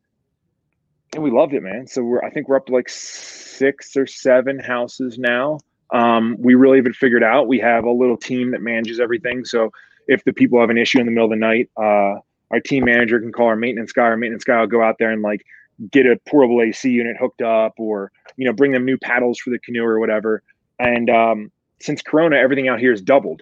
and 1.13 1.23
we 1.23 1.31
loved 1.31 1.53
it, 1.53 1.63
man. 1.63 1.87
So 1.87 2.03
we're 2.03 2.23
I 2.23 2.29
think 2.29 2.47
we're 2.47 2.57
up 2.57 2.65
to 2.67 2.73
like 2.73 2.89
six 2.89 3.95
or 3.95 4.07
seven 4.07 4.59
houses 4.59 5.17
now. 5.17 5.59
Um, 5.93 6.35
we 6.39 6.55
really 6.55 6.77
have 6.77 6.87
it 6.87 6.95
figured 6.95 7.23
out. 7.23 7.47
We 7.47 7.59
have 7.59 7.85
a 7.85 7.91
little 7.91 8.17
team 8.17 8.51
that 8.51 8.61
manages 8.61 8.99
everything. 8.99 9.45
So 9.45 9.71
if 10.07 10.23
the 10.23 10.33
people 10.33 10.59
have 10.59 10.69
an 10.69 10.77
issue 10.77 10.99
in 10.99 11.05
the 11.05 11.11
middle 11.11 11.25
of 11.25 11.31
the 11.31 11.37
night, 11.37 11.69
uh, 11.77 12.19
our 12.51 12.59
team 12.63 12.85
manager 12.85 13.19
can 13.19 13.31
call 13.31 13.47
our 13.47 13.55
maintenance 13.55 13.91
guy. 13.91 14.03
Our 14.03 14.17
maintenance 14.17 14.43
guy 14.43 14.59
will 14.59 14.67
go 14.67 14.83
out 14.83 14.97
there 14.99 15.11
and 15.11 15.21
like 15.21 15.45
get 15.91 16.05
a 16.05 16.19
portable 16.27 16.61
AC 16.61 16.89
unit 16.89 17.17
hooked 17.19 17.41
up, 17.41 17.73
or 17.77 18.11
you 18.37 18.45
know, 18.45 18.53
bring 18.53 18.71
them 18.71 18.85
new 18.85 18.97
paddles 18.97 19.39
for 19.39 19.49
the 19.49 19.59
canoe 19.59 19.83
or 19.83 19.99
whatever. 19.99 20.43
And 20.79 21.09
um, 21.09 21.51
since 21.79 22.01
Corona, 22.01 22.37
everything 22.37 22.67
out 22.67 22.79
here 22.79 22.91
is 22.91 23.01
doubled. 23.01 23.41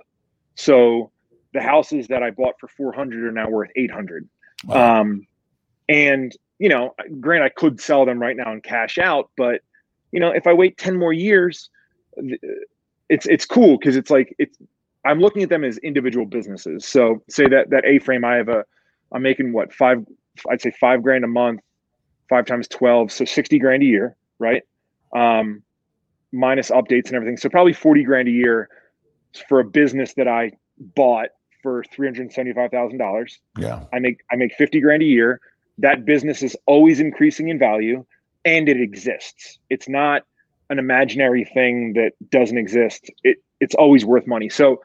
So 0.55 1.11
the 1.53 1.61
houses 1.61 2.07
that 2.07 2.23
I 2.23 2.31
bought 2.31 2.59
for 2.59 2.67
400 2.67 3.25
are 3.25 3.31
now 3.31 3.49
worth 3.49 3.69
800. 3.75 4.27
Wow. 4.65 5.01
Um, 5.01 5.27
and 5.89 6.35
you 6.59 6.69
know, 6.69 6.95
grant 7.19 7.43
I 7.43 7.49
could 7.49 7.81
sell 7.81 8.05
them 8.05 8.19
right 8.19 8.37
now 8.37 8.51
and 8.51 8.63
cash 8.63 8.97
out, 8.97 9.29
but 9.35 9.61
you 10.11 10.19
know, 10.19 10.29
if 10.29 10.47
I 10.47 10.53
wait 10.53 10.77
10 10.77 10.97
more 10.97 11.11
years, 11.11 11.69
it's 13.09 13.25
it's 13.25 13.45
cool 13.45 13.77
because 13.77 13.95
it's 13.95 14.09
like 14.09 14.35
it's 14.39 14.57
I'm 15.05 15.19
looking 15.19 15.43
at 15.43 15.49
them 15.49 15.63
as 15.63 15.77
individual 15.79 16.25
businesses. 16.25 16.85
So 16.85 17.21
say 17.29 17.47
that 17.47 17.69
that 17.71 17.83
A 17.85 17.99
frame 17.99 18.23
I 18.23 18.35
have 18.35 18.49
a 18.49 18.63
I'm 19.11 19.21
making 19.21 19.51
what 19.51 19.73
five 19.73 20.05
I'd 20.49 20.61
say 20.61 20.71
five 20.71 21.03
grand 21.03 21.23
a 21.23 21.27
month, 21.27 21.61
five 22.29 22.45
times 22.45 22.67
12, 22.67 23.11
so 23.11 23.25
60 23.25 23.59
grand 23.59 23.83
a 23.83 23.85
year, 23.85 24.15
right? 24.39 24.63
Um, 25.15 25.61
minus 26.31 26.71
updates 26.71 27.07
and 27.07 27.15
everything. 27.15 27.37
So 27.37 27.49
probably 27.49 27.73
40 27.73 28.03
grand 28.03 28.27
a 28.27 28.31
year 28.31 28.69
for 29.47 29.59
a 29.59 29.65
business 29.65 30.13
that 30.15 30.27
I 30.27 30.51
bought 30.95 31.29
for 31.61 31.83
$375,000. 31.83 33.37
Yeah. 33.57 33.85
I 33.93 33.99
make 33.99 34.19
I 34.31 34.35
make 34.35 34.53
50 34.55 34.81
grand 34.81 35.01
a 35.01 35.05
year. 35.05 35.39
That 35.77 36.05
business 36.05 36.43
is 36.43 36.55
always 36.65 36.99
increasing 36.99 37.49
in 37.49 37.57
value 37.57 38.05
and 38.45 38.69
it 38.69 38.79
exists. 38.79 39.57
It's 39.69 39.87
not 39.87 40.23
an 40.69 40.77
imaginary 40.77 41.45
thing 41.45 41.93
that 41.93 42.11
doesn't 42.29 42.57
exist. 42.57 43.09
It 43.23 43.37
it's 43.59 43.75
always 43.75 44.05
worth 44.05 44.27
money. 44.27 44.49
So 44.49 44.81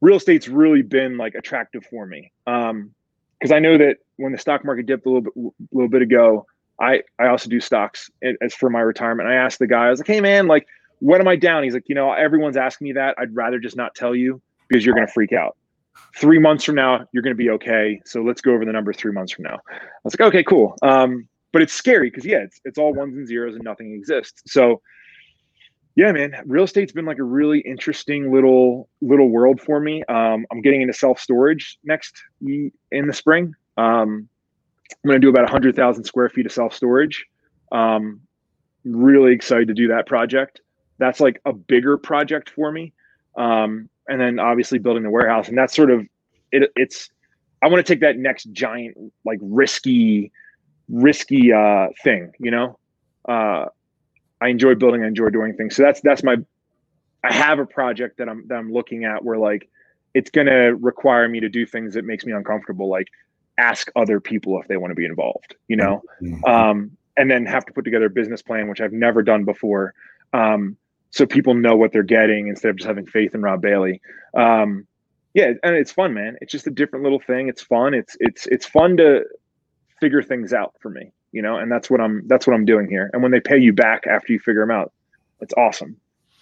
real 0.00 0.16
estate's 0.16 0.48
really 0.48 0.82
been 0.82 1.18
like 1.18 1.34
attractive 1.34 1.84
for 1.84 2.06
me. 2.06 2.32
Um 2.46 2.94
because 3.38 3.52
I 3.52 3.58
know 3.58 3.78
that 3.78 3.96
when 4.16 4.32
the 4.32 4.38
stock 4.38 4.64
market 4.64 4.86
dipped 4.86 5.06
a 5.06 5.08
little 5.08 5.22
bit 5.22 5.32
a 5.36 5.76
little 5.76 5.88
bit 5.88 6.02
ago, 6.02 6.46
I 6.80 7.02
I 7.18 7.26
also 7.28 7.50
do 7.50 7.60
stocks 7.60 8.10
as 8.40 8.54
for 8.54 8.70
my 8.70 8.80
retirement. 8.80 9.28
I 9.28 9.34
asked 9.34 9.58
the 9.58 9.66
guy, 9.66 9.86
I 9.86 9.90
was 9.90 9.98
like, 9.98 10.06
"Hey 10.06 10.20
man, 10.20 10.46
like 10.46 10.66
what 11.00 11.20
am 11.20 11.28
I 11.28 11.36
down?" 11.36 11.64
He's 11.64 11.74
like, 11.74 11.88
"You 11.88 11.94
know, 11.94 12.12
everyone's 12.12 12.56
asking 12.56 12.86
me 12.86 12.92
that. 12.92 13.16
I'd 13.18 13.34
rather 13.34 13.58
just 13.58 13.76
not 13.76 13.94
tell 13.94 14.14
you 14.14 14.40
because 14.68 14.86
you're 14.86 14.94
going 14.94 15.06
to 15.06 15.12
freak 15.12 15.32
out." 15.32 15.56
three 16.16 16.38
months 16.38 16.64
from 16.64 16.74
now 16.74 17.06
you're 17.12 17.22
going 17.22 17.34
to 17.34 17.38
be 17.38 17.50
okay. 17.50 18.00
So 18.04 18.22
let's 18.22 18.40
go 18.40 18.52
over 18.52 18.64
the 18.64 18.72
number 18.72 18.92
three 18.92 19.12
months 19.12 19.32
from 19.32 19.44
now. 19.44 19.58
I 19.70 19.78
was 20.04 20.18
like 20.18 20.28
okay 20.28 20.44
cool. 20.44 20.76
Um, 20.82 21.28
but 21.52 21.62
it's 21.62 21.72
scary 21.72 22.10
because 22.10 22.24
yeah 22.24 22.38
it's, 22.38 22.60
it's 22.64 22.78
all 22.78 22.94
ones 22.94 23.16
and 23.16 23.26
zeros 23.26 23.54
and 23.54 23.64
nothing 23.64 23.92
exists. 23.92 24.42
So 24.46 24.80
yeah 25.96 26.12
man 26.12 26.34
real 26.46 26.64
estate's 26.64 26.92
been 26.92 27.04
like 27.04 27.18
a 27.18 27.24
really 27.24 27.60
interesting 27.60 28.32
little 28.32 28.88
little 29.00 29.28
world 29.28 29.60
for 29.60 29.80
me. 29.80 30.02
Um, 30.04 30.46
i'm 30.50 30.62
getting 30.62 30.82
into 30.82 30.94
self-storage 30.94 31.78
next 31.84 32.22
in 32.40 33.06
the 33.06 33.12
spring. 33.12 33.54
Um, 33.76 34.28
i'm 34.92 35.08
going 35.08 35.20
to 35.20 35.24
do 35.24 35.28
about 35.28 35.42
100000 35.42 36.04
square 36.04 36.28
feet 36.28 36.46
of 36.46 36.52
self-storage. 36.52 37.26
Um, 37.72 38.20
really 38.84 39.32
excited 39.32 39.68
to 39.68 39.74
do 39.74 39.88
that 39.88 40.06
project 40.06 40.60
that's 41.00 41.18
like 41.18 41.40
a 41.44 41.52
bigger 41.52 41.96
project 41.98 42.50
for 42.50 42.70
me. 42.70 42.92
Um, 43.36 43.88
and 44.10 44.20
then 44.20 44.38
obviously 44.38 44.78
building 44.78 45.04
the 45.04 45.10
warehouse 45.10 45.48
and 45.48 45.56
that's 45.56 45.74
sort 45.74 45.90
of 45.90 46.04
it, 46.52 46.70
it's 46.76 47.08
i 47.62 47.68
want 47.68 47.84
to 47.84 47.90
take 47.90 48.00
that 48.00 48.18
next 48.18 48.44
giant 48.52 48.96
like 49.24 49.38
risky 49.40 50.32
risky 50.88 51.52
uh 51.52 51.86
thing 52.02 52.32
you 52.38 52.50
know? 52.50 52.78
Uh 53.26 53.66
i 54.40 54.48
enjoy 54.48 54.74
building 54.74 55.02
i 55.04 55.06
enjoy 55.06 55.30
doing 55.30 55.54
things. 55.54 55.76
So 55.76 55.82
that's 55.82 56.00
that's 56.02 56.22
my 56.22 56.36
i 57.22 57.32
have 57.32 57.60
a 57.60 57.66
project 57.66 58.18
that 58.18 58.28
i'm 58.28 58.46
that 58.48 58.56
i'm 58.56 58.72
looking 58.72 59.04
at 59.04 59.24
where 59.24 59.38
like 59.38 59.68
it's 60.12 60.30
going 60.30 60.48
to 60.48 60.74
require 60.74 61.28
me 61.28 61.38
to 61.38 61.48
do 61.48 61.64
things 61.64 61.94
that 61.94 62.04
makes 62.04 62.26
me 62.26 62.32
uncomfortable 62.32 62.88
like 62.88 63.06
ask 63.58 63.92
other 63.94 64.18
people 64.18 64.60
if 64.60 64.66
they 64.66 64.76
want 64.76 64.90
to 64.90 64.96
be 64.96 65.04
involved 65.04 65.54
you 65.68 65.76
know? 65.76 66.02
Mhm. 66.20 66.48
um 66.48 66.90
and 67.16 67.30
then 67.30 67.46
have 67.46 67.64
to 67.66 67.72
put 67.72 67.84
together 67.84 68.06
a 68.06 68.10
business 68.10 68.42
plan 68.42 68.68
which 68.68 68.80
i've 68.80 68.92
never 68.92 69.22
done 69.22 69.44
before. 69.44 69.94
Um 70.32 70.76
so 71.10 71.26
people 71.26 71.54
know 71.54 71.76
what 71.76 71.92
they're 71.92 72.02
getting 72.02 72.48
instead 72.48 72.70
of 72.70 72.76
just 72.76 72.86
having 72.86 73.06
faith 73.06 73.34
in 73.34 73.42
Rob 73.42 73.60
Bailey. 73.60 74.00
Um, 74.34 74.86
yeah, 75.34 75.52
and 75.62 75.74
it's 75.76 75.92
fun, 75.92 76.14
man. 76.14 76.36
It's 76.40 76.50
just 76.52 76.66
a 76.66 76.70
different 76.70 77.02
little 77.04 77.20
thing. 77.20 77.48
It's 77.48 77.62
fun. 77.62 77.94
It's 77.94 78.16
it's 78.20 78.46
it's 78.46 78.66
fun 78.66 78.96
to 78.96 79.24
figure 80.00 80.22
things 80.22 80.52
out 80.52 80.74
for 80.80 80.88
me, 80.90 81.12
you 81.32 81.42
know, 81.42 81.56
and 81.58 81.70
that's 81.70 81.88
what 81.90 82.00
I'm 82.00 82.26
that's 82.26 82.46
what 82.46 82.54
I'm 82.54 82.64
doing 82.64 82.88
here. 82.88 83.10
And 83.12 83.22
when 83.22 83.30
they 83.30 83.40
pay 83.40 83.58
you 83.58 83.72
back 83.72 84.06
after 84.06 84.32
you 84.32 84.38
figure 84.40 84.62
them 84.62 84.70
out, 84.72 84.92
it's 85.40 85.54
awesome. 85.56 85.96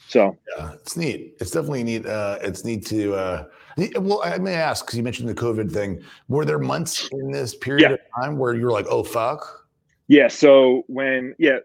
So 0.09 0.37
Yeah, 0.57 0.73
it's 0.73 0.97
neat. 0.97 1.35
It's 1.39 1.51
definitely 1.51 1.83
neat. 1.85 2.07
Uh, 2.07 2.39
it's 2.41 2.65
neat 2.65 2.87
to. 2.87 3.15
Uh, 3.15 3.45
well, 4.01 4.23
I 4.25 4.39
may 4.39 4.55
ask 4.55 4.87
because 4.87 4.97
you 4.97 5.03
mentioned 5.05 5.29
the 5.29 5.35
COVID 5.35 5.71
thing. 5.71 6.03
Were 6.29 6.47
there 6.47 6.59
months 6.59 7.09
in 7.13 7.31
this 7.31 7.55
period 7.55 7.83
Yeah. 7.91 7.93
of 7.93 8.01
time 8.23 8.39
where 8.39 8.55
you 8.55 8.65
were 8.65 8.73
like, 8.73 8.87
"Oh 8.89 9.03
fuck"? 9.03 9.58
Yeah, 10.09 10.29
so 10.29 10.85
when 10.87 11.35
yeah, 11.39 11.59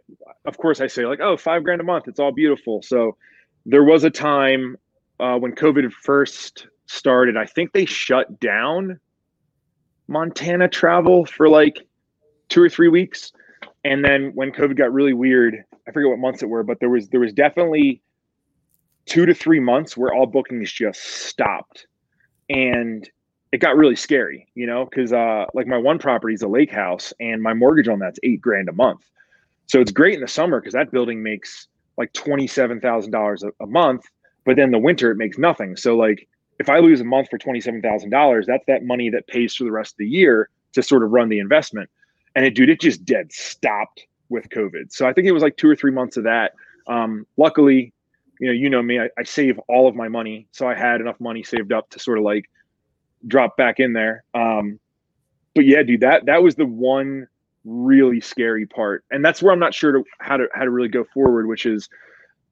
of 0.45 0.57
course 0.57 0.81
I 0.81 0.87
say 0.87 1.05
like, 1.05 1.21
oh, 1.21 1.37
five 1.37 1.63
grand 1.63 1.79
a 1.79 1.83
month, 1.85 2.09
it's 2.09 2.19
all 2.19 2.33
beautiful. 2.33 2.81
So 2.81 3.15
there 3.65 3.85
was 3.85 4.03
a 4.03 4.09
time 4.09 4.75
uh, 5.21 5.37
when 5.37 5.55
COVID 5.55 5.91
first 5.93 6.67
started. 6.85 7.37
I 7.37 7.45
think 7.45 7.71
they 7.71 7.85
shut 7.85 8.41
down 8.41 8.99
Montana 10.09 10.67
travel 10.67 11.25
for 11.25 11.47
like 11.47 11.87
two 12.49 12.61
or 12.61 12.69
three 12.69 12.89
weeks, 12.89 13.31
and 13.85 14.03
then 14.03 14.31
when 14.35 14.51
COVID 14.51 14.77
got 14.77 14.91
really 14.91 15.13
weird, 15.13 15.63
I 15.87 15.91
forget 15.91 16.09
what 16.09 16.19
months 16.19 16.43
it 16.43 16.49
were, 16.49 16.63
but 16.63 16.81
there 16.81 16.89
was 16.89 17.07
there 17.09 17.21
was 17.21 17.31
definitely 17.31 18.01
two 19.05 19.25
to 19.25 19.33
three 19.33 19.61
months 19.61 19.95
where 19.95 20.13
all 20.13 20.25
bookings 20.25 20.69
just 20.69 21.01
stopped, 21.01 21.87
and 22.49 23.09
it 23.53 23.59
got 23.59 23.77
really 23.77 23.95
scary, 23.95 24.47
you 24.55 24.65
know, 24.65 24.83
because 24.83 25.13
uh, 25.13 25.45
like 25.53 25.67
my 25.67 25.77
one 25.77 25.99
property 25.99 26.33
is 26.33 26.41
a 26.41 26.47
lake 26.47 26.71
house, 26.71 27.13
and 27.19 27.41
my 27.41 27.53
mortgage 27.53 27.87
on 27.87 27.99
that's 27.99 28.19
eight 28.23 28.41
grand 28.41 28.67
a 28.67 28.73
month. 28.73 29.05
So 29.67 29.79
it's 29.79 29.91
great 29.91 30.15
in 30.15 30.21
the 30.21 30.27
summer 30.27 30.59
because 30.59 30.73
that 30.73 30.91
building 30.91 31.21
makes 31.21 31.67
like 31.95 32.11
twenty 32.13 32.47
seven 32.47 32.81
thousand 32.81 33.11
dollars 33.11 33.43
a 33.43 33.67
month, 33.67 34.05
but 34.43 34.55
then 34.55 34.71
the 34.71 34.79
winter 34.79 35.11
it 35.11 35.17
makes 35.17 35.37
nothing. 35.37 35.77
So 35.77 35.95
like 35.95 36.27
if 36.59 36.67
I 36.67 36.79
lose 36.79 36.99
a 36.99 37.05
month 37.05 37.29
for 37.29 37.37
twenty 37.37 37.61
seven 37.61 37.79
thousand 37.79 38.09
dollars, 38.09 38.47
that's 38.47 38.65
that 38.65 38.83
money 38.83 39.11
that 39.11 39.27
pays 39.27 39.53
for 39.53 39.65
the 39.65 39.71
rest 39.71 39.93
of 39.93 39.97
the 39.99 40.09
year 40.09 40.49
to 40.73 40.81
sort 40.81 41.03
of 41.03 41.11
run 41.11 41.29
the 41.29 41.37
investment. 41.37 41.91
And 42.35 42.45
it, 42.45 42.55
dude, 42.55 42.69
it 42.69 42.81
just 42.81 43.05
dead 43.05 43.31
stopped 43.31 44.07
with 44.29 44.49
COVID. 44.49 44.91
So 44.91 45.07
I 45.07 45.13
think 45.13 45.27
it 45.27 45.31
was 45.31 45.43
like 45.43 45.57
two 45.57 45.69
or 45.69 45.75
three 45.75 45.91
months 45.91 46.17
of 46.17 46.23
that. 46.23 46.53
Um, 46.87 47.27
luckily, 47.37 47.93
you 48.39 48.47
know, 48.47 48.53
you 48.53 48.67
know 48.71 48.81
me, 48.81 48.99
I, 48.99 49.09
I 49.15 49.23
save 49.23 49.59
all 49.69 49.87
of 49.87 49.93
my 49.95 50.07
money, 50.07 50.47
so 50.51 50.67
I 50.67 50.73
had 50.73 51.01
enough 51.01 51.19
money 51.19 51.43
saved 51.43 51.71
up 51.71 51.91
to 51.91 51.99
sort 51.99 52.17
of 52.17 52.23
like 52.23 52.49
drop 53.27 53.57
back 53.57 53.79
in 53.79 53.93
there. 53.93 54.23
Um, 54.33 54.79
but 55.55 55.65
yeah, 55.65 55.83
dude, 55.83 56.01
that 56.01 56.25
that 56.25 56.43
was 56.43 56.55
the 56.55 56.65
one 56.65 57.27
really 57.65 58.19
scary 58.19 58.65
part, 58.65 59.03
and 59.11 59.23
that's 59.23 59.41
where 59.41 59.53
I'm 59.53 59.59
not 59.59 59.73
sure 59.73 59.91
to, 59.91 60.03
how 60.19 60.37
to 60.37 60.47
how 60.53 60.63
to 60.63 60.69
really 60.69 60.89
go 60.89 61.03
forward. 61.13 61.47
Which 61.47 61.65
is, 61.65 61.89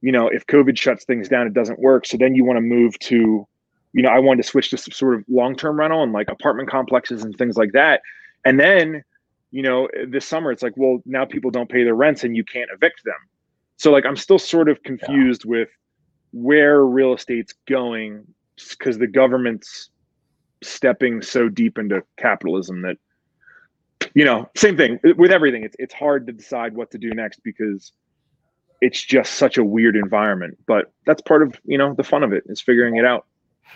you 0.00 0.12
know, 0.12 0.28
if 0.28 0.46
COVID 0.46 0.78
shuts 0.78 1.04
things 1.04 1.28
down, 1.28 1.46
it 1.46 1.54
doesn't 1.54 1.78
work. 1.78 2.06
So 2.06 2.16
then 2.16 2.34
you 2.34 2.44
want 2.44 2.58
to 2.58 2.62
move 2.62 2.98
to, 3.00 3.46
you 3.92 4.02
know, 4.02 4.10
I 4.10 4.18
wanted 4.18 4.42
to 4.42 4.48
switch 4.48 4.70
to 4.70 4.78
some 4.78 4.92
sort 4.92 5.14
of 5.14 5.24
long 5.28 5.56
term 5.56 5.78
rental 5.78 6.02
and 6.02 6.12
like 6.12 6.30
apartment 6.30 6.68
complexes 6.68 7.24
and 7.24 7.36
things 7.36 7.56
like 7.56 7.72
that, 7.72 8.02
and 8.44 8.58
then. 8.58 9.04
You 9.54 9.60
know, 9.60 9.86
this 10.08 10.24
summer 10.24 10.50
it's 10.50 10.62
like, 10.62 10.78
well, 10.78 11.02
now 11.04 11.26
people 11.26 11.50
don't 11.50 11.68
pay 11.68 11.84
their 11.84 11.94
rents 11.94 12.24
and 12.24 12.34
you 12.34 12.42
can't 12.42 12.70
evict 12.72 13.04
them. 13.04 13.18
So 13.76 13.90
like, 13.92 14.06
I'm 14.06 14.16
still 14.16 14.38
sort 14.38 14.70
of 14.70 14.82
confused 14.82 15.44
with 15.44 15.68
where 16.32 16.86
real 16.86 17.12
estate's 17.12 17.52
going 17.68 18.26
because 18.56 18.96
the 18.96 19.06
government's 19.06 19.90
stepping 20.62 21.22
so 21.22 21.48
deep 21.48 21.78
into 21.78 22.02
capitalism 22.16 22.82
that 22.82 22.96
you 24.14 24.24
know 24.24 24.48
same 24.56 24.76
thing 24.76 24.98
with 25.16 25.30
everything. 25.30 25.64
It's, 25.64 25.76
it's 25.78 25.94
hard 25.94 26.26
to 26.26 26.32
decide 26.32 26.74
what 26.74 26.90
to 26.92 26.98
do 26.98 27.10
next 27.10 27.40
because 27.42 27.92
it's 28.80 29.00
just 29.00 29.34
such 29.34 29.58
a 29.58 29.64
weird 29.64 29.94
environment 29.94 30.58
but 30.66 30.92
that's 31.06 31.22
part 31.22 31.42
of 31.42 31.54
you 31.64 31.78
know 31.78 31.94
the 31.94 32.02
fun 32.02 32.22
of 32.22 32.32
it 32.32 32.42
is 32.46 32.60
figuring 32.60 32.96
it 32.96 33.04
out 33.04 33.26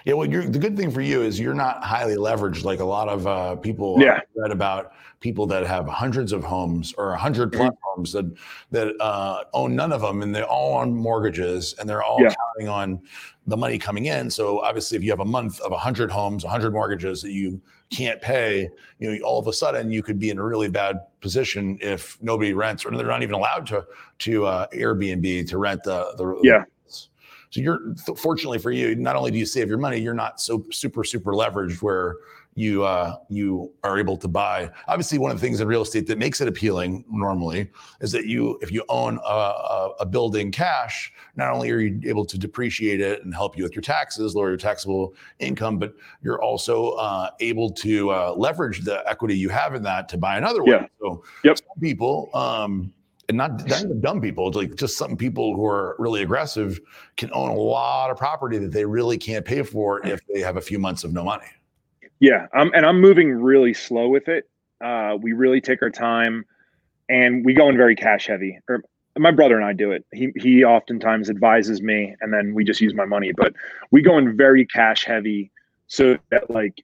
Yeah, 0.05 0.14
well, 0.14 0.28
you're, 0.28 0.47
the 0.47 0.59
good 0.59 0.77
thing 0.77 0.90
for 0.90 1.01
you 1.01 1.23
is 1.23 1.40
you're 1.40 1.55
not 1.55 1.82
highly 1.82 2.16
leveraged 2.16 2.64
like 2.64 2.81
a 2.81 2.85
lot 2.85 3.09
of 3.09 3.27
uh, 3.27 3.56
people 3.56 3.97
Yeah. 4.01 4.20
Read 4.36 4.52
about 4.52 4.93
people 5.20 5.47
that 5.47 5.66
have 5.66 5.89
hundreds 5.89 6.32
of 6.32 6.44
homes 6.44 6.94
or 6.98 7.12
a 7.12 7.18
hundred 7.18 7.52
plus 7.52 7.73
homes 7.82 8.12
that 8.12 8.27
that 8.70 8.94
uh, 9.01 9.44
own 9.55 9.74
none 9.74 9.90
of 9.93 10.02
them, 10.02 10.23
and 10.23 10.35
they're 10.35 10.44
all 10.47 10.74
on 10.74 10.94
mortgages 10.94 11.74
and 11.78 11.89
they're 11.89 12.02
all 12.02 12.23
Yeah. 12.23 12.35
counting 12.55 12.68
on 12.68 13.01
the 13.47 13.56
money 13.56 13.78
coming 13.78 14.06
in. 14.06 14.31
So 14.31 14.60
obviously, 14.60 14.97
if 14.98 15.02
you 15.05 15.10
have 15.10 15.20
a 15.20 15.24
month 15.24 15.60
of 15.60 15.73
a 15.73 15.78
hundred 15.78 16.10
homes, 16.10 16.44
a 16.44 16.48
hundred 16.48 16.73
mortgages 16.73 17.23
that 17.23 17.32
you 17.32 17.60
can't 17.90 18.20
pay, 18.20 18.68
you 18.98 19.10
know, 19.10 19.24
all 19.24 19.39
of 19.39 19.47
a 19.47 19.52
sudden 19.52 19.90
you 19.90 20.02
could 20.02 20.18
be 20.18 20.31
in 20.31 20.39
a 20.39 20.44
really 20.44 20.68
bad 20.68 20.98
position 21.20 21.78
if 21.81 22.20
nobody 22.20 22.52
rents 22.52 22.85
or 22.85 22.90
they're 22.90 23.06
not 23.06 23.23
even 23.23 23.35
allowed 23.35 23.66
to 23.68 23.85
to 24.18 24.44
uh, 24.44 24.66
Airbnb 24.74 25.48
to 25.48 25.59
rent 25.59 25.82
the 25.85 26.12
the 26.18 26.40
Yeah. 26.43 26.64
So 27.51 27.60
you're 27.60 27.94
fortunately 28.16 28.59
for 28.59 28.70
you, 28.70 28.94
not 28.97 29.16
only 29.16 29.31
do 29.31 29.39
you 29.39 29.47
save 29.47 29.68
your 29.68 29.78
money, 29.78 29.98
you're 29.98 30.14
not 30.14 30.40
so 30.40 30.64
super 30.70 31.05
super 31.05 31.32
leveraged 31.32 31.82
where 31.82 32.16
you 32.56 32.85
uh, 32.85 33.16
you 33.28 33.70
are 33.85 33.98
able 33.98 34.16
to 34.16 34.27
buy. 34.27 34.70
Obviously, 34.89 35.18
one 35.18 35.31
of 35.31 35.39
the 35.39 35.47
things 35.47 35.60
in 35.60 35.68
real 35.68 35.82
estate 35.82 36.06
that 36.06 36.16
makes 36.18 36.40
it 36.40 36.48
appealing 36.48 37.05
normally 37.09 37.70
is 38.01 38.10
that 38.12 38.24
you 38.27 38.59
if 38.62 38.73
you 38.73 38.82
own 38.89 39.18
a, 39.27 39.31
a, 39.31 39.90
a 40.01 40.06
building 40.06 40.51
cash, 40.51 41.12
not 41.36 41.52
only 41.52 41.70
are 41.70 41.78
you 41.78 42.01
able 42.09 42.24
to 42.24 42.39
depreciate 42.39 43.01
it 43.01 43.23
and 43.24 43.35
help 43.35 43.56
you 43.59 43.62
with 43.62 43.74
your 43.74 43.82
taxes, 43.82 44.35
lower 44.35 44.48
your 44.48 44.56
taxable 44.56 45.14
income, 45.39 45.78
but 45.78 45.94
you're 46.23 46.43
also 46.43 46.93
uh, 46.93 47.28
able 47.40 47.70
to 47.70 48.10
uh, 48.10 48.35
leverage 48.35 48.85
the 48.85 49.06
equity 49.09 49.36
you 49.36 49.51
have 49.51 49.74
in 49.74 49.82
that 49.82 50.09
to 50.09 50.16
buy 50.16 50.39
another 50.39 50.62
one. 50.62 50.70
Yeah. 50.70 50.86
So 50.98 51.23
Yep. 51.44 51.59
some 51.59 51.81
people. 51.81 52.31
Um, 52.32 52.93
and 53.28 53.36
not, 53.36 53.66
not 53.66 53.82
even 53.82 54.00
dumb 54.00 54.20
people, 54.20 54.48
it's 54.48 54.56
like 54.56 54.76
just 54.76 54.96
some 54.96 55.16
people 55.16 55.54
who 55.54 55.66
are 55.66 55.96
really 55.98 56.22
aggressive 56.22 56.80
can 57.16 57.30
own 57.32 57.50
a 57.50 57.54
lot 57.54 58.10
of 58.10 58.16
property 58.16 58.58
that 58.58 58.72
they 58.72 58.84
really 58.84 59.18
can't 59.18 59.44
pay 59.44 59.62
for 59.62 60.06
if 60.06 60.20
they 60.32 60.40
have 60.40 60.56
a 60.56 60.60
few 60.60 60.78
months 60.78 61.02
of 61.04 61.12
no 61.12 61.24
money. 61.24 61.46
Yeah, 62.20 62.46
um, 62.54 62.70
and 62.74 62.86
I'm 62.86 63.00
moving 63.00 63.30
really 63.30 63.74
slow 63.74 64.08
with 64.08 64.28
it. 64.28 64.48
Uh, 64.82 65.16
we 65.20 65.32
really 65.32 65.60
take 65.60 65.82
our 65.82 65.90
time, 65.90 66.44
and 67.08 67.44
we 67.44 67.52
go 67.52 67.68
in 67.68 67.76
very 67.76 67.96
cash 67.96 68.26
heavy. 68.26 68.58
Or 68.68 68.82
my 69.18 69.30
brother 69.30 69.56
and 69.56 69.64
I 69.64 69.72
do 69.72 69.90
it. 69.90 70.04
He 70.12 70.32
he 70.36 70.64
oftentimes 70.64 71.28
advises 71.28 71.82
me, 71.82 72.14
and 72.20 72.32
then 72.32 72.54
we 72.54 72.64
just 72.64 72.80
use 72.80 72.94
my 72.94 73.04
money. 73.04 73.32
But 73.36 73.54
we 73.90 74.02
go 74.02 74.18
in 74.18 74.36
very 74.36 74.64
cash 74.66 75.04
heavy, 75.04 75.50
so 75.88 76.16
that 76.30 76.48
like, 76.48 76.82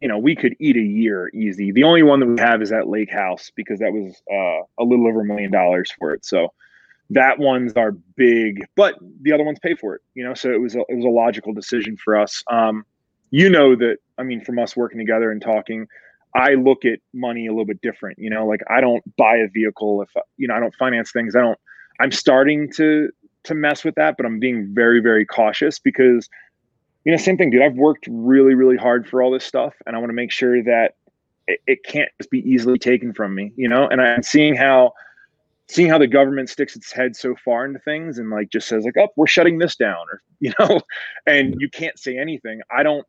you 0.00 0.08
know, 0.08 0.18
we 0.18 0.34
could 0.34 0.54
eat 0.60 0.76
a 0.76 0.82
year 0.82 1.28
easy. 1.34 1.72
The 1.72 1.84
only 1.84 2.02
one 2.02 2.20
that 2.20 2.26
we 2.26 2.40
have 2.40 2.62
is 2.62 2.70
that 2.70 2.88
lake 2.88 3.10
house 3.10 3.50
because 3.54 3.80
that 3.80 3.92
was 3.92 4.22
uh, 4.32 4.82
a 4.82 4.84
little 4.84 5.06
over 5.06 5.20
a 5.20 5.24
million 5.24 5.50
dollars 5.50 5.90
for 5.98 6.12
it. 6.12 6.24
So 6.24 6.48
that 7.10 7.38
one's 7.38 7.72
our 7.74 7.92
big, 8.16 8.64
but 8.76 8.94
the 9.20 9.32
other 9.32 9.44
ones 9.44 9.58
pay 9.62 9.74
for 9.74 9.94
it. 9.96 10.00
You 10.14 10.24
know, 10.24 10.34
so 10.34 10.50
it 10.50 10.60
was 10.60 10.74
a, 10.74 10.80
it 10.88 10.96
was 10.96 11.04
a 11.04 11.08
logical 11.08 11.52
decision 11.52 11.96
for 11.96 12.18
us. 12.18 12.42
Um, 12.50 12.84
you 13.30 13.48
know 13.48 13.74
that 13.76 13.96
i 14.18 14.22
mean 14.22 14.44
from 14.44 14.58
us 14.58 14.76
working 14.76 14.98
together 14.98 15.30
and 15.30 15.40
talking 15.40 15.86
i 16.34 16.50
look 16.50 16.84
at 16.84 16.98
money 17.14 17.46
a 17.46 17.50
little 17.50 17.64
bit 17.64 17.80
different 17.80 18.18
you 18.18 18.30
know 18.30 18.46
like 18.46 18.60
i 18.68 18.80
don't 18.80 19.02
buy 19.16 19.36
a 19.36 19.48
vehicle 19.48 20.02
if 20.02 20.10
you 20.36 20.46
know 20.46 20.54
i 20.54 20.60
don't 20.60 20.74
finance 20.74 21.12
things 21.12 21.34
i 21.34 21.40
don't 21.40 21.58
i'm 22.00 22.12
starting 22.12 22.70
to 22.72 23.08
to 23.44 23.54
mess 23.54 23.84
with 23.84 23.94
that 23.94 24.16
but 24.16 24.26
i'm 24.26 24.38
being 24.38 24.68
very 24.72 25.00
very 25.00 25.24
cautious 25.24 25.78
because 25.78 26.28
you 27.04 27.12
know 27.12 27.18
same 27.18 27.36
thing 27.36 27.50
dude. 27.50 27.62
I've 27.62 27.76
worked 27.76 28.08
really 28.10 28.54
really 28.54 28.76
hard 28.76 29.08
for 29.08 29.22
all 29.22 29.30
this 29.30 29.44
stuff 29.44 29.74
and 29.86 29.96
i 29.96 29.98
want 29.98 30.10
to 30.10 30.14
make 30.14 30.32
sure 30.32 30.62
that 30.62 30.94
it, 31.46 31.60
it 31.66 31.84
can't 31.84 32.08
just 32.18 32.30
be 32.30 32.38
easily 32.48 32.78
taken 32.78 33.12
from 33.12 33.34
me 33.34 33.52
you 33.56 33.68
know? 33.68 33.86
And 33.88 34.00
i'm 34.00 34.22
seeing 34.22 34.54
how 34.54 34.92
seeing 35.68 35.88
how 35.88 35.98
the 35.98 36.08
government 36.08 36.50
sticks 36.50 36.74
its 36.74 36.92
head 36.92 37.14
so 37.14 37.36
far 37.44 37.64
into 37.64 37.78
things 37.78 38.18
and 38.18 38.30
like 38.30 38.50
just 38.50 38.68
says 38.68 38.84
like 38.84 38.96
oh 38.98 39.08
we're 39.16 39.26
shutting 39.26 39.58
this 39.58 39.76
down 39.76 40.06
or 40.12 40.22
you 40.40 40.52
know? 40.58 40.80
And 41.26 41.56
you 41.58 41.68
can't 41.68 41.98
say 41.98 42.16
anything. 42.16 42.62
I 42.70 42.82
don't 42.82 43.06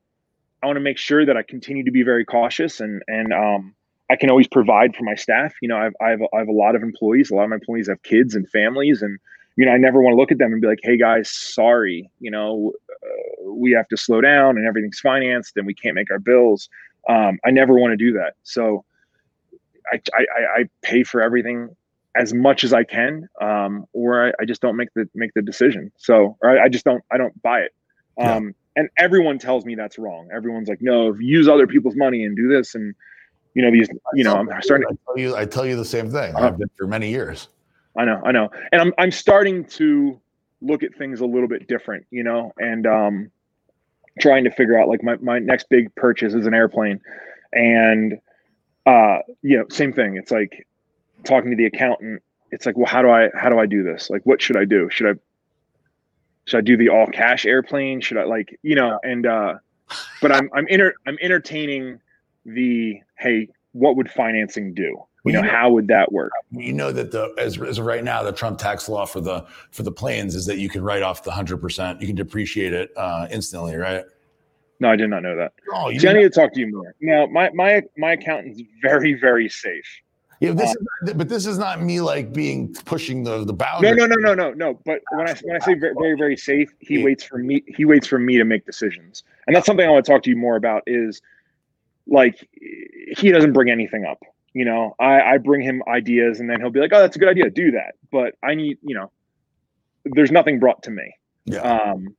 I 0.61 0.67
want 0.67 0.77
to 0.77 0.81
make 0.81 0.97
sure 0.97 1.25
that 1.25 1.37
I 1.37 1.43
continue 1.43 1.83
to 1.85 1.91
be 1.91 2.03
very 2.03 2.25
cautious 2.25 2.79
and 2.79 3.01
and 3.07 3.33
um, 3.33 3.73
I 4.09 4.15
can 4.15 4.29
always 4.29 4.47
provide 4.47 4.95
for 4.95 5.03
my 5.03 5.15
staff. 5.15 5.53
You 5.61 5.69
know, 5.69 5.77
I've 5.77 5.93
I 6.01 6.09
have, 6.09 6.21
I 6.33 6.39
have 6.39 6.49
a 6.49 6.53
lot 6.53 6.75
of 6.75 6.83
employees. 6.83 7.31
A 7.31 7.35
lot 7.35 7.43
of 7.43 7.49
my 7.49 7.55
employees 7.55 7.87
have 7.87 8.03
kids 8.03 8.35
and 8.35 8.47
families, 8.49 9.01
and 9.01 9.17
you 9.57 9.65
know, 9.65 9.71
I 9.71 9.77
never 9.77 10.01
want 10.01 10.13
to 10.13 10.17
look 10.17 10.31
at 10.31 10.37
them 10.37 10.51
and 10.51 10.61
be 10.61 10.67
like, 10.67 10.79
"Hey 10.81 10.97
guys, 10.97 11.29
sorry, 11.29 12.09
you 12.19 12.31
know, 12.31 12.73
uh, 12.91 13.51
we 13.51 13.71
have 13.71 13.87
to 13.89 13.97
slow 13.97 14.21
down 14.21 14.57
and 14.57 14.67
everything's 14.67 14.99
financed 14.99 15.57
and 15.57 15.65
we 15.65 15.73
can't 15.73 15.95
make 15.95 16.11
our 16.11 16.19
bills." 16.19 16.69
Um, 17.09 17.39
I 17.45 17.51
never 17.51 17.73
want 17.73 17.91
to 17.91 17.97
do 17.97 18.13
that. 18.13 18.33
So 18.43 18.85
I 19.91 20.01
I, 20.13 20.61
I 20.61 20.69
pay 20.81 21.03
for 21.03 21.21
everything 21.21 21.75
as 22.15 22.33
much 22.33 22.63
as 22.63 22.73
I 22.73 22.83
can, 22.83 23.27
um, 23.39 23.85
or 23.93 24.27
I, 24.27 24.33
I 24.39 24.45
just 24.45 24.61
don't 24.61 24.75
make 24.75 24.93
the 24.95 25.09
make 25.15 25.33
the 25.33 25.41
decision. 25.41 25.91
So 25.97 26.37
or 26.41 26.49
I, 26.49 26.65
I 26.65 26.69
just 26.69 26.85
don't 26.85 27.03
I 27.11 27.17
don't 27.17 27.39
buy 27.41 27.59
it. 27.59 27.73
Yeah. 28.17 28.35
Um, 28.35 28.55
and 28.75 28.89
everyone 28.97 29.37
tells 29.37 29.65
me 29.65 29.75
that's 29.75 29.97
wrong. 29.97 30.29
Everyone's 30.33 30.69
like, 30.69 30.81
no, 30.81 31.13
use 31.15 31.47
other 31.47 31.67
people's 31.67 31.95
money 31.95 32.23
and 32.23 32.35
do 32.35 32.47
this, 32.47 32.75
and 32.75 32.95
you 33.53 33.61
know 33.61 33.71
these, 33.71 33.89
you 34.13 34.23
know, 34.23 34.35
I'm 34.35 34.49
starting. 34.61 34.87
I 34.89 34.95
tell 35.05 35.17
you, 35.17 35.35
I 35.35 35.45
tell 35.45 35.65
you 35.65 35.75
the 35.75 35.85
same 35.85 36.09
thing. 36.09 36.35
Uh-huh. 36.35 36.47
I've 36.47 36.57
been 36.57 36.69
for 36.77 36.87
many 36.87 37.09
years. 37.09 37.47
I 37.95 38.05
know, 38.05 38.21
I 38.23 38.31
know, 38.31 38.49
and 38.71 38.81
I'm 38.81 38.93
I'm 38.97 39.11
starting 39.11 39.65
to 39.65 40.19
look 40.61 40.83
at 40.83 40.95
things 40.95 41.19
a 41.21 41.25
little 41.25 41.47
bit 41.47 41.67
different, 41.67 42.05
you 42.11 42.23
know, 42.23 42.53
and 42.57 42.87
um, 42.87 43.31
trying 44.19 44.43
to 44.45 44.51
figure 44.51 44.79
out 44.79 44.87
like 44.87 45.03
my 45.03 45.17
my 45.17 45.39
next 45.39 45.69
big 45.69 45.93
purchase 45.95 46.33
is 46.33 46.45
an 46.45 46.53
airplane, 46.53 47.01
and 47.51 48.19
uh, 48.85 49.19
you 49.41 49.57
know, 49.57 49.65
same 49.69 49.93
thing. 49.93 50.17
It's 50.17 50.31
like 50.31 50.67
talking 51.23 51.51
to 51.51 51.57
the 51.57 51.65
accountant. 51.65 52.21
It's 52.51 52.65
like, 52.65 52.77
well, 52.77 52.87
how 52.87 53.01
do 53.01 53.09
I 53.09 53.29
how 53.33 53.49
do 53.49 53.59
I 53.59 53.65
do 53.65 53.83
this? 53.83 54.09
Like, 54.09 54.25
what 54.25 54.41
should 54.41 54.57
I 54.57 54.65
do? 54.65 54.89
Should 54.89 55.07
I 55.07 55.19
should 56.45 56.57
I 56.57 56.61
do 56.61 56.77
the 56.77 56.89
all 56.89 57.07
cash 57.07 57.45
airplane? 57.45 58.01
Should 58.01 58.17
I 58.17 58.23
like 58.23 58.57
you 58.63 58.75
know? 58.75 58.99
And 59.03 59.25
uh, 59.25 59.55
but 60.21 60.31
I'm 60.31 60.49
I'm 60.53 60.67
inter- 60.67 60.95
I'm 61.05 61.17
entertaining 61.21 61.99
the 62.45 63.01
hey, 63.17 63.49
what 63.73 63.95
would 63.95 64.09
financing 64.09 64.73
do? 64.73 65.03
You 65.23 65.33
know, 65.33 65.43
how 65.43 65.69
would 65.69 65.87
that 65.87 66.11
work? 66.11 66.31
You 66.51 66.73
know 66.73 66.91
that 66.91 67.11
the 67.11 67.33
as, 67.37 67.61
as 67.61 67.77
of 67.77 67.85
right 67.85 68.03
now, 68.03 68.23
the 68.23 68.31
Trump 68.31 68.57
tax 68.57 68.89
law 68.89 69.05
for 69.05 69.21
the 69.21 69.45
for 69.69 69.83
the 69.83 69.91
planes 69.91 70.33
is 70.33 70.47
that 70.47 70.57
you 70.57 70.67
can 70.67 70.83
write 70.83 71.03
off 71.03 71.23
the 71.23 71.31
hundred 71.31 71.57
percent. 71.57 72.01
You 72.01 72.07
can 72.07 72.15
depreciate 72.15 72.73
it 72.73 72.91
uh, 72.97 73.27
instantly, 73.29 73.75
right? 73.75 74.03
No, 74.79 74.89
I 74.89 74.95
did 74.95 75.11
not 75.11 75.21
know 75.21 75.37
that. 75.37 75.53
Oh, 75.71 75.89
you 75.89 76.09
I 76.09 76.13
need 76.13 76.23
to 76.23 76.29
talk 76.31 76.53
to 76.53 76.59
you 76.59 76.71
more. 76.71 76.95
Now, 77.01 77.27
my 77.27 77.51
my 77.51 77.83
my 77.97 78.13
accountant's 78.13 78.63
very 78.81 79.13
very 79.13 79.47
safe. 79.47 79.85
yeah, 80.39 80.53
this 80.53 80.71
uh, 80.71 80.73
is, 81.05 81.13
but 81.13 81.29
this 81.29 81.45
is 81.45 81.59
not 81.59 81.83
me 81.83 82.01
like 82.01 82.33
being 82.33 82.73
pushing 82.85 83.23
the 83.23 83.45
the 83.45 83.53
No, 83.53 83.57
boundary. 83.57 83.93
no, 83.93 84.07
no, 84.07 84.15
no, 84.15 84.33
no, 84.33 84.51
no. 84.53 84.79
But 84.85 85.01
when 85.11 85.27
I 85.29 85.35
when 85.43 85.55
I 85.55 85.59
say 85.59 85.75
very 85.75 85.93
very, 85.93 86.15
very 86.17 86.35
safe, 86.35 86.73
he 86.79 87.03
waits 87.03 87.23
for 87.23 87.37
me. 87.37 87.61
He 87.67 87.85
waits 87.85 88.07
for 88.07 88.17
me 88.17 88.37
to 88.37 88.43
make 88.43 88.65
decisions, 88.65 89.23
and 89.45 89.55
that's 89.55 89.67
something 89.67 89.85
I 89.85 89.91
want 89.91 90.03
to 90.03 90.11
talk 90.11 90.23
to 90.23 90.31
you 90.31 90.35
more 90.35 90.55
about. 90.55 90.81
Is 90.87 91.21
like 92.07 92.49
he 93.15 93.29
doesn't 93.29 93.53
bring 93.53 93.69
anything 93.69 94.03
up. 94.03 94.23
You 94.53 94.65
know, 94.65 94.95
I 94.99 95.21
I 95.21 95.37
bring 95.37 95.61
him 95.61 95.81
ideas, 95.87 96.39
and 96.39 96.49
then 96.49 96.59
he'll 96.59 96.69
be 96.71 96.79
like, 96.81 96.91
"Oh, 96.93 96.99
that's 96.99 97.15
a 97.15 97.19
good 97.19 97.29
idea. 97.29 97.49
Do 97.49 97.71
that." 97.71 97.95
But 98.11 98.35
I 98.43 98.53
need, 98.55 98.77
you 98.81 98.95
know, 98.95 99.11
there's 100.05 100.31
nothing 100.31 100.59
brought 100.59 100.83
to 100.83 100.91
me. 100.91 101.13
Yeah. 101.45 101.61
Um, 101.61 102.15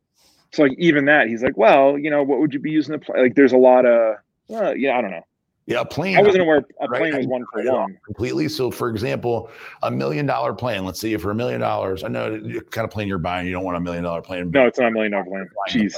so 0.50 0.62
like 0.62 0.72
even 0.78 1.04
that, 1.06 1.28
he's 1.28 1.42
like, 1.42 1.56
"Well, 1.56 1.98
you 1.98 2.10
know, 2.10 2.22
what 2.22 2.38
would 2.40 2.52
you 2.54 2.60
be 2.60 2.70
using 2.70 2.92
the 2.92 2.98
play?" 2.98 3.20
Like, 3.20 3.34
there's 3.34 3.52
a 3.52 3.58
lot 3.58 3.84
of, 3.86 4.16
well, 4.48 4.74
yeah, 4.76 4.96
I 4.96 5.02
don't 5.02 5.10
know. 5.10 5.26
yeah, 5.66 5.80
a 5.80 5.84
plane. 5.84 6.16
I 6.16 6.22
wasn't 6.22 6.42
aware 6.42 6.64
a 6.80 6.88
Right. 6.88 7.00
plane 7.02 7.16
was 7.18 7.26
one 7.26 7.44
for 7.52 7.58
Write 7.58 7.66
it 7.66 7.70
off 7.70 7.80
one. 7.82 7.98
completely. 8.04 8.48
So, 8.48 8.70
for 8.70 8.88
example, 8.88 9.50
a 9.82 9.90
million 9.90 10.24
dollar 10.26 10.54
plane. 10.54 10.84
Let's 10.86 11.00
say 11.00 11.14
for 11.18 11.30
a 11.30 11.34
million 11.34 11.60
dollars, 11.60 12.02
I 12.02 12.08
know 12.08 12.38
the 12.38 12.60
kind 12.62 12.84
of 12.86 12.90
plane 12.90 13.08
you're 13.08 13.18
buying. 13.18 13.46
You 13.46 13.52
don't 13.52 13.64
want 13.64 13.76
a 13.76 13.80
million 13.80 14.04
dollar 14.04 14.22
plane. 14.22 14.50
No, 14.50 14.66
it's 14.66 14.78
not 14.78 14.88
a 14.88 14.90
million 14.90 15.12
dollar 15.12 15.24
plane. 15.24 15.48
Jeez. 15.68 15.94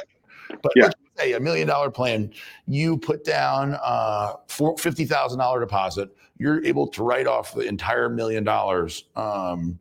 But 0.63 0.73
Yeah. 0.77 0.91
Say 1.17 1.33
a 1.33 1.41
million 1.41 1.67
dollar 1.69 1.91
plan, 1.91 2.33
you 2.67 2.97
put 2.97 3.25
down 3.25 3.77
uh, 3.83 4.35
four- 4.49 4.77
$50,000 4.77 5.61
deposit, 5.61 6.11
you're 6.39 6.65
able 6.65 6.87
to 6.89 7.03
write 7.03 7.27
off 7.27 7.55
the 7.55 7.61
entire 7.61 8.09
million 8.09 8.45
dollars 8.45 9.05
um, 9.17 9.79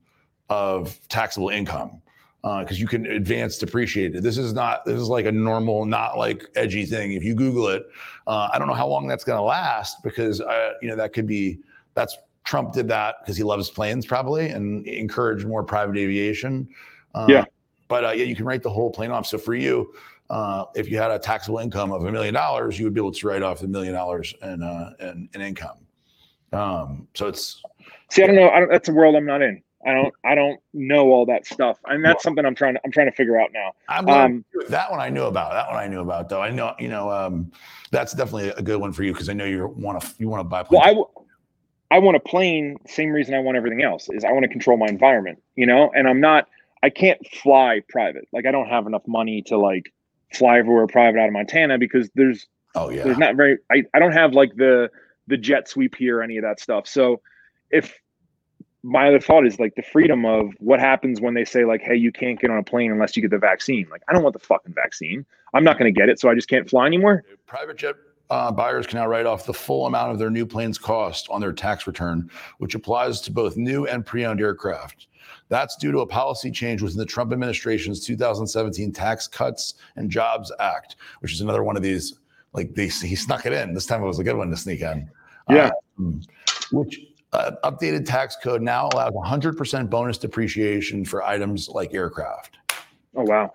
of 0.50 1.00
taxable 1.10 1.50
income 1.50 2.02
because 2.42 2.80
you 2.80 2.88
can 2.88 3.06
advance 3.06 3.58
depreciate 3.58 4.14
it. 4.16 4.22
This 4.22 4.38
is 4.38 4.52
not, 4.54 4.84
this 4.86 5.00
is 5.00 5.08
like 5.08 5.26
a 5.26 5.32
normal, 5.32 5.86
not 5.86 6.18
like 6.18 6.46
edgy 6.56 6.86
thing. 6.86 7.14
If 7.14 7.24
you 7.24 7.36
Google 7.36 7.70
it, 7.70 7.84
uh, 8.28 8.50
I 8.52 8.60
don't 8.60 8.68
know 8.68 8.74
how 8.74 8.88
long 8.88 9.08
that's 9.08 9.24
going 9.24 9.38
to 9.38 9.44
last 9.44 10.04
because, 10.04 10.42
uh, 10.42 10.74
you 10.82 10.90
know, 10.90 10.96
that 10.98 11.14
could 11.14 11.26
be, 11.26 11.60
that's 11.94 12.18
Trump 12.44 12.74
did 12.74 12.88
that 12.90 13.16
because 13.22 13.38
he 13.38 13.44
loves 13.44 13.70
planes 13.70 14.06
probably 14.06 14.50
and 14.50 14.86
encouraged 14.86 15.48
more 15.48 15.64
private 15.64 15.96
aviation. 15.98 16.68
Uh, 17.16 17.28
Yeah. 17.30 17.46
But 17.88 18.06
uh, 18.06 18.12
yeah, 18.12 18.26
you 18.26 18.36
can 18.36 18.46
write 18.46 18.64
the 18.64 18.70
whole 18.70 18.90
plane 18.90 19.12
off. 19.12 19.26
So 19.26 19.38
for 19.38 19.54
you, 19.54 19.94
uh, 20.34 20.66
if 20.74 20.90
you 20.90 20.98
had 20.98 21.12
a 21.12 21.20
taxable 21.20 21.60
income 21.60 21.92
of 21.92 22.04
a 22.06 22.12
million 22.12 22.34
dollars, 22.34 22.80
you 22.80 22.86
would 22.86 22.94
be 22.96 23.00
able 23.00 23.12
to 23.12 23.28
write 23.28 23.44
off 23.44 23.62
a 23.62 23.68
million 23.68 23.94
dollars 23.94 24.34
in, 24.42 24.64
uh, 24.64 24.94
in, 25.00 25.30
in 25.36 25.42
income. 25.42 25.78
Um, 26.52 27.08
so 27.14 27.28
it's 27.28 27.62
See, 28.10 28.24
I 28.24 28.28
don't 28.28 28.36
know. 28.36 28.50
I 28.50 28.60
don't, 28.60 28.72
that's 28.72 28.90
a 28.90 28.94
world 28.94 29.16
I'm 29.16 29.28
not 29.28 29.44
in. 29.44 29.62
I 29.86 29.94
don't. 29.94 30.14
I 30.24 30.34
don't 30.34 30.60
know 30.74 31.12
all 31.12 31.26
that 31.28 31.46
stuff, 31.46 31.78
and 31.86 32.04
that's 32.04 32.24
something 32.24 32.46
I'm 32.46 32.56
trying 32.56 32.76
to. 32.76 32.82
I'm 32.86 32.92
trying 32.92 33.08
to 33.08 33.12
figure 33.12 33.40
out 33.40 33.52
now. 33.54 33.74
I'm 33.90 34.08
Um, 34.08 34.46
that 34.70 34.90
one 34.90 35.00
I 35.00 35.10
knew 35.10 35.24
about. 35.24 35.52
That 35.52 35.68
one 35.68 35.78
I 35.78 35.88
knew 35.88 36.00
about 36.00 36.30
though. 36.30 36.42
I 36.42 36.50
know 36.50 36.74
you 36.80 36.88
know 36.88 37.12
um, 37.12 37.52
that's 37.92 38.14
definitely 38.14 38.50
a 38.50 38.62
good 38.62 38.80
one 38.80 38.94
for 38.94 39.04
you 39.04 39.12
because 39.12 39.30
I 39.30 39.34
know 39.34 39.46
you 39.46 39.68
want 39.78 40.02
to 40.02 40.08
you 40.20 40.30
want 40.30 40.40
to 40.40 40.46
buy. 40.46 40.66
Well. 40.70 40.82
I, 40.82 40.90
w- 40.90 41.10
I 41.92 42.00
want 42.00 42.16
a 42.16 42.22
plane. 42.22 42.78
Same 42.88 43.10
reason 43.10 43.36
I 43.36 43.40
want 43.40 43.58
everything 43.58 43.84
else 43.84 44.10
is 44.10 44.24
I 44.24 44.32
want 44.32 44.44
to 44.44 44.50
control 44.50 44.78
my 44.78 44.88
environment. 44.88 45.42
You 45.56 45.66
know, 45.66 45.92
and 45.94 46.08
I'm 46.08 46.22
not. 46.22 46.48
I 46.82 46.90
can't 46.90 47.20
fly 47.28 47.82
private. 47.90 48.28
Like 48.32 48.46
I 48.46 48.52
don't 48.52 48.70
have 48.70 48.88
enough 48.88 49.04
money 49.08 49.42
to 49.48 49.58
like 49.58 49.92
fly 50.36 50.60
everywhere 50.60 50.88
private 50.88 51.20
out 51.20 51.28
of 51.28 51.34
Montana 51.34 51.78
because 51.78 52.10
there's 52.16 52.48
Oh 52.76 52.90
yeah. 52.90 53.04
there's 53.04 53.18
not 53.18 53.36
very 53.36 53.58
I, 53.72 53.84
I 53.94 54.00
don't 54.00 54.14
have 54.14 54.34
like 54.34 54.56
the 54.56 54.90
the 55.28 55.38
jet 55.38 55.70
sweep 55.70 55.96
here 55.96 56.20
or 56.20 56.24
any 56.24 56.38
of 56.38 56.44
that 56.44 56.60
stuff. 56.60 56.88
So 56.88 57.22
if 57.72 57.94
my 58.84 59.08
other 59.08 59.20
thought 59.20 59.46
is 59.48 59.60
like 59.60 59.76
the 59.76 59.82
freedom 59.82 60.26
of 60.26 60.54
what 60.60 60.80
happens 60.80 61.22
when 61.22 61.34
they 61.34 61.46
say 61.46 61.64
like, 61.64 61.82
hey, 61.82 61.96
you 61.96 62.12
can't 62.12 62.40
get 62.40 62.52
on 62.52 62.58
a 62.58 62.64
plane 62.64 62.92
unless 62.92 63.16
you 63.16 63.22
get 63.22 63.32
the 63.32 63.38
vaccine. 63.38 63.88
Like 63.90 64.02
I 64.10 64.14
don't 64.14 64.24
want 64.24 64.34
the 64.34 64.46
fucking 64.46 64.74
vaccine. 64.74 65.26
I'm 65.54 65.64
not 65.64 65.80
going 65.80 65.94
to 65.94 65.98
get 65.98 66.10
it, 66.10 66.20
so 66.20 66.30
I 66.30 66.36
just 66.36 66.50
can't 66.50 66.70
fly 66.70 66.86
anymore. 66.86 67.24
Private 67.46 67.78
jet 67.78 67.96
uh, 68.30 68.52
buyers 68.52 68.88
can 68.88 69.00
now 69.00 69.08
write 69.08 69.26
off 69.26 69.46
the 69.46 69.54
full 69.54 69.86
amount 69.86 70.12
of 70.12 70.20
their 70.20 70.30
new 70.30 70.46
plane's 70.46 70.78
cost 70.78 71.28
on 71.30 71.40
their 71.40 71.54
tax 71.54 71.86
return, 71.88 72.30
which 72.58 72.76
applies 72.76 73.22
to 73.22 73.32
both 73.32 73.56
new 73.56 73.86
and 73.86 74.06
pre-owned 74.06 74.42
aircraft. 74.42 75.08
That's 75.54 75.76
due 75.76 75.92
to 75.92 76.00
a 76.00 76.08
policy 76.08 76.50
change 76.50 76.82
within 76.82 76.98
the 76.98 77.06
Trump 77.06 77.32
administration's 77.32 78.04
2017 78.04 78.92
Tax 78.92 79.28
Cuts 79.28 79.76
and 79.98 80.10
Jobs 80.10 80.52
Act, 80.60 80.96
which 81.20 81.32
is 81.32 81.42
another 81.42 81.64
one 81.64 81.78
of 81.78 81.84
these. 81.84 82.16
Like 82.54 82.74
they, 82.74 82.88
he 82.88 83.16
snuck 83.16 83.46
it 83.46 83.54
in. 83.54 83.76
This 83.76 83.86
time 83.86 84.02
it 84.02 84.08
was 84.08 84.18
a 84.18 84.24
good 84.24 84.36
one 84.36 84.50
to 84.50 84.58
sneak 84.58 84.82
in. 84.82 85.08
Yeah. 85.48 85.70
Um, 86.00 86.22
which 86.72 87.02
uh, 87.34 87.52
updated 87.64 88.04
tax 88.04 88.36
code 88.42 88.64
now 88.64 88.90
allows 88.94 89.14
100% 89.14 89.92
bonus 89.92 90.18
depreciation 90.18 91.06
for 91.06 91.22
items 91.22 91.70
like 91.70 91.94
aircraft. 91.94 92.58
Oh 93.16 93.22
wow. 93.22 93.54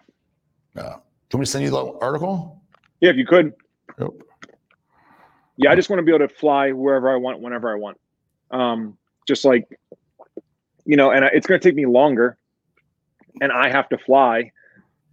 Uh, 0.76 0.98
can 1.30 1.40
we 1.40 1.46
send 1.46 1.64
you 1.64 1.70
the 1.70 1.98
article? 2.00 2.62
Yeah, 3.00 3.10
if 3.10 3.16
you 3.16 3.26
could. 3.26 3.54
Yep. 3.98 4.10
Yeah, 5.56 5.72
I 5.72 5.74
just 5.74 5.90
want 5.90 5.98
to 5.98 6.04
be 6.04 6.14
able 6.14 6.28
to 6.28 6.32
fly 6.32 6.70
wherever 6.70 7.12
I 7.12 7.16
want, 7.16 7.40
whenever 7.40 7.74
I 7.74 7.76
want. 7.76 7.98
Um, 8.52 8.96
just 9.26 9.44
like, 9.44 9.66
you 10.88 10.96
know, 10.96 11.10
and 11.10 11.22
it's 11.26 11.46
going 11.46 11.60
to 11.60 11.68
take 11.68 11.76
me 11.76 11.84
longer, 11.84 12.38
and 13.42 13.52
I 13.52 13.68
have 13.68 13.90
to 13.90 13.98
fly, 13.98 14.50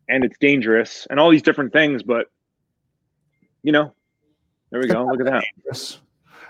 and 0.07 0.23
it's 0.23 0.37
dangerous, 0.39 1.05
and 1.09 1.19
all 1.19 1.29
these 1.29 1.41
different 1.41 1.73
things. 1.73 2.01
But, 2.01 2.27
you 3.61 3.73
know, 3.73 3.93
there 4.71 4.79
we 4.79 4.87
go. 4.87 5.05
Look 5.05 5.19
at 5.19 5.25
that. 5.25 5.43
Yes. 5.65 5.99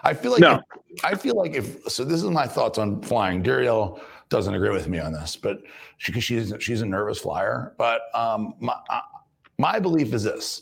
I 0.04 0.14
feel 0.14 0.32
like 0.32 0.42
No. 0.42 0.56
if- 0.56 1.04
I 1.04 1.16
feel 1.16 1.36
like 1.36 1.56
if 1.56 1.84
so 1.90 2.06
this 2.06 2.24
is 2.24 2.30
my 2.30 2.46
thoughts 2.48 2.78
on 2.78 3.02
flying. 3.02 3.42
Darielle 3.44 4.00
doesn't 4.30 4.54
agree 4.54 4.70
with 4.70 4.88
me 4.88 5.00
on 5.00 5.12
this, 5.12 5.36
but 5.36 5.58
she 5.98 6.14
she's 6.22 6.54
she's 6.60 6.82
a 6.82 6.86
nervous 6.86 7.18
flyer. 7.20 7.74
But 7.78 8.02
um, 8.14 8.54
my 8.60 8.76
uh, 8.90 9.02
my 9.58 9.80
belief 9.80 10.14
is 10.14 10.24
this: 10.24 10.62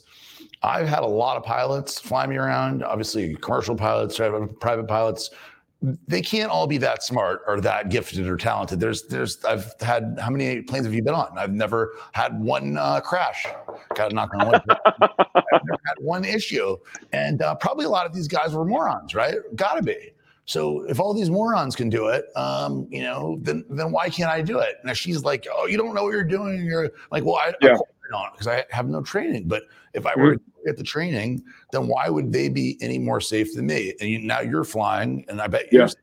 I've 0.64 0.88
had 0.88 1.03
a 1.03 1.07
lot 1.07 1.38
of 1.38 1.44
pilots 1.44 1.99
fly 1.99 2.26
me 2.26 2.38
around. 2.38 2.81
Obviously, 2.84 3.35
commercial 3.35 3.76
pilots, 3.76 4.18
private 4.18 4.88
pilots. 4.88 5.30
They 6.07 6.22
can't 6.22 6.49
all 6.49 6.65
be 6.65 6.77
that 6.77 7.03
smart 7.03 7.41
or 7.45 7.60
that 7.61 7.89
gifted 7.89 8.26
or 8.27 8.38
talented. 8.38 8.80
There's 8.80 9.03
there's 9.03 9.43
I've 9.43 9.73
had 9.81 10.18
how 10.19 10.30
many 10.30 10.61
planes 10.61 10.85
have 10.85 10.93
you 10.93 11.03
been 11.03 11.14
on? 11.14 11.38
I've 11.38 11.51
never 11.51 11.93
had 12.14 12.39
one 12.39 12.77
uh, 12.77 13.01
crash. 13.01 13.45
Got 13.95 14.10
to 14.10 14.15
knock 14.15 14.30
on 14.34 14.47
wood. 14.47 14.61
I've 14.69 15.65
never 15.65 15.81
had 15.85 15.95
one 15.99 16.23
issue. 16.23 16.77
And 17.11 17.41
uh, 17.41 17.55
probably 17.55 17.85
a 17.85 17.89
lot 17.89 18.05
of 18.05 18.14
these 18.14 18.30
guys 18.30 18.53
were 18.53 18.64
morons, 18.64 19.14
right? 19.14 19.35
Got 19.55 19.76
to 19.76 19.84
be. 19.84 20.14
So 20.45 20.84
if 20.84 20.99
all 20.99 21.14
these 21.14 21.30
morons 21.30 21.76
can 21.76 21.89
do 21.89 22.07
it, 22.07 22.26
um, 22.35 22.88
you 22.89 23.01
know, 23.01 23.38
then 23.41 23.65
then 23.69 23.91
why 23.91 24.10
can't 24.10 24.30
I 24.30 24.41
do 24.41 24.60
it? 24.60 24.76
Now 24.84 24.93
she's 24.93 25.23
like, 25.23 25.47
"Oh, 25.51 25.65
you 25.68 25.77
don't 25.77 25.93
know 25.93 26.03
what 26.03 26.14
you're 26.14 26.23
doing." 26.23 26.65
You're 26.65 26.91
like, 27.11 27.23
"Well, 27.23 27.35
I, 27.35 27.53
Yeah. 27.61 27.77
Don't 28.14 28.31
because 28.31 28.48
I 28.48 28.64
have 28.69 28.88
no 28.88 29.02
training." 29.02 29.48
But 29.48 29.64
if 29.94 30.06
I 30.06 30.15
were 30.15 30.35
to 30.35 30.41
get 30.65 30.77
the 30.77 30.84
training, 30.84 31.44
then 31.72 31.88
why 31.88 32.10
would 32.10 32.31
they 32.31 32.49
be 32.49 32.77
any 32.81 32.98
more 32.98 33.19
safe 33.19 33.53
than 33.53 33.65
me? 33.65 33.94
And 33.99 34.10
you, 34.10 34.19
now 34.19 34.40
you're 34.40 34.64
flying, 34.64 35.26
and 35.27 35.41
I 35.41 35.48
bet 35.48 35.72
you're 35.72 35.88
Yeah. 35.88 35.94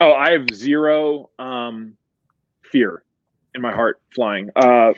Oh, 0.00 0.12
I 0.14 0.30
have 0.32 0.46
zero 0.54 1.28
um, 1.38 1.96
fear 2.62 3.04
in 3.54 3.60
my 3.60 3.72
heart 3.72 4.00
flying. 4.14 4.50
Uh, 4.56 4.92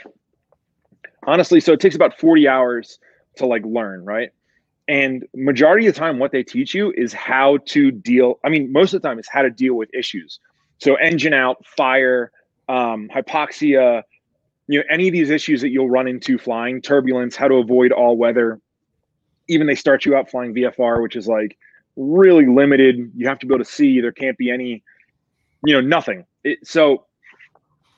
honestly, 1.27 1.61
so 1.61 1.73
it 1.73 1.81
takes 1.81 1.97
about 1.97 2.19
40 2.19 2.47
hours 2.47 2.99
to 3.37 3.47
like 3.47 3.65
learn, 3.65 4.05
right? 4.05 4.31
And 4.89 5.25
majority 5.35 5.87
of 5.87 5.95
the 5.95 5.99
time, 5.99 6.19
what 6.19 6.33
they 6.33 6.43
teach 6.43 6.75
you 6.75 6.93
is 6.97 7.13
how 7.13 7.59
to 7.67 7.91
deal. 7.91 8.39
I 8.45 8.49
mean, 8.49 8.73
most 8.73 8.95
of 8.95 9.03
the 9.03 9.09
time, 9.09 9.19
it's 9.19 9.29
how 9.29 9.43
to 9.43 9.51
deal 9.51 9.75
with 9.75 9.89
issues. 9.95 10.41
So 10.79 10.97
engine 10.97 11.33
out, 11.33 11.65
fire, 11.65 12.33
um, 12.69 13.09
hypoxia, 13.15 14.03
you 14.73 14.79
know, 14.79 14.85
any 14.89 15.07
of 15.07 15.13
these 15.13 15.29
issues 15.29 15.61
that 15.61 15.69
you'll 15.69 15.91
run 15.91 16.09
into 16.09 16.39
flying, 16.39 16.81
turbulence, 16.81 17.37
how 17.37 17.47
to 17.47 17.57
avoid 17.57 17.93
all 17.93 18.17
weather. 18.17 18.59
Even 19.47 19.67
they 19.67 19.75
start 19.75 20.07
you 20.07 20.17
out 20.17 20.31
flying 20.31 20.55
VFR, 20.55 21.03
which 21.03 21.15
is 21.15 21.29
like 21.29 21.59
really 21.95 22.47
limited. 22.47 23.13
You 23.15 23.29
have 23.29 23.39
to 23.41 23.47
be 23.47 23.55
able 23.55 23.63
to 23.63 23.71
see. 23.71 24.01
There 24.01 24.13
can't 24.13 24.39
be 24.39 24.51
any, 24.51 24.83
you 25.67 25.75
know, 25.75 25.83
nothing. 25.83 26.25
It, 26.43 26.67
so, 26.67 27.05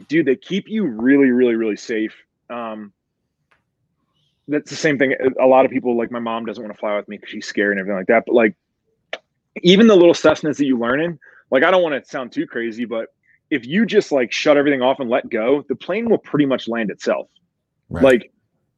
dude, 0.09 0.27
they 0.27 0.35
keep 0.35 0.69
you 0.69 0.85
really, 0.85 1.31
really, 1.31 1.55
really 1.55 1.77
safe. 1.77 2.17
Um, 2.51 2.93
that's 4.49 4.69
the 4.69 4.77
same 4.77 4.99
thing. 4.99 5.15
A 5.41 5.47
lot 5.47 5.65
of 5.65 5.71
people, 5.71 5.97
like 5.97 6.11
my 6.11 6.19
mom, 6.19 6.45
doesn't 6.45 6.63
want 6.63 6.75
to 6.75 6.81
fly 6.81 6.97
with 6.97 7.07
me 7.07 7.19
because 7.19 7.31
she's 7.31 7.47
scared 7.47 7.71
and 7.71 7.79
everything 7.79 7.99
like 7.99 8.09
that. 8.09 8.25
But 8.27 8.35
like, 8.35 8.57
even 9.63 9.87
the 9.87 9.95
little 9.95 10.13
Cessnas 10.13 10.57
that 10.57 10.67
you 10.67 10.77
learn 10.77 11.01
in, 11.01 11.21
like, 11.53 11.63
I 11.63 11.71
don't 11.71 11.85
want 11.85 12.03
to 12.03 12.11
sound 12.11 12.33
too 12.33 12.49
crazy, 12.49 12.85
but 12.85 13.11
if 13.51 13.67
you 13.67 13.87
just 13.87 14.11
like 14.13 14.33
shut 14.33 14.57
everything 14.57 14.83
off 14.83 15.01
and 15.01 15.09
let 15.11 15.29
go, 15.29 15.65
the 15.69 15.77
plane 15.77 16.09
will 16.09 16.19
pretty 16.19 16.47
much 16.47 16.69
land 16.69 16.91
itself. 16.91 17.29
Right. 17.89 18.05
Like, 18.05 18.33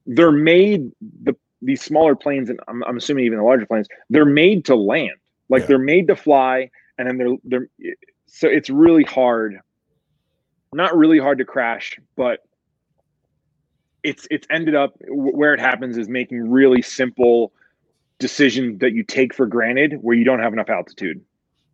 they're 0.07 0.33
made 0.33 0.91
the 1.23 1.35
these 1.63 1.83
smaller 1.83 2.15
planes, 2.15 2.51
and 2.51 2.61
I'm, 2.69 2.85
I'm 2.85 2.97
assuming 2.99 3.25
even 3.25 3.39
the 3.39 3.45
larger 3.45 3.67
planes, 3.67 3.89
they're 4.11 4.25
made 4.25 4.65
to 4.67 4.77
land. 4.77 5.17
Like 5.49 5.63
Yeah. 5.63 5.67
they're 5.69 5.79
made 5.79 6.09
to 6.09 6.17
fly, 6.17 6.71
and 6.99 7.09
then 7.09 7.17
they're 7.19 7.37
they're 7.45 7.69
so 8.27 8.49
it's 8.49 8.69
really 8.71 9.05
hard. 9.05 9.59
Not 10.73 10.97
really 10.97 11.19
hard 11.19 11.39
to 11.39 11.45
crash, 11.45 11.99
but 12.17 12.41
it's 14.03 14.29
it's 14.31 14.47
ended 14.51 14.75
up 14.75 14.95
where 15.09 15.55
it 15.55 15.61
happens 15.61 15.97
is 15.97 16.09
making 16.09 16.49
really 16.51 16.83
simple 16.83 17.53
decisions 18.19 18.79
that 18.81 18.93
you 18.93 19.03
take 19.03 19.35
for 19.35 19.47
granted 19.47 19.99
where 20.03 20.17
you 20.17 20.25
don't 20.25 20.41
have 20.41 20.53
enough 20.53 20.69
altitude. 20.69 21.21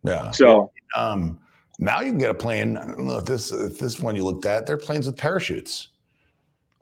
yeah. 0.03 0.31
So 0.31 0.71
Um, 0.95 1.39
now 1.79 2.01
you 2.01 2.11
can 2.11 2.19
get 2.19 2.29
a 2.29 2.35
plane. 2.35 2.77
I 2.77 2.85
don't 2.85 3.05
know 3.05 3.17
if 3.17 3.25
this 3.25 3.51
if 3.51 3.79
this 3.79 3.99
one 3.99 4.15
you 4.15 4.23
looked 4.23 4.45
at. 4.45 4.65
They're 4.65 4.77
planes 4.77 5.05
with 5.05 5.17
parachutes. 5.17 5.89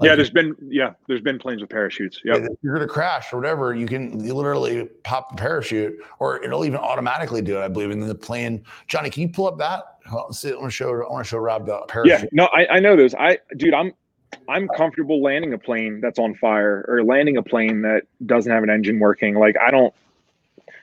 yeah, 0.01 0.15
there's 0.15 0.30
been 0.30 0.55
yeah, 0.61 0.93
there's 1.07 1.22
been 1.22 1.39
planes 1.39 1.61
with 1.61 1.69
parachutes. 1.69 2.22
Yeah. 2.23 2.35
If 2.35 2.49
you're 2.61 2.76
going 2.76 2.88
to 2.88 2.91
crash 2.91 3.31
or 3.31 3.38
whatever, 3.38 3.73
you 3.73 3.85
can 3.85 4.23
you 4.23 4.34
literally 4.34 4.85
pop 5.03 5.30
the 5.30 5.38
parachute, 5.38 5.97
or 6.19 6.43
it'll 6.43 6.65
even 6.65 6.80
automatically 6.80 7.41
do 7.41 7.57
it. 7.57 7.63
I 7.63 7.68
believe. 7.68 7.91
And 7.91 8.01
then 8.01 8.09
the 8.09 8.15
plane, 8.15 8.63
Johnny, 8.88 9.09
can 9.09 9.22
you 9.23 9.30
pull 9.30 9.47
up 9.47 9.57
that? 9.59 9.84
On, 10.11 10.34
see, 10.34 10.51
I 10.51 10.55
want 10.55 10.65
to 10.65 10.72
show. 10.72 10.89
I 10.89 11.11
want 11.11 11.26
to 11.26 11.30
show 11.30 11.38
Rob 11.38 11.65
the 11.65 11.80
parachute. 11.88 12.22
Yeah, 12.22 12.27
no, 12.31 12.45
I, 12.53 12.76
I 12.76 12.80
know 12.80 12.95
those. 12.95 13.15
I 13.15 13.38
dude, 13.57 13.73
I'm 13.73 13.93
I'm 14.49 14.68
comfortable 14.69 15.22
landing 15.22 15.53
a 15.53 15.57
plane 15.57 16.01
that's 16.01 16.19
on 16.19 16.35
fire 16.35 16.85
or 16.88 17.03
landing 17.03 17.38
a 17.38 17.43
plane 17.43 17.81
that 17.84 18.03
doesn't 18.26 18.51
have 18.51 18.63
an 18.63 18.69
engine 18.69 18.99
working. 18.99 19.35
Like 19.35 19.55
I 19.57 19.72
don't 19.72 19.93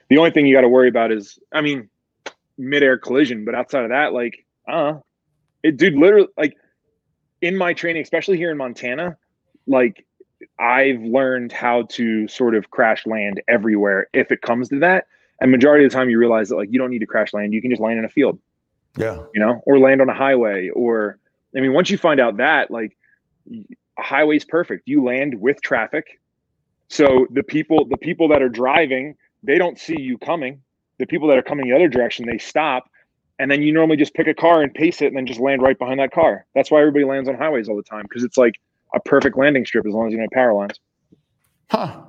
the 0.08 0.18
only 0.18 0.30
thing 0.30 0.46
you 0.46 0.54
got 0.54 0.62
to 0.62 0.68
worry 0.68 0.88
about 0.88 1.12
is 1.12 1.38
I 1.52 1.60
mean 1.60 1.88
midair 2.58 2.98
collision, 2.98 3.44
but 3.44 3.54
outside 3.54 3.84
of 3.84 3.90
that, 3.90 4.12
like 4.12 4.44
uh 4.68 4.94
it 5.62 5.76
dude 5.76 5.94
literally 5.94 6.28
like 6.36 6.56
in 7.40 7.56
my 7.56 7.72
training, 7.72 8.02
especially 8.02 8.36
here 8.36 8.50
in 8.50 8.56
Montana, 8.56 9.16
like 9.66 10.04
I've 10.58 11.00
learned 11.00 11.52
how 11.52 11.82
to 11.90 12.28
sort 12.28 12.54
of 12.54 12.70
crash 12.70 13.06
land 13.06 13.40
everywhere 13.48 14.08
if 14.12 14.30
it 14.32 14.42
comes 14.42 14.68
to 14.70 14.80
that. 14.80 15.06
And 15.40 15.50
majority 15.52 15.84
of 15.84 15.92
the 15.92 15.96
time 15.96 16.10
you 16.10 16.18
realize 16.18 16.48
that 16.48 16.56
like 16.56 16.72
you 16.72 16.78
don't 16.78 16.90
need 16.90 16.98
to 16.98 17.06
crash 17.06 17.32
land, 17.32 17.52
you 17.52 17.62
can 17.62 17.70
just 17.70 17.80
land 17.80 17.98
in 17.98 18.04
a 18.04 18.08
field 18.08 18.38
yeah, 18.98 19.22
you 19.32 19.40
know, 19.40 19.60
or 19.64 19.78
land 19.78 20.00
on 20.00 20.08
a 20.08 20.14
highway. 20.14 20.70
Or, 20.70 21.18
I 21.56 21.60
mean, 21.60 21.72
once 21.72 21.90
you 21.90 21.98
find 21.98 22.20
out 22.20 22.38
that, 22.38 22.70
like, 22.70 22.96
a 23.50 24.02
highway's 24.02 24.44
perfect. 24.44 24.88
You 24.88 25.04
land 25.04 25.40
with 25.40 25.60
traffic, 25.62 26.20
so 26.88 27.26
the 27.30 27.42
people, 27.42 27.86
the 27.86 27.96
people 27.96 28.28
that 28.28 28.42
are 28.42 28.48
driving, 28.48 29.14
they 29.42 29.58
don't 29.58 29.78
see 29.78 30.00
you 30.00 30.18
coming. 30.18 30.62
The 30.98 31.06
people 31.06 31.28
that 31.28 31.38
are 31.38 31.42
coming 31.42 31.68
the 31.68 31.74
other 31.74 31.88
direction, 31.88 32.26
they 32.26 32.38
stop, 32.38 32.90
and 33.38 33.50
then 33.50 33.62
you 33.62 33.72
normally 33.72 33.96
just 33.96 34.14
pick 34.14 34.26
a 34.26 34.34
car 34.34 34.62
and 34.62 34.72
pace 34.74 35.00
it, 35.00 35.06
and 35.06 35.16
then 35.16 35.26
just 35.26 35.40
land 35.40 35.62
right 35.62 35.78
behind 35.78 36.00
that 36.00 36.12
car. 36.12 36.44
That's 36.54 36.70
why 36.70 36.80
everybody 36.80 37.04
lands 37.04 37.28
on 37.28 37.36
highways 37.36 37.68
all 37.68 37.76
the 37.76 37.82
time 37.82 38.02
because 38.02 38.24
it's 38.24 38.36
like 38.36 38.54
a 38.94 39.00
perfect 39.00 39.36
landing 39.36 39.64
strip 39.64 39.86
as 39.86 39.92
long 39.92 40.08
as 40.08 40.12
you 40.12 40.18
know 40.18 40.26
power 40.32 40.54
lines. 40.54 40.80
huh? 41.70 42.02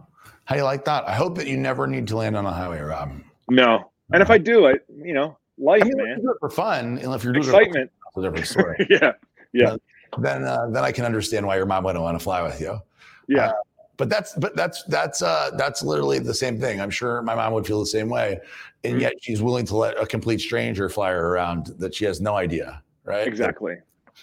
How 0.45 0.55
do 0.55 0.61
you 0.61 0.65
like 0.65 0.85
that? 0.85 1.07
I 1.07 1.13
hope 1.13 1.35
that 1.37 1.45
you 1.45 1.57
never 1.57 1.85
need 1.85 2.07
to 2.07 2.17
land 2.17 2.35
on 2.35 2.43
a 2.45 2.51
highway, 2.51 2.79
Rob. 2.79 3.11
No, 3.51 3.91
and 4.11 4.23
if 4.23 4.31
I 4.31 4.39
do 4.39 4.65
it, 4.65 4.83
you 4.89 5.13
know, 5.13 5.37
life, 5.59 5.83
I 5.83 5.85
mean, 5.85 5.97
man, 5.97 6.07
you 6.17 6.23
do 6.23 6.31
it 6.31 6.37
for 6.39 6.49
fun, 6.49 6.97
and 6.97 7.13
if 7.13 7.23
you're 7.23 7.33
doing 7.33 7.45
excitement. 7.45 7.91
it 8.15 8.21
different 8.21 8.47
story, 8.47 8.87
yeah, 8.89 9.11
yeah, 9.53 9.75
then 10.17 10.43
uh, 10.43 10.67
then 10.71 10.83
I 10.83 10.91
can 10.91 11.05
understand 11.05 11.45
why 11.45 11.57
your 11.57 11.67
mom 11.67 11.83
wouldn't 11.83 12.03
want 12.03 12.17
to 12.17 12.23
fly 12.23 12.41
with 12.41 12.59
you. 12.59 12.79
yeah. 13.27 13.51
But 13.99 14.07
that's 14.07 14.33
but 14.35 14.55
that's 14.55 14.83
that's 14.85 15.21
uh 15.21 15.51
that's 15.57 15.83
literally 15.83 16.19
the 16.19 16.33
same 16.33 16.57
thing. 16.57 16.79
I'm 16.79 16.89
sure 16.89 17.21
my 17.21 17.35
mom 17.35 17.51
would 17.51 17.67
feel 17.67 17.81
the 17.81 17.85
same 17.85 18.07
way, 18.07 18.39
and 18.85 18.95
Mhm. 18.95 19.01
yet 19.01 19.13
she's 19.21 19.41
willing 19.41 19.65
to 19.65 19.75
let 19.75 19.99
a 20.01 20.05
complete 20.05 20.39
stranger 20.39 20.87
fly 20.87 21.11
her 21.11 21.33
around 21.35 21.67
that 21.79 21.93
she 21.93 22.05
has 22.05 22.21
no 22.21 22.35
idea, 22.37 22.81
right? 23.03 23.27
Exactly. 23.27 23.75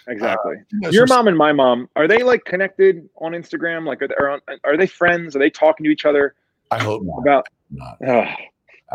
Exactly. 0.09 0.57
You 0.73 0.81
know, 0.81 0.89
Your 0.89 1.07
mom 1.07 1.28
and 1.28 1.36
my 1.36 1.53
mom 1.53 1.90
are 1.94 2.09
they 2.09 2.23
like 2.23 2.47
connected 2.47 3.07
on 3.16 3.32
Instagram? 3.32 3.86
Like, 3.86 4.01
are 4.01 4.09
they, 4.09 4.15
are, 4.15 4.31
on, 4.31 4.40
are 4.65 4.78
they 4.78 4.86
friends? 4.86 5.36
Are 5.36 5.39
they 5.40 5.51
talking 5.51 5.85
to 5.85 5.90
each 5.90 6.07
other 6.07 6.35
I 6.70 6.82
hope 6.82 7.03
not. 7.05 7.19
about? 7.19 7.47
not. 7.70 7.98
Ugh, 8.09 8.35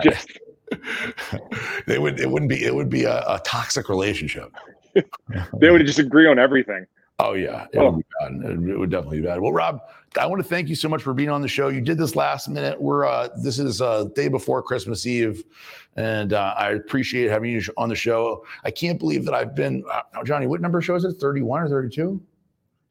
just 0.02 0.32
they 1.86 2.00
would. 2.00 2.20
It 2.20 2.30
wouldn't 2.32 2.50
be. 2.50 2.64
It 2.66 2.74
would 2.74 2.90
be 2.90 3.04
a, 3.04 3.20
a 3.28 3.40
toxic 3.46 3.88
relationship. 3.88 4.52
they 5.60 5.70
would 5.70 5.86
just 5.86 6.00
agree 6.00 6.26
on 6.26 6.40
everything. 6.40 6.88
Oh 7.24 7.34
yeah, 7.34 7.68
it 7.72 7.78
Oh. 7.78 7.92
would 7.92 7.98
be 7.98 8.06
bad. 8.20 8.52
It, 8.70 8.80
would 8.80 8.90
definitely 8.90 9.22
be 9.22 9.28
bad. 9.28 9.40
Well, 9.40 9.52
Rob, 9.52 9.82
I 10.20 10.26
want 10.26 10.42
to 10.42 10.48
thank 10.48 10.70
you 10.70 10.76
so 10.76 10.90
much 10.90 11.04
for 11.04 11.14
being 11.14 11.30
on 11.30 11.42
the 11.42 11.48
show. 11.48 11.68
You 11.68 11.80
did 11.82 11.98
this 11.98 12.16
last 12.16 12.50
minute. 12.50 12.82
We're 12.82 13.06
uh, 13.06 13.30
this 13.44 13.60
is 13.60 13.80
uh, 13.82 14.06
day 14.16 14.28
before 14.28 14.64
Christmas 14.64 15.06
Eve, 15.06 15.44
and 15.98 16.34
uh, 16.34 16.56
I 16.58 16.72
appreciate 16.72 17.30
having 17.30 17.52
you 17.52 17.62
on 17.78 17.90
the 17.90 17.96
show. 17.96 18.44
I 18.64 18.72
can't 18.72 18.98
believe 18.98 19.24
that 19.26 19.34
I've 19.36 19.54
been 19.56 19.84
uh, 19.92 20.02
Johnny. 20.24 20.48
What 20.48 20.62
number 20.62 20.82
show 20.82 20.96
is 20.96 21.04
it? 21.04 21.14
Thirty 21.14 21.42
one 21.42 21.62
or 21.62 21.70
thirty 21.70 21.94
two? 21.96 22.20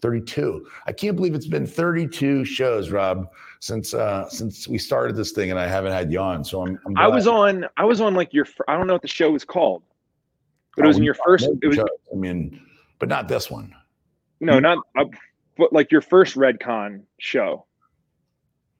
Thirty 0.00 0.20
two. 0.20 0.66
I 0.86 0.92
can't 0.92 1.16
believe 1.16 1.34
it's 1.34 1.48
been 1.48 1.66
thirty 1.66 2.06
two 2.06 2.44
shows, 2.44 2.90
Rob, 2.90 3.30
since 3.58 3.94
uh, 3.94 4.28
since 4.28 4.68
we 4.68 4.78
started 4.78 5.16
this 5.16 5.32
thing, 5.32 5.50
and 5.50 5.58
I 5.58 5.66
haven't 5.66 5.92
had 5.92 6.12
you 6.12 6.20
on. 6.20 6.44
So 6.44 6.62
I'm. 6.62 6.78
I'm 6.86 6.96
I 6.96 7.08
was 7.08 7.26
on. 7.26 7.66
I 7.78 7.84
was 7.84 8.00
on 8.00 8.14
like 8.14 8.32
your. 8.32 8.46
I 8.68 8.76
don't 8.76 8.86
know 8.86 8.92
what 8.94 9.02
the 9.02 9.08
show 9.08 9.30
was 9.32 9.44
called, 9.44 9.82
but 10.76 10.84
it 10.84 10.88
was 10.88 10.96
Oh, 10.96 11.00
in 11.00 11.04
your 11.04 11.14
first. 11.14 11.48
It 11.62 11.66
was 11.66 11.76
shows. 11.76 11.88
I 12.12 12.16
mean, 12.16 12.60
but 13.00 13.08
not 13.08 13.26
this 13.26 13.50
one. 13.50 13.74
No, 14.40 14.58
not. 14.58 14.78
Uh, 14.96 15.04
but 15.56 15.72
like 15.72 15.92
your 15.92 16.00
first 16.00 16.36
RedCon 16.36 17.02
show. 17.18 17.66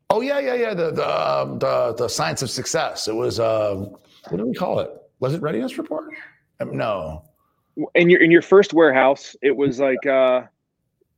Oh 0.09 0.20
yeah, 0.20 0.39
yeah, 0.41 0.55
yeah. 0.55 0.74
The 0.74 0.91
the 0.91 1.09
um, 1.09 1.59
the 1.59 1.95
the 1.97 2.09
science 2.09 2.43
of 2.43 2.51
success. 2.51 3.07
It 3.07 3.15
was 3.15 3.39
um, 3.39 3.97
what 4.28 4.39
do 4.39 4.47
we 4.47 4.55
call 4.55 4.81
it? 4.81 4.91
Was 5.20 5.35
it 5.35 5.43
readiness 5.43 5.78
report? 5.78 6.12
Um, 6.61 6.77
no. 6.77 7.23
In 7.95 8.11
your 8.11 8.20
in 8.20 8.31
your 8.31 8.43
first 8.43 8.73
warehouse, 8.73 9.37
it 9.43 9.57
was 9.57 9.78
like 9.78 10.05
uh, 10.07 10.43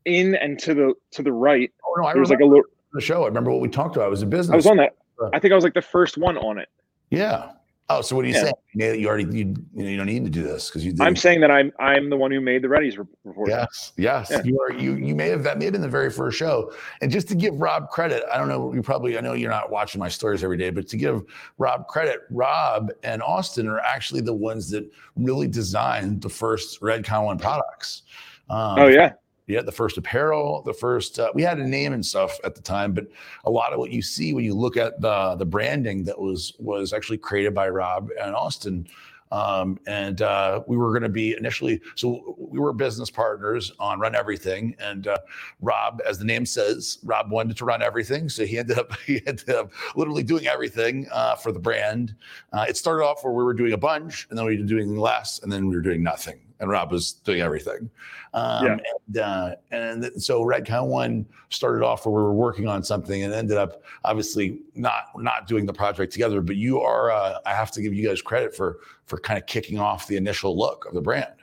in 0.05 0.35
and 0.35 0.59
to 0.61 0.75
the 0.75 0.95
to 1.13 1.23
the 1.23 1.33
right. 1.33 1.73
Oh 1.87 1.95
no, 2.01 2.07
I 2.07 2.15
was 2.15 2.31
remember 2.31 2.35
like 2.35 2.41
a 2.41 2.47
little. 2.47 2.71
the 2.93 3.01
show. 3.01 3.23
I 3.23 3.27
remember 3.27 3.51
what 3.51 3.61
we 3.61 3.69
talked 3.69 3.97
about. 3.97 4.09
It 4.09 4.11
was 4.11 4.23
a 4.23 4.27
business. 4.27 4.53
I 4.53 4.57
was 4.57 4.67
on 4.67 4.77
that. 4.77 4.97
I 5.33 5.39
think 5.39 5.53
I 5.53 5.55
was 5.55 5.65
like 5.65 5.75
the 5.75 5.83
first 5.83 6.19
one 6.19 6.37
on 6.37 6.59
it. 6.59 6.69
Yeah. 7.11 7.53
Oh, 7.99 8.01
so 8.01 8.17
what 8.17 8.25
are 8.25 8.29
you 8.29 8.35
Yeah. 8.35 8.53
saying? 8.75 9.01
You, 9.01 9.07
already 9.09 9.25
you 9.25 9.55
you 9.75 9.85
know 9.85 9.89
you 9.91 9.97
don't 9.97 10.07
need 10.07 10.25
to 10.25 10.31
do 10.31 10.43
this 10.43 10.69
because 10.69 10.85
you 10.85 10.93
did. 10.93 11.03
I'm 11.03 11.17
saying 11.17 11.41
that 11.41 11.51
I'm 11.51 11.73
I'm 11.79 12.09
the 12.09 12.17
one 12.17 12.31
who 12.31 12.41
made 12.41 12.63
the 12.63 12.69
Ready's 12.69 12.97
re- 12.97 13.05
report. 13.25 13.51
Yes, 13.51 13.93
yes. 13.97 14.29
Yeah. 14.31 14.43
You 14.45 14.61
are 14.61 14.73
you 14.73 14.95
you 14.95 15.15
may 15.15 15.29
have 15.29 15.43
that 15.43 15.59
may 15.59 15.67
have 15.67 15.73
been 15.73 15.83
the 15.83 15.89
very 15.89 16.11
first 16.11 16.39
show. 16.39 16.73
And 17.03 17.11
just 17.11 17.29
to 17.29 17.35
give 17.35 17.55
Rob 17.61 17.91
credit, 17.91 18.25
I 18.33 18.39
don't 18.39 18.49
know, 18.49 18.73
you 18.73 18.83
probably 18.83 19.19
I 19.19 19.21
know 19.21 19.35
you're 19.35 19.51
not 19.51 19.71
watching 19.71 19.99
my 19.99 20.09
stories 20.09 20.43
every 20.43 20.57
day, 20.57 20.71
but 20.71 20.89
to 20.89 20.97
give 20.97 21.23
Rob 21.59 21.87
credit, 21.89 22.21
Rob 22.31 22.91
and 23.03 23.23
Austin 23.23 23.69
are 23.69 23.81
actually 23.81 24.23
the 24.23 24.35
ones 24.35 24.71
that 24.71 24.91
really 25.17 25.49
designed 25.49 26.23
the 26.23 26.31
first 26.31 26.81
Red 26.81 27.05
Redcon 27.05 27.25
One 27.25 27.39
products. 27.39 28.03
Um, 28.49 28.79
Oh 28.79 28.87
yeah. 28.87 29.13
Yeah, 29.47 29.63
the 29.63 29.73
first 29.73 29.99
apparel, 29.99 30.63
the 30.63 30.73
first 30.73 31.19
uh, 31.19 31.31
we 31.35 31.43
had 31.43 31.59
a 31.59 31.67
name 31.67 31.93
and 31.93 32.05
stuff 32.05 32.39
at 32.45 32.55
the 32.55 32.63
time, 32.63 32.93
but 32.93 33.07
a 33.45 33.51
lot 33.51 33.73
of 33.73 33.79
what 33.79 33.91
you 33.91 34.03
see 34.03 34.35
when 34.35 34.45
you 34.45 34.55
look 34.55 34.77
at 34.77 35.01
the 35.01 35.35
the 35.37 35.47
branding 35.47 36.05
that 36.05 36.19
was 36.19 36.53
was 36.59 36.93
actually 36.93 37.19
created 37.19 37.55
by 37.55 37.69
Rob 37.69 38.11
and 38.21 38.35
Austin. 38.35 38.87
Um, 39.33 39.79
and 39.87 40.21
uh, 40.21 40.63
we 40.67 40.77
were 40.77 40.91
going 40.91 41.05
to 41.05 41.09
be 41.09 41.35
initially, 41.35 41.81
so 41.95 42.37
we 42.37 42.59
were 42.59 42.75
business 42.75 43.09
partners 43.09 43.73
on 43.81 43.99
Run 43.99 44.15
Everything. 44.15 44.77
And 44.79 45.07
uh, 45.07 45.17
Rob, 45.63 46.03
as 46.07 46.19
the 46.19 46.27
name 46.27 46.45
says, 46.45 46.99
Rob 47.03 47.31
wanted 47.31 47.57
to 47.57 47.65
run 47.65 47.81
everything, 47.81 48.29
so 48.29 48.45
he 48.45 48.59
ended 48.59 48.79
up 48.79 48.93
he 49.07 49.27
ended 49.27 49.49
up 49.49 49.73
literally 49.97 50.23
doing 50.23 50.47
everything 50.47 51.09
uh, 51.11 51.35
for 51.37 51.51
the 51.51 51.59
brand. 51.59 52.15
Uh, 52.53 52.67
it 52.69 52.77
started 52.77 53.05
off 53.05 53.25
where 53.25 53.33
we 53.33 53.43
were 53.43 53.55
doing 53.55 53.73
a 53.73 53.79
bunch, 53.79 54.27
and 54.29 54.39
then 54.39 54.45
we 54.45 54.59
were 54.59 54.65
doing 54.65 54.97
less, 54.99 55.41
and 55.43 55.51
then 55.51 55.67
we 55.67 55.75
were 55.75 55.83
doing 55.83 56.03
nothing. 56.03 56.39
And 56.63 56.71
Rob 56.71 56.93
was 56.93 57.13
doing 57.13 57.41
everything. 57.41 57.91
Um, 58.33 58.65
Yeah. 58.65 58.77
And, 59.07 59.19
uh, 59.19 59.55
and 59.73 60.03
th- 60.03 60.15
so 60.17 60.43
Redcon 60.43 60.87
One 60.87 61.27
started 61.51 61.85
off 61.85 62.07
where 62.07 62.15
we 62.15 62.23
were 62.23 62.33
working 62.33 62.69
on 62.69 62.83
something, 62.83 63.25
and 63.25 63.35
ended 63.35 63.59
up 63.59 63.83
obviously 64.05 64.61
not 64.75 65.09
not 65.17 65.47
doing 65.47 65.67
the 65.67 65.73
project 65.73 66.13
together. 66.13 66.41
But 66.41 66.57
you 66.57 66.81
are, 66.81 67.11
uh, 67.11 67.39
I 67.45 67.51
have 67.53 67.71
to 67.73 67.83
give 67.83 67.93
you 67.93 68.09
guys 68.09 68.23
credit 68.23 68.57
for 68.57 68.79
for 69.05 69.19
kind 69.19 69.39
of 69.39 69.47
kicking 69.47 69.79
off 69.79 70.07
the 70.07 70.17
initial 70.17 70.57
look 70.57 70.87
of 70.87 70.95
the 70.95 71.03
brand. 71.03 71.35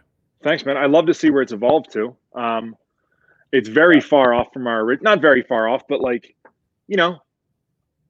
Thanks, 0.41 0.66
man. 0.66 0.78
I 0.78 0.86
love 0.86 1.06
to 1.08 1.14
see 1.14 1.30
where 1.30 1.41
it's 1.41 1.52
evolved 1.52 1.91
to. 1.94 2.16
Um, 2.34 2.76
it's 3.52 3.68
very 3.68 4.00
far 4.00 4.34
off 4.34 4.48
from 4.54 4.68
our 4.68 4.98
not 5.02 5.22
very 5.22 5.44
far 5.44 5.68
off, 5.68 5.84
but 5.90 6.00
like, 6.00 6.34
you 6.88 6.96
know, 6.96 7.20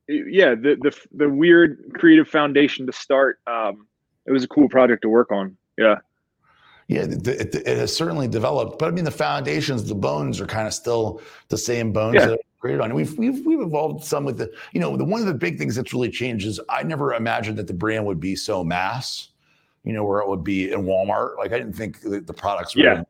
yeah, 0.07 0.53
the 0.53 0.77
the 0.79 0.95
the 1.11 1.27
weird 1.29 1.91
creative 1.95 2.27
foundation 2.27 2.85
to 2.85 2.91
start. 2.93 3.39
Um, 3.47 3.87
it 4.27 4.31
was 4.31 4.43
a 4.43 4.47
cool 4.47 4.69
project 4.69 5.01
to 5.01 5.09
work 5.09 5.31
on. 5.31 5.57
Yeah, 5.77 5.95
Yeah, 6.89 7.01
it, 7.01 7.27
it, 7.27 7.67
has 7.67 7.95
certainly 7.95 8.27
developed, 8.27 8.79
but 8.79 8.87
I 8.87 8.91
mean 8.91 9.05
the 9.05 9.11
foundations, 9.11 9.87
the 9.87 9.93
bones 9.93 10.41
are 10.41 10.47
kind 10.47 10.65
of 10.65 10.73
still 10.73 11.21
the 11.47 11.57
same 11.57 11.93
bones 11.93 12.15
Yeah. 12.15 12.25
that 12.25 12.39
created 12.59 12.81
on. 12.81 12.95
We've 12.95 13.15
we've 13.15 13.45
we've 13.45 13.61
evolved 13.61 14.03
some 14.03 14.25
with 14.25 14.39
the, 14.39 14.51
you 14.73 14.81
know, 14.81 14.97
the 14.97 15.05
one 15.05 15.21
of 15.21 15.27
the 15.27 15.35
big 15.35 15.59
things 15.59 15.75
that's 15.75 15.93
really 15.93 16.09
changed 16.09 16.47
is 16.47 16.59
I 16.67 16.81
never 16.81 17.13
imagined 17.13 17.59
that 17.59 17.67
the 17.67 17.75
brand 17.75 18.07
would 18.07 18.19
be 18.19 18.35
so 18.35 18.63
mass, 18.63 19.29
you 19.83 19.93
know, 19.93 20.03
where 20.03 20.19
it 20.21 20.27
would 20.27 20.43
be 20.43 20.71
in 20.71 20.81
Walmart. 20.81 21.37
Like 21.37 21.53
I 21.53 21.59
didn't 21.59 21.73
think 21.73 22.01
that 22.01 22.25
the 22.25 22.33
products 22.33 22.75
were. 22.75 22.81
Yeah. 22.81 23.03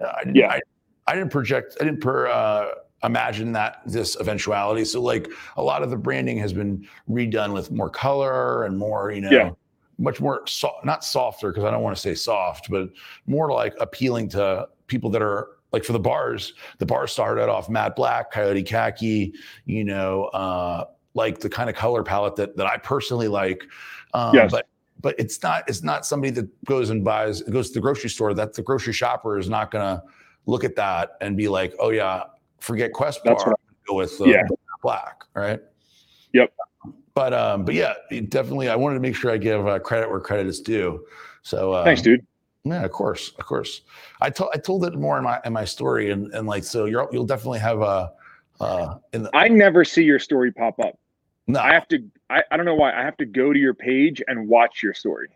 I 0.00 0.24
didn't, 0.24 0.36
Yeah. 0.36 0.48
I, 0.48 0.60
I 1.06 1.14
didn't 1.14 1.30
project. 1.30 1.78
I 1.80 1.84
didn't 1.84 2.02
per, 2.02 2.26
uh, 2.26 2.68
imagine 3.02 3.50
that 3.52 3.80
this 3.86 4.16
eventuality. 4.20 4.84
So 4.84 5.00
like 5.00 5.30
a 5.56 5.62
lot 5.62 5.82
of 5.82 5.88
the 5.88 5.96
branding 5.96 6.36
has 6.38 6.52
been 6.52 6.86
redone 7.08 7.54
with 7.54 7.70
more 7.70 7.88
color 7.88 8.64
and 8.64 8.76
more, 8.76 9.10
you 9.10 9.22
know. 9.22 9.30
Yeah. 9.30 9.50
Much 9.98 10.20
more, 10.20 10.42
so, 10.46 10.70
not 10.84 11.04
softer 11.04 11.50
because 11.50 11.64
I 11.64 11.70
don't 11.70 11.82
want 11.82 11.96
to 11.96 12.00
say 12.00 12.14
soft, 12.14 12.70
but 12.70 12.90
more 13.26 13.50
like 13.52 13.74
appealing 13.80 14.28
to 14.30 14.68
people 14.88 15.08
that 15.10 15.22
are 15.22 15.48
like 15.72 15.84
for 15.84 15.92
the 15.92 16.00
bars. 16.00 16.52
The 16.78 16.86
bars 16.86 17.12
started 17.12 17.48
off 17.48 17.68
matte 17.68 17.96
black, 17.96 18.30
coyote 18.30 18.62
khaki, 18.62 19.34
you 19.64 19.84
know, 19.84 20.24
uh, 20.26 20.84
like 21.14 21.40
the 21.40 21.48
kind 21.48 21.70
of 21.70 21.76
color 21.76 22.02
palette 22.02 22.36
that 22.36 22.56
that 22.56 22.66
I 22.66 22.76
personally 22.76 23.28
like. 23.28 23.64
Um, 24.14 24.34
Yes. 24.34 24.50
But 24.50 24.66
but 25.00 25.14
it's 25.18 25.42
not 25.42 25.64
it's 25.68 25.82
not 25.82 26.06
somebody 26.06 26.30
that 26.32 26.64
goes 26.64 26.90
and 26.90 27.04
buys 27.04 27.42
goes 27.42 27.68
to 27.68 27.74
the 27.74 27.80
grocery 27.80 28.10
store. 28.10 28.34
That 28.34 28.54
the 28.54 28.62
grocery 28.62 28.92
shopper 28.92 29.38
is 29.38 29.48
not 29.48 29.70
gonna 29.70 30.02
look 30.46 30.64
at 30.64 30.76
that 30.76 31.12
and 31.20 31.36
be 31.36 31.48
like, 31.48 31.74
oh 31.78 31.90
yeah, 31.90 32.24
forget 32.60 32.92
Quest 32.92 33.20
That's 33.24 33.44
Bar, 33.44 33.54
go 33.86 33.94
with 33.94 34.20
uh, 34.20 34.26
Yeah. 34.26 34.42
black, 34.82 35.24
right? 35.34 35.60
Yep. 36.32 36.52
But 37.16 37.32
um, 37.32 37.64
but 37.64 37.74
yeah, 37.74 37.94
definitely. 38.28 38.68
I 38.68 38.76
wanted 38.76 38.96
to 38.96 39.00
make 39.00 39.16
sure 39.16 39.30
I 39.30 39.38
give 39.38 39.66
uh, 39.66 39.78
credit 39.78 40.10
where 40.10 40.20
credit 40.20 40.46
is 40.46 40.60
due. 40.60 41.06
So 41.40 41.72
uh, 41.72 41.82
thanks, 41.82 42.02
dude. 42.02 42.26
yeah, 42.64 42.84
of 42.84 42.92
course, 42.92 43.32
of 43.38 43.46
course. 43.46 43.80
I 44.20 44.28
told 44.28 44.50
I 44.52 44.58
told 44.58 44.84
it 44.84 44.94
more 44.94 45.16
in 45.16 45.24
my 45.24 45.40
in 45.46 45.54
my 45.54 45.64
story, 45.64 46.10
and 46.10 46.30
and 46.34 46.46
like 46.46 46.62
so 46.62 46.84
you're 46.84 47.08
you'll 47.10 47.24
definitely 47.24 47.60
have 47.60 47.80
a 47.80 48.12
uh 48.60 48.96
in 49.14 49.22
the 49.22 49.34
I 49.34 49.48
never 49.48 49.82
see 49.82 50.04
your 50.04 50.18
story 50.18 50.52
pop 50.52 50.78
up. 50.78 50.98
no 51.46 51.58
I 51.58 51.72
have 51.72 51.88
to. 51.88 52.04
I, 52.28 52.42
I 52.50 52.56
don't 52.58 52.66
know 52.66 52.74
why. 52.74 52.92
I 52.92 53.02
have 53.02 53.16
to 53.16 53.24
go 53.24 53.50
to 53.50 53.58
your 53.58 53.72
page 53.72 54.22
and 54.28 54.46
watch 54.46 54.82
your 54.82 54.92
story. 54.92 55.28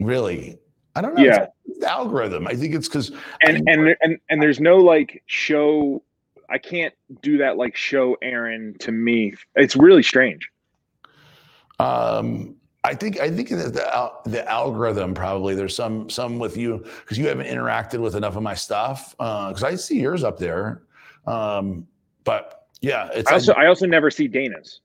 really 0.00 0.58
I 0.96 1.02
don't 1.02 1.14
know. 1.14 1.22
Yeah. 1.22 1.48
It's 1.66 1.80
the 1.80 1.92
algorithm. 1.92 2.46
I 2.46 2.54
think 2.54 2.74
it's 2.74 2.88
because 2.88 3.12
and 3.42 3.68
and 3.68 3.94
and 4.00 4.18
and 4.30 4.40
there's 4.40 4.60
no 4.60 4.78
like 4.78 5.22
show 5.26 6.02
i 6.48 6.56
can't 6.56 6.94
do 7.20 7.36
that 7.36 7.58
like 7.58 7.76
show 7.76 8.16
aaron 8.22 8.74
to 8.78 8.90
me 8.90 9.34
it's 9.54 9.76
really 9.76 10.02
strange 10.02 10.48
um 11.78 12.54
I 12.84 12.94
think 12.94 13.20
I 13.20 13.30
think 13.30 13.48
that 13.50 13.74
the 13.74 13.94
al- 13.94 14.22
the 14.24 14.48
algorithm 14.48 15.12
probably 15.12 15.54
there's 15.54 15.74
some 15.74 16.08
some 16.08 16.38
with 16.38 16.56
you 16.56 16.78
because 17.00 17.18
you 17.18 17.26
haven't 17.26 17.46
interacted 17.46 18.00
with 18.00 18.14
enough 18.14 18.36
of 18.36 18.42
my 18.42 18.54
stuff 18.54 19.14
because 19.18 19.64
I 19.64 19.74
see 19.74 20.00
yours 20.00 20.22
up 20.24 20.38
there, 20.38 20.82
um, 21.26 21.86
but 22.24 22.66
yeah, 22.80 23.08
it's 23.12 23.30
i 23.30 23.34
also 23.34 23.52
i 23.54 23.66
also 23.66 23.86
never 23.86 24.10
see 24.10 24.28
dana's. 24.28 24.80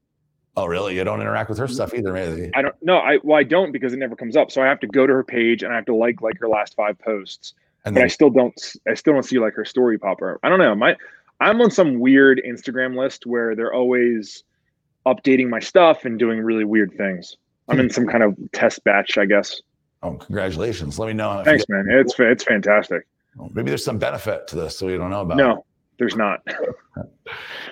Oh 0.57 0.65
really? 0.65 0.95
You 0.95 1.03
don't 1.03 1.21
interact 1.21 1.49
with 1.49 1.57
her 1.59 1.67
stuff 1.67 1.93
either, 1.93 2.13
maybe. 2.13 2.51
i 2.55 2.61
don't 2.61 2.75
no 2.81 2.97
i 2.97 3.19
well 3.23 3.37
i 3.37 3.43
don't 3.43 3.71
because 3.71 3.93
it 3.93 3.97
never 3.97 4.15
comes 4.15 4.35
up. 4.35 4.51
So 4.51 4.61
i 4.61 4.65
have 4.65 4.79
to 4.81 4.87
go 4.87 5.05
to 5.05 5.13
her 5.13 5.23
page 5.23 5.63
and 5.63 5.71
i 5.71 5.75
have 5.75 5.85
to 5.85 5.95
like 5.95 6.21
like 6.21 6.39
her 6.39 6.47
last 6.47 6.75
five 6.75 6.97
posts. 6.99 7.53
And 7.85 7.93
but 7.95 8.03
i 8.03 8.07
still 8.07 8.29
don't 8.29 8.59
I 8.89 8.95
still 8.95 9.13
don't 9.13 9.23
see 9.23 9.39
like 9.39 9.53
her 9.53 9.65
story 9.65 9.97
pop 9.99 10.21
up. 10.21 10.39
I 10.43 10.49
don't 10.49 10.59
know. 10.59 10.73
My 10.75 10.97
i'm 11.39 11.61
on 11.61 11.69
some 11.69 11.99
weird 11.99 12.41
instagram 12.47 12.97
list 12.97 13.25
where 13.25 13.55
they're 13.55 13.73
always 13.73 14.43
updating 15.05 15.49
my 15.49 15.59
stuff 15.59 16.05
and 16.05 16.19
doing 16.19 16.39
really 16.39 16.65
weird 16.65 16.93
things 16.97 17.37
i'm 17.69 17.79
in 17.79 17.89
some 17.89 18.07
kind 18.07 18.23
of 18.23 18.37
test 18.53 18.83
batch 18.83 19.17
i 19.17 19.25
guess 19.25 19.61
oh 20.03 20.15
congratulations. 20.15 20.99
Let 20.99 21.07
me 21.07 21.13
know. 21.13 21.41
thanks 21.43 21.65
man 21.69 21.85
it's 21.89 22.15
it's 22.19 22.43
fantastic 22.43 23.05
Maybe 23.53 23.69
there's 23.69 23.83
some 23.83 23.97
benefit 23.97 24.47
to 24.49 24.55
this, 24.55 24.77
so 24.77 24.85
we 24.85 24.95
don't 24.95 25.09
know 25.09 25.21
about. 25.21 25.37
no 25.37 25.65
there's 25.97 26.15
not 26.15 26.41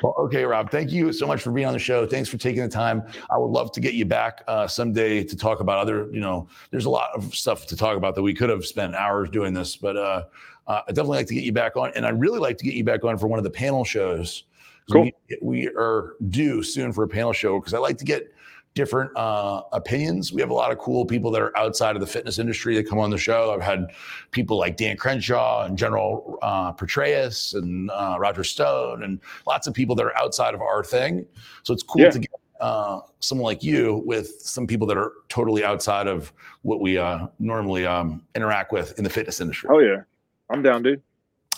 Well, 0.01 0.15
okay, 0.19 0.45
Rob. 0.45 0.71
Thank 0.71 0.91
you 0.91 1.11
so 1.13 1.27
much 1.27 1.41
for 1.41 1.51
being 1.51 1.67
on 1.67 1.73
the 1.73 1.79
show. 1.79 2.07
Thanks 2.07 2.29
for 2.29 2.37
taking 2.37 2.63
the 2.63 2.69
time. 2.69 3.03
I 3.29 3.37
would 3.37 3.51
love 3.51 3.71
to 3.73 3.79
get 3.79 3.93
you 3.93 4.05
back 4.05 4.43
uh, 4.47 4.67
someday 4.67 5.23
to 5.23 5.35
talk 5.35 5.59
about 5.59 5.77
other. 5.77 6.09
You 6.11 6.21
know, 6.21 6.47
there's 6.71 6.85
a 6.85 6.89
lot 6.89 7.11
of 7.13 7.35
stuff 7.35 7.67
to 7.67 7.75
talk 7.75 7.97
about 7.97 8.15
that 8.15 8.23
we 8.23 8.33
could 8.33 8.49
have 8.49 8.65
spent 8.65 8.95
hours 8.95 9.29
doing 9.29 9.53
this, 9.53 9.75
but 9.75 9.97
uh, 9.97 10.23
uh, 10.67 10.81
I 10.87 10.91
definitely 10.91 11.17
like 11.17 11.27
to 11.27 11.35
get 11.35 11.43
you 11.43 11.51
back 11.51 11.77
on, 11.77 11.91
and 11.95 12.05
I'd 12.05 12.19
really 12.19 12.39
like 12.39 12.57
to 12.57 12.63
get 12.63 12.73
you 12.73 12.83
back 12.83 13.03
on 13.03 13.17
for 13.17 13.27
one 13.27 13.37
of 13.37 13.43
the 13.43 13.51
panel 13.51 13.83
shows. 13.83 14.43
Cool. 14.91 15.03
We, 15.03 15.13
we 15.41 15.67
are 15.69 16.15
due 16.29 16.63
soon 16.63 16.93
for 16.93 17.03
a 17.03 17.07
panel 17.07 17.33
show 17.33 17.59
because 17.59 17.73
I 17.73 17.79
like 17.79 17.97
to 17.97 18.05
get 18.05 18.33
different 18.73 19.11
uh, 19.17 19.63
opinions. 19.73 20.31
We 20.31 20.39
have 20.41 20.49
a 20.49 20.53
lot 20.53 20.71
of 20.71 20.77
cool 20.77 21.05
people 21.05 21.29
that 21.31 21.41
are 21.41 21.55
outside 21.57 21.95
of 21.95 21.99
the 21.99 22.07
fitness 22.07 22.39
industry 22.39 22.75
that 22.75 22.87
come 22.87 22.99
on 22.99 23.09
the 23.09 23.17
show. 23.17 23.53
I've 23.53 23.61
had 23.61 23.87
people 24.31 24.57
like 24.57 24.77
Dan 24.77 24.95
Crenshaw 24.95 25.65
and 25.65 25.77
General 25.77 26.37
uh, 26.41 26.71
Petraeus 26.71 27.53
and 27.53 27.91
uh, 27.91 28.15
Roger 28.17 28.43
Stone 28.45 29.03
and 29.03 29.19
lots 29.45 29.67
of 29.67 29.73
people 29.73 29.93
that 29.95 30.05
are 30.05 30.17
outside 30.17 30.53
of 30.53 30.61
our 30.61 30.83
thing. 30.83 31.25
So 31.63 31.73
it's 31.73 31.83
cool 31.83 32.01
Yeah. 32.03 32.11
to 32.11 32.19
get 32.19 32.31
uh, 32.61 33.01
someone 33.19 33.45
like 33.45 33.63
you 33.63 34.03
with 34.05 34.39
some 34.39 34.67
people 34.67 34.85
that 34.87 34.95
are 34.97 35.13
totally 35.29 35.65
outside 35.65 36.07
of 36.07 36.31
what 36.61 36.79
we 36.79 36.97
uh, 36.97 37.27
normally 37.39 37.85
um, 37.85 38.21
interact 38.35 38.71
with 38.71 38.97
in 38.99 39.03
the 39.03 39.09
fitness 39.09 39.41
industry. 39.41 39.67
oh 39.73 39.79
yeah 39.79 40.01
i'm 40.51 40.61
down 40.61 40.83
dude 40.83 41.01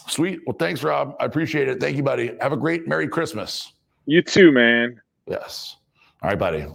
Sweet. 0.07 0.41
Well, 0.45 0.55
thanks, 0.57 0.83
Rob. 0.83 1.15
I 1.19 1.25
appreciate 1.25 1.67
it. 1.67 1.79
Thank 1.79 1.97
you, 1.97 2.03
buddy. 2.03 2.35
Have 2.41 2.51
a 2.51 2.57
great 2.57 2.87
Merry 2.87 3.07
Christmas. 3.07 3.73
You 4.05 4.21
too, 4.21 4.51
man. 4.51 5.01
Yes. 5.27 5.77
All 6.21 6.29
right, 6.29 6.39
buddy. 6.39 6.65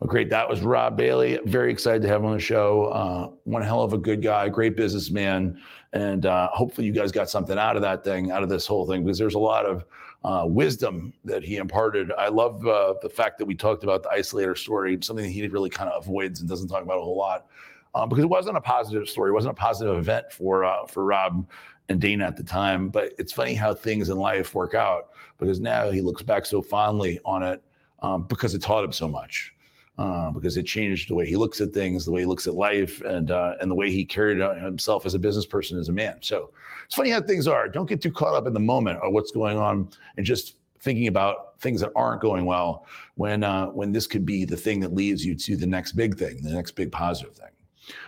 Well, 0.00 0.08
great. 0.08 0.28
That 0.30 0.48
was 0.48 0.60
Rob 0.60 0.96
Bailey. 0.96 1.38
Very 1.44 1.72
excited 1.72 2.02
to 2.02 2.08
have 2.08 2.20
him 2.20 2.26
on 2.26 2.34
the 2.34 2.40
show. 2.40 2.86
Uh, 2.86 3.30
one 3.44 3.62
hell 3.62 3.82
of 3.82 3.92
a 3.92 3.98
good 3.98 4.22
guy, 4.22 4.48
great 4.48 4.76
businessman. 4.76 5.60
And 5.92 6.26
uh, 6.26 6.48
hopefully, 6.48 6.86
you 6.86 6.92
guys 6.92 7.12
got 7.12 7.30
something 7.30 7.58
out 7.58 7.76
of 7.76 7.82
that 7.82 8.04
thing, 8.04 8.30
out 8.30 8.42
of 8.42 8.48
this 8.48 8.66
whole 8.66 8.86
thing, 8.86 9.04
because 9.04 9.18
there's 9.18 9.34
a 9.34 9.38
lot 9.38 9.64
of 9.64 9.84
uh, 10.24 10.46
wisdom 10.46 11.12
that 11.24 11.44
he 11.44 11.56
imparted. 11.56 12.10
I 12.18 12.28
love 12.28 12.66
uh, 12.66 12.94
the 13.02 13.08
fact 13.08 13.38
that 13.38 13.44
we 13.44 13.54
talked 13.54 13.84
about 13.84 14.02
the 14.02 14.08
isolator 14.08 14.56
story, 14.58 14.98
something 15.02 15.24
that 15.24 15.30
he 15.30 15.46
really 15.46 15.70
kind 15.70 15.88
of 15.88 16.02
avoids 16.02 16.40
and 16.40 16.48
doesn't 16.48 16.68
talk 16.68 16.82
about 16.82 16.98
a 16.98 17.02
whole 17.02 17.16
lot, 17.16 17.46
um, 17.94 18.08
because 18.08 18.24
it 18.24 18.28
wasn't 18.28 18.56
a 18.56 18.60
positive 18.60 19.08
story. 19.08 19.30
It 19.30 19.34
wasn't 19.34 19.52
a 19.52 19.60
positive 19.60 19.96
event 19.96 20.32
for 20.32 20.64
uh, 20.64 20.86
for 20.86 21.04
Rob 21.04 21.46
and 21.88 22.00
Dana 22.00 22.24
at 22.24 22.36
the 22.36 22.44
time. 22.44 22.88
But 22.88 23.12
it's 23.18 23.32
funny 23.32 23.54
how 23.54 23.74
things 23.74 24.08
in 24.08 24.18
life 24.18 24.54
work 24.54 24.74
out 24.74 25.10
because 25.38 25.60
now 25.60 25.90
he 25.90 26.00
looks 26.00 26.22
back 26.22 26.46
so 26.46 26.62
fondly 26.62 27.20
on 27.24 27.42
it 27.42 27.62
um, 28.02 28.24
because 28.24 28.54
it 28.54 28.62
taught 28.62 28.84
him 28.84 28.92
so 28.92 29.08
much. 29.08 29.52
Uh, 29.96 30.28
because 30.32 30.56
it 30.56 30.64
changed 30.64 31.08
the 31.08 31.14
way 31.14 31.24
he 31.24 31.36
looks 31.36 31.60
at 31.60 31.72
things, 31.72 32.04
the 32.04 32.10
way 32.10 32.22
he 32.22 32.26
looks 32.26 32.48
at 32.48 32.54
life, 32.54 33.00
and 33.02 33.30
uh, 33.30 33.54
and 33.60 33.70
the 33.70 33.74
way 33.76 33.92
he 33.92 34.04
carried 34.04 34.38
himself 34.60 35.06
as 35.06 35.14
a 35.14 35.18
business 35.20 35.46
person, 35.46 35.78
as 35.78 35.88
a 35.88 35.92
man. 35.92 36.16
So 36.20 36.50
it's 36.84 36.96
funny 36.96 37.10
how 37.10 37.20
things 37.20 37.46
are. 37.46 37.68
Don't 37.68 37.88
get 37.88 38.02
too 38.02 38.10
caught 38.10 38.34
up 38.34 38.48
in 38.48 38.54
the 38.54 38.58
moment 38.58 38.98
or 39.00 39.12
what's 39.12 39.30
going 39.30 39.56
on, 39.56 39.88
and 40.16 40.26
just 40.26 40.56
thinking 40.80 41.06
about 41.06 41.60
things 41.60 41.80
that 41.80 41.92
aren't 41.94 42.20
going 42.20 42.44
well. 42.44 42.86
When 43.14 43.44
uh, 43.44 43.66
when 43.66 43.92
this 43.92 44.08
could 44.08 44.26
be 44.26 44.44
the 44.44 44.56
thing 44.56 44.80
that 44.80 44.92
leads 44.92 45.24
you 45.24 45.36
to 45.36 45.56
the 45.56 45.66
next 45.66 45.92
big 45.92 46.18
thing, 46.18 46.42
the 46.42 46.50
next 46.50 46.72
big 46.72 46.90
positive 46.90 47.36
thing. 47.36 47.50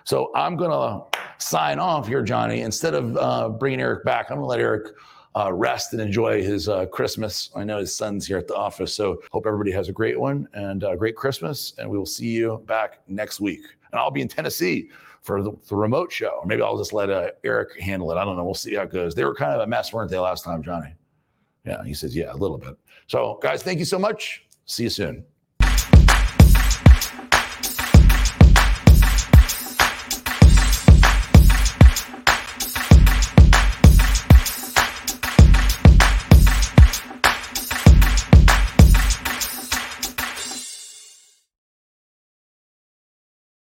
So 0.03 0.33
I'm 0.35 0.57
gonna 0.57 1.05
sign 1.39 1.79
off 1.79 2.09
here, 2.09 2.23
Johnny. 2.23 2.61
Instead 2.61 2.95
of 2.95 3.17
uh, 3.17 3.49
bringing 3.49 3.81
Eric 3.81 4.05
back, 4.05 4.31
I'm 4.31 4.37
gonna 4.37 4.47
let 4.47 4.61
Eric 4.61 4.95
uh, 5.37 5.53
rest 5.53 5.93
and 5.93 6.01
enjoy 6.01 6.43
his 6.43 6.69
uh, 6.69 6.87
Christmas. 6.87 7.51
I 7.55 7.65
know 7.65 7.79
his 7.79 7.95
son's 7.95 8.27
here 8.27 8.39
at 8.39 8.49
the 8.49 8.57
office, 8.57 8.95
so 8.95 9.23
hope 9.31 9.47
everybody 9.47 9.71
has 9.73 9.89
a 9.89 9.93
great 9.93 10.19
one 10.19 10.49
and 10.55 10.83
a 10.83 10.97
great 10.97 11.17
Christmas. 11.17 11.75
And 11.79 11.89
we 11.89 11.99
will 11.99 12.07
see 12.07 12.29
you 12.29 12.63
back 12.67 13.01
next 13.07 13.41
week. 13.41 13.61
And 13.93 14.01
I'll 14.01 14.11
be 14.11 14.23
in 14.23 14.29
Tennessee 14.29 14.91
for 15.23 15.43
the, 15.43 15.53
the 15.69 15.77
remote 15.77 16.11
show. 16.11 16.43
Maybe 16.47 16.63
I'll 16.63 16.79
just 16.79 16.93
let 16.93 17.11
uh, 17.11 17.33
Eric 17.45 17.79
handle 17.81 18.11
it. 18.13 18.17
I 18.17 18.25
don't 18.25 18.37
know. 18.37 18.45
We'll 18.45 18.55
see 18.55 18.77
how 18.77 18.83
it 18.83 18.93
goes. 18.93 19.15
They 19.15 19.25
were 19.25 19.35
kind 19.35 19.53
of 19.53 19.61
a 19.61 19.67
mess, 19.67 19.93
weren't 19.93 20.11
they, 20.11 20.19
last 20.19 20.45
time, 20.45 20.63
Johnny? 20.63 20.95
Yeah, 21.65 21.85
he 21.85 21.95
says, 21.95 22.15
yeah, 22.17 22.33
a 22.33 22.37
little 22.37 22.59
bit. 22.59 22.77
So, 23.09 23.39
guys, 23.43 23.63
thank 23.63 23.79
you 23.79 23.85
so 23.85 23.99
much. 23.99 24.47
See 24.65 24.85
you 24.85 24.91
soon. 24.91 25.25